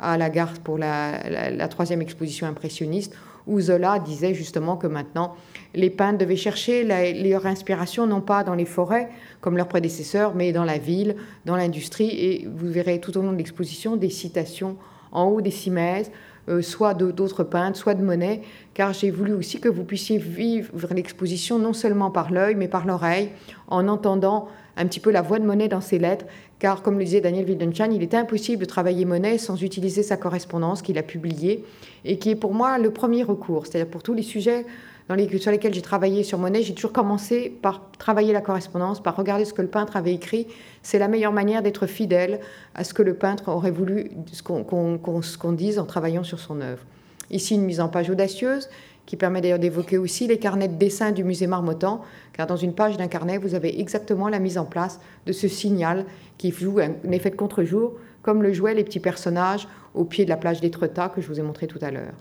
à 0.00 0.16
la 0.16 0.30
gare 0.30 0.54
pour 0.54 0.78
la 0.78 1.68
troisième 1.68 2.00
exposition 2.00 2.46
impressionniste 2.46 3.14
où 3.46 3.60
disait 4.04 4.34
justement 4.34 4.76
que 4.76 4.86
maintenant, 4.86 5.34
les 5.74 5.90
peintres 5.90 6.18
devaient 6.18 6.36
chercher 6.36 6.84
leur 6.84 7.46
inspiration 7.46 8.06
non 8.06 8.20
pas 8.20 8.44
dans 8.44 8.54
les 8.54 8.64
forêts, 8.64 9.08
comme 9.40 9.56
leurs 9.56 9.68
prédécesseurs, 9.68 10.34
mais 10.34 10.52
dans 10.52 10.64
la 10.64 10.78
ville, 10.78 11.16
dans 11.44 11.56
l'industrie. 11.56 12.08
Et 12.08 12.48
vous 12.52 12.68
verrez 12.68 13.00
tout 13.00 13.16
au 13.16 13.22
long 13.22 13.32
de 13.32 13.38
l'exposition 13.38 13.96
des 13.96 14.10
citations 14.10 14.76
en 15.12 15.24
haut 15.24 15.40
des 15.40 15.50
cimaises, 15.50 16.10
euh, 16.48 16.62
soit 16.62 16.94
d'autres 16.94 17.44
peintres, 17.44 17.78
soit 17.78 17.94
de 17.94 18.02
Monet, 18.02 18.42
car 18.74 18.92
j'ai 18.92 19.10
voulu 19.10 19.32
aussi 19.32 19.60
que 19.60 19.68
vous 19.68 19.84
puissiez 19.84 20.18
vivre 20.18 20.70
l'exposition 20.94 21.58
non 21.58 21.72
seulement 21.72 22.10
par 22.10 22.30
l'œil, 22.30 22.54
mais 22.54 22.68
par 22.68 22.86
l'oreille, 22.86 23.30
en 23.68 23.88
entendant 23.88 24.48
un 24.76 24.86
petit 24.86 25.00
peu 25.00 25.10
la 25.10 25.22
voix 25.22 25.38
de 25.38 25.44
Monet 25.44 25.68
dans 25.68 25.80
ses 25.80 25.98
lettres, 25.98 26.26
car 26.58 26.82
comme 26.82 26.98
le 26.98 27.04
disait 27.04 27.20
Daniel 27.20 27.46
Wildenstein, 27.46 27.92
il 27.92 28.02
était 28.02 28.16
impossible 28.16 28.60
de 28.60 28.66
travailler 28.66 29.04
Monet 29.04 29.38
sans 29.38 29.62
utiliser 29.62 30.02
sa 30.02 30.16
correspondance 30.16 30.82
qu'il 30.82 30.98
a 30.98 31.02
publiée, 31.02 31.64
et 32.04 32.18
qui 32.18 32.30
est 32.30 32.36
pour 32.36 32.54
moi 32.54 32.78
le 32.78 32.90
premier 32.90 33.22
recours, 33.22 33.66
c'est-à-dire 33.66 33.90
pour 33.90 34.02
tous 34.02 34.14
les 34.14 34.22
sujets 34.22 34.66
sur 35.38 35.52
lesquels 35.52 35.72
j'ai 35.72 35.82
travaillé 35.82 36.24
sur 36.24 36.38
Monet, 36.38 36.62
j'ai 36.62 36.74
toujours 36.74 36.92
commencé 36.92 37.50
par 37.62 37.90
travailler 37.98 38.32
la 38.32 38.40
correspondance, 38.40 39.00
par 39.00 39.14
regarder 39.14 39.44
ce 39.44 39.52
que 39.52 39.62
le 39.62 39.68
peintre 39.68 39.96
avait 39.96 40.12
écrit. 40.12 40.48
C'est 40.82 40.98
la 40.98 41.06
meilleure 41.06 41.32
manière 41.32 41.62
d'être 41.62 41.86
fidèle 41.86 42.40
à 42.74 42.82
ce 42.82 42.92
que 42.92 43.02
le 43.02 43.14
peintre 43.14 43.48
aurait 43.48 43.70
voulu 43.70 44.10
qu'on 44.44 45.52
dise 45.52 45.78
en 45.78 45.84
travaillant 45.84 46.24
sur 46.24 46.40
son 46.40 46.60
œuvre. 46.60 46.82
Ici, 47.30 47.54
une 47.54 47.62
mise 47.62 47.80
en 47.80 47.88
page 47.88 48.10
audacieuse 48.10 48.68
qui 49.06 49.14
permet 49.14 49.40
d'ailleurs 49.40 49.60
d'évoquer 49.60 49.98
aussi 49.98 50.26
les 50.26 50.38
carnets 50.38 50.66
de 50.66 50.74
dessin 50.74 51.12
du 51.12 51.22
musée 51.22 51.46
Marmottan, 51.46 52.02
car 52.32 52.48
dans 52.48 52.56
une 52.56 52.74
page 52.74 52.96
d'un 52.96 53.06
carnet, 53.06 53.38
vous 53.38 53.54
avez 53.54 53.80
exactement 53.80 54.28
la 54.28 54.40
mise 54.40 54.58
en 54.58 54.64
place 54.64 54.98
de 55.26 55.32
ce 55.32 55.46
signal 55.46 56.04
qui 56.38 56.50
joue 56.50 56.80
un 56.80 57.12
effet 57.12 57.30
de 57.30 57.36
contre-jour, 57.36 57.92
comme 58.22 58.42
le 58.42 58.52
jouaient 58.52 58.74
les 58.74 58.82
petits 58.82 58.98
personnages 58.98 59.68
au 59.94 60.04
pied 60.04 60.24
de 60.24 60.30
la 60.30 60.36
plage 60.36 60.60
d'Étretat 60.60 61.08
que 61.10 61.20
je 61.20 61.28
vous 61.28 61.38
ai 61.38 61.42
montré 61.42 61.68
tout 61.68 61.78
à 61.80 61.92
l'heure. 61.92 62.14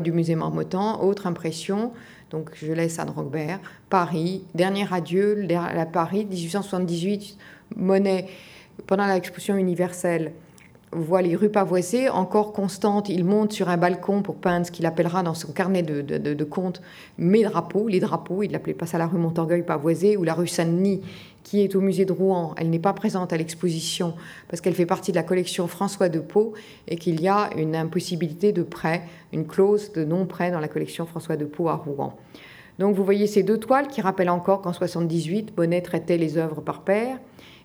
Du 0.00 0.12
musée 0.12 0.34
Marmottan, 0.34 1.02
autre 1.02 1.26
impression, 1.26 1.92
donc 2.30 2.50
je 2.54 2.72
laisse 2.72 2.98
Anne 2.98 3.10
Rogbert, 3.10 3.60
Paris, 3.90 4.44
dernier 4.54 4.86
adieu, 4.90 5.34
la 5.34 5.86
Paris, 5.86 6.24
1878, 6.24 7.36
Monet, 7.76 8.28
pendant 8.86 9.06
l'exposition 9.06 9.56
universelle, 9.56 10.32
voit 10.92 11.22
les 11.22 11.36
rues 11.36 11.48
pavoisées, 11.48 12.08
encore 12.08 12.52
constantes. 12.52 13.08
Il 13.08 13.24
monte 13.24 13.52
sur 13.52 13.68
un 13.68 13.76
balcon 13.76 14.22
pour 14.22 14.36
peindre 14.36 14.66
ce 14.66 14.70
qu'il 14.70 14.86
appellera 14.86 15.22
dans 15.22 15.34
son 15.34 15.52
carnet 15.52 15.82
de, 15.82 16.02
de, 16.02 16.44
comptes 16.44 16.82
mes 17.18 17.42
drapeaux, 17.42 17.88
les 17.88 18.00
drapeaux. 18.00 18.42
Il 18.42 18.52
l'appelait 18.52 18.74
pas 18.74 18.86
ça 18.86 18.98
la 18.98 19.06
rue 19.06 19.18
Montorgueil 19.18 19.62
pavoisée 19.62 20.16
ou 20.16 20.24
la 20.24 20.34
rue 20.34 20.46
Saint-Denis, 20.46 21.00
qui 21.42 21.62
est 21.62 21.74
au 21.74 21.80
musée 21.80 22.04
de 22.04 22.12
Rouen. 22.12 22.54
Elle 22.56 22.70
n'est 22.70 22.78
pas 22.78 22.92
présente 22.92 23.32
à 23.32 23.36
l'exposition 23.36 24.14
parce 24.48 24.60
qu'elle 24.60 24.74
fait 24.74 24.86
partie 24.86 25.12
de 25.12 25.16
la 25.16 25.22
collection 25.22 25.66
François 25.66 26.08
de 26.08 26.20
Pau 26.20 26.54
et 26.88 26.96
qu'il 26.96 27.20
y 27.20 27.28
a 27.28 27.50
une 27.56 27.76
impossibilité 27.76 28.52
de 28.52 28.62
prêt, 28.62 29.02
une 29.32 29.46
clause 29.46 29.92
de 29.92 30.04
non-prêt 30.04 30.50
dans 30.50 30.60
la 30.60 30.68
collection 30.68 31.06
François 31.06 31.36
de 31.36 31.44
Pau 31.44 31.68
à 31.68 31.74
Rouen. 31.74 32.16
Donc 32.78 32.96
vous 32.96 33.04
voyez 33.04 33.26
ces 33.26 33.42
deux 33.42 33.58
toiles 33.58 33.88
qui 33.88 34.00
rappellent 34.00 34.30
encore 34.30 34.62
qu'en 34.62 34.72
78, 34.72 35.54
Bonnet 35.54 35.82
traitait 35.82 36.16
les 36.16 36.38
œuvres 36.38 36.60
par 36.60 36.82
paire 36.82 37.18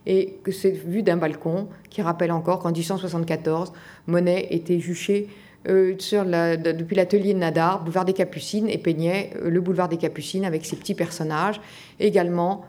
et 0.06 0.40
que 0.44 0.52
c'est 0.52 0.72
vu 0.72 1.04
d'un 1.04 1.18
balcon 1.18 1.68
qui 1.90 2.02
rappelle 2.02 2.32
encore 2.32 2.60
qu'en 2.60 2.72
1874, 2.72 3.74
Monet 4.08 4.48
était 4.52 4.80
juché 4.80 5.28
euh, 5.68 5.94
depuis 5.94 6.96
l'atelier 6.96 7.34
de 7.34 7.40
Nadar, 7.40 7.84
boulevard 7.84 8.06
des 8.06 8.14
Capucines, 8.14 8.70
et 8.70 8.78
peignait 8.78 9.32
euh, 9.36 9.50
le 9.50 9.60
boulevard 9.60 9.90
des 9.90 9.98
Capucines 9.98 10.46
avec 10.46 10.66
ses 10.66 10.78
petits 10.78 10.96
personnages. 10.96 11.60
Également, 12.00 12.64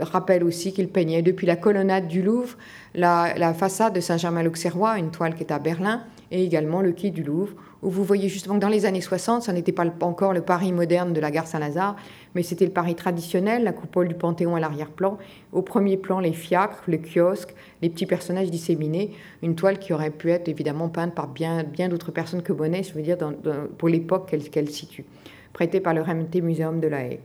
rappelle 0.00 0.44
aussi 0.44 0.72
qu'il 0.72 0.88
peignait 0.88 1.22
depuis 1.22 1.46
la 1.46 1.56
colonnade 1.56 2.08
du 2.08 2.22
Louvre, 2.22 2.56
la, 2.94 3.54
façade 3.54 3.94
de 3.94 4.00
Saint-Germain-l'Auxerrois, 4.00 4.98
une 4.98 5.10
toile 5.10 5.34
qui 5.34 5.42
est 5.42 5.52
à 5.52 5.58
Berlin, 5.58 6.02
et 6.30 6.44
également 6.44 6.80
le 6.80 6.92
quai 6.92 7.10
du 7.10 7.22
Louvre, 7.22 7.54
où 7.82 7.90
vous 7.90 8.04
voyez 8.04 8.28
justement 8.28 8.54
que 8.54 8.60
dans 8.60 8.68
les 8.68 8.86
années 8.86 9.00
60, 9.00 9.42
ça 9.42 9.52
n'était 9.52 9.72
pas 9.72 9.84
encore 10.02 10.32
le 10.32 10.40
Paris 10.40 10.72
moderne 10.72 11.12
de 11.12 11.20
la 11.20 11.30
gare 11.30 11.46
Saint-Lazare, 11.46 11.96
mais 12.34 12.42
c'était 12.42 12.64
le 12.64 12.70
Paris 12.70 12.94
traditionnel, 12.94 13.64
la 13.64 13.72
coupole 13.72 14.08
du 14.08 14.14
Panthéon 14.14 14.54
à 14.54 14.60
l'arrière-plan. 14.60 15.18
Au 15.52 15.62
premier 15.62 15.96
plan, 15.96 16.20
les 16.20 16.32
fiacres, 16.32 16.84
le 16.86 16.98
kiosque, 16.98 17.54
les 17.82 17.90
petits 17.90 18.06
personnages 18.06 18.50
disséminés. 18.50 19.12
Une 19.42 19.56
toile 19.56 19.78
qui 19.78 19.92
aurait 19.92 20.10
pu 20.10 20.30
être 20.30 20.48
évidemment 20.48 20.88
peinte 20.88 21.14
par 21.14 21.28
bien, 21.28 21.64
bien 21.64 21.88
d'autres 21.88 22.12
personnes 22.12 22.42
que 22.42 22.52
Bonnet, 22.52 22.84
je 22.84 22.94
veux 22.94 23.02
dire, 23.02 23.18
pour 23.78 23.88
l'époque 23.88 24.32
qu'elle 24.50 24.70
situe, 24.70 25.04
prêtée 25.52 25.80
par 25.80 25.92
le 25.92 26.02
RMT 26.02 26.40
Muséum 26.40 26.80
de 26.80 26.86
la 26.86 27.04
Haye. 27.04 27.20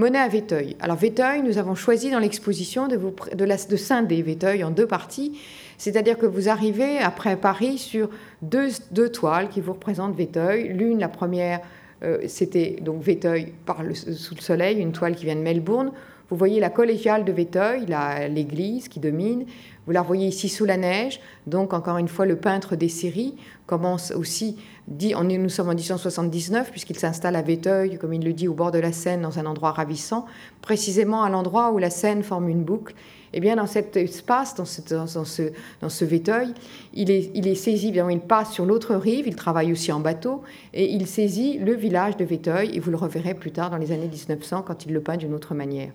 Monet 0.00 0.18
à 0.18 0.28
Véteuil. 0.28 0.76
Alors 0.80 0.96
Véteuil, 0.96 1.42
nous 1.42 1.58
avons 1.58 1.74
choisi 1.74 2.10
dans 2.10 2.20
l'exposition 2.20 2.88
de, 2.88 2.96
de, 2.96 3.44
de 3.44 3.76
scinder 3.76 4.22
Véteuil 4.22 4.64
en 4.64 4.70
deux 4.70 4.86
parties, 4.86 5.38
c'est-à-dire 5.76 6.16
que 6.16 6.24
vous 6.24 6.48
arrivez 6.48 6.98
après 6.98 7.36
Paris 7.36 7.76
sur 7.76 8.08
deux, 8.40 8.70
toiles 9.10 9.50
qui 9.50 9.60
vous 9.60 9.74
représentent 9.74 10.16
Véteuil. 10.16 10.68
L'une, 10.68 11.00
la 11.00 11.10
première, 11.10 11.60
euh, 12.02 12.16
c'était 12.28 12.78
donc 12.80 13.02
Véteuil 13.02 13.52
sous 13.92 14.34
le 14.34 14.40
soleil, 14.40 14.78
une 14.78 14.92
toile 14.92 15.14
qui 15.14 15.26
vient 15.26 15.36
de 15.36 15.42
Melbourne. 15.42 15.92
Vous 16.30 16.36
voyez 16.36 16.60
la 16.60 16.70
collégiale 16.70 17.24
de 17.24 17.32
Véteuil, 17.32 17.86
l'église 18.30 18.88
qui 18.88 19.00
domine. 19.00 19.46
Vous 19.86 19.92
la 19.92 20.02
voyez 20.02 20.28
ici 20.28 20.48
sous 20.48 20.64
la 20.64 20.76
neige. 20.76 21.20
Donc, 21.48 21.72
encore 21.72 21.98
une 21.98 22.06
fois, 22.06 22.24
le 22.24 22.36
peintre 22.36 22.76
des 22.76 22.88
séries 22.88 23.34
commence 23.66 24.12
aussi, 24.12 24.56
dit, 24.86 25.12
on 25.16 25.24
nous 25.24 25.48
sommes 25.48 25.68
en 25.68 25.74
1879, 25.74 26.70
puisqu'il 26.70 26.96
s'installe 26.96 27.34
à 27.34 27.42
Véteuil, 27.42 27.98
comme 27.98 28.12
il 28.12 28.24
le 28.24 28.32
dit, 28.32 28.46
au 28.46 28.54
bord 28.54 28.70
de 28.70 28.78
la 28.78 28.92
Seine, 28.92 29.22
dans 29.22 29.40
un 29.40 29.46
endroit 29.46 29.72
ravissant, 29.72 30.24
précisément 30.62 31.24
à 31.24 31.30
l'endroit 31.30 31.72
où 31.72 31.78
la 31.78 31.90
Seine 31.90 32.22
forme 32.22 32.48
une 32.48 32.62
boucle. 32.62 32.94
Eh 33.32 33.40
bien, 33.40 33.56
dans 33.56 33.66
cet 33.66 33.96
espace, 33.96 34.54
dans, 34.54 34.64
dans, 34.96 35.24
ce, 35.24 35.42
dans 35.80 35.88
ce 35.88 36.04
Véteuil, 36.04 36.52
il 36.94 37.10
est, 37.10 37.30
il 37.34 37.46
est 37.46 37.54
saisi, 37.54 37.92
bien, 37.92 38.10
il 38.10 38.20
passe 38.20 38.52
sur 38.52 38.66
l'autre 38.66 38.94
rive, 38.94 39.26
il 39.26 39.36
travaille 39.36 39.72
aussi 39.72 39.92
en 39.92 40.00
bateau, 40.00 40.42
et 40.74 40.90
il 40.92 41.06
saisit 41.06 41.58
le 41.58 41.74
village 41.74 42.16
de 42.16 42.24
Véteuil, 42.24 42.70
et 42.74 42.80
vous 42.80 42.90
le 42.90 42.96
reverrez 42.96 43.34
plus 43.34 43.52
tard 43.52 43.70
dans 43.70 43.76
les 43.76 43.92
années 43.92 44.08
1900 44.08 44.62
quand 44.66 44.86
il 44.86 44.92
le 44.92 45.00
peint 45.00 45.16
d'une 45.16 45.34
autre 45.34 45.54
manière. 45.54 45.92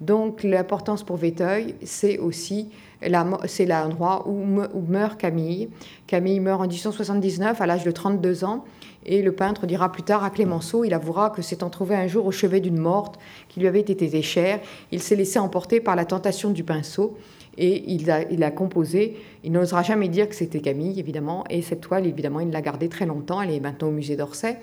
Donc 0.00 0.44
l'importance 0.44 1.02
pour 1.02 1.16
Véteuil, 1.16 1.74
c'est 1.84 2.18
aussi 2.18 2.70
c'est 3.46 3.66
l'endroit 3.66 4.28
où, 4.28 4.44
meurt 4.88 5.18
Camille. 5.18 5.70
Camille 6.06 6.40
meurt 6.40 6.60
en 6.60 6.66
1879 6.66 7.60
à 7.60 7.66
l'âge 7.66 7.84
de 7.84 7.90
32 7.90 8.44
ans. 8.44 8.64
Et 9.06 9.22
le 9.22 9.32
peintre 9.32 9.66
dira 9.66 9.90
plus 9.90 10.02
tard 10.02 10.24
à 10.24 10.30
Clémenceau, 10.30 10.84
il 10.84 10.92
avouera 10.92 11.30
que 11.30 11.42
s'étant 11.42 11.70
trouvé 11.70 11.94
un 11.94 12.06
jour 12.06 12.26
au 12.26 12.32
chevet 12.32 12.60
d'une 12.60 12.78
morte 12.78 13.18
qui 13.48 13.60
lui 13.60 13.66
avait 13.66 13.80
été 13.80 14.22
chère, 14.22 14.60
il 14.92 15.00
s'est 15.00 15.16
laissé 15.16 15.38
emporter 15.38 15.80
par 15.80 15.96
la 15.96 16.04
tentation 16.04 16.50
du 16.50 16.64
pinceau 16.64 17.16
et 17.58 17.92
il 17.92 18.10
a, 18.10 18.50
composé, 18.50 19.16
il 19.44 19.52
n'osera 19.52 19.82
jamais 19.82 20.08
dire 20.08 20.28
que 20.28 20.34
c'était 20.34 20.60
Camille, 20.60 20.98
évidemment, 20.98 21.44
et 21.50 21.62
cette 21.62 21.80
toile, 21.80 22.06
évidemment, 22.06 22.40
il 22.40 22.50
l'a 22.50 22.62
gardée 22.62 22.88
très 22.88 23.06
longtemps, 23.06 23.42
elle 23.42 23.50
est 23.50 23.60
maintenant 23.60 23.88
au 23.88 23.90
musée 23.90 24.16
d'Orsay. 24.16 24.58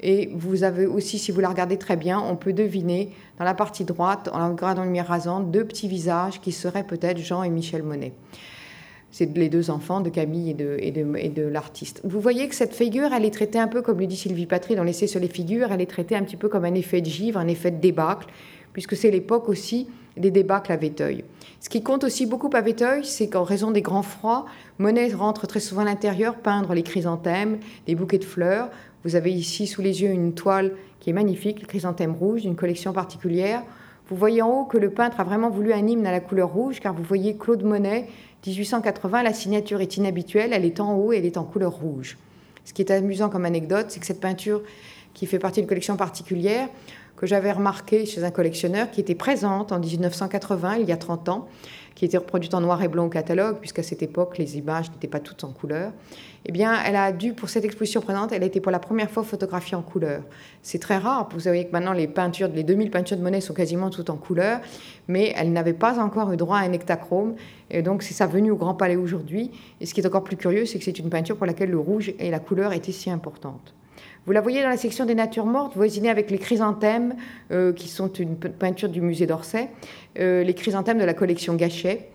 Et 0.00 0.30
vous 0.34 0.64
avez 0.64 0.86
aussi, 0.86 1.18
si 1.18 1.30
vous 1.30 1.40
la 1.40 1.50
regardez 1.50 1.76
très 1.76 1.96
bien, 1.96 2.18
on 2.18 2.36
peut 2.36 2.52
deviner 2.52 3.10
dans 3.38 3.44
la 3.44 3.54
partie 3.54 3.84
droite, 3.84 4.30
en 4.32 4.50
regardant 4.50 4.84
lumière 4.84 5.06
rasante, 5.06 5.50
deux 5.50 5.64
petits 5.64 5.86
visages 5.86 6.40
qui 6.40 6.50
seraient 6.50 6.84
peut-être 6.84 7.18
Jean 7.18 7.42
et 7.42 7.50
Michel 7.50 7.82
Monet. 7.82 8.14
C'est 9.12 9.36
les 9.36 9.48
deux 9.48 9.70
enfants 9.70 10.00
de 10.00 10.08
Camille 10.08 10.50
et 10.50 10.54
de, 10.54 10.76
et 10.78 10.92
de, 10.92 11.06
et 11.16 11.28
de 11.28 11.42
l'artiste. 11.42 12.00
Vous 12.04 12.20
voyez 12.20 12.48
que 12.48 12.54
cette 12.54 12.74
figure, 12.74 13.12
elle 13.12 13.24
est 13.24 13.34
traitée 13.34 13.58
un 13.58 13.68
peu, 13.68 13.82
comme 13.82 13.98
le 13.98 14.06
dit 14.06 14.16
Sylvie 14.16 14.46
Patry 14.46 14.76
dans 14.76 14.84
l'essai 14.84 15.06
sur 15.06 15.20
les 15.20 15.28
figures, 15.28 15.72
elle 15.72 15.80
est 15.80 15.90
traitée 15.90 16.14
un 16.16 16.22
petit 16.22 16.36
peu 16.36 16.48
comme 16.48 16.64
un 16.64 16.74
effet 16.74 17.00
de 17.00 17.06
givre, 17.06 17.38
un 17.38 17.48
effet 17.48 17.70
de 17.70 17.80
débâcle, 17.80 18.28
puisque 18.72 18.96
c'est 18.96 19.10
l'époque 19.10 19.48
aussi 19.48 19.88
des 20.16 20.30
débâcles 20.30 20.72
à 20.72 20.76
Véteuil. 20.76 21.24
Ce 21.60 21.68
qui 21.68 21.82
compte 21.82 22.04
aussi 22.04 22.26
beaucoup 22.26 22.50
à 22.52 22.60
Véteuil, 22.60 23.04
c'est 23.04 23.28
qu'en 23.28 23.44
raison 23.44 23.70
des 23.70 23.82
grands 23.82 24.02
froids, 24.02 24.46
Monet 24.78 25.12
rentre 25.12 25.46
très 25.46 25.60
souvent 25.60 25.82
à 25.82 25.84
l'intérieur 25.84 26.36
peindre 26.36 26.74
les 26.74 26.82
chrysanthèmes, 26.82 27.58
les 27.86 27.94
bouquets 27.94 28.18
de 28.18 28.24
fleurs. 28.24 28.70
Vous 29.04 29.16
avez 29.16 29.32
ici 29.32 29.66
sous 29.66 29.82
les 29.82 30.02
yeux 30.02 30.10
une 30.10 30.34
toile 30.34 30.72
qui 31.00 31.10
est 31.10 31.14
magnifique, 31.14 31.60
le 31.60 31.66
chrysanthème 31.66 32.12
rouge, 32.12 32.42
d'une 32.42 32.56
collection 32.56 32.92
particulière. 32.92 33.62
Vous 34.08 34.16
voyez 34.16 34.42
en 34.42 34.50
haut 34.50 34.64
que 34.64 34.76
le 34.76 34.90
peintre 34.90 35.20
a 35.20 35.24
vraiment 35.24 35.50
voulu 35.50 35.72
un 35.72 35.86
hymne 35.86 36.06
à 36.06 36.10
la 36.10 36.20
couleur 36.20 36.52
rouge, 36.52 36.80
car 36.80 36.92
vous 36.92 37.04
voyez 37.04 37.36
Claude 37.36 37.62
Monet, 37.62 38.08
1880, 38.46 39.22
la 39.22 39.32
signature 39.32 39.80
est 39.80 39.96
inhabituelle, 39.96 40.52
elle 40.52 40.64
est 40.64 40.80
en 40.80 40.94
haut 40.94 41.12
et 41.12 41.18
elle 41.18 41.26
est 41.26 41.36
en 41.36 41.44
couleur 41.44 41.72
rouge. 41.72 42.16
Ce 42.64 42.72
qui 42.72 42.82
est 42.82 42.90
amusant 42.90 43.28
comme 43.28 43.44
anecdote, 43.44 43.86
c'est 43.88 44.00
que 44.00 44.06
cette 44.06 44.20
peinture, 44.20 44.62
qui 45.12 45.26
fait 45.26 45.38
partie 45.38 45.60
d'une 45.60 45.68
collection 45.68 45.96
particulière, 45.96 46.68
que 47.16 47.26
j'avais 47.26 47.52
remarquée 47.52 48.06
chez 48.06 48.24
un 48.24 48.30
collectionneur, 48.30 48.90
qui 48.90 49.00
était 49.00 49.14
présente 49.14 49.72
en 49.72 49.78
1980, 49.78 50.76
il 50.76 50.88
y 50.88 50.92
a 50.92 50.96
30 50.96 51.28
ans, 51.28 51.48
qui 51.94 52.06
était 52.06 52.16
reproduite 52.16 52.54
en 52.54 52.62
noir 52.62 52.82
et 52.82 52.88
blanc 52.88 53.06
au 53.06 53.10
catalogue, 53.10 53.58
puisqu'à 53.58 53.82
cette 53.82 54.02
époque, 54.02 54.38
les 54.38 54.56
images 54.56 54.90
n'étaient 54.90 55.08
pas 55.08 55.20
toutes 55.20 55.44
en 55.44 55.52
couleur, 55.52 55.92
eh 56.46 56.52
bien, 56.52 56.74
elle 56.86 56.96
a 56.96 57.12
dû, 57.12 57.34
pour 57.34 57.50
cette 57.50 57.64
exposition 57.64 58.00
présente, 58.00 58.32
elle 58.32 58.42
a 58.42 58.46
été 58.46 58.60
pour 58.60 58.72
la 58.72 58.78
première 58.78 59.10
fois 59.10 59.22
photographiée 59.22 59.76
en 59.76 59.82
couleur. 59.82 60.22
C'est 60.62 60.78
très 60.78 60.96
rare. 60.96 61.28
Vous 61.32 61.40
savez 61.40 61.66
que 61.66 61.72
maintenant, 61.72 61.92
les 61.92 62.08
peintures, 62.08 62.48
les 62.48 62.62
2000 62.62 62.90
peintures 62.90 63.18
de 63.18 63.22
Monet 63.22 63.42
sont 63.42 63.52
quasiment 63.52 63.90
toutes 63.90 64.08
en 64.08 64.16
couleur, 64.16 64.60
mais 65.06 65.34
elle 65.36 65.52
n'avait 65.52 65.74
pas 65.74 65.98
encore 66.00 66.32
eu 66.32 66.38
droit 66.38 66.56
à 66.56 66.62
un 66.62 66.72
hectachrome. 66.72 67.34
Et 67.70 67.82
donc, 67.82 68.02
c'est 68.02 68.14
sa 68.14 68.26
venue 68.26 68.50
au 68.50 68.56
Grand 68.56 68.74
Palais 68.74 68.96
aujourd'hui. 68.96 69.50
Et 69.80 69.86
ce 69.86 69.92
qui 69.92 70.00
est 70.00 70.06
encore 70.06 70.24
plus 70.24 70.36
curieux, 70.36 70.64
c'est 70.64 70.78
que 70.78 70.84
c'est 70.84 70.98
une 70.98 71.10
peinture 71.10 71.36
pour 71.36 71.46
laquelle 71.46 71.70
le 71.70 71.78
rouge 71.78 72.14
et 72.18 72.30
la 72.30 72.38
couleur 72.38 72.72
étaient 72.72 72.92
si 72.92 73.10
importantes. 73.10 73.74
Vous 74.26 74.32
la 74.32 74.40
voyez 74.40 74.62
dans 74.62 74.68
la 74.68 74.76
section 74.76 75.06
des 75.06 75.14
natures 75.14 75.46
mortes, 75.46 75.72
voisinée 75.76 76.10
avec 76.10 76.30
les 76.30 76.38
chrysanthèmes, 76.38 77.16
euh, 77.52 77.72
qui 77.72 77.88
sont 77.88 78.12
une 78.12 78.36
peinture 78.36 78.88
du 78.88 79.00
musée 79.00 79.26
d'Orsay, 79.26 79.68
euh, 80.18 80.42
les 80.42 80.54
chrysanthèmes 80.54 80.98
de 80.98 81.04
la 81.04 81.14
collection 81.14 81.54
Gachet, 81.54 82.08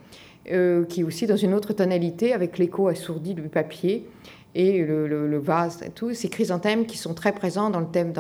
euh, 0.52 0.86
qui 0.86 1.02
est 1.02 1.04
aussi 1.04 1.28
dans 1.28 1.38
une 1.38 1.54
autre 1.54 1.74
tonalité, 1.74 2.34
avec 2.34 2.58
l'écho 2.58 2.88
assourdi 2.88 3.34
du 3.34 3.44
papier 3.44 4.08
et 4.56 4.82
le, 4.84 5.38
vase, 5.38 5.82
tous 5.96 6.14
ces 6.14 6.30
chrysanthèmes 6.30 6.86
qui 6.86 6.98
sont 6.98 7.14
très 7.14 7.34
présents 7.34 7.70
dans 7.70 7.82
le 7.82 7.88
thème 7.88 8.14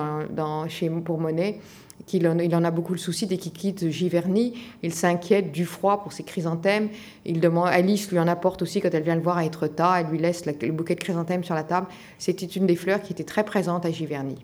chez, 0.67 0.89
pour 0.89 1.17
Monet, 1.17 1.59
qu'il 2.05 2.27
en, 2.27 2.37
il 2.39 2.53
en 2.53 2.63
a 2.65 2.71
beaucoup 2.71 2.91
le 2.91 2.99
souci 2.99 3.25
dès 3.25 3.37
qu'il 3.37 3.53
quitte 3.53 3.89
Giverny. 3.89 4.53
Il 4.83 4.93
s'inquiète 4.93 5.53
du 5.53 5.65
froid 5.65 6.03
pour 6.03 6.11
ses 6.11 6.23
chrysanthèmes. 6.23 6.89
Il 7.23 7.39
demande, 7.39 7.69
Alice 7.69 8.11
lui 8.11 8.19
en 8.19 8.27
apporte 8.27 8.61
aussi 8.61 8.81
quand 8.81 8.93
elle 8.93 9.03
vient 9.03 9.15
le 9.15 9.21
voir 9.21 9.37
à 9.37 9.45
Etretat. 9.45 10.01
Elle 10.01 10.07
lui 10.07 10.17
laisse 10.17 10.45
le 10.45 10.71
bouquet 10.71 10.95
de 10.95 10.99
chrysanthèmes 10.99 11.45
sur 11.45 11.55
la 11.55 11.63
table. 11.63 11.87
C'était 12.19 12.45
une 12.45 12.65
des 12.65 12.75
fleurs 12.75 13.01
qui 13.01 13.13
était 13.13 13.23
très 13.23 13.45
présente 13.45 13.85
à 13.85 13.91
Giverny. 13.91 14.35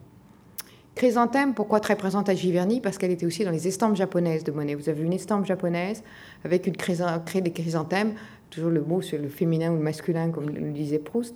Chrysanthème, 0.95 1.53
pourquoi 1.53 1.79
très 1.79 1.95
présente 1.95 2.27
à 2.27 2.35
Giverny? 2.35 2.81
Parce 2.81 2.97
qu'elle 2.97 3.11
était 3.11 3.25
aussi 3.25 3.45
dans 3.45 3.51
les 3.51 3.67
estampes 3.67 3.95
japonaises 3.95 4.43
de 4.43 4.51
Monet. 4.51 4.75
Vous 4.75 4.89
avez 4.89 5.03
une 5.03 5.13
estampe 5.13 5.45
japonaise 5.45 6.03
avec 6.43 6.67
une 6.67 6.75
crée 6.75 7.41
des 7.41 7.51
chrysanthèmes, 7.51 8.13
toujours 8.49 8.69
le 8.69 8.81
mot 8.81 9.01
sur 9.01 9.17
le 9.17 9.29
féminin 9.29 9.71
ou 9.71 9.75
le 9.75 9.81
masculin, 9.81 10.29
comme 10.31 10.49
le 10.49 10.71
disait 10.71 10.99
Proust. 10.99 11.33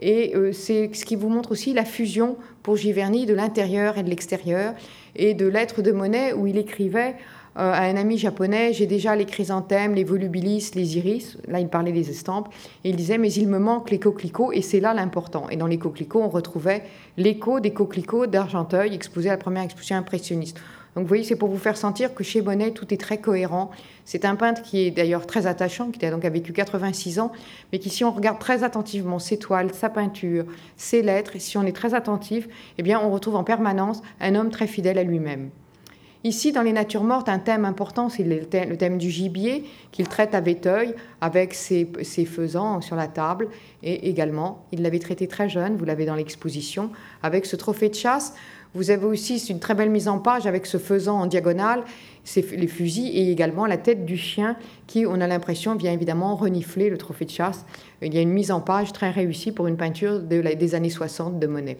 Et 0.00 0.34
euh, 0.34 0.52
c'est 0.52 0.92
ce 0.92 1.04
qui 1.04 1.14
vous 1.14 1.28
montre 1.28 1.52
aussi 1.52 1.72
la 1.72 1.84
fusion 1.84 2.36
pour 2.64 2.76
Giverny 2.76 3.26
de 3.26 3.34
l'intérieur 3.34 3.96
et 3.96 4.02
de 4.02 4.10
l'extérieur, 4.10 4.74
et 5.14 5.34
de 5.34 5.46
l'être 5.46 5.82
de 5.82 5.92
Monet 5.92 6.32
où 6.32 6.48
il 6.48 6.58
écrivait 6.58 7.14
euh, 7.58 7.72
à 7.72 7.82
un 7.82 7.96
ami 7.96 8.18
japonais, 8.18 8.72
j'ai 8.74 8.86
déjà 8.86 9.16
les 9.16 9.24
chrysanthèmes, 9.24 9.94
les 9.94 10.04
volubilis, 10.04 10.72
les 10.74 10.98
iris. 10.98 11.38
Là, 11.48 11.58
il 11.58 11.68
parlait 11.68 11.92
des 11.92 12.10
estampes. 12.10 12.48
Et 12.84 12.90
il 12.90 12.96
disait, 12.96 13.16
mais 13.16 13.32
il 13.32 13.48
me 13.48 13.58
manque 13.58 13.90
les 13.90 13.98
coquelicots, 13.98 14.52
et 14.52 14.60
c'est 14.60 14.80
là 14.80 14.92
l'important. 14.92 15.48
Et 15.48 15.56
dans 15.56 15.66
les 15.66 15.78
coquelicots, 15.78 16.20
on 16.20 16.28
retrouvait 16.28 16.82
l'écho 17.16 17.60
des 17.60 17.72
coquelicots 17.72 18.26
d'Argenteuil, 18.26 18.94
exposés 18.94 19.30
à 19.30 19.32
la 19.32 19.38
première 19.38 19.62
exposition 19.62 19.96
impressionniste. 19.96 20.58
Donc 20.94 21.04
vous 21.04 21.08
voyez, 21.08 21.24
c'est 21.24 21.36
pour 21.36 21.50
vous 21.50 21.58
faire 21.58 21.76
sentir 21.76 22.14
que 22.14 22.24
chez 22.24 22.40
Monet, 22.40 22.70
tout 22.70 22.92
est 22.92 22.96
très 22.96 23.18
cohérent. 23.18 23.70
C'est 24.06 24.24
un 24.24 24.34
peintre 24.34 24.62
qui 24.62 24.80
est 24.80 24.90
d'ailleurs 24.90 25.26
très 25.26 25.46
attachant, 25.46 25.90
qui 25.90 26.04
a 26.06 26.10
donc 26.10 26.24
vécu 26.24 26.54
86 26.54 27.20
ans, 27.20 27.32
mais 27.70 27.78
qui, 27.78 27.90
si 27.90 28.02
on 28.02 28.10
regarde 28.10 28.38
très 28.38 28.64
attentivement 28.64 29.18
ses 29.18 29.38
toiles, 29.38 29.74
sa 29.74 29.90
peinture, 29.90 30.46
ses 30.78 31.02
lettres, 31.02 31.36
et 31.36 31.38
si 31.38 31.58
on 31.58 31.64
est 31.64 31.76
très 31.76 31.92
attentif, 31.92 32.48
eh 32.78 32.82
bien, 32.82 32.98
on 32.98 33.10
retrouve 33.10 33.36
en 33.36 33.44
permanence 33.44 34.00
un 34.20 34.34
homme 34.34 34.50
très 34.50 34.66
fidèle 34.66 34.98
à 34.98 35.02
lui-même. 35.02 35.50
Ici, 36.26 36.50
dans 36.50 36.62
les 36.62 36.72
natures 36.72 37.04
mortes, 37.04 37.28
un 37.28 37.38
thème 37.38 37.64
important, 37.64 38.08
c'est 38.08 38.24
le 38.24 38.46
thème 38.46 38.98
du 38.98 39.10
gibier 39.10 39.62
qu'il 39.92 40.08
traite 40.08 40.34
à 40.34 40.40
Véteuil 40.40 40.92
avec 41.20 41.54
ses, 41.54 41.88
ses, 42.02 42.24
faisans 42.24 42.80
sur 42.80 42.96
la 42.96 43.06
table. 43.06 43.46
Et 43.84 44.08
également, 44.08 44.66
il 44.72 44.82
l'avait 44.82 44.98
traité 44.98 45.28
très 45.28 45.48
jeune, 45.48 45.76
vous 45.76 45.84
l'avez 45.84 46.04
dans 46.04 46.16
l'exposition, 46.16 46.90
avec 47.22 47.46
ce 47.46 47.54
trophée 47.54 47.90
de 47.90 47.94
chasse. 47.94 48.34
Vous 48.74 48.90
avez 48.90 49.06
aussi 49.06 49.36
une 49.36 49.60
très 49.60 49.74
belle 49.74 49.90
mise 49.90 50.08
en 50.08 50.18
page 50.18 50.48
avec 50.48 50.66
ce 50.66 50.78
faisan 50.78 51.16
en 51.20 51.26
diagonale, 51.26 51.84
les 52.34 52.66
fusils 52.66 53.16
et 53.16 53.30
également 53.30 53.64
la 53.64 53.76
tête 53.76 54.04
du 54.04 54.16
chien 54.16 54.56
qui, 54.88 55.06
on 55.06 55.20
a 55.20 55.28
l'impression, 55.28 55.76
vient 55.76 55.92
évidemment 55.92 56.34
renifler 56.34 56.90
le 56.90 56.98
trophée 56.98 57.26
de 57.26 57.30
chasse. 57.30 57.64
Il 58.02 58.12
y 58.12 58.18
a 58.18 58.20
une 58.20 58.32
mise 58.32 58.50
en 58.50 58.60
page 58.60 58.92
très 58.92 59.12
réussie 59.12 59.52
pour 59.52 59.68
une 59.68 59.76
peinture 59.76 60.18
des 60.18 60.74
années 60.74 60.90
60 60.90 61.38
de 61.38 61.46
Monet. 61.46 61.78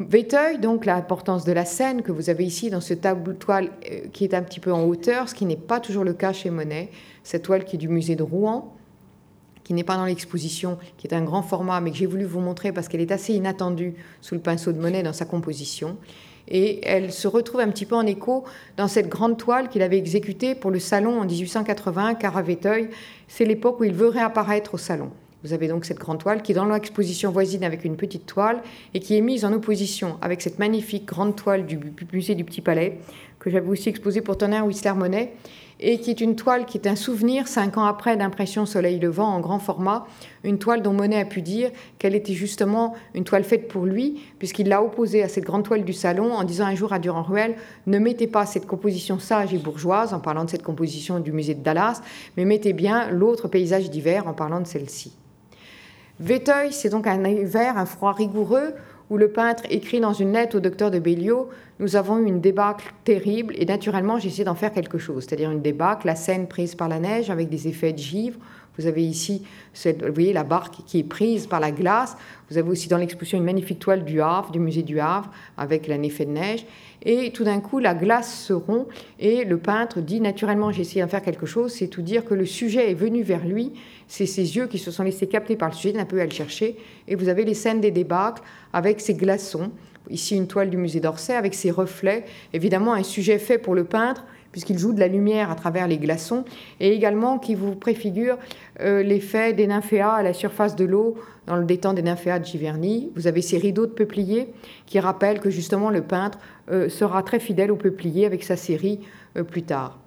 Véteuil, 0.00 0.58
donc 0.58 0.86
l'importance 0.86 1.44
de 1.44 1.52
la 1.52 1.64
scène 1.64 2.02
que 2.02 2.12
vous 2.12 2.30
avez 2.30 2.44
ici 2.44 2.70
dans 2.70 2.80
ce 2.80 2.94
tableau 2.94 3.34
toile 3.34 3.70
euh, 3.90 4.08
qui 4.12 4.24
est 4.24 4.34
un 4.34 4.42
petit 4.42 4.58
peu 4.58 4.72
en 4.72 4.84
hauteur, 4.84 5.28
ce 5.28 5.34
qui 5.34 5.44
n'est 5.44 5.56
pas 5.56 5.80
toujours 5.80 6.04
le 6.04 6.14
cas 6.14 6.32
chez 6.32 6.50
Monet. 6.50 6.90
Cette 7.22 7.42
toile 7.42 7.64
qui 7.64 7.76
est 7.76 7.78
du 7.78 7.88
musée 7.88 8.16
de 8.16 8.22
Rouen, 8.22 8.74
qui 9.64 9.74
n'est 9.74 9.84
pas 9.84 9.96
dans 9.96 10.06
l'exposition, 10.06 10.78
qui 10.96 11.06
est 11.06 11.14
un 11.14 11.22
grand 11.22 11.42
format, 11.42 11.80
mais 11.80 11.90
que 11.90 11.96
j'ai 11.96 12.06
voulu 12.06 12.24
vous 12.24 12.40
montrer 12.40 12.72
parce 12.72 12.88
qu'elle 12.88 13.00
est 13.00 13.12
assez 13.12 13.34
inattendue 13.34 13.94
sous 14.20 14.34
le 14.34 14.40
pinceau 14.40 14.72
de 14.72 14.80
Monet 14.80 15.02
dans 15.02 15.12
sa 15.12 15.24
composition. 15.24 15.98
Et 16.48 16.80
elle 16.84 17.12
se 17.12 17.28
retrouve 17.28 17.60
un 17.60 17.68
petit 17.68 17.86
peu 17.86 17.94
en 17.94 18.06
écho 18.06 18.44
dans 18.76 18.88
cette 18.88 19.08
grande 19.08 19.36
toile 19.38 19.68
qu'il 19.68 19.82
avait 19.82 19.98
exécutée 19.98 20.54
pour 20.54 20.70
le 20.70 20.80
salon 20.80 21.20
en 21.20 21.24
1880, 21.24 22.14
car 22.14 22.36
à 22.36 22.42
Véteuil, 22.42 22.88
c'est 23.28 23.44
l'époque 23.44 23.78
où 23.80 23.84
il 23.84 23.94
veut 23.94 24.08
réapparaître 24.08 24.74
au 24.74 24.78
salon. 24.78 25.10
Vous 25.44 25.52
avez 25.52 25.66
donc 25.66 25.84
cette 25.84 25.98
grande 25.98 26.18
toile 26.18 26.42
qui 26.42 26.52
est 26.52 26.54
dans 26.54 26.64
l'exposition 26.64 27.30
voisine 27.32 27.64
avec 27.64 27.84
une 27.84 27.96
petite 27.96 28.26
toile 28.26 28.62
et 28.94 29.00
qui 29.00 29.16
est 29.16 29.20
mise 29.20 29.44
en 29.44 29.52
opposition 29.52 30.16
avec 30.20 30.40
cette 30.40 30.58
magnifique 30.58 31.04
grande 31.04 31.34
toile 31.34 31.66
du 31.66 31.78
musée 32.12 32.34
du 32.34 32.44
Petit 32.44 32.60
Palais 32.60 32.98
que 33.40 33.50
j'avais 33.50 33.68
aussi 33.68 33.88
exposée 33.88 34.20
pour 34.20 34.38
Tonnerre 34.38 34.64
Whistler 34.64 34.92
Monet 34.94 35.32
et 35.80 35.98
qui 35.98 36.10
est 36.10 36.20
une 36.20 36.36
toile 36.36 36.64
qui 36.64 36.78
est 36.78 36.86
un 36.86 36.94
souvenir, 36.94 37.48
cinq 37.48 37.76
ans 37.76 37.84
après, 37.84 38.16
d'impression 38.16 38.66
Soleil 38.66 39.00
Levant 39.00 39.26
en 39.26 39.40
grand 39.40 39.58
format, 39.58 40.06
une 40.44 40.58
toile 40.58 40.80
dont 40.80 40.92
Monet 40.92 41.20
a 41.20 41.24
pu 41.24 41.42
dire 41.42 41.72
qu'elle 41.98 42.14
était 42.14 42.34
justement 42.34 42.94
une 43.14 43.24
toile 43.24 43.42
faite 43.42 43.66
pour 43.66 43.84
lui, 43.84 44.22
puisqu'il 44.38 44.68
l'a 44.68 44.80
opposée 44.80 45.24
à 45.24 45.28
cette 45.28 45.42
grande 45.42 45.64
toile 45.64 45.82
du 45.82 45.92
salon 45.92 46.32
en 46.32 46.44
disant 46.44 46.66
un 46.66 46.76
jour 46.76 46.92
à 46.92 47.00
Durand-Ruel, 47.00 47.56
ne 47.88 47.98
mettez 47.98 48.28
pas 48.28 48.46
cette 48.46 48.66
composition 48.66 49.18
sage 49.18 49.52
et 49.52 49.58
bourgeoise, 49.58 50.14
en 50.14 50.20
parlant 50.20 50.44
de 50.44 50.50
cette 50.50 50.62
composition 50.62 51.18
du 51.18 51.32
musée 51.32 51.54
de 51.54 51.64
Dallas, 51.64 52.00
mais 52.36 52.44
mettez 52.44 52.72
bien 52.72 53.10
l'autre 53.10 53.48
paysage 53.48 53.90
d'hiver 53.90 54.28
en 54.28 54.34
parlant 54.34 54.60
de 54.60 54.68
celle-ci. 54.68 55.12
Véteuil, 56.20 56.72
c'est 56.72 56.90
donc 56.90 57.06
un 57.06 57.24
hiver, 57.24 57.76
un 57.78 57.86
froid 57.86 58.12
rigoureux, 58.12 58.74
où 59.10 59.16
le 59.16 59.28
peintre 59.28 59.64
écrit 59.70 60.00
dans 60.00 60.12
une 60.12 60.32
lettre 60.32 60.56
au 60.56 60.60
docteur 60.60 60.90
de 60.90 60.98
Béliot 60.98 61.48
Nous 61.80 61.96
avons 61.96 62.18
eu 62.18 62.26
une 62.26 62.40
débâcle 62.40 62.92
terrible 63.04 63.54
et 63.58 63.66
naturellement 63.66 64.18
j'ai 64.18 64.28
essayé 64.28 64.44
d'en 64.44 64.54
faire 64.54 64.72
quelque 64.72 64.98
chose, 64.98 65.24
c'est-à-dire 65.24 65.50
une 65.50 65.60
débâcle, 65.60 66.06
la 66.06 66.14
scène 66.14 66.46
prise 66.46 66.74
par 66.74 66.88
la 66.88 66.98
neige 66.98 67.28
avec 67.28 67.48
des 67.48 67.68
effets 67.68 67.92
de 67.92 67.98
givre. 67.98 68.38
Vous 68.78 68.86
avez 68.86 69.04
ici, 69.04 69.44
vous 69.84 70.14
voyez, 70.14 70.32
la 70.32 70.44
barque 70.44 70.76
qui 70.86 71.00
est 71.00 71.04
prise 71.04 71.46
par 71.46 71.60
la 71.60 71.70
glace. 71.70 72.16
Vous 72.48 72.56
avez 72.56 72.70
aussi 72.70 72.88
dans 72.88 72.96
l'exposition 72.96 73.36
une 73.36 73.44
magnifique 73.44 73.78
toile 73.78 74.02
du 74.02 74.22
Havre, 74.22 74.50
du 74.50 74.60
musée 74.60 74.82
du 74.82 74.98
Havre, 74.98 75.30
avec 75.58 75.90
un 75.90 76.02
effet 76.02 76.24
de 76.24 76.30
neige. 76.30 76.64
Et 77.04 77.32
tout 77.32 77.44
d'un 77.44 77.60
coup, 77.60 77.78
la 77.78 77.94
glace 77.94 78.44
se 78.44 78.52
rompt 78.52 78.86
et 79.18 79.44
le 79.44 79.58
peintre 79.58 80.00
dit 80.00 80.20
naturellement, 80.20 80.70
j'ai 80.70 80.82
essayé 80.82 81.02
d'en 81.02 81.08
faire 81.08 81.22
quelque 81.22 81.46
chose. 81.46 81.72
C'est 81.72 81.88
tout 81.88 82.02
dire 82.02 82.24
que 82.24 82.34
le 82.34 82.46
sujet 82.46 82.90
est 82.90 82.94
venu 82.94 83.22
vers 83.22 83.44
lui 83.44 83.72
c'est 84.12 84.26
ses 84.26 84.56
yeux 84.56 84.66
qui 84.66 84.76
se 84.76 84.90
sont 84.90 85.04
laissés 85.04 85.26
capter 85.26 85.56
par 85.56 85.70
le 85.70 85.74
sujet, 85.74 85.94
d'un 85.94 86.04
peu 86.04 86.20
à 86.20 86.26
le 86.26 86.30
chercher. 86.30 86.76
Et 87.08 87.14
vous 87.14 87.30
avez 87.30 87.46
les 87.46 87.54
scènes 87.54 87.80
des 87.80 87.90
débâcles 87.90 88.42
avec 88.74 89.00
ces 89.00 89.14
glaçons. 89.14 89.70
Ici, 90.10 90.36
une 90.36 90.46
toile 90.46 90.68
du 90.68 90.76
musée 90.76 91.00
d'Orsay 91.00 91.34
avec 91.34 91.54
ses 91.54 91.70
reflets. 91.70 92.26
Évidemment, 92.52 92.92
un 92.92 93.04
sujet 93.04 93.38
fait 93.38 93.56
pour 93.56 93.74
le 93.74 93.84
peintre, 93.84 94.26
puisqu'il 94.52 94.78
joue 94.78 94.92
de 94.92 95.00
la 95.00 95.08
lumière 95.08 95.50
à 95.50 95.54
travers 95.54 95.88
les 95.88 95.98
glaçons, 95.98 96.44
et 96.78 96.92
également 96.92 97.38
qui 97.38 97.54
vous 97.54 97.74
préfigure 97.74 98.38
euh, 98.80 99.02
l'effet 99.02 99.52
des 99.52 99.66
nymphéas 99.66 100.12
à 100.12 100.22
la 100.22 100.34
surface 100.34 100.76
de 100.76 100.84
l'eau 100.84 101.16
dans 101.46 101.56
le 101.56 101.64
détente 101.64 101.96
des 101.96 102.02
nymphéas 102.02 102.38
de 102.38 102.44
Giverny. 102.44 103.10
Vous 103.16 103.26
avez 103.26 103.42
ces 103.42 103.58
rideaux 103.58 103.86
de 103.86 103.92
peupliers 103.92 104.48
qui 104.86 105.00
rappellent 105.00 105.40
que 105.40 105.50
justement 105.50 105.90
le 105.90 106.02
peintre 106.02 106.38
euh, 106.70 106.88
sera 106.88 107.22
très 107.22 107.40
fidèle 107.40 107.72
au 107.72 107.76
peuplier 107.76 108.26
avec 108.26 108.44
sa 108.44 108.56
série 108.56 109.00
euh, 109.36 109.42
plus 109.42 109.62
tard. 109.62 110.01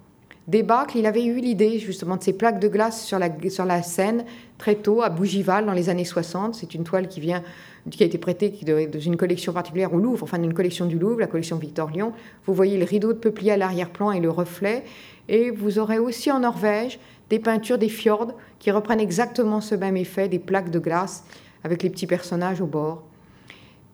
Débâcle, 0.48 0.96
il 0.96 1.06
avait 1.06 1.24
eu 1.24 1.40
l'idée 1.40 1.80
justement 1.80 2.16
de 2.16 2.22
ces 2.22 2.32
plaques 2.32 2.60
de 2.60 2.68
glace 2.68 3.04
sur 3.04 3.18
la, 3.18 3.28
sur 3.50 3.64
la 3.64 3.82
Seine 3.82 4.24
très 4.58 4.76
tôt 4.76 5.02
à 5.02 5.10
Bougival 5.10 5.66
dans 5.66 5.72
les 5.72 5.88
années 5.88 6.04
60. 6.04 6.54
C'est 6.54 6.74
une 6.74 6.84
toile 6.84 7.08
qui 7.08 7.20
vient 7.20 7.42
qui 7.90 8.02
a 8.02 8.06
été 8.06 8.18
prêtée 8.18 8.52
dans 8.64 9.00
une 9.00 9.16
collection 9.16 9.52
particulière 9.52 9.92
au 9.92 9.98
Louvre, 9.98 10.22
enfin 10.22 10.38
d'une 10.38 10.54
collection 10.54 10.86
du 10.86 10.98
Louvre, 10.98 11.20
la 11.20 11.26
collection 11.26 11.56
Victor 11.56 11.90
Lyon. 11.90 12.12
Vous 12.46 12.54
voyez 12.54 12.78
le 12.78 12.84
rideau 12.84 13.12
de 13.12 13.18
peuplier 13.18 13.52
à 13.52 13.56
l'arrière-plan 13.56 14.12
et 14.12 14.20
le 14.20 14.30
reflet. 14.30 14.84
Et 15.28 15.50
vous 15.50 15.78
aurez 15.78 15.98
aussi 15.98 16.30
en 16.30 16.40
Norvège 16.40 16.98
des 17.28 17.38
peintures 17.38 17.78
des 17.78 17.88
fjords 17.88 18.34
qui 18.58 18.70
reprennent 18.70 19.00
exactement 19.00 19.60
ce 19.60 19.74
même 19.74 19.96
effet, 19.96 20.28
des 20.28 20.38
plaques 20.38 20.70
de 20.70 20.78
glace 20.78 21.24
avec 21.64 21.82
les 21.82 21.90
petits 21.90 22.06
personnages 22.06 22.60
au 22.60 22.66
bord. 22.66 23.02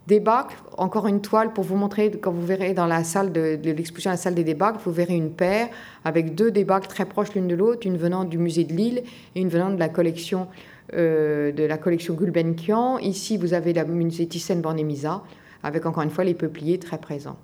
Débâcle, 0.08 0.56
encore 0.78 1.06
une 1.06 1.20
toile 1.20 1.52
pour 1.52 1.62
vous 1.62 1.76
montrer, 1.76 2.10
quand 2.10 2.32
vous 2.32 2.44
verrez 2.44 2.74
dans 2.74 2.86
la 2.86 3.04
salle 3.04 3.30
de, 3.32 3.58
l'exposition, 3.62 4.10
la 4.10 4.16
salle 4.16 4.34
des 4.34 4.42
débâcles, 4.42 4.78
vous 4.84 4.90
verrez 4.90 5.14
une 5.14 5.30
paire 5.30 5.68
avec 6.04 6.34
deux 6.34 6.50
débâcles 6.50 6.88
très 6.88 7.04
proches 7.04 7.34
l'une 7.34 7.46
de 7.46 7.54
l'autre, 7.54 7.86
une 7.86 7.96
venant 7.96 8.24
du 8.24 8.36
musée 8.36 8.64
de 8.64 8.72
Lille 8.72 9.02
et 9.36 9.40
une 9.40 9.48
venant 9.48 9.70
de 9.70 9.78
la 9.78 9.88
collection 9.88 10.48
euh, 10.94 11.52
de 11.52 11.62
la 11.62 11.78
collection 11.78 12.14
Gulbenkian. 12.14 12.98
Ici, 12.98 13.36
vous 13.36 13.54
avez 13.54 13.72
la 13.72 13.84
musée 13.84 14.26
Thyssen-Bornemisza, 14.26 15.22
avec 15.62 15.86
encore 15.86 16.02
une 16.02 16.10
fois 16.10 16.24
les 16.24 16.34
peupliers 16.34 16.78
très 16.78 16.98
présents. 16.98 17.36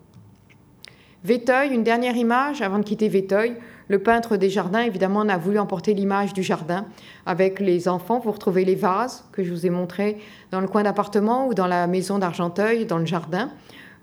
Véteuil, 1.24 1.72
une 1.72 1.84
dernière 1.84 2.16
image 2.16 2.61
avant 2.61 2.78
de 2.78 2.84
quitter 2.84 3.09
Véteuil. 3.09 3.54
Le 3.89 3.99
peintre 3.99 4.36
des 4.36 4.51
jardins, 4.51 4.82
évidemment, 4.82 5.22
a 5.22 5.39
voulu 5.39 5.59
emporter 5.59 5.95
l'image 5.95 6.34
du 6.34 6.43
jardin 6.43 6.86
avec 7.24 7.59
les 7.59 7.89
enfants. 7.89 8.18
Vous 8.18 8.32
retrouvez 8.32 8.64
les 8.64 8.74
vases 8.74 9.24
que 9.32 9.43
je 9.43 9.51
vous 9.51 9.66
ai 9.66 9.70
montrés 9.70 10.18
dans 10.51 10.61
le 10.61 10.68
coin 10.68 10.82
d'appartement 10.82 11.49
ou 11.49 11.55
dans 11.55 11.66
la 11.66 11.86
maison 11.86 12.18
d'Argenteuil, 12.18 12.84
dans 12.84 12.99
le 12.99 13.07
jardin. 13.07 13.51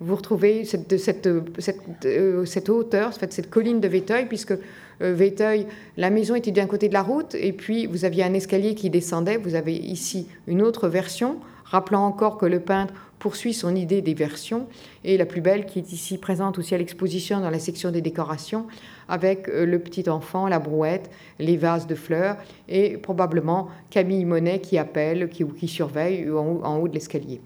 Vous 0.02 0.16
retrouvez 0.16 0.66
cette, 0.66 0.98
cette, 0.98 1.30
cette, 1.60 1.80
euh, 2.06 2.46
cette 2.46 2.70
hauteur, 2.70 3.14
cette 3.14 3.50
colline 3.50 3.80
de 3.80 3.88
Véteuil, 3.88 4.26
puisque 4.26 4.52
euh, 4.52 5.14
Véteuil, 5.14 5.68
la 5.96 6.10
maison 6.10 6.36
était 6.36 6.52
d'un 6.52 6.66
côté 6.66 6.90
de 6.90 6.94
la 6.94 7.02
route, 7.02 7.34
et 7.36 7.54
puis 7.54 7.86
vous 7.86 8.04
aviez 8.04 8.24
un 8.24 8.34
escalier 8.34 8.76
qui 8.76 8.90
descendait. 8.90 9.38
Vous 9.38 9.56
avez 9.56 9.74
ici 9.74 10.28
une 10.48 10.62
autre 10.62 10.90
version, 10.90 11.38
rappelant 11.66 12.06
encore 12.06 12.38
que 12.38 12.46
le 12.46 12.60
peintre 12.60 12.94
poursuit 13.20 13.54
son 13.54 13.76
idée 13.76 14.02
des 14.02 14.14
versions, 14.14 14.68
et 15.04 15.18
la 15.18 15.26
plus 15.26 15.42
belle 15.42 15.66
qui 15.66 15.80
est 15.80 15.92
ici 15.92 16.18
présente 16.18 16.60
aussi 16.60 16.76
à 16.76 16.78
l'exposition 16.78 17.40
dans 17.40 17.50
la 17.50 17.60
section 17.60 17.92
des 17.92 18.02
décorations, 18.02 18.68
avec 19.08 19.50
euh, 19.50 19.66
le 19.66 19.80
petit 19.80 20.10
enfant, 20.10 20.48
la 20.48 20.60
brouette, 20.60 21.10
les 21.40 21.58
vases 21.58 21.88
de 21.88 21.96
fleurs, 21.96 22.38
et 22.68 22.98
probablement 22.98 23.70
Camille 23.90 24.26
Monet 24.26 24.60
qui 24.60 24.78
appelle 24.78 25.30
qui, 25.30 25.44
ou 25.44 25.48
qui 25.48 25.68
surveille 25.68 26.30
en 26.30 26.78
haut, 26.78 26.88
de 26.88 26.94
l'escalier. 26.94 27.42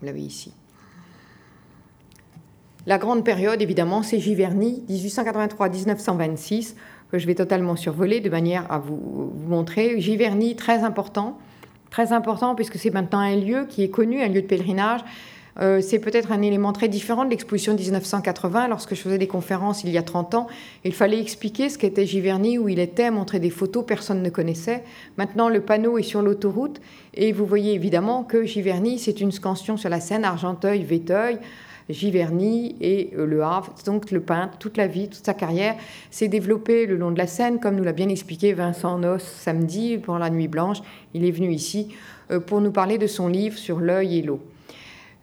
Vous 0.00 0.06
l'avez 0.06 0.20
ici. 0.20 0.52
La 2.86 2.98
grande 2.98 3.24
période, 3.24 3.62
évidemment, 3.62 4.02
c'est 4.02 4.20
Giverny, 4.20 4.84
1883-1926, 4.90 6.74
que 7.10 7.18
je 7.18 7.26
vais 7.26 7.34
totalement 7.34 7.76
survoler 7.76 8.20
de 8.20 8.28
manière 8.28 8.70
à 8.70 8.78
vous 8.78 9.32
montrer. 9.48 9.98
Giverny, 10.00 10.54
très 10.54 10.84
important, 10.84 11.38
très 11.94 12.12
important 12.12 12.56
puisque 12.56 12.76
c'est 12.76 12.90
maintenant 12.90 13.20
un 13.20 13.36
lieu 13.36 13.66
qui 13.68 13.84
est 13.84 13.88
connu, 13.88 14.20
un 14.20 14.26
lieu 14.26 14.42
de 14.42 14.48
pèlerinage. 14.48 15.02
Euh, 15.60 15.80
c'est 15.80 16.00
peut-être 16.00 16.32
un 16.32 16.42
élément 16.42 16.72
très 16.72 16.88
différent 16.88 17.24
de 17.24 17.30
l'exposition 17.30 17.72
1980. 17.74 18.66
Lorsque 18.66 18.96
je 18.96 19.00
faisais 19.00 19.18
des 19.18 19.28
conférences 19.28 19.84
il 19.84 19.90
y 19.90 19.98
a 19.98 20.02
30 20.02 20.34
ans, 20.34 20.48
il 20.82 20.92
fallait 20.92 21.20
expliquer 21.20 21.68
ce 21.68 21.78
qu'était 21.78 22.04
Giverny, 22.04 22.58
où 22.58 22.68
il 22.68 22.80
était, 22.80 23.12
montrer 23.12 23.38
des 23.38 23.50
photos, 23.50 23.84
personne 23.86 24.22
ne 24.22 24.28
connaissait. 24.28 24.82
Maintenant, 25.18 25.48
le 25.48 25.60
panneau 25.60 25.96
est 25.96 26.02
sur 26.02 26.20
l'autoroute 26.20 26.80
et 27.14 27.30
vous 27.30 27.46
voyez 27.46 27.74
évidemment 27.74 28.24
que 28.24 28.44
Giverny, 28.44 28.98
c'est 28.98 29.20
une 29.20 29.30
scansion 29.30 29.76
sur 29.76 29.88
la 29.88 30.00
Seine, 30.00 30.24
Argenteuil, 30.24 30.82
Véteuil. 30.82 31.38
Giverny 31.90 32.76
et 32.80 33.10
euh, 33.16 33.26
Le 33.26 33.42
Havre. 33.42 33.74
Donc 33.84 34.10
le 34.10 34.20
peintre, 34.20 34.58
toute 34.58 34.76
la 34.76 34.86
vie, 34.86 35.08
toute 35.08 35.24
sa 35.24 35.34
carrière, 35.34 35.76
s'est 36.10 36.28
développé 36.28 36.86
le 36.86 36.96
long 36.96 37.10
de 37.10 37.18
la 37.18 37.26
Seine, 37.26 37.60
comme 37.60 37.76
nous 37.76 37.84
l'a 37.84 37.92
bien 37.92 38.08
expliqué 38.08 38.52
Vincent 38.52 38.98
Noss 38.98 39.22
samedi 39.22 39.98
pour 39.98 40.18
la 40.18 40.30
Nuit 40.30 40.48
Blanche. 40.48 40.78
Il 41.12 41.24
est 41.24 41.30
venu 41.30 41.52
ici 41.52 41.88
euh, 42.30 42.40
pour 42.40 42.60
nous 42.60 42.72
parler 42.72 42.98
de 42.98 43.06
son 43.06 43.28
livre 43.28 43.58
sur 43.58 43.80
l'œil 43.80 44.18
et 44.18 44.22
l'eau. 44.22 44.40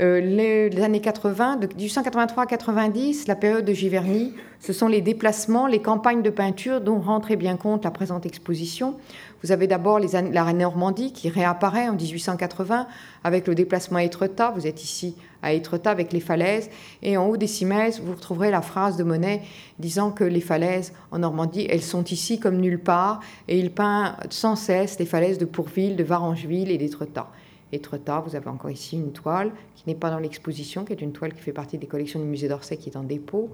Euh, 0.01 0.19
les, 0.19 0.81
années 0.81 0.99
80, 0.99 1.57
de 1.57 1.67
1883 1.67 2.43
à 2.43 2.45
90, 2.47 3.27
la 3.27 3.35
période 3.35 3.65
de 3.65 3.73
Giverny, 3.73 4.33
ce 4.59 4.73
sont 4.73 4.87
les 4.87 5.01
déplacements, 5.01 5.67
les 5.67 5.79
campagnes 5.79 6.23
de 6.23 6.31
peinture 6.31 6.81
dont 6.81 6.99
rend 6.99 7.19
très 7.19 7.35
bien 7.35 7.55
compte 7.55 7.83
la 7.83 7.91
présente 7.91 8.25
exposition. 8.25 8.95
Vous 9.43 9.51
avez 9.51 9.67
d'abord 9.67 9.99
la 9.99 10.53
Normandie 10.53 11.13
qui 11.13 11.29
réapparaît 11.29 11.87
en 11.87 11.93
1880 11.93 12.87
avec 13.23 13.47
le 13.47 13.53
déplacement 13.53 13.99
à 13.99 14.03
Étretat. 14.03 14.51
Vous 14.55 14.65
êtes 14.65 14.83
ici 14.83 15.15
à 15.41 15.53
Étretat 15.53 15.91
avec 15.91 16.13
les 16.13 16.19
falaises. 16.19 16.69
Et 17.01 17.17
en 17.17 17.27
haut 17.27 17.37
des 17.37 17.47
cimaises, 17.47 17.99
vous 17.99 18.13
retrouverez 18.13 18.51
la 18.51 18.61
phrase 18.61 18.97
de 18.97 19.03
Monet 19.03 19.41
disant 19.79 20.11
que 20.11 20.23
les 20.23 20.41
falaises 20.41 20.93
en 21.11 21.19
Normandie, 21.19 21.67
elles 21.69 21.81
sont 21.81 22.03
ici 22.03 22.39
comme 22.39 22.57
nulle 22.57 22.79
part. 22.79 23.19
Et 23.47 23.59
il 23.59 23.71
peint 23.71 24.17
sans 24.29 24.55
cesse 24.55 24.99
les 24.99 25.05
falaises 25.05 25.37
de 25.37 25.45
Pourville, 25.45 25.95
de 25.95 26.03
Varangeville 26.03 26.71
et 26.71 26.77
d'Étretat. 26.77 27.29
Étretat, 27.73 28.19
vous 28.25 28.35
avez 28.35 28.49
encore 28.49 28.69
ici 28.69 28.97
une 28.97 29.13
toile 29.13 29.51
qui 29.75 29.83
n'est 29.87 29.95
pas 29.95 30.09
dans 30.09 30.19
l'exposition, 30.19 30.83
qui 30.83 30.91
est 30.91 31.01
une 31.01 31.13
toile 31.13 31.33
qui 31.33 31.41
fait 31.41 31.53
partie 31.53 31.77
des 31.77 31.87
collections 31.87 32.19
du 32.19 32.25
musée 32.25 32.49
d'Orsay 32.49 32.77
qui 32.77 32.89
est 32.89 32.97
en 32.97 33.03
dépôt. 33.03 33.49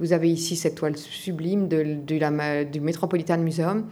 Vous 0.00 0.12
avez 0.12 0.30
ici 0.30 0.56
cette 0.56 0.76
toile 0.76 0.96
sublime 0.96 1.68
du 1.68 2.80
Metropolitan 2.80 3.36
Museum, 3.38 3.84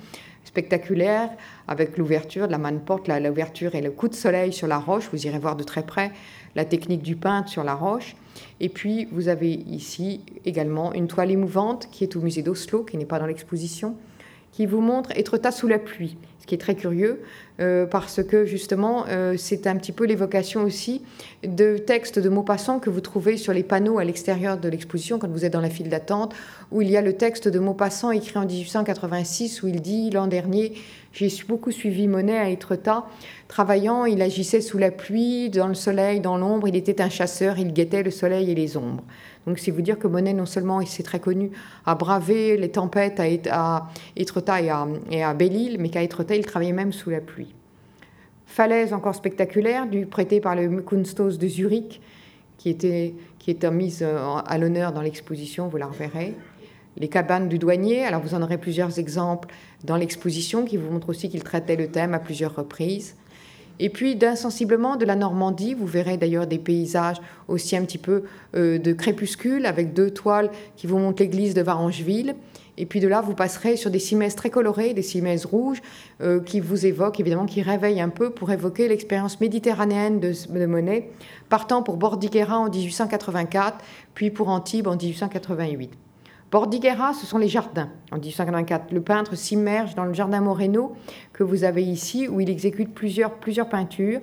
spectaculaire, 0.44 1.30
avec 1.66 1.98
l'ouverture 1.98 2.46
de 2.46 2.52
la 2.52 2.58
manne-porte, 2.58 3.08
l'ouverture 3.08 3.74
et 3.74 3.82
le 3.82 3.90
coup 3.90 4.08
de 4.08 4.14
soleil 4.14 4.52
sur 4.52 4.68
la 4.68 4.78
roche. 4.78 5.08
Vous 5.12 5.26
irez 5.26 5.40
voir 5.40 5.56
de 5.56 5.64
très 5.64 5.82
près 5.82 6.12
la 6.56 6.64
technique 6.64 7.02
du 7.02 7.14
peintre 7.14 7.48
sur 7.48 7.62
la 7.62 7.74
roche. 7.74 8.16
Et 8.58 8.68
puis, 8.68 9.06
vous 9.12 9.28
avez 9.28 9.52
ici 9.52 10.20
également 10.44 10.92
une 10.92 11.06
toile 11.06 11.30
émouvante 11.30 11.88
qui 11.92 12.02
est 12.02 12.16
au 12.16 12.20
musée 12.20 12.42
d'Oslo, 12.42 12.82
qui 12.82 12.96
n'est 12.96 13.04
pas 13.04 13.18
dans 13.18 13.26
l'exposition, 13.26 13.94
qui 14.52 14.66
vous 14.66 14.80
montre 14.80 15.10
Étretat 15.16 15.52
sous 15.52 15.68
la 15.68 15.78
pluie, 15.78 16.16
ce 16.40 16.46
qui 16.46 16.54
est 16.54 16.58
très 16.58 16.74
curieux. 16.74 17.22
Euh, 17.60 17.86
parce 17.86 18.22
que 18.22 18.44
justement, 18.44 19.04
euh, 19.08 19.34
c'est 19.38 19.66
un 19.66 19.76
petit 19.76 19.92
peu 19.92 20.04
l'évocation 20.04 20.62
aussi 20.64 21.02
de 21.42 21.78
textes 21.78 22.18
de 22.18 22.28
Maupassant 22.28 22.78
que 22.78 22.90
vous 22.90 23.00
trouvez 23.00 23.36
sur 23.36 23.52
les 23.52 23.62
panneaux 23.62 23.98
à 23.98 24.04
l'extérieur 24.04 24.58
de 24.58 24.68
l'exposition 24.68 25.18
quand 25.18 25.28
vous 25.28 25.44
êtes 25.44 25.52
dans 25.52 25.60
la 25.60 25.70
file 25.70 25.88
d'attente, 25.88 26.34
où 26.70 26.82
il 26.82 26.90
y 26.90 26.96
a 26.96 27.02
le 27.02 27.14
texte 27.14 27.48
de 27.48 27.58
Maupassant 27.58 28.10
écrit 28.10 28.38
en 28.38 28.46
1886 28.46 29.62
où 29.62 29.68
il 29.68 29.80
dit 29.80 30.10
l'an 30.10 30.26
dernier, 30.26 30.72
j'ai 31.16 31.32
beaucoup 31.48 31.72
suivi 31.72 32.08
Monet 32.08 32.36
à 32.36 32.50
Étretat. 32.50 33.06
Travaillant, 33.48 34.04
il 34.04 34.20
agissait 34.20 34.60
sous 34.60 34.76
la 34.76 34.90
pluie, 34.90 35.48
dans 35.48 35.66
le 35.66 35.74
soleil, 35.74 36.20
dans 36.20 36.36
l'ombre. 36.36 36.68
Il 36.68 36.76
était 36.76 37.00
un 37.00 37.08
chasseur, 37.08 37.58
il 37.58 37.72
guettait 37.72 38.02
le 38.02 38.10
soleil 38.10 38.50
et 38.50 38.54
les 38.54 38.76
ombres. 38.76 39.02
Donc 39.46 39.58
c'est 39.58 39.70
vous 39.70 39.80
dire 39.80 39.98
que 39.98 40.06
Monet, 40.08 40.34
non 40.34 40.44
seulement, 40.44 40.82
il 40.82 40.88
s'est 40.88 41.02
très 41.02 41.20
connu, 41.20 41.52
a 41.86 41.94
bravé 41.94 42.58
les 42.58 42.68
tempêtes 42.68 43.20
à, 43.50 43.88
Étretat 44.14 44.60
et 44.60 44.68
à, 44.68 44.86
à 45.24 45.34
Belle-Île, 45.34 45.76
mais 45.78 45.88
qu'à 45.88 46.02
Étretat, 46.02 46.36
il 46.36 46.44
travaillait 46.44 46.72
même 46.72 46.92
sous 46.92 47.08
la 47.08 47.20
pluie. 47.20 47.54
Falaise 48.44 48.92
encore 48.92 49.14
spectaculaire, 49.14 49.86
du, 49.86 50.04
prêtée 50.04 50.40
par 50.40 50.54
le 50.54 50.82
Kunstos 50.82 51.38
de 51.38 51.48
Zurich, 51.48 52.02
qui, 52.58 52.68
était, 52.68 53.14
qui 53.38 53.50
est 53.52 53.64
mise 53.70 54.02
euh, 54.02 54.18
à 54.44 54.58
l'honneur 54.58 54.92
dans 54.92 55.02
l'exposition, 55.02 55.68
vous 55.68 55.76
la 55.78 55.86
reverrez. 55.86 56.34
Les 56.98 57.08
cabanes 57.08 57.48
du 57.48 57.58
douanier, 57.58 58.04
alors 58.04 58.22
vous 58.22 58.34
en 58.34 58.42
aurez 58.42 58.58
plusieurs 58.58 58.98
exemples 58.98 59.48
dans 59.84 59.96
l'exposition 59.96 60.64
qui 60.64 60.76
vous 60.76 60.90
montrent 60.90 61.10
aussi 61.10 61.28
qu'il 61.28 61.42
traitait 61.42 61.76
le 61.76 61.88
thème 61.88 62.14
à 62.14 62.18
plusieurs 62.18 62.54
reprises. 62.54 63.14
Et 63.78 63.90
puis 63.90 64.16
d'insensiblement 64.16 64.96
de 64.96 65.04
la 65.04 65.16
Normandie, 65.16 65.74
vous 65.74 65.86
verrez 65.86 66.16
d'ailleurs 66.16 66.46
des 66.46 66.58
paysages 66.58 67.18
aussi 67.48 67.76
un 67.76 67.82
petit 67.82 67.98
peu 67.98 68.24
euh, 68.54 68.78
de 68.78 68.92
crépuscule 68.92 69.66
avec 69.66 69.92
deux 69.92 70.10
toiles 70.10 70.50
qui 70.76 70.86
vous 70.86 70.98
montrent 70.98 71.22
l'église 71.22 71.52
de 71.52 71.60
Varangeville. 71.60 72.34
Et 72.78 72.86
puis 72.86 73.00
de 73.00 73.08
là, 73.08 73.20
vous 73.20 73.34
passerez 73.34 73.76
sur 73.76 73.90
des 73.90 73.98
cimaises 73.98 74.34
très 74.34 74.50
colorées, 74.50 74.94
des 74.94 75.02
cimaises 75.02 75.44
rouges, 75.44 75.80
euh, 76.22 76.40
qui 76.40 76.60
vous 76.60 76.86
évoquent, 76.86 77.20
évidemment, 77.20 77.46
qui 77.46 77.62
réveillent 77.62 78.00
un 78.00 78.10
peu 78.10 78.30
pour 78.30 78.50
évoquer 78.50 78.88
l'expérience 78.88 79.40
méditerranéenne 79.40 80.20
de, 80.20 80.32
de, 80.50 80.66
Monet, 80.66 81.10
partant 81.48 81.82
pour 81.82 81.96
Bordighera 81.96 82.58
en 82.58 82.70
1884, 82.70 83.78
puis 84.14 84.30
pour 84.30 84.48
Antibes 84.48 84.88
en 84.88 84.96
1888. 84.96 85.90
Bordighera, 86.50 87.12
ce 87.12 87.26
sont 87.26 87.38
les 87.38 87.48
jardins. 87.48 87.90
En 88.12 88.16
1884, 88.16 88.92
le 88.92 89.00
peintre 89.00 89.34
s'immerge 89.34 89.94
dans 89.96 90.04
le 90.04 90.14
jardin 90.14 90.40
Moreno 90.40 90.94
que 91.32 91.42
vous 91.42 91.64
avez 91.64 91.82
ici, 91.82 92.28
où 92.28 92.40
il 92.40 92.48
exécute 92.48 92.94
plusieurs, 92.94 93.34
plusieurs 93.34 93.68
peintures. 93.68 94.20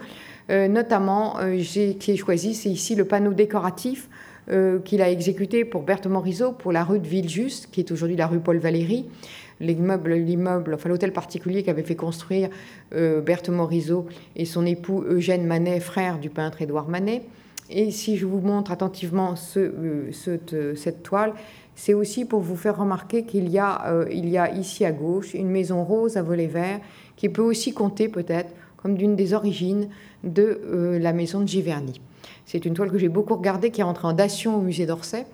Euh, 0.50 0.68
notamment, 0.68 1.38
euh, 1.40 1.56
j'ai, 1.58 1.96
qui 1.96 2.12
est 2.12 2.18
choisi, 2.18 2.54
c'est 2.54 2.70
ici 2.70 2.96
le 2.96 3.06
panneau 3.06 3.34
décoratif 3.34 4.10
euh, 4.50 4.80
qu'il 4.80 5.02
a 5.02 5.10
exécuté 5.10 5.66
pour 5.66 5.84
Berthe 5.84 6.08
Morisot 6.08 6.54
pour 6.54 6.72
la 6.72 6.86
rue 6.86 7.00
de 7.00 7.08
Villejuste, 7.08 7.70
qui 7.72 7.82
est 7.82 7.92
aujourd'hui 7.92 8.16
la 8.16 8.28
rue 8.28 8.40
Paul 8.40 8.58
Valéry. 8.58 9.06
L'immeuble, 9.60 10.14
l'immeuble, 10.14 10.74
enfin 10.74 10.90
l'hôtel 10.90 11.14
particulier 11.14 11.64
qu'avait 11.64 11.84
fait 11.84 11.96
construire 11.96 12.50
Berthe 12.92 13.50
Morisot 13.50 14.08
et 14.36 14.46
son 14.46 14.66
époux 14.66 15.04
Eugène 15.08 15.46
Manet, 15.46 15.80
frère 15.80 16.20
du 16.20 16.30
peintre 16.30 16.62
Édouard 16.62 16.90
Manet. 16.90 17.22
Et 17.70 17.92
si 17.92 18.18
je 18.18 18.26
vous 18.26 18.42
montre 18.42 18.72
attentivement 18.72 19.36
ce, 19.36 19.72
cette 20.12 21.04
toile, 21.04 21.34
c'est 21.76 21.94
aussi 21.94 22.26
pour 22.26 22.42
vous 22.42 22.56
faire 22.56 22.78
remarquer 22.78 23.24
qu'il 23.24 23.50
y, 23.50 23.58
a, 23.58 23.88
euh, 23.88 24.06
y 24.12 24.38
a 24.38 24.54
ici 24.54 24.86
à 24.86 24.92
gauche 24.92 25.34
une 25.34 25.50
maison 25.50 25.84
rose 25.84 26.18
à 26.18 26.22
volet 26.22 26.48
vert 26.48 26.80
qui 27.16 27.30
peut 27.30 27.42
aussi 27.42 27.74
compter 27.74 28.10
peut-être 28.10 28.54
comme 28.78 28.96
d'une 28.96 29.16
des 29.16 29.34
origines 29.34 29.88
de 30.24 30.62
euh, 30.66 31.00
la 31.00 31.14
maison 31.14 31.42
de 31.42 31.48
Giverny. 31.48 32.02
C'est 32.46 32.66
une 32.66 32.74
toile 32.74 32.92
que 32.92 32.98
j'ai 32.98 33.10
beaucoup 33.10 33.36
regardée 33.36 33.72
qui 33.72 33.82
est 33.82 33.86
entrée 33.86 34.08
en 34.08 34.14
dation 34.14 34.58
au 34.58 34.62
musée 34.62 34.86
d'Orsay 34.86 35.26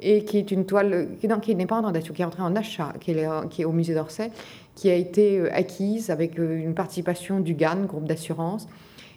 et 0.00 0.24
qui 0.24 0.38
est 0.38 0.50
une 0.50 0.66
toile 0.66 1.08
qui, 1.20 1.54
n'est 1.54 1.66
pas 1.66 1.80
en 1.80 1.90
dation, 1.90 2.12
qui 2.12 2.20
est 2.20 2.24
entrée 2.24 2.42
en 2.42 2.54
achat, 2.54 2.92
qui 3.00 3.12
est 3.12 3.64
au 3.64 3.72
musée 3.72 3.94
d'Orsay, 3.94 4.30
qui 4.74 4.90
a 4.90 4.94
été 4.94 5.38
euh, 5.38 5.48
acquise 5.54 6.10
avec 6.10 6.36
une 6.36 6.74
participation 6.74 7.40
du 7.40 7.54
GAN, 7.54 7.84
groupe 7.84 8.06
d'assurance, 8.06 8.68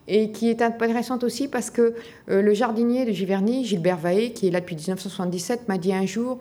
et 0.07 0.31
qui 0.31 0.49
est 0.49 0.61
intéressante 0.61 1.23
aussi 1.23 1.47
parce 1.47 1.69
que 1.69 1.93
le 2.25 2.53
jardinier 2.55 3.05
de 3.05 3.11
Giverny, 3.11 3.63
Gilbert 3.63 3.97
Vaé, 3.97 4.31
qui 4.31 4.47
est 4.47 4.51
là 4.51 4.59
depuis 4.59 4.75
1977, 4.75 5.67
m'a 5.67 5.77
dit 5.77 5.93
un 5.93 6.07
jour 6.07 6.39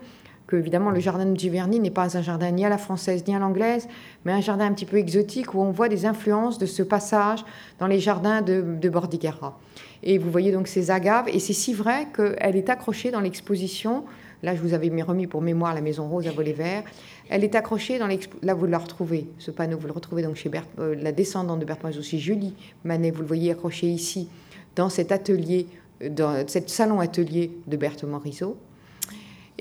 que 0.49 0.55
évidemment 0.55 0.89
le 0.89 0.99
jardin 0.99 1.27
de 1.27 1.39
Giverny 1.39 1.79
n'est 1.79 1.91
pas 1.91 2.17
un 2.17 2.23
jardin 2.23 2.49
ni 2.49 2.65
à 2.65 2.69
la 2.69 2.79
française 2.79 3.23
ni 3.27 3.35
à 3.35 3.39
l'anglaise, 3.39 3.87
mais 4.25 4.31
un 4.31 4.41
jardin 4.41 4.65
un 4.65 4.73
petit 4.73 4.87
peu 4.87 4.97
exotique 4.97 5.53
où 5.53 5.59
on 5.59 5.69
voit 5.69 5.89
des 5.89 6.07
influences 6.07 6.57
de 6.57 6.65
ce 6.65 6.81
passage 6.81 7.45
dans 7.77 7.85
les 7.85 7.99
jardins 7.99 8.41
de, 8.41 8.65
de 8.81 8.89
Bordighera. 8.89 9.59
Et 10.01 10.17
vous 10.17 10.31
voyez 10.31 10.51
donc 10.51 10.67
ces 10.67 10.89
agaves, 10.89 11.27
et 11.27 11.37
c'est 11.37 11.53
si 11.53 11.71
vrai 11.71 12.07
qu'elle 12.15 12.55
est 12.55 12.69
accrochée 12.69 13.11
dans 13.11 13.19
l'exposition. 13.19 14.05
Là, 14.41 14.55
je 14.55 14.61
vous 14.61 14.73
avais 14.73 14.89
remis 15.03 15.27
pour 15.27 15.43
mémoire 15.43 15.75
la 15.75 15.81
Maison 15.81 16.07
Rose 16.07 16.27
à 16.27 16.31
volet 16.31 16.53
vert. 16.53 16.83
Elle 17.29 17.43
est 17.43 17.53
accrochée 17.53 17.99
dans 17.99 18.07
l'exposition. 18.07 18.47
Là, 18.47 18.55
vous 18.55 18.65
la 18.65 18.79
retrouvez, 18.79 19.27
ce 19.37 19.51
panneau, 19.51 19.77
vous 19.77 19.85
le 19.85 19.93
retrouvez 19.93 20.23
donc 20.23 20.35
chez 20.35 20.49
euh, 20.79 20.95
la 20.95 21.11
descendante 21.11 21.59
de 21.59 21.65
Bertrand 21.65 21.89
aussi, 21.89 22.19
Julie 22.19 22.55
Manet. 22.85 23.11
Vous 23.11 23.21
le 23.21 23.27
voyez 23.27 23.51
accroché 23.51 23.85
ici, 23.85 24.29
dans 24.75 24.89
cet 24.89 25.11
atelier, 25.11 25.67
dans 26.09 26.47
cet 26.47 26.71
salon 26.71 27.01
atelier 27.01 27.51
de 27.67 27.77
Berthe 27.77 28.03
Morisot. 28.03 28.57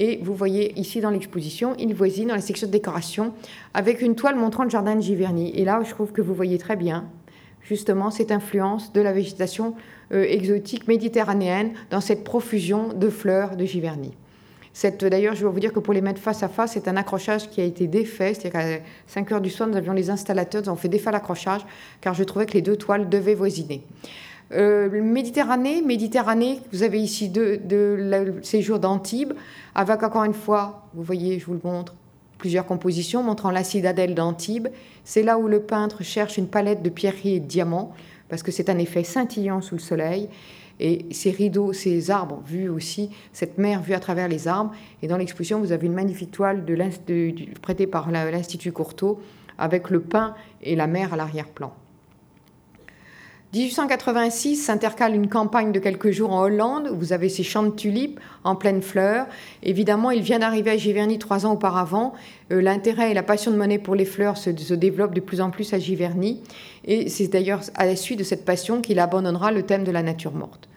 Et 0.00 0.20
vous 0.22 0.32
voyez 0.32 0.78
ici 0.78 1.00
dans 1.00 1.10
l'exposition, 1.10 1.74
il 1.76 1.92
voisine 1.92 2.28
dans 2.28 2.36
la 2.36 2.40
section 2.40 2.68
de 2.68 2.72
décoration 2.72 3.34
avec 3.74 4.00
une 4.00 4.14
toile 4.14 4.36
montrant 4.36 4.62
le 4.62 4.70
jardin 4.70 4.94
de 4.94 5.00
Giverny. 5.00 5.50
Et 5.56 5.64
là, 5.64 5.80
je 5.84 5.90
trouve 5.90 6.12
que 6.12 6.22
vous 6.22 6.34
voyez 6.34 6.56
très 6.56 6.76
bien 6.76 7.04
justement 7.62 8.10
cette 8.10 8.30
influence 8.30 8.92
de 8.92 9.00
la 9.00 9.12
végétation 9.12 9.74
euh, 10.12 10.22
exotique 10.22 10.86
méditerranéenne 10.86 11.72
dans 11.90 12.00
cette 12.00 12.22
profusion 12.22 12.92
de 12.94 13.10
fleurs 13.10 13.56
de 13.56 13.64
Giverny. 13.64 14.12
D'ailleurs, 15.00 15.34
je 15.34 15.44
vais 15.44 15.52
vous 15.52 15.58
dire 15.58 15.72
que 15.72 15.80
pour 15.80 15.92
les 15.92 16.00
mettre 16.00 16.20
face 16.20 16.44
à 16.44 16.48
face, 16.48 16.72
c'est 16.74 16.86
un 16.86 16.96
accrochage 16.96 17.50
qui 17.50 17.60
a 17.60 17.64
été 17.64 17.88
défait. 17.88 18.34
C'est-à-dire 18.34 18.52
qu'à 18.52 18.84
5 19.08 19.32
heures 19.32 19.40
du 19.40 19.50
soir, 19.50 19.68
nous 19.68 19.76
avions 19.76 19.92
les 19.92 20.08
installateurs, 20.08 20.62
nous 20.62 20.68
avons 20.68 20.78
fait 20.78 20.88
défaire 20.88 21.12
l'accrochage, 21.12 21.62
car 22.00 22.14
je 22.14 22.22
trouvais 22.22 22.46
que 22.46 22.52
les 22.52 22.62
deux 22.62 22.76
toiles 22.76 23.08
devaient 23.08 23.34
voisiner. 23.34 23.82
Euh, 24.52 24.88
Méditerranée, 25.02 25.82
Méditerranée, 25.82 26.60
vous 26.72 26.82
avez 26.82 27.00
ici 27.00 27.28
de, 27.28 27.60
le 27.70 28.42
séjour 28.42 28.78
d'Antibes, 28.78 29.34
avec 29.74 30.02
encore 30.02 30.24
une 30.24 30.34
fois, 30.34 30.88
vous 30.94 31.02
voyez, 31.02 31.38
je 31.38 31.46
vous 31.46 31.52
le 31.52 31.60
montre, 31.62 31.94
plusieurs 32.38 32.64
compositions 32.64 33.22
montrant 33.22 33.50
la 33.50 33.64
citadelle 33.64 34.14
d'Antibes. 34.14 34.68
C'est 35.04 35.22
là 35.22 35.38
où 35.38 35.48
le 35.48 35.60
peintre 35.60 36.02
cherche 36.02 36.38
une 36.38 36.46
palette 36.46 36.82
de 36.82 36.88
pierreries 36.88 37.34
et 37.34 37.40
de 37.40 37.46
diamants, 37.46 37.92
parce 38.28 38.42
que 38.42 38.50
c'est 38.50 38.70
un 38.70 38.78
effet 38.78 39.04
scintillant 39.04 39.60
sous 39.60 39.74
le 39.74 39.80
soleil. 39.80 40.28
Et 40.80 41.06
ces 41.10 41.32
rideaux, 41.32 41.72
ces 41.72 42.10
arbres 42.10 42.40
vus 42.46 42.68
aussi, 42.68 43.10
cette 43.32 43.58
mer 43.58 43.82
vue 43.82 43.94
à 43.94 44.00
travers 44.00 44.28
les 44.28 44.46
arbres. 44.46 44.72
Et 45.02 45.08
dans 45.08 45.16
l'exposition, 45.16 45.58
vous 45.58 45.72
avez 45.72 45.86
une 45.88 45.94
magnifique 45.94 46.30
toile 46.30 46.64
de, 46.64 46.76
prêtée 47.60 47.88
par 47.88 48.10
l'Institut 48.10 48.70
Courtauld, 48.70 49.16
avec 49.58 49.90
le 49.90 50.00
pin 50.00 50.34
et 50.62 50.76
la 50.76 50.86
mer 50.86 51.12
à 51.12 51.16
l'arrière-plan. 51.16 51.72
1886 53.54 54.56
s'intercale 54.56 55.14
une 55.14 55.30
campagne 55.30 55.72
de 55.72 55.78
quelques 55.78 56.10
jours 56.10 56.32
en 56.32 56.42
Hollande, 56.42 56.90
vous 56.92 57.14
avez 57.14 57.30
ces 57.30 57.42
champs 57.42 57.62
de 57.62 57.70
tulipes 57.70 58.20
en 58.44 58.54
pleine 58.54 58.82
fleur. 58.82 59.26
Évidemment, 59.62 60.10
il 60.10 60.20
vient 60.20 60.38
d'arriver 60.38 60.72
à 60.72 60.76
Giverny 60.76 61.18
trois 61.18 61.46
ans 61.46 61.52
auparavant. 61.52 62.12
Euh, 62.52 62.60
l'intérêt 62.60 63.10
et 63.10 63.14
la 63.14 63.22
passion 63.22 63.50
de 63.50 63.56
Monet 63.56 63.78
pour 63.78 63.94
les 63.94 64.04
fleurs 64.04 64.36
se, 64.36 64.54
se 64.54 64.74
développent 64.74 65.14
de 65.14 65.20
plus 65.20 65.40
en 65.40 65.48
plus 65.48 65.72
à 65.72 65.78
Giverny. 65.78 66.42
Et 66.84 67.08
c'est 67.08 67.28
d'ailleurs 67.28 67.62
à 67.74 67.86
la 67.86 67.96
suite 67.96 68.18
de 68.18 68.24
cette 68.24 68.44
passion 68.44 68.82
qu'il 68.82 68.98
abandonnera 68.98 69.50
le 69.50 69.62
thème 69.62 69.84
de 69.84 69.92
la 69.92 70.02
nature 70.02 70.34
morte. 70.34 70.68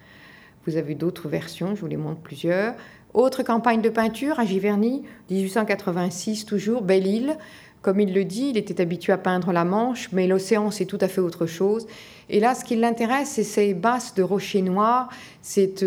Vous 0.65 0.77
avez 0.77 0.95
d'autres 0.95 1.27
versions, 1.27 1.76
je 1.76 1.81
vous 1.81 1.88
les 1.88 1.98
montre 1.98 2.22
plusieurs. 2.22 2.76
Autre 3.14 3.43
campagne 3.43 3.81
de 3.81 3.89
peinture 3.89 4.39
à 4.39 4.45
Giverny, 4.45 5.03
1886 5.30 6.45
toujours, 6.45 6.84
Belle-Île, 6.84 7.38
Comme 7.81 7.99
il 7.99 8.14
le 8.14 8.23
dit, 8.23 8.52
il 8.52 8.57
était 8.57 8.80
habitué 8.80 9.11
à 9.11 9.18
peindre 9.18 9.52
la 9.52 9.65
Manche, 9.65 10.10
mais 10.14 10.27
l'océan, 10.27 10.72
c'est 10.72 10.85
tout 10.85 10.99
à 11.02 11.10
fait 11.10 11.19
autre 11.19 11.48
chose. 11.48 11.88
Et 12.30 12.39
là, 12.39 12.56
ce 12.56 12.64
qui 12.64 12.76
l'intéresse, 12.76 13.30
c'est 13.30 13.43
ces 13.43 13.73
basses 13.73 14.14
de 14.15 14.23
rochers 14.23 14.61
noirs, 14.61 15.10
cet 15.41 15.84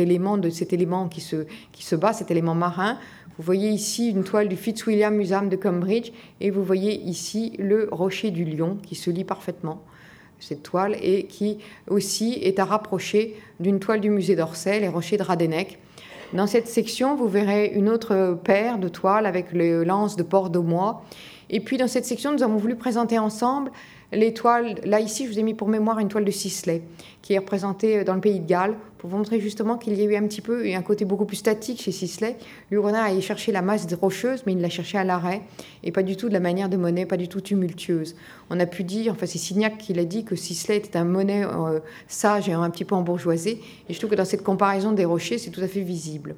élément, 0.00 0.38
qui 1.08 1.20
se, 1.20 1.94
bat, 1.94 2.12
cet 2.12 2.30
élément 2.30 2.54
marin. 2.54 2.98
Vous 3.38 3.44
voyez 3.44 3.70
ici 3.70 4.10
une 4.10 4.24
toile 4.24 4.48
du 4.48 4.56
Fitzwilliam 4.56 5.14
Museum 5.14 5.48
de 5.48 5.56
Cambridge, 5.56 6.12
et 6.40 6.50
vous 6.50 6.64
voyez 6.64 7.00
ici 7.00 7.54
le 7.58 7.88
rocher 7.90 8.30
du 8.30 8.44
lion 8.44 8.78
qui 8.82 8.94
se 8.94 9.10
lit 9.10 9.24
parfaitement 9.24 9.82
cette 10.42 10.62
toile, 10.62 10.96
et 11.00 11.24
qui 11.26 11.58
aussi 11.88 12.32
est 12.42 12.58
à 12.58 12.64
rapprocher 12.64 13.36
d'une 13.60 13.78
toile 13.78 14.00
du 14.00 14.10
musée 14.10 14.34
d'Orsay, 14.34 14.80
les 14.80 14.88
rochers 14.88 15.16
de 15.16 15.22
Radenec. 15.22 15.78
Dans 16.32 16.46
cette 16.46 16.66
section, 16.66 17.14
vous 17.14 17.28
verrez 17.28 17.72
une 17.74 17.88
autre 17.88 18.38
paire 18.42 18.78
de 18.78 18.88
toiles 18.88 19.26
avec 19.26 19.52
le 19.52 19.84
lance 19.84 20.16
de 20.16 20.22
port 20.22 20.50
d'Aumois. 20.50 21.04
Et 21.50 21.60
puis 21.60 21.76
dans 21.76 21.88
cette 21.88 22.06
section, 22.06 22.32
nous 22.32 22.42
avons 22.42 22.56
voulu 22.56 22.74
présenter 22.74 23.18
ensemble 23.18 23.70
les 24.12 24.34
toiles. 24.34 24.76
Là, 24.84 25.00
ici, 25.00 25.26
je 25.26 25.32
vous 25.32 25.38
ai 25.38 25.42
mis 25.42 25.54
pour 25.54 25.68
mémoire 25.68 25.98
une 25.98 26.08
toile 26.08 26.24
de 26.24 26.30
Sisley, 26.30 26.82
qui 27.22 27.34
est 27.34 27.38
représentée 27.38 28.04
dans 28.04 28.14
le 28.14 28.20
pays 28.20 28.40
de 28.40 28.46
Galles, 28.46 28.76
pour 28.98 29.10
vous 29.10 29.16
montrer 29.16 29.40
justement 29.40 29.78
qu'il 29.78 29.94
y 29.94 30.02
a 30.02 30.04
eu 30.04 30.14
un 30.14 30.26
petit 30.28 30.40
peu 30.40 30.64
un 30.72 30.82
côté 30.82 31.04
beaucoup 31.04 31.24
plus 31.24 31.36
statique 31.36 31.80
chez 31.82 31.90
Sisley. 31.90 32.36
Lui, 32.70 32.78
a 32.78 33.02
allé 33.02 33.20
chercher 33.20 33.50
la 33.50 33.62
masse 33.62 33.86
rocheuse, 33.94 34.44
mais 34.46 34.52
il 34.52 34.60
l'a 34.60 34.68
cherché 34.68 34.98
à 34.98 35.04
l'arrêt, 35.04 35.42
et 35.82 35.90
pas 35.90 36.02
du 36.02 36.16
tout 36.16 36.28
de 36.28 36.34
la 36.34 36.40
manière 36.40 36.68
de 36.68 36.76
Monet, 36.76 37.06
pas 37.06 37.16
du 37.16 37.28
tout 37.28 37.40
tumultueuse. 37.40 38.14
On 38.50 38.60
a 38.60 38.66
pu 38.66 38.84
dire, 38.84 39.12
enfin 39.12 39.26
c'est 39.26 39.38
Signac 39.38 39.78
qui 39.78 39.94
l'a 39.94 40.04
dit, 40.04 40.24
que 40.24 40.36
Sisley 40.36 40.76
était 40.76 40.96
un 40.98 41.04
Monet 41.04 41.44
euh, 41.44 41.80
sage 42.06 42.48
et 42.48 42.52
un 42.52 42.70
petit 42.70 42.84
peu 42.84 42.94
embourgeoisé, 42.94 43.60
et 43.88 43.92
je 43.92 43.98
trouve 43.98 44.10
que 44.10 44.16
dans 44.16 44.24
cette 44.24 44.44
comparaison 44.44 44.92
des 44.92 45.04
rochers, 45.04 45.38
c'est 45.38 45.50
tout 45.50 45.62
à 45.62 45.68
fait 45.68 45.80
visible. 45.80 46.36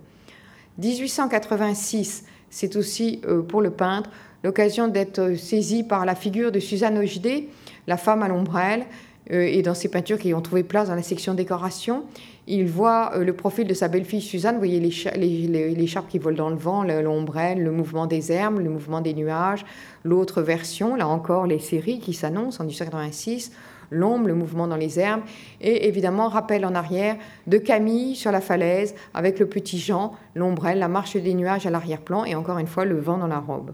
1886, 0.78 2.24
c'est 2.50 2.76
aussi 2.76 3.20
euh, 3.26 3.42
pour 3.42 3.60
le 3.60 3.70
peintre 3.70 4.10
l'occasion 4.44 4.88
d'être 4.88 5.36
saisi 5.36 5.82
par 5.82 6.04
la 6.04 6.14
figure 6.14 6.52
de 6.52 6.60
Suzanne 6.60 6.98
Ogedé, 6.98 7.48
la 7.86 7.96
femme 7.96 8.22
à 8.22 8.28
l'ombrelle, 8.28 8.86
euh, 9.32 9.42
et 9.42 9.62
dans 9.62 9.74
ses 9.74 9.88
peintures 9.88 10.18
qui 10.18 10.34
ont 10.34 10.42
trouvé 10.42 10.62
place 10.62 10.88
dans 10.88 10.94
la 10.94 11.02
section 11.02 11.34
décoration, 11.34 12.04
il 12.46 12.66
voit 12.66 13.12
euh, 13.14 13.24
le 13.24 13.32
profil 13.32 13.66
de 13.66 13.74
sa 13.74 13.88
belle-fille 13.88 14.20
Suzanne. 14.20 14.54
Vous 14.54 14.60
voyez 14.60 14.80
l'écharpe 14.80 16.08
qui 16.08 16.18
vole 16.18 16.34
dans 16.34 16.50
le 16.50 16.56
vent, 16.56 16.84
l'ombrelle, 16.84 17.62
le 17.62 17.70
mouvement 17.70 18.06
des 18.06 18.32
herbes, 18.32 18.58
le 18.58 18.68
mouvement 18.68 19.00
des 19.00 19.14
nuages. 19.14 19.64
L'autre 20.04 20.42
version, 20.42 20.94
là 20.94 21.08
encore, 21.08 21.46
les 21.46 21.58
séries 21.58 22.00
qui 22.00 22.12
s'annoncent 22.12 22.62
en 22.62 22.66
1886, 22.66 23.52
l'ombre, 23.90 24.26
le 24.28 24.34
mouvement 24.34 24.66
dans 24.66 24.76
les 24.76 24.98
herbes, 24.98 25.22
et 25.60 25.86
évidemment, 25.86 26.28
rappel 26.28 26.66
en 26.66 26.74
arrière 26.74 27.16
de 27.46 27.58
Camille 27.58 28.16
sur 28.16 28.32
la 28.32 28.40
falaise 28.40 28.94
avec 29.14 29.38
le 29.38 29.46
petit 29.46 29.78
Jean, 29.78 30.12
l'ombrelle, 30.34 30.78
la 30.78 30.88
marche 30.88 31.16
des 31.16 31.34
nuages 31.34 31.66
à 31.66 31.70
l'arrière-plan, 31.70 32.24
et 32.24 32.34
encore 32.34 32.58
une 32.58 32.66
fois, 32.66 32.84
le 32.84 32.98
vent 32.98 33.18
dans 33.18 33.26
la 33.26 33.38
robe. 33.38 33.72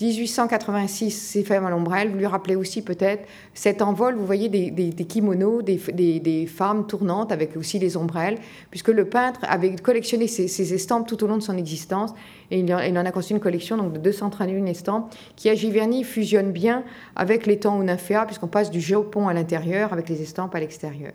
1886, 0.00 1.10
c'est 1.10 1.44
fait 1.44 1.54
à 1.54 1.70
l'ombrelle. 1.70 2.10
Vous 2.10 2.18
lui 2.18 2.26
rappelez 2.26 2.56
aussi 2.56 2.82
peut-être 2.82 3.24
cet 3.54 3.80
envol, 3.80 4.16
vous 4.16 4.26
voyez, 4.26 4.48
des, 4.48 4.92
kimonos, 5.04 5.62
des, 5.62 6.46
femmes 6.46 6.86
tournantes 6.86 7.30
avec 7.30 7.56
aussi 7.56 7.78
des 7.78 7.96
ombrelles, 7.96 8.38
puisque 8.70 8.88
le 8.88 9.04
peintre 9.04 9.40
avait 9.44 9.76
collectionné 9.76 10.26
ces, 10.26 10.74
estampes 10.74 11.06
tout 11.06 11.22
au 11.22 11.28
long 11.28 11.36
de 11.36 11.42
son 11.42 11.56
existence. 11.56 12.12
Et 12.50 12.58
il, 12.58 12.72
en 12.72 12.96
a 13.06 13.10
construit 13.12 13.36
une 13.36 13.42
collection 13.42 13.76
donc, 13.76 13.92
de 13.92 13.98
231 13.98 14.66
estampes 14.66 15.14
qui, 15.36 15.48
à 15.48 15.54
Giverny, 15.54 16.02
fusionne 16.02 16.50
bien 16.50 16.82
avec 17.14 17.46
les 17.46 17.60
temps 17.60 17.80
nymphéa, 17.80 18.26
puisqu'on 18.26 18.48
passe 18.48 18.72
du 18.72 18.80
Japon 18.80 19.28
à 19.28 19.32
l'intérieur 19.32 19.92
avec 19.92 20.08
les 20.08 20.20
estampes 20.22 20.54
à 20.56 20.60
l'extérieur. 20.60 21.12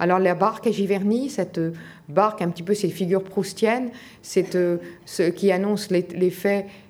Alors 0.00 0.18
la 0.18 0.34
barque 0.34 0.66
à 0.66 0.70
Giverny, 0.70 1.28
cette 1.28 1.60
barque 2.08 2.40
un 2.40 2.48
petit 2.48 2.62
peu 2.62 2.72
ces 2.72 2.88
figures 2.88 3.22
proustiennes, 3.22 3.90
c'est 4.22 4.54
euh, 4.54 4.78
ce 5.04 5.24
qui 5.24 5.52
annonce 5.52 5.90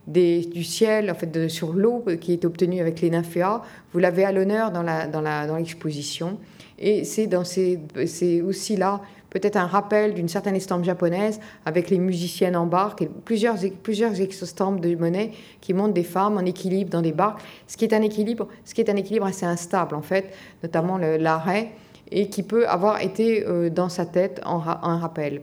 l'effet 0.09 0.49
du 0.49 0.65
ciel 0.65 1.11
en 1.11 1.15
fait, 1.15 1.49
sur 1.49 1.73
l'eau 1.73 2.05
qui 2.21 2.33
est 2.33 2.45
obtenu 2.45 2.81
avec 2.81 3.01
les 3.01 3.11
nymphéas. 3.11 3.63
Vous 3.93 3.99
l'avez 3.99 4.25
à 4.25 4.33
l'honneur 4.33 4.71
dans 4.73 5.57
l'exposition. 5.57 6.27
Dans 6.29 6.37
et 6.83 7.05
c'est 7.05 8.41
aussi 8.41 8.77
là 8.77 9.03
peut-être 9.31 9.57
un 9.57 9.67
rappel 9.67 10.15
d'une 10.15 10.29
certaine 10.29 10.57
estampe 10.57 10.85
japonaise 10.85 11.41
avec 11.65 11.89
les 11.89 11.99
musiciennes 11.99 12.57
en 12.57 12.67
barque 12.67 13.03
et 13.03 13.07
plusieurs, 13.07 13.57
plusieurs 13.83 14.21
estampes 14.21 14.81
de 14.81 14.95
monnaie 14.97 15.31
qui 15.61 15.73
montrent 15.73 15.95
des 15.95 16.05
femmes 16.05 16.37
en 16.37 16.45
équilibre 16.45 16.91
dans 16.91 17.03
des 17.03 17.13
barques. 17.13 17.41
Ce 17.67 17.77
qui 17.77 17.85
est 17.85 17.95
un 17.95 18.03
équilibre, 18.03 18.49
ce 18.65 18.75
qui 18.75 18.81
est 18.81 18.91
un 18.91 18.97
équilibre 18.97 19.27
assez 19.27 19.47
instable 19.47 19.95
en 19.95 20.03
fait, 20.03 20.35
notamment 20.63 20.99
l'arrêt 20.99 21.73
et 22.11 22.29
qui 22.29 22.43
peut 22.43 22.67
avoir 22.67 23.01
été 23.01 23.47
euh, 23.47 23.71
dans 23.71 23.89
sa 23.89 24.05
tête 24.05 24.41
un 24.45 24.99
rappel. 24.99 25.43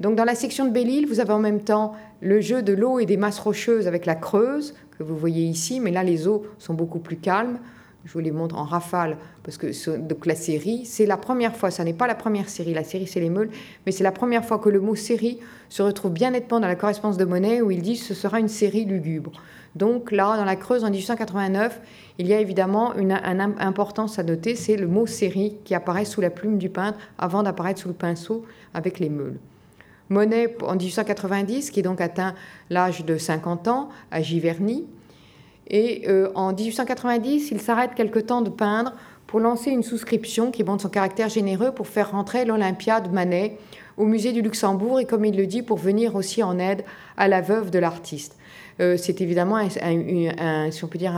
Donc 0.00 0.16
dans 0.16 0.24
la 0.24 0.34
section 0.34 0.64
de 0.64 0.70
Belle-Île, 0.70 1.06
vous 1.06 1.20
avez 1.20 1.32
en 1.32 1.38
même 1.38 1.60
temps 1.60 1.92
le 2.22 2.40
jeu 2.40 2.62
de 2.62 2.72
l'eau 2.72 2.98
et 2.98 3.06
des 3.06 3.18
masses 3.18 3.38
rocheuses 3.38 3.86
avec 3.86 4.06
la 4.06 4.14
Creuse, 4.14 4.74
que 4.98 5.02
vous 5.02 5.16
voyez 5.16 5.44
ici, 5.44 5.78
mais 5.78 5.90
là 5.90 6.02
les 6.02 6.26
eaux 6.26 6.46
sont 6.58 6.72
beaucoup 6.72 6.98
plus 6.98 7.16
calmes. 7.16 7.58
Je 8.06 8.12
vous 8.14 8.20
les 8.20 8.30
montre 8.30 8.56
en 8.56 8.64
rafale, 8.64 9.18
parce 9.42 9.58
que 9.58 9.98
donc 9.98 10.24
la 10.24 10.34
série, 10.34 10.86
c'est 10.86 11.04
la 11.04 11.18
première 11.18 11.54
fois, 11.54 11.70
ça 11.70 11.84
n'est 11.84 11.92
pas 11.92 12.06
la 12.06 12.14
première 12.14 12.48
série, 12.48 12.72
la 12.72 12.82
série 12.82 13.06
c'est 13.06 13.20
les 13.20 13.28
meules, 13.28 13.50
mais 13.84 13.92
c'est 13.92 14.02
la 14.02 14.10
première 14.10 14.42
fois 14.42 14.58
que 14.58 14.70
le 14.70 14.80
mot 14.80 14.94
série 14.94 15.38
se 15.68 15.82
retrouve 15.82 16.12
bien 16.12 16.30
nettement 16.30 16.60
dans 16.60 16.66
la 16.66 16.76
correspondance 16.76 17.18
de 17.18 17.26
Monet, 17.26 17.60
où 17.60 17.70
il 17.70 17.82
dit 17.82 17.96
ce 17.96 18.14
sera 18.14 18.40
une 18.40 18.48
série 18.48 18.86
lugubre. 18.86 19.32
Donc 19.76 20.12
là, 20.12 20.38
dans 20.38 20.46
la 20.46 20.56
Creuse 20.56 20.82
en 20.82 20.90
1889, 20.90 21.78
il 22.18 22.26
y 22.26 22.32
a 22.32 22.40
évidemment 22.40 22.94
une, 22.94 23.12
importance 23.12 24.18
à 24.18 24.22
noter, 24.22 24.56
c'est 24.56 24.76
le 24.76 24.86
mot 24.86 25.06
série 25.06 25.58
qui 25.64 25.74
apparaît 25.74 26.06
sous 26.06 26.22
la 26.22 26.30
plume 26.30 26.56
du 26.56 26.70
peintre 26.70 26.98
avant 27.18 27.42
d'apparaître 27.42 27.80
sous 27.80 27.88
le 27.88 27.94
pinceau 27.94 28.46
avec 28.72 28.98
les 28.98 29.10
meules. 29.10 29.38
Monet, 30.10 30.56
en 30.62 30.74
1890, 30.74 31.70
qui 31.70 31.82
donc 31.82 32.00
atteint 32.00 32.34
l'âge 32.68 33.04
de 33.04 33.16
50 33.16 33.68
ans, 33.68 33.88
à 34.10 34.20
Giverny. 34.20 34.84
Et 35.68 36.02
euh, 36.08 36.30
en 36.34 36.52
1890, 36.52 37.52
il 37.52 37.60
s'arrête 37.60 37.94
quelque 37.94 38.18
temps 38.18 38.42
de 38.42 38.50
peindre 38.50 38.92
pour 39.28 39.38
lancer 39.38 39.70
une 39.70 39.84
souscription 39.84 40.50
qui 40.50 40.64
montre 40.64 40.82
son 40.82 40.88
caractère 40.88 41.28
généreux 41.28 41.70
pour 41.70 41.86
faire 41.86 42.10
rentrer 42.10 42.44
l'Olympiade 42.44 43.12
Manet 43.12 43.56
au 43.96 44.04
musée 44.04 44.32
du 44.32 44.42
Luxembourg 44.42 44.98
et, 44.98 45.04
comme 45.04 45.24
il 45.24 45.36
le 45.36 45.46
dit, 45.46 45.62
pour 45.62 45.78
venir 45.78 46.16
aussi 46.16 46.42
en 46.42 46.58
aide 46.58 46.84
à 47.16 47.28
la 47.28 47.40
veuve 47.40 47.70
de 47.70 47.78
l'artiste. 47.78 48.36
Euh, 48.80 48.96
c'est 48.96 49.20
évidemment, 49.20 49.56
un, 49.56 50.70
si 50.70 50.84
on 50.84 50.88
peut 50.88 50.98
dire, 50.98 51.14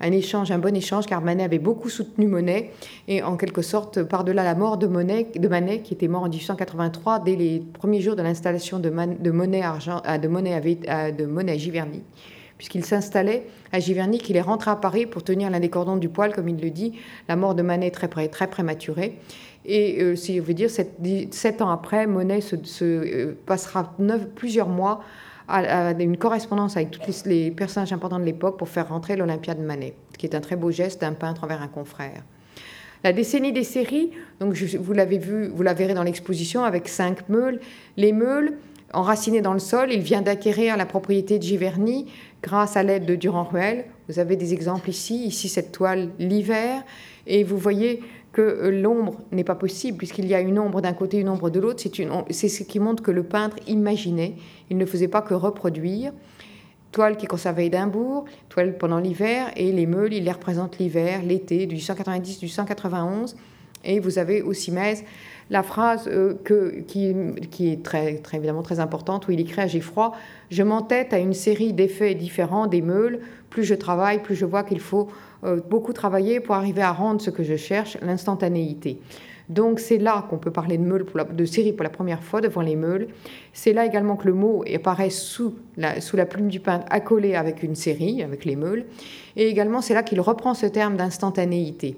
un, 0.00 0.12
échange, 0.12 0.50
un 0.50 0.58
bon 0.58 0.74
échange, 0.74 1.06
car 1.06 1.20
Manet 1.20 1.44
avait 1.44 1.58
beaucoup 1.58 1.90
soutenu 1.90 2.26
Monet, 2.26 2.70
et 3.06 3.22
en 3.22 3.36
quelque 3.36 3.60
sorte, 3.60 4.02
par-delà 4.02 4.42
la 4.42 4.54
mort 4.54 4.78
de, 4.78 4.86
Monet, 4.86 5.28
de 5.34 5.48
Manet, 5.48 5.80
qui 5.80 5.92
était 5.92 6.08
mort 6.08 6.22
en 6.22 6.28
1883, 6.28 7.20
dès 7.20 7.36
les 7.36 7.60
premiers 7.60 8.00
jours 8.00 8.16
de 8.16 8.22
l'installation 8.22 8.78
de, 8.78 8.88
Monet, 8.88 9.62
euh, 9.62 9.68
à, 10.88 11.56
Giverny, 11.58 12.02
puisqu'il 12.56 12.84
s'installait 12.84 13.46
à 13.72 13.78
Giverny, 13.78 14.18
qu'il 14.18 14.36
est 14.36 14.42
rentré 14.42 14.70
à 14.70 14.76
Paris 14.76 15.04
pour 15.04 15.22
tenir 15.22 15.50
l'un 15.50 15.60
des 15.60 15.70
cordons 15.70 15.96
du 15.96 16.08
poil, 16.08 16.32
comme 16.34 16.48
il 16.48 16.60
le 16.60 16.70
dit, 16.70 16.94
la 17.28 17.36
mort 17.36 17.54
de 17.54 17.62
Manet 17.62 17.90
très, 17.90 18.08
très 18.08 18.46
prématurée. 18.48 19.18
Et 19.64 20.02
euh, 20.02 20.16
si 20.16 20.36
je 20.36 20.40
veux 20.40 20.54
dire, 20.54 20.70
sept, 20.70 21.62
ans 21.62 21.70
après, 21.70 22.06
Monet 22.06 22.40
se, 22.40 23.32
passera 23.46 23.92
neuf, 23.98 24.26
plusieurs 24.34 24.68
mois 24.68 25.02
à, 25.48 25.92
une 25.92 26.16
correspondance 26.16 26.76
avec 26.76 26.90
tous 26.90 27.24
les, 27.26 27.50
personnages 27.50 27.92
importants 27.92 28.18
de 28.18 28.24
l'époque 28.24 28.58
pour 28.58 28.68
faire 28.68 28.88
rentrer 28.88 29.16
l'Olympiade 29.16 29.60
Manet, 29.60 29.94
ce 30.12 30.18
qui 30.18 30.26
est 30.26 30.34
un 30.34 30.40
très 30.40 30.56
beau 30.56 30.70
geste 30.70 31.00
d'un 31.00 31.12
peintre 31.12 31.44
envers 31.44 31.62
un 31.62 31.68
confrère. 31.68 32.22
La 33.04 33.12
décennie 33.12 33.52
des 33.52 33.64
séries, 33.64 34.10
donc 34.38 34.54
vous 34.54 34.92
l'avez 34.92 35.18
vu, 35.18 35.48
vous 35.48 35.62
la 35.62 35.74
verrez 35.74 35.94
dans 35.94 36.04
l'exposition 36.04 36.62
avec 36.62 36.88
cinq 36.88 37.28
meules. 37.28 37.58
Les 37.96 38.12
meules, 38.12 38.58
enracinées 38.92 39.40
dans 39.40 39.54
le 39.54 39.58
sol, 39.58 39.92
il 39.92 40.00
vient 40.00 40.22
d'acquérir 40.22 40.76
la 40.76 40.86
propriété 40.86 41.38
de 41.38 41.42
Giverny 41.42 42.06
grâce 42.42 42.76
à 42.76 42.82
l'aide 42.82 43.04
de 43.04 43.16
Durand-Ruel. 43.16 43.86
Vous 44.08 44.20
avez 44.20 44.36
des 44.36 44.52
exemples 44.52 44.90
ici, 44.90 45.24
ici 45.24 45.48
cette 45.48 45.72
toile 45.72 46.10
l'hiver, 46.18 46.82
et 47.26 47.42
vous 47.42 47.58
voyez 47.58 48.02
que 48.32 48.40
euh, 48.40 48.70
l'ombre 48.70 49.20
n'est 49.30 49.44
pas 49.44 49.54
possible, 49.54 49.98
puisqu'il 49.98 50.26
y 50.26 50.34
a 50.34 50.40
une 50.40 50.58
ombre 50.58 50.80
d'un 50.80 50.94
côté, 50.94 51.18
une 51.18 51.28
ombre 51.28 51.50
de 51.50 51.60
l'autre. 51.60 51.82
C'est 52.30 52.48
ce 52.48 52.62
qui 52.62 52.80
montre 52.80 53.02
que 53.02 53.10
le 53.10 53.22
peintre 53.22 53.56
imaginait, 53.66 54.34
il 54.70 54.78
ne 54.78 54.86
faisait 54.86 55.08
pas 55.08 55.22
que 55.22 55.34
reproduire. 55.34 56.12
Toile 56.90 57.16
qui 57.16 57.26
conservait 57.26 57.66
Édimbourg, 57.66 58.26
toile 58.50 58.76
pendant 58.76 58.98
l'hiver, 58.98 59.50
et 59.56 59.72
les 59.72 59.86
meules, 59.86 60.12
il 60.12 60.24
les 60.24 60.32
représente 60.32 60.78
l'hiver, 60.78 61.22
l'été, 61.22 61.66
du 61.66 61.80
190, 61.80 62.38
du 62.38 62.48
191. 62.48 63.34
Et 63.84 63.98
vous 63.98 64.18
avez 64.18 64.42
aussi 64.42 64.70
Metz 64.70 65.02
la 65.50 65.62
phrase 65.62 66.08
euh, 66.08 66.34
que, 66.44 66.80
qui, 66.80 67.14
qui, 67.50 67.72
est 67.72 67.82
très, 67.82 68.16
très, 68.18 68.38
évidemment 68.38 68.62
très 68.62 68.80
importante, 68.80 69.28
où 69.28 69.32
il 69.32 69.40
écrit 69.40 69.60
à 69.62 69.66
Geffroy 69.66 70.12
Je 70.50 70.62
m'entête 70.62 71.12
à 71.12 71.18
une 71.18 71.34
série 71.34 71.72
d'effets 71.72 72.14
différents 72.14 72.66
des 72.66 72.82
meules. 72.82 73.20
Plus 73.50 73.64
je 73.64 73.74
travaille, 73.74 74.22
plus 74.22 74.34
je 74.34 74.46
vois 74.46 74.62
qu'il 74.62 74.80
faut 74.80 75.08
euh, 75.44 75.60
beaucoup 75.68 75.92
travailler 75.92 76.40
pour 76.40 76.54
arriver 76.54 76.82
à 76.82 76.92
rendre 76.92 77.20
ce 77.20 77.30
que 77.30 77.42
je 77.42 77.56
cherche, 77.56 77.98
l'instantanéité. 78.00 78.98
Donc 79.48 79.80
c'est 79.80 79.98
là 79.98 80.24
qu'on 80.30 80.38
peut 80.38 80.50
parler 80.50 80.78
de 80.78 80.84
meules 80.84 81.04
de 81.32 81.44
série 81.44 81.72
pour 81.72 81.82
la 81.82 81.90
première 81.90 82.22
fois 82.22 82.40
devant 82.40 82.62
les 82.62 82.76
meules. 82.76 83.08
C'est 83.52 83.72
là 83.72 83.84
également 83.84 84.16
que 84.16 84.26
le 84.26 84.34
mot 84.34 84.64
apparaît 84.72 85.10
sous 85.10 85.54
la, 85.76 86.00
sous 86.00 86.16
la 86.16 86.26
plume 86.26 86.48
du 86.48 86.60
peintre 86.60 86.86
accolé 86.90 87.34
avec 87.34 87.62
une 87.62 87.74
série, 87.74 88.22
avec 88.22 88.44
les 88.44 88.56
meules. 88.56 88.86
Et 89.36 89.48
également 89.48 89.82
c'est 89.82 89.94
là 89.94 90.02
qu'il 90.02 90.20
reprend 90.20 90.54
ce 90.54 90.66
terme 90.66 90.96
d'instantanéité. 90.96 91.96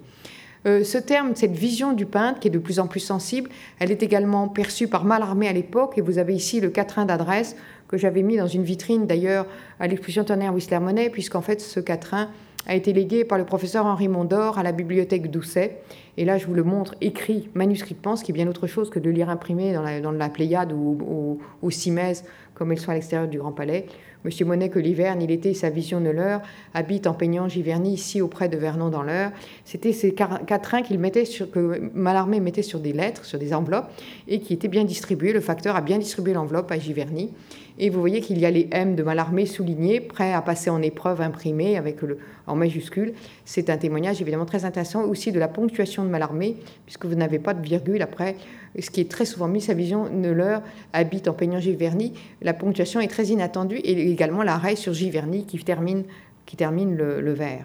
Euh, 0.66 0.82
ce 0.82 0.98
terme, 0.98 1.34
cette 1.34 1.52
vision 1.52 1.92
du 1.92 2.06
peintre 2.06 2.40
qui 2.40 2.48
est 2.48 2.50
de 2.50 2.58
plus 2.58 2.78
en 2.78 2.86
plus 2.86 3.00
sensible, 3.00 3.50
elle 3.78 3.90
est 3.90 4.02
également 4.02 4.48
perçue 4.48 4.88
par 4.88 5.04
Mallarmé 5.04 5.48
à 5.48 5.52
l'époque, 5.52 5.98
et 5.98 6.00
vous 6.00 6.18
avez 6.18 6.34
ici 6.34 6.60
le 6.60 6.70
quatrain 6.70 7.04
d'adresse 7.04 7.56
que 7.88 7.98
j'avais 7.98 8.22
mis 8.22 8.38
dans 8.38 8.46
une 8.46 8.62
vitrine 8.62 9.06
d'ailleurs 9.06 9.46
à 9.78 9.86
l'exposition 9.86 10.24
Turner 10.24 10.48
Whistler 10.48 10.80
Monet, 10.80 11.10
puisqu'en 11.10 11.42
fait 11.42 11.60
ce 11.60 11.80
quatrain 11.80 12.30
a 12.66 12.74
été 12.74 12.94
légué 12.94 13.24
par 13.24 13.36
le 13.36 13.44
professeur 13.44 13.84
Henri 13.84 14.08
Mondor 14.08 14.58
à 14.58 14.62
la 14.62 14.72
bibliothèque 14.72 15.30
Doucet. 15.30 15.82
Et 16.16 16.24
là, 16.24 16.38
je 16.38 16.46
vous 16.46 16.54
le 16.54 16.64
montre 16.64 16.94
écrit 17.02 17.50
manuscritement, 17.54 18.16
ce 18.16 18.24
qui 18.24 18.32
est 18.32 18.34
bien 18.34 18.48
autre 18.48 18.66
chose 18.66 18.88
que 18.88 18.98
de 18.98 19.10
lire 19.10 19.28
imprimé 19.28 19.74
dans 19.74 19.82
la, 19.82 20.00
dans 20.00 20.12
la 20.12 20.28
Pléiade 20.30 20.72
ou, 20.72 20.98
ou, 21.06 21.38
ou 21.60 21.70
Simèse, 21.70 22.24
comme 22.54 22.72
elles 22.72 22.80
sont 22.80 22.90
à 22.90 22.94
l'extérieur 22.94 23.28
du 23.28 23.38
Grand 23.38 23.52
Palais. 23.52 23.84
Monsieur 24.24 24.46
Monet, 24.46 24.70
que 24.70 24.78
l'hiver, 24.78 25.14
ni 25.16 25.26
l'été, 25.26 25.52
sa 25.52 25.68
vision 25.68 26.00
ne 26.00 26.10
l'heure, 26.10 26.40
habite 26.72 27.06
en 27.06 27.12
peignant 27.12 27.46
Giverny, 27.46 27.92
ici 27.92 28.22
auprès 28.22 28.48
de 28.48 28.56
Vernon 28.56 28.88
dans 28.88 29.02
l'heure. 29.02 29.30
C'était 29.66 29.92
ces 29.92 30.14
quatrains 30.14 30.80
qu'il 30.80 30.98
mettait 30.98 31.26
sur, 31.26 31.50
que 31.50 31.90
Mallarmé 31.94 32.40
mettait 32.40 32.62
sur 32.62 32.80
des 32.80 32.94
lettres, 32.94 33.26
sur 33.26 33.38
des 33.38 33.52
enveloppes, 33.52 33.90
et 34.26 34.40
qui 34.40 34.54
étaient 34.54 34.68
bien 34.68 34.84
distribués. 34.84 35.34
Le 35.34 35.40
facteur 35.40 35.76
a 35.76 35.82
bien 35.82 35.98
distribué 35.98 36.32
l'enveloppe 36.32 36.70
à 36.70 36.78
Giverny. 36.78 37.32
Et 37.78 37.90
vous 37.90 37.98
voyez 37.98 38.20
qu'il 38.20 38.38
y 38.38 38.46
a 38.46 38.50
les 38.52 38.68
M 38.70 38.94
de 38.94 39.02
Mallarmé 39.02 39.46
soulignés, 39.46 40.00
prêts 40.00 40.32
à 40.32 40.40
passer 40.42 40.70
en 40.70 40.80
épreuve 40.80 41.20
imprimée 41.20 41.76
avec 41.76 42.02
le, 42.02 42.18
en 42.46 42.54
majuscule. 42.54 43.14
C'est 43.44 43.68
un 43.68 43.76
témoignage 43.76 44.20
évidemment 44.20 44.44
très 44.44 44.64
intéressant 44.64 45.02
aussi 45.02 45.32
de 45.32 45.40
la 45.40 45.48
ponctuation 45.48 46.04
de 46.04 46.08
Mallarmé, 46.08 46.56
puisque 46.86 47.06
vous 47.06 47.16
n'avez 47.16 47.40
pas 47.40 47.52
de 47.52 47.66
virgule 47.66 48.00
après, 48.02 48.36
ce 48.78 48.90
qui 48.90 49.00
est 49.00 49.10
très 49.10 49.24
souvent 49.24 49.48
mis, 49.48 49.60
sa 49.60 49.74
vision 49.74 50.08
ne 50.08 50.30
leur 50.30 50.62
habite 50.92 51.26
en 51.26 51.32
peignant 51.32 51.58
Giverny. 51.58 52.12
La 52.42 52.54
ponctuation 52.54 53.00
est 53.00 53.08
très 53.08 53.26
inattendue 53.26 53.78
et 53.78 54.10
également 54.10 54.44
l'arrêt 54.44 54.76
sur 54.76 54.92
Giverny 54.92 55.44
qui 55.44 55.58
termine, 55.58 56.04
qui 56.46 56.56
termine 56.56 56.96
le, 56.96 57.20
le 57.20 57.32
vers. 57.32 57.64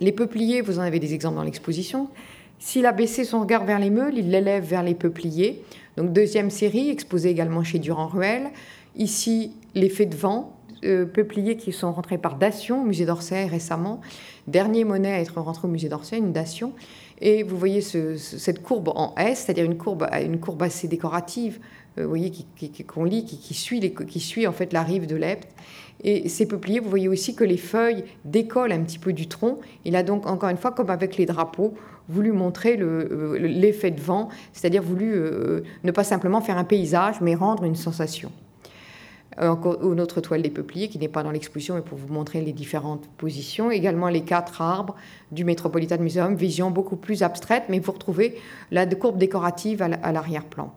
Les 0.00 0.12
peupliers, 0.12 0.60
vous 0.60 0.80
en 0.80 0.82
avez 0.82 0.98
des 0.98 1.14
exemples 1.14 1.36
dans 1.36 1.44
l'exposition. 1.44 2.08
S'il 2.58 2.86
a 2.86 2.92
baissé 2.92 3.22
son 3.22 3.40
regard 3.40 3.64
vers 3.64 3.78
les 3.78 3.90
meules, 3.90 4.18
il 4.18 4.30
l'élève 4.30 4.64
vers 4.64 4.82
les 4.82 4.94
peupliers. 4.94 5.62
Donc 5.96 6.12
deuxième 6.12 6.50
série, 6.50 6.90
exposée 6.90 7.30
également 7.30 7.62
chez 7.62 7.78
Durand-Ruel. 7.78 8.50
Ici, 8.98 9.52
l'effet 9.74 10.06
de 10.06 10.16
vent, 10.16 10.58
euh, 10.84 11.06
peupliers 11.06 11.56
qui 11.56 11.72
sont 11.72 11.92
rentrés 11.92 12.18
par 12.18 12.36
dation 12.36 12.82
au 12.82 12.84
musée 12.84 13.06
d'Orsay 13.06 13.46
récemment. 13.46 14.00
Dernier 14.46 14.84
monet 14.84 15.12
à 15.12 15.20
être 15.20 15.40
rentré 15.40 15.66
au 15.66 15.70
musée 15.70 15.88
d'Orsay, 15.88 16.18
une 16.18 16.32
dation. 16.32 16.72
Et 17.20 17.42
vous 17.42 17.56
voyez 17.56 17.80
ce, 17.80 18.16
cette 18.16 18.62
courbe 18.62 18.90
en 18.94 19.14
S, 19.16 19.44
c'est-à-dire 19.44 19.64
une 19.64 19.76
courbe, 19.76 20.06
une 20.22 20.38
courbe 20.38 20.62
assez 20.62 20.86
décorative, 20.86 21.58
euh, 21.98 22.02
vous 22.02 22.08
voyez, 22.08 22.32
qu'on 22.86 23.04
lit, 23.04 23.24
qui, 23.24 23.54
suit 23.54 23.80
qui 23.92 24.20
suit 24.20 24.46
en 24.46 24.52
fait 24.52 24.72
la 24.72 24.82
rive 24.82 25.06
de 25.06 25.16
l'Epte. 25.16 25.48
Et 26.04 26.28
ces 26.28 26.46
peupliers, 26.46 26.78
vous 26.78 26.90
voyez 26.90 27.08
aussi 27.08 27.34
que 27.34 27.44
les 27.44 27.56
feuilles 27.56 28.04
décollent 28.24 28.72
un 28.72 28.80
petit 28.80 29.00
peu 29.00 29.12
du 29.12 29.26
tronc. 29.26 29.58
Il 29.84 29.96
a 29.96 30.04
donc, 30.04 30.26
encore 30.26 30.48
une 30.48 30.56
fois, 30.56 30.70
comme 30.70 30.90
avec 30.90 31.16
les 31.16 31.26
drapeaux, 31.26 31.74
voulu 32.08 32.30
montrer 32.30 32.76
l'effet 32.76 33.90
le, 33.90 33.96
de 33.96 34.00
vent, 34.00 34.28
c'est-à-dire 34.52 34.82
voulu 34.82 35.12
euh, 35.12 35.62
ne 35.82 35.90
pas 35.90 36.04
simplement 36.04 36.40
faire 36.40 36.56
un 36.56 36.64
paysage, 36.64 37.20
mais 37.20 37.34
rendre 37.34 37.64
une 37.64 37.76
sensation. 37.76 38.30
Euh, 39.40 39.54
une 39.82 40.00
autre 40.00 40.20
toile 40.20 40.42
des 40.42 40.50
peupliers 40.50 40.88
qui 40.88 40.98
n'est 40.98 41.08
pas 41.08 41.22
dans 41.22 41.30
l'exposition, 41.30 41.74
mais 41.76 41.82
pour 41.82 41.96
vous 41.96 42.12
montrer 42.12 42.40
les 42.40 42.52
différentes 42.52 43.06
positions. 43.16 43.70
Également 43.70 44.08
les 44.08 44.22
quatre 44.22 44.60
arbres 44.60 44.96
du 45.30 45.44
Metropolitan 45.44 45.98
Museum, 45.98 46.34
vision 46.34 46.70
beaucoup 46.70 46.96
plus 46.96 47.22
abstraite, 47.22 47.64
mais 47.68 47.78
vous 47.78 47.92
retrouvez 47.92 48.36
la 48.70 48.86
courbe 48.86 49.18
décorative 49.18 49.82
à 49.82 50.12
l'arrière-plan. 50.12 50.72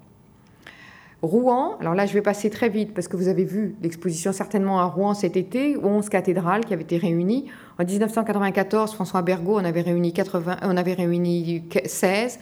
Rouen, 1.24 1.78
alors 1.80 1.94
là 1.94 2.08
je 2.08 2.14
vais 2.14 2.22
passer 2.24 2.50
très 2.50 2.68
vite 2.68 2.96
parce 2.96 3.08
que 3.08 3.16
vous 3.16 3.28
avez 3.28 3.46
vu 3.46 3.76
l'exposition 3.84 4.34
certainement 4.34 4.80
à 4.80 4.86
Rouen 4.86 5.14
cet 5.14 5.38
été, 5.38 5.78
11 5.78 6.10
cathédrales 6.10 6.66
qui 6.66 6.74
avaient 6.74 6.82
été 6.82 6.98
réunies. 6.98 7.46
En 7.78 7.86
1994, 7.86 8.94
François 8.94 9.22
Bergot 9.22 9.60
en 9.60 9.66
avait 9.66 9.82
réuni, 9.82 10.14
80, 10.14 10.58
on 10.64 10.78
avait 10.78 10.94
réuni 10.94 11.64
16. 11.86 12.40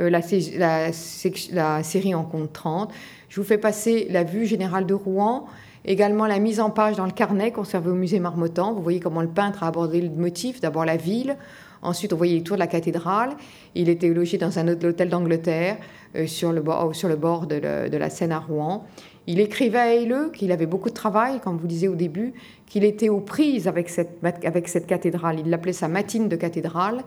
Euh, 0.00 0.08
la, 0.10 1.82
série 1.82 2.14
en 2.14 2.24
compte 2.24 2.52
30. 2.52 2.92
Je 3.28 3.40
vous 3.40 3.46
fais 3.46 3.58
passer 3.58 4.06
la 4.10 4.24
vue 4.24 4.46
générale 4.46 4.86
de 4.86 4.94
Rouen, 4.94 5.46
également 5.84 6.26
la 6.26 6.38
mise 6.38 6.60
en 6.60 6.70
page 6.70 6.96
dans 6.96 7.06
le 7.06 7.12
carnet 7.12 7.50
conservé 7.52 7.90
au 7.90 7.94
musée 7.94 8.20
Marmottan. 8.20 8.72
Vous 8.72 8.82
voyez 8.82 9.00
comment 9.00 9.22
le 9.22 9.28
peintre 9.28 9.62
a 9.62 9.68
abordé 9.68 10.00
le 10.00 10.10
motif, 10.10 10.60
d'abord 10.60 10.84
la 10.84 10.96
ville, 10.96 11.36
ensuite 11.82 12.12
on 12.12 12.16
voyait 12.16 12.36
les 12.36 12.42
tours 12.42 12.56
de 12.56 12.60
la 12.60 12.66
cathédrale. 12.66 13.30
Il 13.74 13.88
était 13.88 14.08
logé 14.08 14.38
dans 14.38 14.58
un 14.58 14.68
hôtel 14.68 15.08
d'Angleterre 15.08 15.78
euh, 16.16 16.26
sur, 16.26 16.52
le 16.52 16.60
bord, 16.60 16.94
sur 16.94 17.08
le 17.08 17.16
bord 17.16 17.46
de, 17.46 17.56
la 17.96 18.10
Seine 18.10 18.32
à 18.32 18.38
Rouen. 18.38 18.86
Il 19.26 19.38
écrivait 19.38 19.78
à 19.78 19.94
Hayleux 19.94 20.30
qu'il 20.34 20.50
avait 20.50 20.66
beaucoup 20.66 20.88
de 20.88 20.94
travail, 20.94 21.38
comme 21.40 21.56
vous 21.56 21.68
disiez 21.68 21.88
au 21.88 21.94
début, 21.94 22.34
qu'il 22.66 22.84
était 22.84 23.08
aux 23.08 23.20
prises 23.20 23.68
avec 23.68 23.88
cette, 23.88 24.18
avec 24.44 24.66
cette 24.66 24.86
cathédrale. 24.86 25.38
Il 25.38 25.48
l'appelait 25.48 25.72
sa 25.72 25.86
matine 25.86 26.28
de 26.28 26.34
cathédrale. 26.34 27.02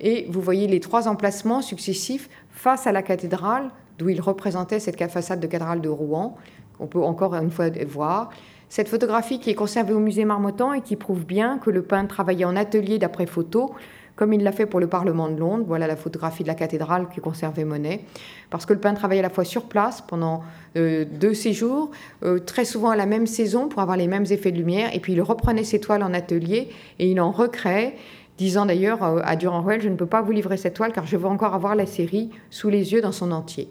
Et 0.00 0.26
vous 0.30 0.40
voyez 0.40 0.66
les 0.66 0.80
trois 0.80 1.06
emplacements 1.06 1.62
successifs 1.62 2.28
face 2.50 2.88
à 2.88 2.92
la 2.92 3.02
cathédrale, 3.02 3.70
d'où 3.98 4.08
il 4.08 4.20
représentait 4.20 4.80
cette 4.80 5.00
façade 5.10 5.38
de 5.38 5.46
cathédrale 5.46 5.80
de 5.80 5.88
Rouen, 5.88 6.36
qu'on 6.80 6.86
peut 6.86 7.02
encore 7.02 7.34
une 7.34 7.50
fois 7.50 7.66
voir. 7.86 8.30
Cette 8.68 8.88
photographie 8.88 9.38
qui 9.38 9.50
est 9.50 9.54
conservée 9.54 9.92
au 9.92 9.98
musée 9.98 10.24
Marmottan 10.24 10.72
et 10.72 10.80
qui 10.80 10.96
prouve 10.96 11.26
bien 11.26 11.58
que 11.58 11.70
le 11.70 11.82
peintre 11.82 12.08
travaillait 12.14 12.44
en 12.44 12.56
atelier 12.56 12.98
d'après 12.98 13.26
photo, 13.26 13.74
comme 14.16 14.32
il 14.32 14.42
l'a 14.42 14.52
fait 14.52 14.66
pour 14.66 14.80
le 14.80 14.86
Parlement 14.86 15.28
de 15.28 15.36
Londres. 15.36 15.64
Voilà 15.66 15.86
la 15.86 15.96
photographie 15.96 16.42
de 16.42 16.48
la 16.48 16.54
cathédrale 16.54 17.08
qui 17.12 17.20
conservait 17.20 17.64
Monet. 17.64 18.04
Parce 18.48 18.66
que 18.66 18.72
le 18.72 18.80
peintre 18.80 18.98
travaillait 18.98 19.20
à 19.20 19.24
la 19.24 19.30
fois 19.30 19.44
sur 19.44 19.64
place 19.64 20.00
pendant 20.00 20.42
euh, 20.76 21.04
deux 21.04 21.34
séjours, 21.34 21.90
euh, 22.22 22.38
très 22.38 22.64
souvent 22.64 22.90
à 22.90 22.96
la 22.96 23.06
même 23.06 23.26
saison 23.26 23.68
pour 23.68 23.82
avoir 23.82 23.96
les 23.96 24.08
mêmes 24.08 24.26
effets 24.30 24.52
de 24.52 24.58
lumière, 24.58 24.94
et 24.94 25.00
puis 25.00 25.12
il 25.12 25.22
reprenait 25.22 25.64
ses 25.64 25.80
toiles 25.80 26.02
en 26.02 26.14
atelier 26.14 26.68
et 26.98 27.10
il 27.10 27.20
en 27.20 27.30
recréait 27.30 27.96
disant 28.38 28.64
d'ailleurs 28.64 29.02
euh, 29.02 29.20
à 29.24 29.36
Durand-Ruel, 29.36 29.82
je 29.82 29.88
ne 29.88 29.96
peux 29.96 30.06
pas 30.06 30.22
vous 30.22 30.32
livrer 30.32 30.56
cette 30.56 30.74
toile 30.74 30.92
car 30.92 31.06
je 31.06 31.16
veux 31.16 31.26
encore 31.26 31.54
avoir 31.54 31.74
la 31.74 31.86
série 31.86 32.30
sous 32.48 32.70
les 32.70 32.92
yeux 32.92 33.02
dans 33.02 33.12
son 33.12 33.32
entier. 33.32 33.68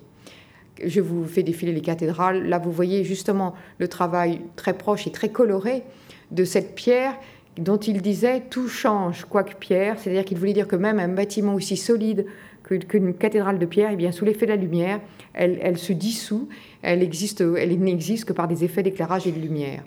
Je 0.85 1.01
vous 1.01 1.25
fais 1.25 1.43
défiler 1.43 1.73
les 1.73 1.81
cathédrales. 1.81 2.47
Là, 2.47 2.59
vous 2.59 2.71
voyez 2.71 3.03
justement 3.03 3.53
le 3.77 3.87
travail 3.87 4.41
très 4.55 4.73
proche 4.73 5.07
et 5.07 5.11
très 5.11 5.29
coloré 5.29 5.83
de 6.31 6.43
cette 6.43 6.75
pierre 6.75 7.15
dont 7.57 7.77
il 7.77 8.01
disait 8.01 8.43
tout 8.49 8.67
change, 8.67 9.25
quoique 9.25 9.55
pierre, 9.55 9.97
c'est-à-dire 9.99 10.23
qu'il 10.23 10.37
voulait 10.37 10.53
dire 10.53 10.67
que 10.67 10.75
même 10.75 10.99
un 10.99 11.09
bâtiment 11.09 11.55
aussi 11.55 11.75
solide 11.75 12.25
qu'une 12.63 13.13
cathédrale 13.13 13.57
de 13.57 13.65
pierre, 13.65 13.89
eh 13.91 13.95
bien, 13.95 14.11
sous 14.11 14.25
l'effet 14.25 14.45
de 14.45 14.51
la 14.51 14.55
lumière, 14.55 14.99
elle, 15.33 15.77
se 15.77 15.91
dissout, 15.91 16.47
elle 16.83 16.99
n'existe 16.99 18.25
que 18.25 18.33
par 18.33 18.47
des 18.47 18.63
effets 18.63 18.83
d'éclairage 18.83 19.25
et 19.27 19.31
de 19.31 19.39
lumière. 19.39 19.83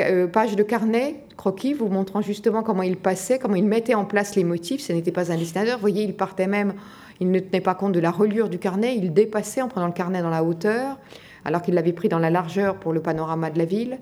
Euh, 0.00 0.26
page 0.26 0.56
de 0.56 0.62
carnet, 0.62 1.16
croquis, 1.36 1.72
vous 1.72 1.88
montrant 1.88 2.20
justement 2.20 2.62
comment 2.62 2.82
il 2.82 2.96
passait, 2.96 3.38
comment 3.38 3.54
il 3.54 3.64
mettait 3.64 3.94
en 3.94 4.04
place 4.04 4.34
les 4.34 4.42
motifs. 4.42 4.80
Ce 4.80 4.92
n'était 4.92 5.12
pas 5.12 5.30
un 5.30 5.36
dessinateur. 5.36 5.76
Vous 5.76 5.82
voyez, 5.82 6.02
il 6.02 6.14
partait 6.14 6.48
même, 6.48 6.74
il 7.20 7.30
ne 7.30 7.38
tenait 7.38 7.60
pas 7.60 7.74
compte 7.74 7.92
de 7.92 8.00
la 8.00 8.10
reliure 8.10 8.48
du 8.48 8.58
carnet, 8.58 8.96
il 8.96 9.12
dépassait 9.12 9.62
en 9.62 9.68
prenant 9.68 9.86
le 9.86 9.92
carnet 9.92 10.22
dans 10.22 10.30
la 10.30 10.42
hauteur, 10.42 10.98
alors 11.44 11.62
qu'il 11.62 11.74
l'avait 11.74 11.92
pris 11.92 12.08
dans 12.08 12.18
la 12.18 12.30
largeur 12.30 12.76
pour 12.76 12.92
le 12.92 13.00
panorama 13.00 13.50
de 13.50 13.58
la 13.58 13.64
ville. 13.64 13.98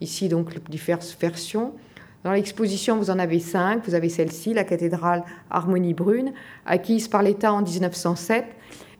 Ici, 0.00 0.28
donc, 0.28 0.68
diverses 0.68 1.16
versions. 1.20 1.72
Dans 2.24 2.32
l'exposition, 2.32 2.96
vous 2.98 3.10
en 3.10 3.18
avez 3.18 3.40
cinq. 3.40 3.84
Vous 3.86 3.94
avez 3.94 4.08
celle-ci, 4.08 4.54
la 4.54 4.64
cathédrale 4.64 5.24
Harmonie 5.50 5.94
Brune, 5.94 6.32
acquise 6.66 7.08
par 7.08 7.22
l'État 7.22 7.52
en 7.52 7.62
1907. 7.62 8.44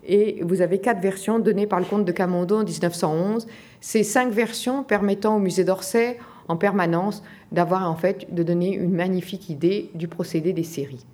Et 0.04 0.42
vous 0.42 0.60
avez 0.60 0.78
quatre 0.80 1.00
versions 1.00 1.38
données 1.38 1.68
par 1.68 1.78
le 1.78 1.84
comte 1.86 2.04
de 2.04 2.12
Camondo 2.12 2.56
en 2.56 2.64
1911. 2.64 3.46
Ces 3.80 4.02
cinq 4.02 4.32
versions 4.32 4.82
permettant 4.82 5.36
au 5.36 5.38
musée 5.38 5.62
d'Orsay 5.62 6.18
en 6.48 6.56
permanence 6.56 7.22
d'avoir 7.52 7.88
en 7.88 7.94
fait 7.94 8.32
de 8.34 8.42
donner 8.42 8.74
une 8.74 8.92
magnifique 8.92 9.48
idée 9.48 9.90
du 9.94 10.08
procédé 10.08 10.52
des 10.52 10.64
séries. 10.64 11.06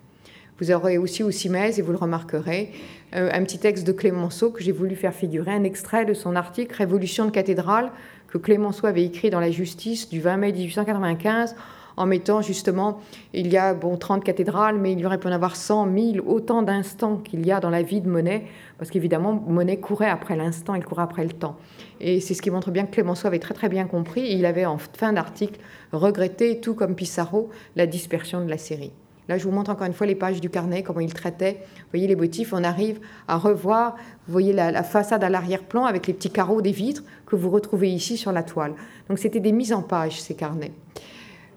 Vous 0.60 0.72
aurez 0.72 0.98
aussi 0.98 1.22
au 1.22 1.30
CIMES, 1.30 1.78
et 1.78 1.82
vous 1.82 1.92
le 1.92 1.98
remarquerez, 1.98 2.72
euh, 3.14 3.30
un 3.32 3.44
petit 3.44 3.58
texte 3.58 3.86
de 3.86 3.92
Clémenceau 3.92 4.50
que 4.50 4.62
j'ai 4.62 4.72
voulu 4.72 4.96
faire 4.96 5.14
figurer, 5.14 5.52
un 5.52 5.64
extrait 5.64 6.04
de 6.04 6.14
son 6.14 6.34
article 6.34 6.74
Révolution 6.74 7.26
de 7.26 7.30
cathédrale 7.30 7.90
que 8.26 8.38
Clémenceau 8.38 8.86
avait 8.86 9.04
écrit 9.04 9.30
dans 9.30 9.40
la 9.40 9.50
Justice 9.50 10.08
du 10.08 10.20
20 10.20 10.36
mai 10.36 10.52
1895 10.52 11.54
en 11.98 12.06
mettant 12.06 12.42
justement, 12.42 13.00
il 13.34 13.48
y 13.48 13.56
a 13.56 13.74
bon 13.74 13.96
30 13.96 14.22
cathédrales, 14.22 14.78
mais 14.78 14.92
il 14.92 15.00
y 15.00 15.06
aurait 15.06 15.18
pu 15.18 15.26
en 15.26 15.32
avoir 15.32 15.56
100, 15.56 15.86
1000, 15.86 16.20
autant 16.20 16.62
d'instants 16.62 17.16
qu'il 17.16 17.44
y 17.44 17.50
a 17.50 17.58
dans 17.58 17.70
la 17.70 17.82
vie 17.82 18.00
de 18.00 18.08
Monet, 18.08 18.44
parce 18.78 18.90
qu'évidemment, 18.90 19.32
Monet 19.46 19.78
courait 19.78 20.08
après 20.08 20.36
l'instant, 20.36 20.76
il 20.76 20.84
courait 20.84 21.02
après 21.02 21.24
le 21.24 21.32
temps. 21.32 21.56
Et 22.00 22.20
c'est 22.20 22.34
ce 22.34 22.42
qui 22.42 22.50
montre 22.50 22.70
bien 22.70 22.86
que 22.86 22.92
Clémenceau 22.92 23.26
avait 23.26 23.40
très 23.40 23.54
très 23.54 23.68
bien 23.68 23.86
compris, 23.86 24.20
et 24.20 24.34
il 24.34 24.46
avait 24.46 24.64
en 24.64 24.78
fin 24.78 25.12
d'article 25.12 25.58
regretté, 25.92 26.60
tout 26.60 26.74
comme 26.74 26.94
Pissarro, 26.94 27.50
la 27.74 27.86
dispersion 27.86 28.44
de 28.44 28.50
la 28.50 28.58
série. 28.58 28.92
Là, 29.28 29.36
je 29.36 29.44
vous 29.44 29.50
montre 29.50 29.70
encore 29.70 29.86
une 29.86 29.92
fois 29.92 30.06
les 30.06 30.14
pages 30.14 30.40
du 30.40 30.48
carnet, 30.48 30.82
comment 30.82 31.00
il 31.00 31.12
traitait. 31.12 31.58
Vous 31.76 31.90
voyez 31.92 32.06
les 32.06 32.16
motifs, 32.16 32.52
on 32.52 32.64
arrive 32.64 32.98
à 33.28 33.36
revoir, 33.36 33.96
vous 34.26 34.32
voyez 34.32 34.52
la, 34.52 34.82
façade 34.82 35.22
à 35.22 35.28
l'arrière-plan 35.28 35.84
avec 35.84 36.06
les 36.06 36.14
petits 36.14 36.30
carreaux 36.30 36.62
des 36.62 36.72
vitres 36.72 37.02
que 37.26 37.36
vous 37.36 37.50
retrouvez 37.50 37.90
ici 37.90 38.16
sur 38.16 38.32
la 38.32 38.42
toile. 38.42 38.72
Donc 39.08 39.18
c'était 39.18 39.40
des 39.40 39.52
mises 39.52 39.72
en 39.72 39.82
page, 39.82 40.20
ces 40.20 40.34
carnets 40.34 40.72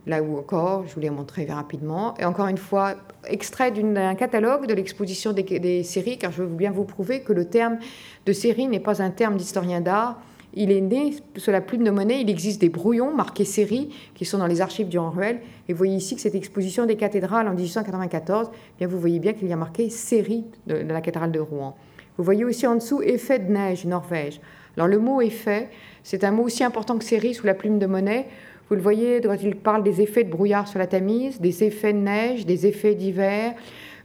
là 0.08 0.22
où 0.22 0.38
encore, 0.38 0.86
je 0.88 0.96
vous 0.96 1.00
l'ai 1.00 1.10
montré 1.10 1.46
rapidement. 1.46 2.16
Et 2.18 2.26
encore 2.26 2.48
une 2.48 2.58
fois, 2.58 2.96
extrait 3.26 3.72
d'un 3.72 4.16
catalogue 4.16 4.66
de 4.66 4.74
l'exposition 4.74 5.32
des, 5.34 5.84
séries, 5.84 6.18
car 6.18 6.32
je 6.32 6.44
veux 6.44 6.56
bien 6.56 6.72
vous 6.72 6.86
prouver 6.86 7.22
que 7.22 7.34
le 7.34 7.46
terme 7.46 7.78
de 8.26 8.34
série 8.34 8.68
n'est 8.68 8.80
pas 8.80 9.02
un 9.02 9.12
terme 9.12 9.38
d'historien 9.38 9.82
d'art. 9.82 10.20
Il 10.54 10.72
est 10.72 10.82
né 10.82 11.16
sur 11.38 11.52
la 11.52 11.62
plume 11.62 11.84
de 11.84 11.92
monnaie, 11.92 12.22
il 12.22 12.30
existe 12.30 12.60
des 12.60 12.70
brouillons 12.70 13.14
marqués 13.16 13.46
série 13.46 13.90
qui 14.16 14.26
sont 14.26 14.38
dans 14.38 14.48
les 14.48 14.62
archives 14.62 14.90
du 14.90 15.00
Ruel. 15.00 15.40
Et 15.70 15.74
vous 15.74 15.78
voyez 15.78 15.96
ici 15.96 16.16
que 16.16 16.22
cette 16.22 16.36
exposition 16.36 16.86
des 16.86 16.98
cathédrales 16.98 17.48
en 17.48 17.54
1894, 17.54 18.50
eh 18.52 18.78
bien 18.80 18.88
vous 18.88 19.00
voyez 19.00 19.20
bien 19.20 19.34
qu'il 19.34 19.48
y 19.48 19.54
a 19.54 19.58
marqué 19.58 19.90
série 19.90 20.46
de, 20.68 20.84
de 20.84 20.94
la 20.94 21.02
cathédrale 21.02 21.32
de 21.32 21.40
Rouen. 21.40 21.76
Vous 22.18 22.24
voyez 22.24 22.44
aussi 22.44 22.68
en 22.68 22.76
dessous 22.76 23.02
effet 23.02 23.40
de 23.40 23.52
neige, 23.52 23.86
Norvège. 23.86 24.42
Alors 24.76 24.88
le 24.88 25.00
mot 25.00 25.22
effet, 25.22 25.70
c'est 26.04 26.24
un 26.24 26.32
mot 26.32 26.44
aussi 26.44 26.64
important 26.64 26.98
que 26.98 27.04
série 27.04 27.34
sous 27.34 27.46
la 27.46 27.54
plume 27.54 27.80
de 27.80 27.86
Monet. 27.86 28.28
Vous 28.70 28.76
le 28.76 28.82
voyez 28.82 29.20
quand 29.22 29.36
il 29.42 29.56
parle 29.56 29.84
des 29.84 30.02
effets 30.02 30.24
de 30.24 30.30
brouillard 30.30 30.68
sur 30.68 30.80
la 30.80 30.88
Tamise, 30.88 31.42
des 31.42 31.64
effets 31.64 31.94
de 31.94 32.00
neige, 32.00 32.46
des 32.46 32.68
effets 32.68 32.96
d'hiver. 32.96 33.54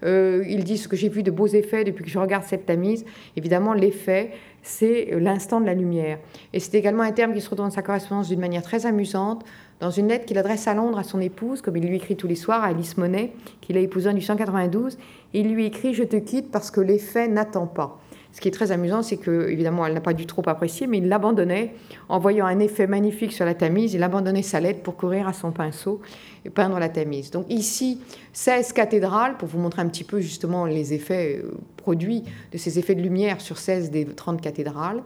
Euh, 0.04 0.44
il 0.48 0.64
dit 0.64 0.76
ce 0.76 0.88
que 0.88 0.96
j'ai 0.96 1.08
vu 1.08 1.22
de 1.22 1.30
beaux 1.30 1.46
effets 1.46 1.84
depuis 1.84 2.04
que 2.04 2.10
je 2.10 2.18
regarde 2.18 2.44
cette 2.44 2.66
Tamise. 2.66 3.04
Évidemment, 3.36 3.72
l'effet, 3.72 4.30
c'est 4.66 5.10
l'instant 5.12 5.60
de 5.60 5.66
la 5.66 5.74
lumière. 5.74 6.18
Et 6.52 6.58
c'est 6.58 6.74
également 6.74 7.04
un 7.04 7.12
terme 7.12 7.32
qui 7.32 7.40
se 7.40 7.48
retrouve 7.48 7.68
dans 7.68 7.74
sa 7.74 7.82
correspondance 7.82 8.28
d'une 8.28 8.40
manière 8.40 8.62
très 8.62 8.84
amusante, 8.84 9.44
dans 9.78 9.92
une 9.92 10.08
lettre 10.08 10.26
qu'il 10.26 10.38
adresse 10.38 10.66
à 10.66 10.74
Londres 10.74 10.98
à 10.98 11.04
son 11.04 11.20
épouse, 11.20 11.62
comme 11.62 11.76
il 11.76 11.86
lui 11.86 11.96
écrit 11.96 12.16
tous 12.16 12.26
les 12.26 12.34
soirs, 12.34 12.64
à 12.64 12.66
Alice 12.66 12.96
Monet, 12.96 13.32
qu'il 13.60 13.76
a 13.76 13.80
épousée 13.80 14.08
en 14.08 14.14
1892. 14.14 14.98
Il 15.34 15.52
lui 15.52 15.66
écrit 15.66 15.94
Je 15.94 16.02
te 16.02 16.16
quitte 16.16 16.50
parce 16.50 16.72
que 16.72 16.80
l'effet 16.80 17.28
n'attend 17.28 17.68
pas. 17.68 18.00
Ce 18.36 18.40
qui 18.42 18.48
est 18.48 18.52
très 18.52 18.70
amusant, 18.70 19.02
c'est 19.02 19.16
que, 19.16 19.48
évidemment, 19.48 19.86
elle 19.86 19.94
n'a 19.94 20.02
pas 20.02 20.12
du 20.12 20.26
trop 20.26 20.42
apprécié, 20.46 20.86
mais 20.86 20.98
il 20.98 21.08
l'abandonnait 21.08 21.74
en 22.10 22.18
voyant 22.18 22.44
un 22.44 22.58
effet 22.58 22.86
magnifique 22.86 23.32
sur 23.32 23.46
la 23.46 23.54
Tamise. 23.54 23.94
Il 23.94 24.02
abandonnait 24.02 24.42
sa 24.42 24.60
lettre 24.60 24.82
pour 24.82 24.98
courir 24.98 25.26
à 25.26 25.32
son 25.32 25.52
pinceau 25.52 26.02
et 26.44 26.50
peindre 26.50 26.78
la 26.78 26.90
Tamise. 26.90 27.30
Donc 27.30 27.46
ici, 27.48 27.98
16 28.34 28.74
cathédrales, 28.74 29.38
pour 29.38 29.48
vous 29.48 29.58
montrer 29.58 29.80
un 29.80 29.88
petit 29.88 30.04
peu 30.04 30.20
justement 30.20 30.66
les 30.66 30.92
effets 30.92 31.40
euh, 31.42 31.50
produits 31.78 32.24
de 32.52 32.58
ces 32.58 32.78
effets 32.78 32.94
de 32.94 33.00
lumière 33.00 33.40
sur 33.40 33.56
16 33.56 33.90
des 33.90 34.04
30 34.04 34.42
cathédrales. 34.42 35.02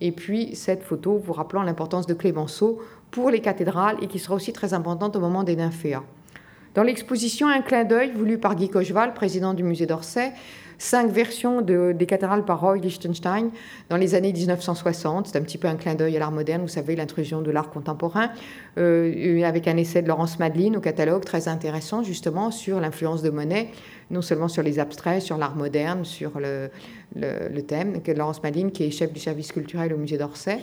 Et 0.00 0.10
puis 0.10 0.56
cette 0.56 0.82
photo 0.82 1.16
vous 1.16 1.34
rappelant 1.34 1.62
l'importance 1.62 2.08
de 2.08 2.14
Clémenceau 2.14 2.80
pour 3.12 3.30
les 3.30 3.38
cathédrales 3.38 3.98
et 4.02 4.08
qui 4.08 4.18
sera 4.18 4.34
aussi 4.34 4.52
très 4.52 4.74
importante 4.74 5.14
au 5.14 5.20
moment 5.20 5.44
des 5.44 5.54
nymphéas. 5.54 6.02
Dans 6.74 6.82
l'exposition, 6.82 7.46
un 7.48 7.62
clin 7.62 7.84
d'œil 7.84 8.12
voulu 8.12 8.38
par 8.38 8.54
Guy 8.54 8.68
Cocheval, 8.68 9.14
président 9.14 9.54
du 9.54 9.62
musée 9.62 9.86
d'Orsay, 9.86 10.32
cinq 10.78 11.10
versions 11.10 11.60
de, 11.60 11.92
des 11.92 12.06
cathédrales 12.06 12.44
par 12.44 12.60
Roy 12.60 12.78
Lichtenstein 12.78 13.50
dans 13.90 13.96
les 13.96 14.14
années 14.14 14.32
1960. 14.32 15.26
C'est 15.26 15.38
un 15.38 15.42
petit 15.42 15.58
peu 15.58 15.68
un 15.68 15.74
clin 15.74 15.94
d'œil 15.94 16.16
à 16.16 16.20
l'art 16.20 16.30
moderne, 16.30 16.62
vous 16.62 16.68
savez, 16.68 16.96
l'intrusion 16.96 17.42
de 17.42 17.50
l'art 17.50 17.70
contemporain, 17.70 18.30
euh, 18.78 19.42
avec 19.42 19.66
un 19.68 19.76
essai 19.76 20.02
de 20.02 20.08
Laurence 20.08 20.38
Madeline 20.38 20.76
au 20.76 20.80
catalogue 20.80 21.24
très 21.24 21.48
intéressant 21.48 22.02
justement 22.02 22.50
sur 22.50 22.80
l'influence 22.80 23.22
de 23.22 23.30
Monet, 23.30 23.70
non 24.10 24.22
seulement 24.22 24.48
sur 24.48 24.62
les 24.62 24.78
abstraits, 24.78 25.22
sur 25.22 25.36
l'art 25.36 25.56
moderne, 25.56 26.04
sur 26.04 26.32
le, 26.38 26.70
thème, 27.62 28.00
que 28.02 28.12
Laurence 28.12 28.42
Madeline 28.42 28.70
qui 28.70 28.84
est 28.84 28.90
chef 28.90 29.12
du 29.12 29.20
service 29.20 29.52
culturel 29.52 29.92
au 29.92 29.96
musée 29.96 30.16
d'Orsay. 30.16 30.60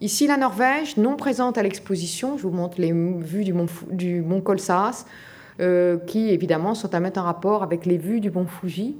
Ici, 0.00 0.26
la 0.26 0.38
Norvège, 0.38 0.96
non 0.96 1.16
présente 1.16 1.58
à 1.58 1.62
l'exposition. 1.62 2.38
Je 2.38 2.44
vous 2.44 2.52
montre 2.52 2.80
les 2.80 2.90
vues 2.92 3.44
du 3.44 3.52
mont, 3.52 3.66
du 3.90 4.22
mont 4.22 4.42
euh, 5.60 5.98
qui 6.06 6.30
évidemment 6.30 6.74
sont 6.74 6.94
à 6.94 7.00
mettre 7.00 7.20
en 7.20 7.24
rapport 7.24 7.62
avec 7.62 7.84
les 7.84 7.98
vues 7.98 8.20
du 8.20 8.30
mont 8.30 8.46
Fuji 8.46 8.96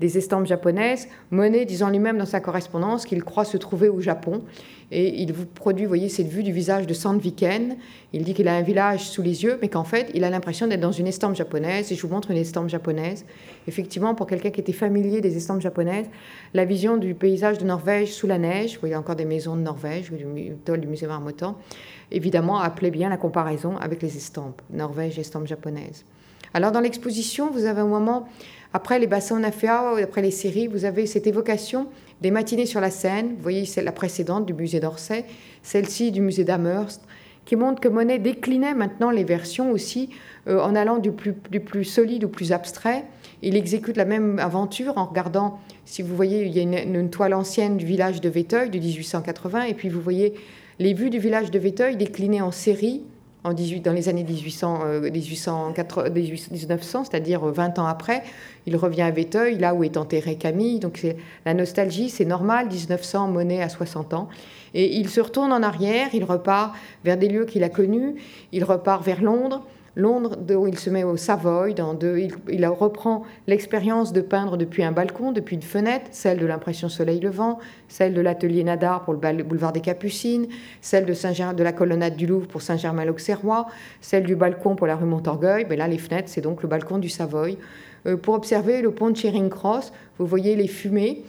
des 0.00 0.18
estampes 0.18 0.46
japonaises. 0.46 1.08
Monet 1.30 1.64
disant 1.64 1.90
lui-même 1.90 2.18
dans 2.18 2.26
sa 2.26 2.40
correspondance 2.40 3.04
qu'il 3.04 3.22
croit 3.24 3.44
se 3.44 3.56
trouver 3.56 3.88
au 3.88 4.00
Japon. 4.00 4.42
Et 4.90 5.20
il 5.20 5.32
vous 5.34 5.44
produit, 5.44 5.84
vous 5.84 5.90
voyez, 5.90 6.08
cette 6.08 6.28
vue 6.28 6.42
du 6.42 6.52
visage 6.52 6.86
de 6.86 6.94
Sandviken. 6.94 7.76
Il 8.14 8.24
dit 8.24 8.32
qu'il 8.32 8.48
a 8.48 8.56
un 8.56 8.62
village 8.62 9.08
sous 9.08 9.20
les 9.20 9.44
yeux, 9.44 9.58
mais 9.60 9.68
qu'en 9.68 9.84
fait, 9.84 10.10
il 10.14 10.24
a 10.24 10.30
l'impression 10.30 10.66
d'être 10.66 10.80
dans 10.80 10.92
une 10.92 11.06
estampe 11.06 11.36
japonaise. 11.36 11.92
Et 11.92 11.94
je 11.94 12.06
vous 12.06 12.12
montre 12.12 12.30
une 12.30 12.38
estampe 12.38 12.70
japonaise. 12.70 13.26
Effectivement, 13.66 14.14
pour 14.14 14.26
quelqu'un 14.26 14.50
qui 14.50 14.60
était 14.60 14.72
familier 14.72 15.20
des 15.20 15.36
estampes 15.36 15.60
japonaises, 15.60 16.06
la 16.54 16.64
vision 16.64 16.96
du 16.96 17.14
paysage 17.14 17.58
de 17.58 17.64
Norvège 17.64 18.12
sous 18.12 18.26
la 18.26 18.38
neige, 18.38 18.74
vous 18.74 18.80
voyez 18.80 18.96
encore 18.96 19.16
des 19.16 19.26
maisons 19.26 19.56
de 19.56 19.62
Norvège, 19.62 20.10
du 20.10 20.24
du 20.78 20.86
musée 20.86 21.06
Marmottan, 21.06 21.58
évidemment, 22.10 22.58
appelait 22.58 22.90
bien 22.90 23.10
la 23.10 23.18
comparaison 23.18 23.76
avec 23.76 24.00
les 24.00 24.16
estampes, 24.16 24.62
Norvège 24.70 25.18
estampes 25.18 25.46
japonaises. 25.46 26.04
Alors, 26.54 26.72
dans 26.72 26.80
l'exposition, 26.80 27.50
vous 27.50 27.66
avez 27.66 27.82
un 27.82 27.86
moment 27.86 28.26
après 28.72 28.98
les 28.98 29.06
bassins 29.06 29.40
Naféa, 29.40 29.94
après 30.02 30.22
les 30.22 30.30
séries, 30.30 30.66
vous 30.66 30.84
avez 30.84 31.06
cette 31.06 31.26
évocation 31.26 31.86
des 32.20 32.30
matinées 32.30 32.66
sur 32.66 32.80
la 32.80 32.90
Seine. 32.90 33.28
Vous 33.36 33.42
voyez, 33.42 33.64
c'est 33.64 33.82
la 33.82 33.92
précédente 33.92 34.44
du 34.44 34.52
musée 34.52 34.80
d'Orsay, 34.80 35.24
celle-ci 35.62 36.12
du 36.12 36.20
musée 36.20 36.44
d'Amherst, 36.44 37.02
qui 37.46 37.56
montre 37.56 37.80
que 37.80 37.88
Monet 37.88 38.18
déclinait 38.18 38.74
maintenant 38.74 39.10
les 39.10 39.24
versions 39.24 39.70
aussi 39.70 40.10
euh, 40.48 40.60
en 40.60 40.74
allant 40.74 40.98
du 40.98 41.12
plus, 41.12 41.84
solide 41.84 42.24
au 42.24 42.28
plus 42.28 42.52
abstrait. 42.52 43.04
Il 43.40 43.56
exécute 43.56 43.96
la 43.96 44.04
même 44.04 44.38
aventure 44.38 44.98
en 44.98 45.06
regardant, 45.06 45.58
si 45.86 46.02
vous 46.02 46.14
voyez, 46.14 46.44
il 46.44 46.54
y 46.54 46.58
a 46.58 46.62
une, 46.62 46.94
une 46.94 47.08
toile 47.08 47.32
ancienne 47.32 47.78
du 47.78 47.86
village 47.86 48.20
de 48.20 48.28
Véteuil 48.28 48.68
de 48.68 48.78
1880, 48.78 49.62
et 49.62 49.74
puis 49.74 49.88
vous 49.88 50.02
voyez 50.02 50.34
les 50.78 50.92
vues 50.92 51.10
du 51.10 51.18
village 51.18 51.50
de 51.50 51.58
Véteuil 51.58 51.96
déclinées 51.96 52.42
en 52.42 52.50
série 52.50 53.02
en 53.44 53.52
18, 53.52 53.80
dans 53.80 53.92
les 53.92 54.08
années 54.08 54.24
1800, 54.24 54.80
1900, 55.12 57.00
euh, 57.00 57.04
c'est-à-dire 57.04 57.44
20 57.44 57.78
ans 57.78 57.86
après. 57.86 58.22
Il 58.66 58.76
revient 58.76 59.02
à 59.02 59.10
Véteuil, 59.10 59.58
là 59.58 59.74
où 59.74 59.84
est 59.84 59.96
enterré 59.96 60.36
Camille. 60.36 60.80
Donc 60.80 61.06
la 61.44 61.54
nostalgie, 61.54 62.10
c'est 62.10 62.24
normal, 62.24 62.68
1900, 62.68 63.28
Monet 63.28 63.62
à 63.62 63.68
60 63.68 64.14
ans. 64.14 64.28
Et 64.74 64.96
il 64.96 65.08
se 65.08 65.20
retourne 65.20 65.52
en 65.52 65.62
arrière, 65.62 66.08
il 66.12 66.24
repart 66.24 66.74
vers 67.04 67.16
des 67.16 67.28
lieux 67.28 67.46
qu'il 67.46 67.64
a 67.64 67.68
connus, 67.68 68.16
il 68.52 68.64
repart 68.64 69.04
vers 69.04 69.22
Londres. 69.22 69.64
Londres, 69.96 70.36
où 70.54 70.66
il 70.66 70.78
se 70.78 70.90
met 70.90 71.04
au 71.04 71.16
Savoy, 71.16 71.74
dans 71.74 71.98
il, 71.98 72.66
reprend 72.66 73.24
l'expérience 73.46 74.12
de 74.12 74.20
peindre 74.20 74.56
depuis 74.56 74.82
un 74.82 74.92
balcon, 74.92 75.32
depuis 75.32 75.56
une 75.56 75.62
fenêtre, 75.62 76.06
celle 76.12 76.38
de 76.38 76.46
l'impression 76.46 76.88
soleil 76.88 77.20
levant, 77.20 77.58
celle 77.88 78.14
de 78.14 78.20
l'atelier 78.20 78.62
Nadar 78.64 79.04
pour 79.04 79.14
le 79.14 79.42
boulevard 79.42 79.72
des 79.72 79.80
Capucines, 79.80 80.46
celle 80.80 81.04
de, 81.04 81.14
Saint 81.14 81.52
de 81.52 81.62
la 81.62 81.72
colonnade 81.72 82.16
du 82.16 82.26
Louvre 82.26 82.46
pour 82.46 82.62
Saint-Germain-l'Auxerrois, 82.62 83.66
celle 84.00 84.24
du 84.24 84.36
balcon 84.36 84.76
pour 84.76 84.86
la 84.86 84.96
rue 84.96 85.06
Montorgueil. 85.06 85.66
Mais 85.68 85.76
là, 85.76 85.88
les 85.88 85.98
fenêtres, 85.98 86.28
c'est 86.28 86.40
donc 86.40 86.62
le 86.62 86.68
balcon 86.68 86.98
du 86.98 87.08
Savoy. 87.08 87.58
Euh, 88.06 88.16
pour 88.16 88.34
observer 88.34 88.82
le 88.82 88.90
pont 88.90 89.10
de 89.10 89.16
Charing 89.16 89.48
Cross, 89.48 89.92
vous 90.18 90.26
voyez 90.26 90.54
les 90.54 90.68
fumées. 90.68 91.24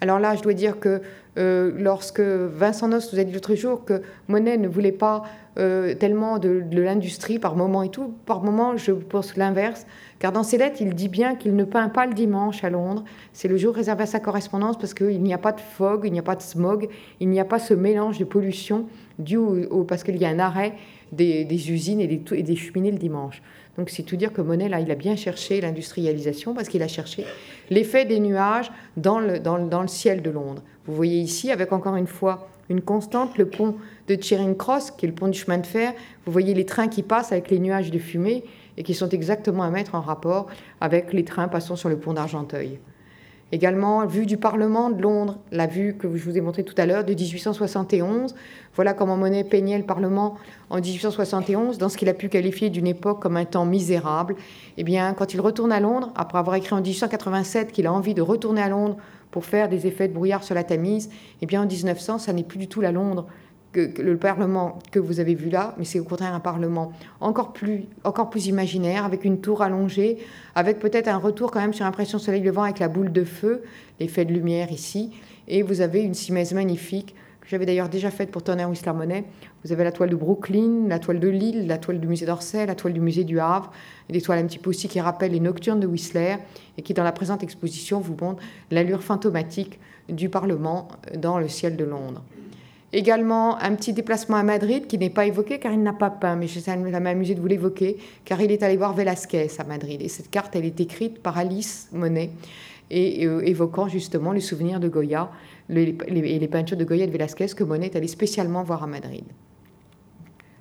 Alors 0.00 0.18
là, 0.18 0.34
je 0.36 0.42
dois 0.42 0.54
dire 0.54 0.80
que 0.80 1.00
euh, 1.36 1.72
lorsque 1.76 2.20
Vincent 2.20 2.88
Nost 2.88 3.12
vous 3.12 3.18
a 3.18 3.24
dit 3.24 3.32
l'autre 3.32 3.54
jour 3.54 3.84
que 3.84 4.02
Monet 4.28 4.56
ne 4.56 4.68
voulait 4.68 4.92
pas 4.92 5.24
euh, 5.56 5.94
tellement 5.94 6.38
de, 6.38 6.64
l'industrie 6.72 7.38
par 7.38 7.54
moment 7.54 7.84
et 7.84 7.88
tout, 7.88 8.12
par 8.26 8.42
moment 8.42 8.76
je 8.76 8.90
pense 8.90 9.36
l'inverse, 9.36 9.86
car 10.18 10.32
dans 10.32 10.42
ses 10.42 10.58
lettres 10.58 10.78
il 10.80 10.94
dit 10.94 11.08
bien 11.08 11.36
qu'il 11.36 11.54
ne 11.54 11.62
peint 11.62 11.88
pas 11.88 12.06
le 12.06 12.14
dimanche 12.14 12.64
à 12.64 12.70
Londres, 12.70 13.04
c'est 13.32 13.46
le 13.46 13.56
jour 13.56 13.72
réservé 13.72 14.02
à 14.02 14.06
sa 14.06 14.18
correspondance 14.18 14.76
parce 14.76 14.94
qu'il 14.94 15.22
n'y 15.22 15.32
a 15.32 15.38
pas 15.38 15.52
de 15.52 15.60
fog, 15.60 16.02
il 16.04 16.12
n'y 16.12 16.18
a 16.18 16.24
pas 16.24 16.34
de 16.34 16.42
smog, 16.42 16.88
il 17.20 17.28
n'y 17.28 17.38
a 17.38 17.44
pas 17.44 17.60
ce 17.60 17.72
mélange 17.72 18.18
de 18.18 18.24
pollution 18.24 18.86
dû 19.20 19.36
au, 19.36 19.84
parce 19.84 20.02
qu'il 20.02 20.16
y 20.16 20.24
a 20.24 20.28
un 20.28 20.40
arrêt 20.40 20.72
des, 21.12 21.70
usines 21.70 22.00
et 22.00 22.08
des, 22.08 22.56
cheminées 22.56 22.90
le 22.90 22.98
dimanche. 22.98 23.40
Donc 23.78 23.90
c'est 23.90 24.02
tout 24.02 24.16
dire 24.16 24.32
que 24.32 24.40
Monet, 24.40 24.68
là, 24.68 24.80
il 24.80 24.90
a 24.90 24.96
bien 24.96 25.14
cherché 25.14 25.60
l'industrialisation 25.60 26.54
parce 26.54 26.68
qu'il 26.68 26.82
a 26.82 26.88
cherché 26.88 27.24
l'effet 27.70 28.04
des 28.04 28.18
nuages 28.18 28.72
dans 28.96 29.20
le, 29.20 29.38
dans, 29.38 29.58
dans 29.58 29.82
le 29.82 29.88
ciel 29.88 30.20
de 30.20 30.30
Londres. 30.30 30.62
Vous 30.86 30.94
voyez 30.94 31.20
ici, 31.20 31.52
avec 31.52 31.72
encore 31.72 31.94
une 31.94 32.08
fois 32.08 32.48
une 32.68 32.80
constante, 32.80 33.38
le 33.38 33.46
pont 33.46 33.76
de 34.08 34.16
Charing 34.20 34.56
Cross, 34.56 34.90
qui 34.90 35.06
est 35.06 35.08
le 35.08 35.14
pont 35.14 35.28
du 35.28 35.38
chemin 35.38 35.58
de 35.58 35.66
fer. 35.66 35.92
Vous 36.26 36.32
voyez 36.32 36.54
les 36.54 36.66
trains 36.66 36.88
qui 36.88 37.02
passent 37.02 37.32
avec 37.32 37.50
les 37.50 37.58
nuages 37.58 37.90
de 37.90 37.98
fumée 37.98 38.44
et 38.76 38.82
qui 38.82 38.94
sont 38.94 39.08
exactement 39.08 39.62
à 39.62 39.70
mettre 39.70 39.94
en 39.94 40.00
rapport 40.00 40.46
avec 40.80 41.12
les 41.12 41.24
trains 41.24 41.48
passant 41.48 41.76
sur 41.76 41.88
le 41.88 41.98
pont 41.98 42.12
d'Argenteuil. 42.12 42.78
Également, 43.52 44.04
vue 44.06 44.26
du 44.26 44.36
Parlement 44.36 44.90
de 44.90 45.00
Londres, 45.00 45.38
la 45.52 45.68
vue 45.68 45.94
que 45.96 46.08
je 46.16 46.24
vous 46.24 46.36
ai 46.36 46.40
montrée 46.40 46.64
tout 46.64 46.74
à 46.76 46.86
l'heure 46.86 47.04
de 47.04 47.14
1871. 47.14 48.34
Voilà 48.74 48.94
comment 48.94 49.16
Monet 49.16 49.44
peignait 49.44 49.78
le 49.78 49.84
Parlement 49.84 50.34
en 50.70 50.80
1871 50.80 51.78
dans 51.78 51.88
ce 51.88 51.96
qu'il 51.96 52.08
a 52.08 52.14
pu 52.14 52.28
qualifier 52.28 52.70
d'une 52.70 52.88
époque 52.88 53.20
comme 53.22 53.36
un 53.36 53.44
temps 53.44 53.64
misérable. 53.64 54.34
Eh 54.76 54.82
bien, 54.82 55.12
quand 55.14 55.34
il 55.34 55.40
retourne 55.40 55.70
à 55.70 55.78
Londres, 55.78 56.10
après 56.16 56.38
avoir 56.38 56.56
écrit 56.56 56.74
en 56.74 56.80
1887 56.80 57.70
qu'il 57.70 57.86
a 57.86 57.92
envie 57.92 58.14
de 58.14 58.22
retourner 58.22 58.60
à 58.60 58.68
Londres 58.68 58.96
pour 59.34 59.44
faire 59.44 59.68
des 59.68 59.88
effets 59.88 60.06
de 60.06 60.12
brouillard 60.12 60.44
sur 60.44 60.54
la 60.54 60.62
Tamise, 60.62 61.10
eh 61.42 61.46
bien, 61.46 61.60
en 61.60 61.66
1900, 61.66 62.18
ça 62.20 62.32
n'est 62.32 62.44
plus 62.44 62.56
du 62.56 62.68
tout 62.68 62.80
la 62.80 62.92
Londres 62.92 63.26
que, 63.72 64.00
le 64.00 64.16
Parlement 64.16 64.78
que 64.92 65.00
vous 65.00 65.18
avez 65.18 65.34
vu 65.34 65.50
là, 65.50 65.74
mais 65.76 65.84
c'est 65.84 65.98
au 65.98 66.04
contraire 66.04 66.32
un 66.34 66.38
Parlement 66.38 66.92
encore 67.18 67.52
plus, 67.52 67.86
encore 68.04 68.30
plus 68.30 68.46
imaginaire, 68.46 69.04
avec 69.04 69.24
une 69.24 69.40
tour 69.40 69.62
allongée, 69.62 70.18
avec 70.54 70.78
peut-être 70.78 71.08
un 71.08 71.16
retour 71.16 71.50
quand 71.50 71.58
même 71.58 71.72
sur 71.72 71.84
l'impression 71.84 72.20
soleil 72.20 72.42
levant 72.42 72.62
avec 72.62 72.78
la 72.78 72.86
boule 72.86 73.10
de 73.10 73.24
feu, 73.24 73.64
l'effet 73.98 74.24
de 74.24 74.32
lumière 74.32 74.70
ici, 74.70 75.10
et 75.48 75.62
vous 75.62 75.80
avez 75.80 76.02
une 76.02 76.14
simèse 76.14 76.54
magnifique 76.54 77.16
j'avais 77.46 77.66
d'ailleurs 77.66 77.88
déjà 77.88 78.10
faite 78.10 78.30
pour 78.30 78.42
Turner 78.42 78.64
Whistler 78.64 78.92
Monet. 78.92 79.24
Vous 79.64 79.72
avez 79.72 79.84
la 79.84 79.92
toile 79.92 80.10
de 80.10 80.16
Brooklyn, 80.16 80.88
la 80.88 80.98
toile 80.98 81.20
de 81.20 81.28
Lille, 81.28 81.66
la 81.66 81.78
toile 81.78 82.00
du 82.00 82.06
musée 82.06 82.26
d'Orsay, 82.26 82.66
la 82.66 82.74
toile 82.74 82.92
du 82.92 83.00
musée 83.00 83.24
du 83.24 83.38
Havre, 83.40 83.70
et 84.08 84.12
des 84.12 84.20
toiles 84.20 84.38
un 84.38 84.46
petit 84.46 84.58
peu 84.58 84.70
aussi 84.70 84.88
qui 84.88 85.00
rappellent 85.00 85.32
les 85.32 85.40
nocturnes 85.40 85.80
de 85.80 85.86
Whistler 85.86 86.36
et 86.78 86.82
qui, 86.82 86.94
dans 86.94 87.04
la 87.04 87.12
présente 87.12 87.42
exposition, 87.42 88.00
vous 88.00 88.16
montrent 88.20 88.42
l'allure 88.70 89.02
fantomatique 89.02 89.78
du 90.08 90.28
Parlement 90.28 90.88
dans 91.16 91.38
le 91.38 91.48
ciel 91.48 91.76
de 91.76 91.84
Londres. 91.84 92.22
Également, 92.92 93.60
un 93.60 93.74
petit 93.74 93.92
déplacement 93.92 94.36
à 94.36 94.44
Madrid 94.44 94.86
qui 94.86 94.98
n'est 94.98 95.10
pas 95.10 95.26
évoqué 95.26 95.58
car 95.58 95.72
il 95.72 95.82
n'a 95.82 95.92
pas 95.92 96.10
peint, 96.10 96.36
mais 96.36 96.46
ça 96.46 96.76
m'a 96.76 97.10
amusé 97.10 97.34
de 97.34 97.40
vous 97.40 97.48
l'évoquer, 97.48 97.96
car 98.24 98.40
il 98.40 98.52
est 98.52 98.62
allé 98.62 98.76
voir 98.76 98.94
Velázquez 98.94 99.48
à 99.58 99.64
Madrid. 99.64 100.00
Et 100.00 100.08
cette 100.08 100.30
carte, 100.30 100.54
elle 100.54 100.64
est 100.64 100.80
écrite 100.80 101.20
par 101.20 101.36
Alice 101.36 101.88
Monet, 101.92 102.30
et 102.90 103.26
euh, 103.26 103.40
évoquant 103.40 103.88
justement 103.88 104.32
le 104.32 104.40
souvenir 104.40 104.78
de 104.78 104.88
Goya 104.88 105.30
et 105.70 105.94
les, 106.08 106.48
peintures 106.48 106.76
de 106.76 106.84
Goya 106.84 107.04
et 107.04 107.08
Velázquez 107.08 107.46
que 107.56 107.64
Monet 107.64 107.86
est 107.86 107.96
allé 107.96 108.08
spécialement 108.08 108.62
voir 108.62 108.82
à 108.82 108.86
Madrid. 108.86 109.24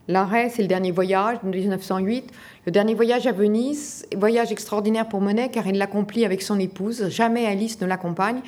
L'arrêt, 0.10 0.50
c'est 0.50 0.62
le 0.62 0.68
dernier 0.68 0.92
voyage, 0.92 1.38
de 1.44 1.50
1908. 1.50 2.30
Le 2.66 2.72
dernier 2.74 2.94
voyage 2.94 3.26
à 3.26 3.32
Venise, 3.32 4.06
voyage 4.18 4.52
extraordinaire 4.52 5.08
pour 5.08 5.22
Monet 5.22 5.50
car 5.50 5.66
il 5.66 5.78
l'accomplit 5.78 6.26
avec 6.26 6.42
son 6.42 6.60
épouse. 6.60 7.08
Jamais 7.08 7.46
Alice 7.46 7.80
ne 7.80 7.86
l'accompagne. 7.86 8.42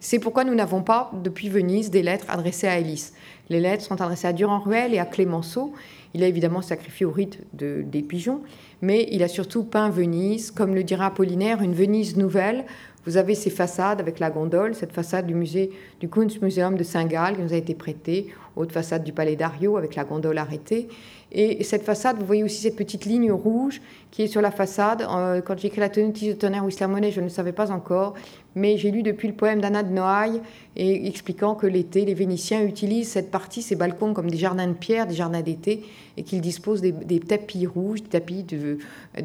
C'est 0.00 0.18
pourquoi 0.18 0.44
nous 0.44 0.54
n'avons 0.54 0.82
pas, 0.82 1.10
depuis 1.22 1.50
Venise, 1.50 1.90
des 1.90 2.02
lettres 2.02 2.24
adressées 2.28 2.66
à 2.66 2.72
Alice. 2.72 3.12
Les 3.50 3.60
lettres 3.60 3.84
sont 3.84 4.00
adressées 4.00 4.26
à 4.26 4.32
Durand-Ruel 4.32 4.94
et 4.94 4.98
à 4.98 5.04
Clémenceau. 5.04 5.74
Il 6.14 6.24
a 6.24 6.26
évidemment 6.26 6.62
sacrifié 6.62 7.06
au 7.06 7.10
rite 7.10 7.38
des 7.54 8.02
pigeons, 8.02 8.42
mais 8.80 9.06
il 9.12 9.22
a 9.22 9.28
surtout 9.28 9.64
peint 9.64 9.90
Venise, 9.90 10.50
comme 10.50 10.74
le 10.74 10.82
dira 10.82 11.06
Apollinaire, 11.06 11.62
une 11.62 11.74
Venise 11.74 12.16
nouvelle. 12.16 12.64
Vous 13.04 13.16
avez 13.16 13.34
ces 13.34 13.50
façades 13.50 14.00
avec 14.00 14.20
la 14.20 14.30
gondole, 14.30 14.74
cette 14.74 14.92
façade 14.92 15.26
du 15.26 15.34
musée 15.34 15.70
du 16.00 16.08
Kunstmuseum 16.08 16.76
de 16.76 16.84
Saint-Gall 16.84 17.36
qui 17.36 17.42
nous 17.42 17.52
a 17.52 17.56
été 17.56 17.74
prêtée, 17.74 18.28
haute 18.54 18.70
façade 18.70 19.02
du 19.02 19.12
Palais 19.12 19.34
d'Ario 19.34 19.76
avec 19.76 19.96
la 19.96 20.04
gondole 20.04 20.38
arrêtée. 20.38 20.88
Et 21.34 21.64
cette 21.64 21.82
façade, 21.82 22.18
vous 22.18 22.26
voyez 22.26 22.44
aussi 22.44 22.60
cette 22.60 22.76
petite 22.76 23.06
ligne 23.06 23.32
rouge 23.32 23.80
qui 24.10 24.22
est 24.22 24.26
sur 24.26 24.42
la 24.42 24.50
façade. 24.50 25.02
Euh, 25.02 25.40
quand 25.40 25.58
j'ai 25.58 25.68
écrit 25.68 25.80
la 25.80 25.88
tenue 25.88 26.12
de 26.12 26.32
tonnerre 26.34 26.64
Whistler 26.64 26.86
Monet, 26.86 27.10
je 27.10 27.22
ne 27.22 27.28
savais 27.30 27.52
pas 27.52 27.70
encore, 27.70 28.14
mais 28.54 28.76
j'ai 28.76 28.90
lu 28.90 29.02
depuis 29.02 29.28
le 29.28 29.34
poème 29.34 29.60
d'Anna 29.60 29.82
de 29.82 29.92
Noailles 29.92 30.42
et 30.76 31.08
expliquant 31.08 31.54
que 31.54 31.66
l'été, 31.66 32.04
les 32.04 32.12
Vénitiens 32.12 32.62
utilisent 32.62 33.08
cette 33.08 33.30
partie, 33.30 33.62
ces 33.62 33.76
balcons, 33.76 34.12
comme 34.12 34.30
des 34.30 34.36
jardins 34.36 34.68
de 34.68 34.74
pierre, 34.74 35.06
des 35.06 35.14
jardins 35.14 35.40
d'été, 35.40 35.82
et 36.18 36.22
qu'ils 36.22 36.42
disposent 36.42 36.82
des, 36.82 37.20
tapis 37.20 37.66
rouges, 37.66 38.02
des 38.02 38.10
tapis 38.10 38.42
de, 38.42 38.78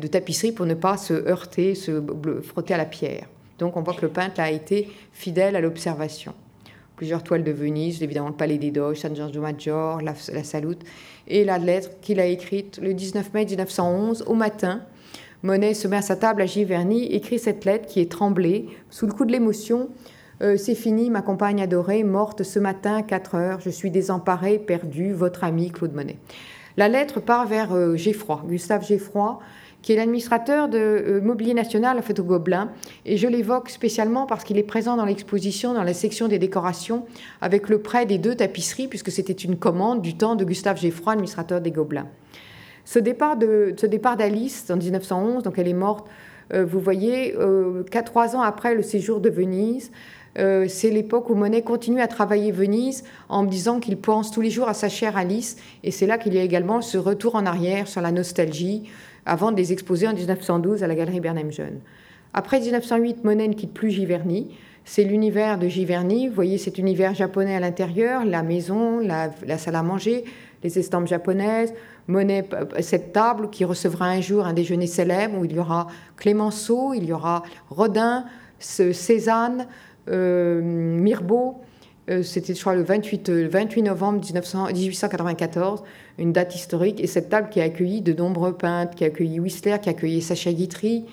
tapisserie 0.07 0.53
pour 0.53 0.65
ne 0.65 0.75
pas 0.75 0.95
se 0.95 1.13
heurter, 1.13 1.75
se 1.75 2.01
frotter 2.41 2.73
à 2.73 2.77
la 2.77 2.85
pierre. 2.85 3.27
Donc 3.59 3.77
on 3.77 3.81
voit 3.81 3.93
que 3.93 4.01
le 4.01 4.11
peintre 4.11 4.39
a 4.39 4.51
été 4.51 4.89
fidèle 5.11 5.55
à 5.55 5.61
l'observation 5.61 6.33
plusieurs 6.97 7.23
toiles 7.23 7.43
de 7.43 7.51
Venise, 7.51 8.03
évidemment 8.03 8.29
le 8.29 8.33
Palais 8.33 8.57
des 8.57 8.71
Doges, 8.71 8.97
San 8.97 9.15
Giorgio 9.15 9.39
Maggiore, 9.39 10.01
la, 10.01 10.13
la 10.33 10.43
Salute, 10.43 10.81
et 11.27 11.45
la 11.45 11.59
lettre 11.59 11.91
qu'il 12.01 12.19
a 12.19 12.25
écrite 12.25 12.79
le 12.81 12.93
19 12.93 13.33
mai 13.33 13.45
1911 13.45 14.23
au 14.27 14.33
matin. 14.33 14.81
Monet 15.43 15.75
se 15.75 15.87
met 15.87 15.97
à 15.97 16.01
sa 16.01 16.15
table 16.15 16.41
à 16.41 16.47
Giverny, 16.47 17.05
écrit 17.05 17.37
cette 17.37 17.63
lettre 17.63 17.85
qui 17.85 18.01
est 18.01 18.11
tremblée, 18.11 18.65
sous 18.89 19.05
le 19.05 19.13
coup 19.13 19.25
de 19.25 19.31
l'émotion. 19.31 19.89
Euh, 20.41 20.57
c'est 20.57 20.75
fini, 20.75 21.11
ma 21.11 21.21
compagne 21.21 21.61
adorée, 21.61 22.03
morte 22.03 22.41
ce 22.41 22.57
matin, 22.57 23.03
4 23.03 23.35
heures, 23.35 23.59
je 23.61 23.69
suis 23.69 23.91
désemparée, 23.91 24.57
perdue, 24.57 25.13
votre 25.13 25.43
ami 25.43 25.71
Claude 25.71 25.93
Monet. 25.93 26.17
La 26.77 26.87
lettre 26.87 27.19
part 27.19 27.47
vers 27.47 27.73
euh, 27.73 27.95
Gustave 27.95 28.85
Geffroy, 28.85 29.39
qui 29.81 29.93
est 29.93 29.95
l'administrateur 29.95 30.69
de 30.69 30.77
euh, 30.77 31.21
Mobilier 31.21 31.53
National, 31.53 31.97
en 31.97 32.01
fait, 32.01 32.19
au 32.19 32.23
Gobelin. 32.23 32.71
Et 33.05 33.17
je 33.17 33.27
l'évoque 33.27 33.69
spécialement 33.69 34.25
parce 34.25 34.43
qu'il 34.43 34.57
est 34.57 34.63
présent 34.63 34.97
dans 34.97 35.05
l'exposition, 35.05 35.73
dans 35.73 35.83
la 35.83 35.93
section 35.93 36.27
des 36.27 36.39
décorations, 36.39 37.05
avec 37.41 37.69
le 37.69 37.79
prêt 37.79 38.05
des 38.05 38.17
deux 38.17 38.35
tapisseries, 38.35 38.87
puisque 38.87 39.11
c'était 39.11 39.33
une 39.33 39.57
commande 39.57 40.01
du 40.01 40.15
temps 40.15 40.35
de 40.35 40.43
Gustave 40.43 40.77
Geffroy, 40.77 41.13
administrateur 41.13 41.61
des 41.61 41.71
Gobelins. 41.71 42.07
Ce 42.85 42.99
départ, 42.99 43.35
d'Alice 43.35 44.69
en 44.69 44.77
1911, 44.77 45.43
donc 45.43 45.59
elle 45.59 45.67
est 45.67 45.73
morte, 45.73 46.07
euh, 46.53 46.63
vous 46.65 46.79
voyez, 46.79 47.35
euh, 47.35 47.83
quatre, 47.83 48.05
trois 48.05 48.35
ans 48.35 48.41
après 48.41 48.75
le 48.75 48.81
séjour 48.81 49.19
de 49.19 49.29
Venise, 49.29 49.91
c'est 50.37 50.91
l'époque 50.91 51.29
où 51.29 51.35
Monet 51.35 51.63
continue 51.63 52.01
à 52.01 52.07
travailler 52.07 52.51
Venise 52.51 53.03
en 53.27 53.43
me 53.43 53.49
disant 53.49 53.79
qu'il 53.79 53.97
pense 53.97 54.31
tous 54.31 54.41
les 54.41 54.51
jours 54.51 54.69
à 54.69 54.73
sa 54.73 54.87
chère 54.87 55.17
Alice. 55.17 55.57
Et 55.83 55.91
c'est 55.91 56.05
là 56.05 56.17
qu'il 56.17 56.33
y 56.33 56.37
a 56.37 56.43
également 56.43 56.81
ce 56.81 56.97
retour 56.97 57.35
en 57.35 57.45
arrière 57.45 57.87
sur 57.87 58.01
la 58.01 58.11
nostalgie, 58.11 58.83
avant 59.25 59.51
de 59.51 59.57
les 59.57 59.73
exposer 59.73 60.07
en 60.07 60.13
1912 60.13 60.83
à 60.83 60.87
la 60.87 60.95
Galerie 60.95 61.19
Bernheim 61.19 61.51
Jeune. 61.51 61.79
Après 62.33 62.59
1908, 62.59 63.23
Monet 63.23 63.47
ne 63.47 63.53
quitte 63.53 63.73
plus 63.73 63.89
Giverny. 63.89 64.55
C'est 64.85 65.03
l'univers 65.03 65.57
de 65.57 65.67
Giverny. 65.67 66.27
Vous 66.27 66.35
voyez 66.35 66.57
cet 66.57 66.77
univers 66.77 67.13
japonais 67.13 67.55
à 67.55 67.59
l'intérieur, 67.59 68.23
la 68.23 68.43
maison, 68.43 68.99
la, 68.99 69.57
salle 69.57 69.75
à 69.75 69.83
manger, 69.83 70.23
les 70.63 70.79
estampes 70.79 71.07
japonaises. 71.07 71.73
Monet, 72.07 72.47
cette 72.79 73.11
table 73.11 73.49
qui 73.49 73.65
recevra 73.65 74.05
un 74.05 74.21
jour 74.21 74.45
un 74.45 74.53
déjeuner 74.53 74.87
célèbre 74.87 75.39
où 75.39 75.45
il 75.45 75.53
y 75.53 75.59
aura 75.59 75.87
Clémenceau, 76.15 76.93
il 76.93 77.05
y 77.05 77.11
aura 77.11 77.43
Rodin, 77.69 78.25
Cézanne, 78.59 79.61
euh, 79.61 79.63
Mirbeau. 80.07 81.61
Euh, 82.09 82.23
c'était, 82.23 82.53
je 82.53 82.61
crois, 82.61 82.75
le 82.75 82.83
28, 82.83 83.29
28 83.29 83.81
novembre 83.83 84.21
1894 84.21 85.83
une 86.19 86.33
date 86.33 86.55
historique. 86.55 87.01
Et 87.01 87.07
cette 87.07 87.29
table 87.29 87.49
qui 87.49 87.61
a 87.61 87.63
accueilli 87.63 88.01
de 88.01 88.13
nombreux 88.13 88.53
peintres, 88.53 88.95
qui 88.95 89.03
a 89.03 89.07
accueilli 89.07 89.39
Whistler, 89.39 89.77
qui 89.81 89.89
a 89.89 89.91
accueilli 89.91 90.21
Sacha 90.21 90.51
Guitry, 90.51 91.05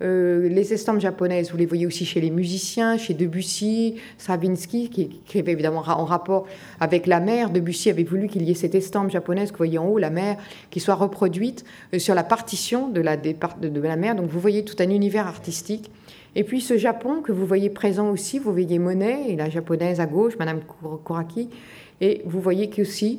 euh, 0.00 0.48
les 0.48 0.72
estampes 0.72 1.00
japonaises, 1.00 1.50
vous 1.50 1.56
les 1.56 1.66
voyez 1.66 1.84
aussi 1.84 2.04
chez 2.04 2.20
les 2.20 2.30
musiciens, 2.30 2.96
chez 2.96 3.14
Debussy, 3.14 3.96
Stravinsky, 4.16 4.90
qui, 4.90 5.38
avait 5.38 5.52
évidemment 5.52 5.82
en 5.86 6.04
rapport 6.04 6.46
avec 6.78 7.06
la 7.06 7.18
mer. 7.18 7.50
Debussy 7.50 7.90
avait 7.90 8.04
voulu 8.04 8.28
qu'il 8.28 8.42
y 8.42 8.50
ait 8.50 8.54
cette 8.54 8.76
estampe 8.76 9.10
japonaise 9.10 9.48
que 9.50 9.54
vous 9.54 9.64
voyez 9.64 9.78
en 9.78 9.86
haut, 9.86 9.98
la 9.98 10.10
mer, 10.10 10.36
qui 10.70 10.78
soit 10.78 10.94
reproduite 10.94 11.64
euh, 11.94 11.98
sur 11.98 12.14
la 12.14 12.22
partition 12.22 12.88
de 12.88 13.00
la 13.00 13.96
mer. 13.96 14.14
Donc 14.14 14.30
vous 14.30 14.40
voyez 14.40 14.64
tout 14.64 14.76
un 14.78 14.90
univers 14.90 15.26
artistique. 15.26 15.90
Et 16.38 16.44
puis 16.44 16.60
ce 16.60 16.78
Japon 16.78 17.20
que 17.20 17.32
vous 17.32 17.44
voyez 17.44 17.68
présent 17.68 18.10
aussi, 18.10 18.38
vous 18.38 18.52
voyez 18.52 18.78
Monet 18.78 19.24
et 19.28 19.34
la 19.34 19.50
japonaise 19.50 19.98
à 19.98 20.06
gauche, 20.06 20.34
Madame 20.38 20.60
Kuraki, 21.04 21.50
et 22.00 22.22
vous 22.26 22.40
voyez 22.40 22.70
qu'aussi 22.70 23.18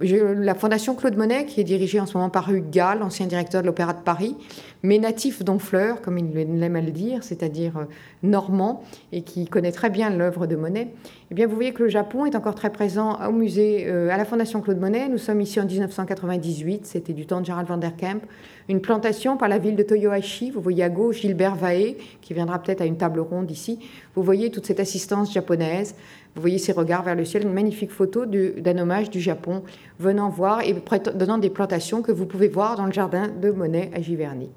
la 0.00 0.54
Fondation 0.54 0.94
Claude 0.94 1.16
Monet, 1.16 1.44
qui 1.44 1.60
est 1.60 1.64
dirigée 1.64 2.00
en 2.00 2.06
ce 2.06 2.16
moment 2.16 2.30
par 2.30 2.50
Hugues 2.50 2.70
Gall, 2.70 3.02
ancien 3.02 3.26
directeur 3.26 3.60
de 3.60 3.66
l'Opéra 3.66 3.92
de 3.92 4.00
Paris, 4.00 4.36
mais 4.82 4.98
natif 4.98 5.44
d'Honfleur, 5.44 6.00
comme 6.00 6.18
il 6.18 6.62
aime 6.62 6.76
à 6.76 6.80
le 6.80 6.92
dire, 6.92 7.22
c'est-à-dire 7.22 7.76
euh, 7.78 7.84
normand, 8.22 8.82
et 9.12 9.22
qui 9.22 9.46
connaît 9.46 9.72
très 9.72 9.90
bien 9.90 10.08
l'œuvre 10.10 10.46
de 10.46 10.56
Monet, 10.56 10.88
eh 11.30 11.34
bien, 11.34 11.46
vous 11.46 11.54
voyez 11.54 11.72
que 11.72 11.82
le 11.82 11.88
Japon 11.88 12.24
est 12.24 12.36
encore 12.36 12.54
très 12.54 12.70
présent 12.70 13.18
au 13.28 13.32
musée, 13.32 13.84
euh, 13.86 14.08
à 14.10 14.16
la 14.16 14.24
Fondation 14.24 14.60
Claude 14.60 14.78
Monet. 14.78 15.08
Nous 15.08 15.18
sommes 15.18 15.40
ici 15.40 15.60
en 15.60 15.66
1998, 15.66 16.86
c'était 16.86 17.12
du 17.12 17.26
temps 17.26 17.40
de 17.40 17.46
Gerald 17.46 17.68
van 17.68 17.76
der 17.76 17.96
Kemp, 17.96 18.22
une 18.68 18.80
plantation 18.80 19.36
par 19.36 19.48
la 19.48 19.58
ville 19.58 19.76
de 19.76 19.82
Toyohashi. 19.82 20.50
Vous 20.50 20.60
voyez 20.60 20.84
à 20.84 20.88
gauche 20.88 21.20
Gilbert 21.20 21.56
Vae, 21.56 21.96
qui 22.22 22.32
viendra 22.32 22.62
peut-être 22.62 22.80
à 22.80 22.86
une 22.86 22.96
table 22.96 23.20
ronde 23.20 23.50
ici. 23.50 23.78
Vous 24.14 24.22
voyez 24.22 24.50
toute 24.50 24.66
cette 24.66 24.80
assistance 24.80 25.34
japonaise. 25.34 25.94
Vous 26.36 26.42
voyez 26.42 26.58
ces 26.58 26.72
regards 26.72 27.02
vers 27.02 27.14
le 27.14 27.24
ciel, 27.24 27.44
une 27.44 27.54
magnifique 27.54 27.90
photo 27.90 28.26
d'un 28.26 28.76
hommage 28.76 29.08
du 29.08 29.20
Japon 29.20 29.62
venant 29.98 30.28
voir 30.28 30.60
et 30.60 30.76
donnant 31.14 31.38
des 31.38 31.48
plantations 31.48 32.02
que 32.02 32.12
vous 32.12 32.26
pouvez 32.26 32.48
voir 32.48 32.76
dans 32.76 32.84
le 32.84 32.92
jardin 32.92 33.28
de 33.28 33.50
Monet 33.50 33.90
à 33.94 34.02
Giverny. 34.02 34.50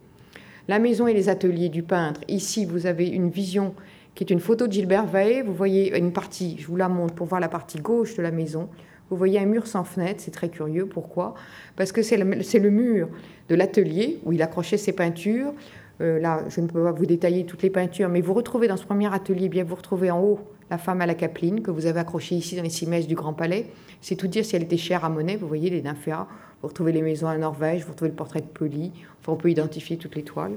La 0.68 0.78
maison 0.78 1.08
et 1.08 1.14
les 1.14 1.30
ateliers 1.30 1.70
du 1.70 1.82
peintre. 1.82 2.20
Ici, 2.28 2.66
vous 2.66 2.86
avez 2.86 3.08
une 3.08 3.30
vision 3.30 3.74
qui 4.14 4.26
est 4.26 4.30
une 4.30 4.42
photo 4.42 4.68
de 4.68 4.74
Gilbert 4.74 5.06
Vaé. 5.06 5.42
Vous 5.42 5.54
voyez 5.54 5.98
une 5.98 6.12
partie, 6.12 6.58
je 6.60 6.68
vous 6.68 6.76
la 6.76 6.90
montre 6.90 7.14
pour 7.14 7.28
voir 7.28 7.40
la 7.40 7.48
partie 7.48 7.80
gauche 7.80 8.18
de 8.18 8.22
la 8.22 8.32
maison. 8.32 8.68
Vous 9.10 9.16
voyez 9.16 9.40
un 9.40 9.46
mur 9.46 9.66
sans 9.66 9.86
fenêtre, 9.86 10.20
c'est 10.20 10.32
très 10.32 10.50
curieux. 10.50 10.86
Pourquoi? 10.86 11.34
Parce 11.78 11.94
que 11.94 12.02
c'est 12.02 12.18
le, 12.18 12.70
mur 12.70 13.08
de 13.48 13.56
l'atelier 13.56 14.20
où 14.26 14.34
il 14.34 14.42
accrochait 14.42 14.78
ses 14.78 14.92
peintures. 14.92 15.54
Euh, 16.02 16.20
là, 16.20 16.44
je 16.50 16.60
ne 16.60 16.68
peux 16.68 16.84
pas 16.84 16.92
vous 16.92 17.06
détailler 17.06 17.46
toutes 17.46 17.64
les 17.64 17.70
peintures, 17.70 18.10
mais 18.10 18.20
vous 18.20 18.34
retrouvez 18.34 18.68
dans 18.68 18.78
ce 18.78 18.86
premier 18.86 19.12
atelier, 19.14 19.48
bien 19.48 19.64
vous 19.64 19.76
retrouvez 19.76 20.12
en 20.12 20.22
haut 20.22 20.40
la 20.70 20.78
femme 20.78 21.02
à 21.02 21.06
la 21.06 21.16
capeline 21.16 21.62
que 21.62 21.72
vous 21.72 21.86
avez 21.86 22.00
accrochée 22.00 22.36
ici 22.36 22.56
dans 22.56 22.64
les 22.64 22.70
cimaises 22.70 23.08
du 23.08 23.16
Grand 23.16 23.34
Palais. 23.34 23.68
C'est 24.02 24.16
tout 24.16 24.28
dire 24.28 24.46
si 24.46 24.56
elle 24.56 24.64
était 24.64 24.78
chère 24.78 25.04
à 25.04 25.10
Monet. 25.10 25.36
Vous 25.36 25.48
voyez 25.48 25.70
les 25.70 25.82
nymphéas, 25.82 26.28
vous 26.62 26.68
retrouvez 26.68 26.92
les 26.92 27.02
maisons 27.02 27.28
à 27.28 27.38
Norvège, 27.38 27.84
vous 27.84 27.92
retrouvez 27.92 28.12
le 28.12 28.16
portrait 28.16 28.42
de 28.42 28.46
Poli. 28.46 28.92
Enfin, 29.22 29.34
on 29.34 29.36
peut 29.36 29.50
identifier 29.50 29.98
toutes 29.98 30.16
les 30.16 30.24
toiles. 30.24 30.56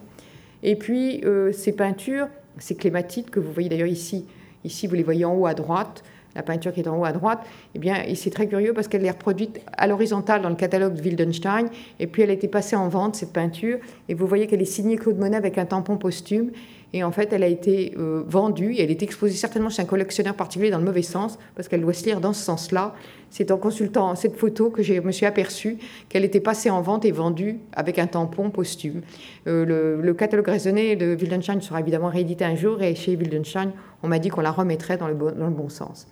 Et 0.63 0.77
puis, 0.77 1.23
euh, 1.25 1.53
ces 1.53 1.73
peintures, 1.73 2.29
ces 2.59 2.75
clématites 2.75 3.31
que 3.31 3.41
vous 3.41 3.53
voyez 3.53 3.69
d'ailleurs 3.69 3.89
ici, 3.89 4.27
ici 4.65 4.87
vous 4.87 4.95
les 4.95 5.03
voyez 5.03 5.25
en 5.25 5.35
haut 5.35 5.47
à 5.47 5.55
droite, 5.55 6.05
la 6.35 6.43
peinture 6.43 6.73
qui 6.73 6.81
est 6.81 6.89
en 6.89 6.99
haut 6.99 7.05
à 7.05 7.13
droite, 7.13 7.41
eh 7.75 7.79
bien, 7.79 8.03
c'est 8.15 8.31
très 8.31 8.47
curieux 8.47 8.73
parce 8.73 8.89
qu'elle 8.89 9.05
est 9.05 9.11
reproduite 9.11 9.61
à 9.77 9.87
l'horizontale 9.87 10.41
dans 10.41 10.49
le 10.49 10.55
catalogue 10.55 10.95
de 10.95 11.03
Wildenstein, 11.03 11.67
et 11.99 12.07
puis 12.07 12.23
elle 12.23 12.31
a 12.31 12.33
été 12.33 12.49
passée 12.49 12.77
en 12.77 12.89
vente, 12.89 13.17
cette 13.17 13.33
peinture, 13.33 13.79
et 14.09 14.15
vous 14.15 14.27
voyez 14.27 14.47
qu'elle 14.47 14.63
est 14.63 14.67
signée 14.67 14.97
Claude 14.97 15.19
Monet 15.19 15.37
avec 15.37 15.59
un 15.59 15.67
tampon 15.67 15.99
posthume, 15.99 16.51
et 16.95 17.03
en 17.05 17.11
fait, 17.11 17.33
elle 17.33 17.43
a 17.43 17.49
été 17.49 17.95
euh, 17.97 18.23
vendue 18.27 18.75
et 18.75 18.83
elle 18.83 18.91
est 18.91 19.03
exposée 19.03 19.35
certainement 19.35 19.71
chez 19.71 19.81
un 19.81 19.87
collectionneur 19.87 20.35
particulier 20.35 20.71
dans 20.71 20.79
le 20.79 20.85
mauvais 20.85 21.03
sens, 21.03 21.39
parce 21.55 21.69
qu'elle 21.69 21.81
doit 21.81 21.95
se 21.95 22.05
lire 22.05 22.21
dans 22.21 22.35
ce 22.35 22.43
sens-là. 22.43 22.95
C'est 23.31 23.51
en 23.51 23.57
consultant 23.57 24.15
cette 24.15 24.37
photo 24.37 24.69
que 24.69 24.83
je 24.83 24.95
me 24.95 25.11
suis 25.11 25.25
aperçue 25.25 25.79
qu'elle 26.11 26.25
était 26.25 26.41
passée 26.41 26.69
en 26.69 26.83
vente 26.83 27.07
et 27.07 27.11
vendue 27.13 27.61
avec 27.73 27.99
un 27.99 28.07
tampon 28.07 28.51
posthume. 28.51 29.01
Euh, 29.47 30.03
le, 30.03 30.15
catalogue 30.15 30.49
raisonné 30.49 30.97
de 30.97 31.17
Wildenstein 31.17 31.61
sera 31.63 31.81
évidemment 31.81 32.09
réédité 32.09 32.45
un 32.45 32.57
jour 32.57 32.83
et 32.83 32.95
chez 32.95 33.17
Wildenstein, 33.17 33.73
on 34.03 34.09
m'a 34.09 34.19
dit 34.19 34.29
qu'on 34.29 34.43
la 34.43 34.51
remettrait 34.51 34.99
dans 34.99 35.09
le, 35.09 35.15
bon, 35.15 35.69
sens. 35.71 36.07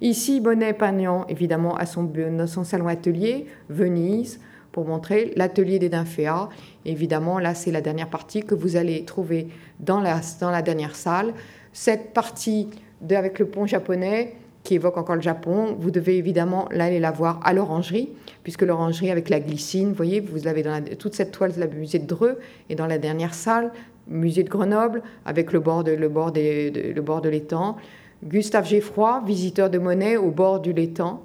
Ici, 0.00 0.40
Bonnet 0.40 0.72
Pagnan, 0.72 1.26
évidemment, 1.28 1.76
à 1.76 1.86
son, 1.86 2.10
son 2.46 2.64
salon 2.64 2.86
atelier, 2.86 3.46
Venise, 3.68 4.40
pour 4.72 4.86
montrer 4.86 5.32
l'atelier 5.36 5.78
des 5.78 5.90
nymphéas. 5.90 6.48
Évidemment, 6.84 7.38
là, 7.38 7.54
c'est 7.54 7.70
la 7.70 7.80
dernière 7.80 8.08
partie 8.08 8.42
que 8.42 8.54
vous 8.54 8.76
allez 8.76 9.04
trouver 9.04 9.48
dans 9.80 10.00
la, 10.00 10.20
dans 10.40 10.50
la 10.50 10.62
dernière 10.62 10.94
salle. 10.94 11.34
Cette 11.72 12.12
partie 12.12 12.68
avec 13.08 13.38
le 13.38 13.46
pont 13.46 13.66
japonais 13.66 14.34
qui 14.62 14.74
évoque 14.74 14.98
encore 14.98 15.16
le 15.16 15.22
Japon, 15.22 15.76
vous 15.78 15.90
devez 15.90 16.18
évidemment 16.18 16.68
aller 16.68 17.00
la 17.00 17.10
voir 17.10 17.40
à 17.44 17.52
l'orangerie, 17.54 18.10
puisque 18.42 18.62
l'orangerie 18.62 19.10
avec 19.10 19.30
la 19.30 19.40
glycine, 19.40 19.88
vous 19.88 19.94
voyez, 19.94 20.20
vous 20.20 20.44
l'avez 20.44 20.62
dans 20.62 20.82
toute 20.98 21.14
cette 21.14 21.32
toile 21.32 21.54
de 21.54 21.60
la 21.60 21.66
musée 21.66 21.98
de 21.98 22.06
Dreux 22.06 22.38
et 22.68 22.74
dans 22.74 22.86
la 22.86 22.98
dernière 22.98 23.32
salle, 23.32 23.72
musée 24.06 24.42
de 24.42 24.50
Grenoble, 24.50 25.02
avec 25.24 25.52
le 25.52 25.60
bord 25.60 25.82
de, 25.82 25.92
le 25.92 26.08
bord 26.08 26.32
le 26.34 27.00
bord 27.00 27.22
de 27.22 27.28
l'étang. 27.30 27.76
Gustave 28.22 28.66
Geffroy, 28.66 29.22
visiteur 29.24 29.70
de 29.70 29.78
Monet 29.78 30.18
au 30.18 30.30
bord 30.30 30.60
du 30.60 30.74
l'étang. 30.74 31.22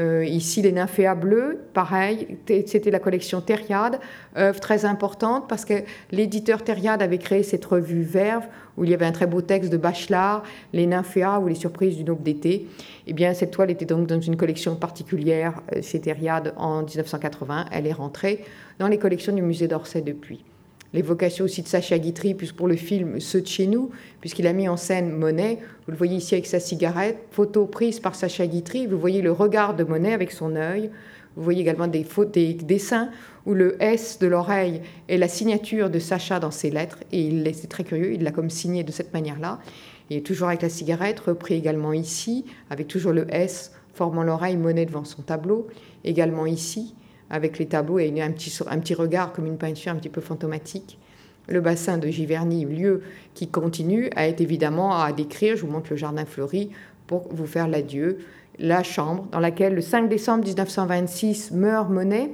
Euh, 0.00 0.24
ici, 0.24 0.62
les 0.62 0.72
nymphéas 0.72 1.14
bleus, 1.14 1.58
pareil, 1.74 2.38
c'était 2.66 2.90
la 2.90 3.00
collection 3.00 3.42
Thériade, 3.42 4.00
œuvre 4.36 4.58
très 4.58 4.86
importante 4.86 5.46
parce 5.46 5.66
que 5.66 5.74
l'éditeur 6.10 6.64
Thériade 6.64 7.02
avait 7.02 7.18
créé 7.18 7.42
cette 7.42 7.64
revue 7.66 8.02
Verve 8.02 8.46
où 8.78 8.84
il 8.84 8.90
y 8.90 8.94
avait 8.94 9.04
un 9.04 9.12
très 9.12 9.26
beau 9.26 9.42
texte 9.42 9.70
de 9.70 9.76
Bachelard, 9.76 10.42
les 10.72 10.86
nymphéas 10.86 11.38
ou 11.40 11.48
les 11.48 11.54
surprises 11.54 12.02
du 12.02 12.10
Aube 12.10 12.22
d'été. 12.22 12.66
Eh 13.06 13.12
bien, 13.12 13.34
cette 13.34 13.50
toile 13.50 13.70
était 13.70 13.84
donc 13.84 14.06
dans 14.06 14.20
une 14.20 14.36
collection 14.36 14.74
particulière 14.74 15.60
euh, 15.76 15.82
chez 15.82 16.00
Thériade 16.00 16.54
en 16.56 16.82
1980. 16.82 17.66
Elle 17.70 17.86
est 17.86 17.92
rentrée 17.92 18.44
dans 18.78 18.88
les 18.88 18.98
collections 18.98 19.34
du 19.34 19.42
musée 19.42 19.68
d'Orsay 19.68 20.00
depuis 20.00 20.44
l'évocation 20.92 21.44
aussi 21.44 21.62
de 21.62 21.68
Sacha 21.68 21.98
Guitry, 21.98 22.34
puisque 22.34 22.56
pour 22.56 22.68
le 22.68 22.76
film 22.76 23.20
Ceux 23.20 23.40
de 23.40 23.46
chez 23.46 23.66
nous, 23.66 23.90
puisqu'il 24.20 24.46
a 24.46 24.52
mis 24.52 24.68
en 24.68 24.76
scène 24.76 25.10
Monet. 25.10 25.58
Vous 25.86 25.92
le 25.92 25.96
voyez 25.96 26.16
ici 26.16 26.34
avec 26.34 26.46
sa 26.46 26.60
cigarette, 26.60 27.18
photo 27.30 27.66
prise 27.66 28.00
par 28.00 28.14
Sacha 28.14 28.46
Guitry. 28.46 28.86
Vous 28.86 28.98
voyez 28.98 29.22
le 29.22 29.32
regard 29.32 29.74
de 29.74 29.84
Monet 29.84 30.12
avec 30.12 30.30
son 30.32 30.56
œil. 30.56 30.90
Vous 31.36 31.44
voyez 31.44 31.60
également 31.60 31.86
des, 31.86 32.04
des 32.32 32.54
dessins 32.54 33.10
où 33.46 33.54
le 33.54 33.82
S 33.82 34.18
de 34.18 34.26
l'oreille 34.26 34.82
est 35.08 35.16
la 35.16 35.28
signature 35.28 35.88
de 35.88 35.98
Sacha 35.98 36.40
dans 36.40 36.50
ses 36.50 36.70
lettres. 36.70 36.98
Et 37.12 37.20
il 37.20 37.50
c'est 37.54 37.68
très 37.68 37.84
curieux, 37.84 38.12
il 38.12 38.22
l'a 38.22 38.32
comme 38.32 38.50
signé 38.50 38.82
de 38.82 38.92
cette 38.92 39.12
manière-là. 39.12 39.60
Et 40.10 40.22
toujours 40.22 40.48
avec 40.48 40.62
la 40.62 40.68
cigarette, 40.68 41.20
repris 41.20 41.54
également 41.54 41.92
ici, 41.92 42.44
avec 42.68 42.88
toujours 42.88 43.12
le 43.12 43.32
S 43.32 43.72
formant 43.94 44.24
l'oreille 44.24 44.56
Monet 44.56 44.86
devant 44.86 45.04
son 45.04 45.22
tableau. 45.22 45.68
Également 46.04 46.46
ici, 46.46 46.94
avec 47.30 47.58
les 47.58 47.66
tableaux 47.66 47.98
et 47.98 48.12
un 48.20 48.30
petit, 48.32 48.94
regard 48.94 49.32
comme 49.32 49.46
une 49.46 49.56
peinture 49.56 49.92
un 49.92 49.96
petit 49.96 50.08
peu 50.08 50.20
fantomatique. 50.20 50.98
Le 51.48 51.60
bassin 51.60 51.98
de 51.98 52.08
Giverny, 52.08 52.64
lieu 52.64 53.02
qui 53.34 53.48
continue, 53.48 54.10
a 54.14 54.26
été 54.26 54.42
évidemment 54.42 55.00
à 55.00 55.12
décrire. 55.12 55.56
Je 55.56 55.62
vous 55.64 55.72
montre 55.72 55.88
le 55.90 55.96
jardin 55.96 56.24
fleuri 56.24 56.70
pour 57.06 57.28
vous 57.30 57.46
faire 57.46 57.66
l'adieu. 57.66 58.18
La 58.58 58.82
chambre 58.82 59.26
dans 59.32 59.40
laquelle 59.40 59.74
le 59.74 59.80
5 59.80 60.08
décembre 60.08 60.44
1926 60.44 61.52
meurt 61.52 61.88
Monet. 61.88 62.30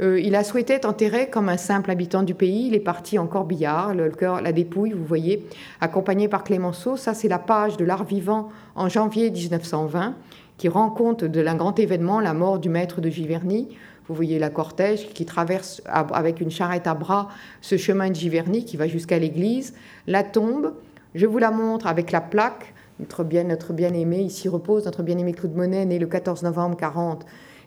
Euh, 0.00 0.20
il 0.20 0.34
a 0.34 0.44
souhaité 0.44 0.74
être 0.74 0.88
enterré 0.88 1.28
comme 1.28 1.48
un 1.48 1.56
simple 1.56 1.90
habitant 1.90 2.22
du 2.22 2.34
pays. 2.34 2.68
Il 2.68 2.74
est 2.74 2.80
parti 2.80 3.18
en 3.18 3.26
corbillard, 3.26 3.94
le 3.94 4.10
cœur, 4.10 4.40
la 4.40 4.52
dépouille, 4.52 4.92
vous 4.92 5.04
voyez, 5.04 5.44
accompagné 5.80 6.28
par 6.28 6.44
Clémenceau. 6.44 6.96
Ça, 6.96 7.14
c'est 7.14 7.28
la 7.28 7.38
page 7.38 7.76
de 7.76 7.84
l'art 7.84 8.04
vivant 8.04 8.48
en 8.76 8.88
janvier 8.88 9.30
1920 9.30 10.14
qui 10.56 10.68
rend 10.68 10.90
compte 10.90 11.24
de 11.24 11.40
l'un 11.40 11.54
grand 11.54 11.78
événement, 11.78 12.20
la 12.20 12.34
mort 12.34 12.58
du 12.58 12.68
maître 12.68 13.00
de 13.00 13.08
Giverny. 13.08 13.68
Vous 14.08 14.14
voyez 14.14 14.38
la 14.38 14.48
cortège 14.48 15.08
qui 15.12 15.26
traverse 15.26 15.82
avec 15.86 16.40
une 16.40 16.50
charrette 16.50 16.86
à 16.86 16.94
bras 16.94 17.28
ce 17.60 17.76
chemin 17.76 18.08
de 18.08 18.14
Giverny 18.14 18.64
qui 18.64 18.78
va 18.78 18.88
jusqu'à 18.88 19.18
l'église. 19.18 19.74
La 20.06 20.22
tombe, 20.22 20.72
je 21.14 21.26
vous 21.26 21.38
la 21.38 21.50
montre 21.50 21.86
avec 21.86 22.10
la 22.10 22.22
plaque. 22.22 22.72
Notre 23.00 23.22
bien, 23.22 23.44
notre 23.44 23.74
bien-aimé, 23.74 24.20
ici 24.20 24.48
repose 24.48 24.86
notre 24.86 25.02
bien-aimé 25.02 25.32
Claude 25.32 25.54
Monet, 25.54 25.84
né 25.84 25.98
le 25.98 26.06
14 26.06 26.42
novembre 26.42 26.76
40, 26.76 27.26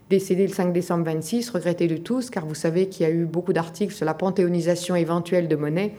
décédé 0.09 0.47
le 0.47 0.51
5 0.51 0.73
décembre 0.73 1.05
26, 1.05 1.51
regretté 1.51 1.87
de 1.87 1.97
tous, 1.97 2.29
car 2.29 2.45
vous 2.45 2.55
savez 2.55 2.89
qu'il 2.89 3.07
y 3.07 3.09
a 3.09 3.13
eu 3.13 3.25
beaucoup 3.25 3.53
d'articles 3.53 3.93
sur 3.93 4.05
la 4.05 4.13
panthéonisation 4.13 4.95
éventuelle 4.95 5.47
de 5.47 5.55
Monet, 5.55 5.93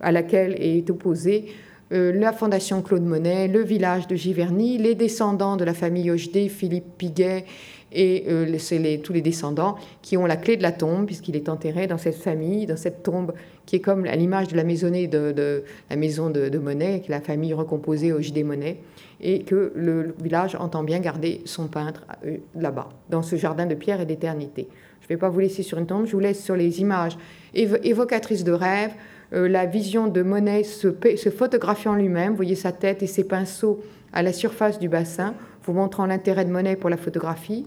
à 0.00 0.12
laquelle 0.12 0.54
est 0.58 0.88
opposée 0.88 1.52
euh, 1.92 2.12
la 2.12 2.32
Fondation 2.32 2.82
Claude 2.82 3.04
Monet, 3.04 3.48
le 3.48 3.62
village 3.62 4.06
de 4.06 4.14
Giverny, 4.14 4.78
les 4.78 4.94
descendants 4.94 5.56
de 5.56 5.64
la 5.64 5.72
famille 5.72 6.10
Hochedet, 6.10 6.48
Philippe 6.48 6.98
Piguet 6.98 7.46
et 7.92 8.24
euh, 8.28 8.58
c'est 8.58 9.00
tous 9.02 9.12
les 9.12 9.22
descendants 9.22 9.76
qui 10.02 10.16
ont 10.16 10.26
la 10.26 10.36
clé 10.36 10.56
de 10.56 10.62
la 10.62 10.72
tombe, 10.72 11.06
puisqu'il 11.06 11.36
est 11.36 11.48
enterré 11.48 11.86
dans 11.86 11.98
cette 11.98 12.16
famille, 12.16 12.66
dans 12.66 12.76
cette 12.76 13.02
tombe 13.02 13.32
qui 13.66 13.76
est 13.76 13.80
comme 13.80 14.06
à 14.06 14.16
l'image 14.16 14.48
de 14.48 14.56
la 14.56 14.64
maisonnée 14.64 15.06
de, 15.06 15.64
la 15.90 15.96
maison 15.96 16.30
de, 16.30 16.58
Monet, 16.58 17.00
qui 17.00 17.10
la 17.10 17.20
famille 17.20 17.52
recomposée 17.54 18.12
au 18.12 18.20
JD 18.20 18.44
Monet, 18.44 18.78
et 19.20 19.42
que 19.42 19.72
le, 19.74 20.14
village 20.22 20.54
entend 20.54 20.82
bien 20.82 21.00
garder 21.00 21.42
son 21.44 21.68
peintre 21.68 22.06
euh, 22.24 22.38
là-bas, 22.54 22.88
dans 23.10 23.22
ce 23.22 23.36
jardin 23.36 23.66
de 23.66 23.74
pierre 23.74 24.00
et 24.00 24.06
d'éternité. 24.06 24.68
Je 25.00 25.06
ne 25.06 25.08
vais 25.08 25.16
pas 25.16 25.28
vous 25.28 25.40
laisser 25.40 25.62
sur 25.62 25.78
une 25.78 25.86
tombe, 25.86 26.06
je 26.06 26.12
vous 26.12 26.20
laisse 26.20 26.42
sur 26.42 26.56
les 26.56 26.80
images 26.80 27.16
évocatrices 27.54 28.44
de 28.44 28.52
rêve, 28.52 28.92
euh, 29.32 29.48
la 29.48 29.66
vision 29.66 30.06
de 30.06 30.22
Monet 30.22 30.62
se, 30.62 30.88
se 31.16 31.30
photographiant 31.30 31.94
lui-même, 31.94 32.34
voyez 32.34 32.54
sa 32.54 32.72
tête 32.72 33.02
et 33.02 33.06
ses 33.06 33.24
pinceaux 33.24 33.80
à 34.12 34.22
la 34.22 34.32
surface 34.32 34.78
du 34.78 34.88
bassin, 34.88 35.34
vous 35.68 35.74
montrant 35.74 36.06
l'intérêt 36.06 36.44
de 36.44 36.50
Monet 36.50 36.76
pour 36.76 36.88
la 36.88 36.96
photographie. 36.96 37.66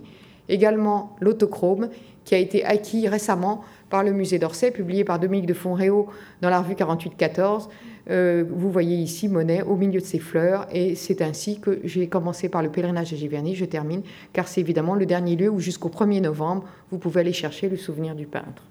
Également 0.49 1.15
l'autochrome, 1.21 1.89
qui 2.25 2.35
a 2.35 2.37
été 2.39 2.65
acquis 2.65 3.07
récemment 3.07 3.63
par 3.89 4.03
le 4.03 4.11
musée 4.11 4.39
d'Orsay, 4.39 4.71
publié 4.71 5.03
par 5.03 5.19
Dominique 5.19 5.45
de 5.45 5.53
Fonréau 5.53 6.07
dans 6.41 6.49
la 6.49 6.61
revue 6.61 6.73
48-14. 6.73 7.67
Euh, 8.09 8.43
vous 8.49 8.71
voyez 8.71 8.95
ici 8.95 9.29
Monet 9.29 9.61
au 9.61 9.75
milieu 9.75 9.99
de 9.99 10.05
ses 10.05 10.19
fleurs, 10.19 10.67
et 10.71 10.95
c'est 10.95 11.21
ainsi 11.21 11.59
que 11.59 11.79
j'ai 11.83 12.07
commencé 12.07 12.49
par 12.49 12.63
le 12.63 12.69
pèlerinage 12.69 13.13
à 13.13 13.15
Giverny. 13.15 13.55
Je 13.55 13.65
termine, 13.65 14.01
car 14.33 14.47
c'est 14.47 14.61
évidemment 14.61 14.95
le 14.95 15.05
dernier 15.05 15.35
lieu 15.35 15.49
où 15.49 15.59
jusqu'au 15.59 15.89
1er 15.89 16.21
novembre, 16.21 16.65
vous 16.89 16.97
pouvez 16.97 17.21
aller 17.21 17.33
chercher 17.33 17.69
le 17.69 17.77
souvenir 17.77 18.15
du 18.15 18.25
peintre. 18.25 18.63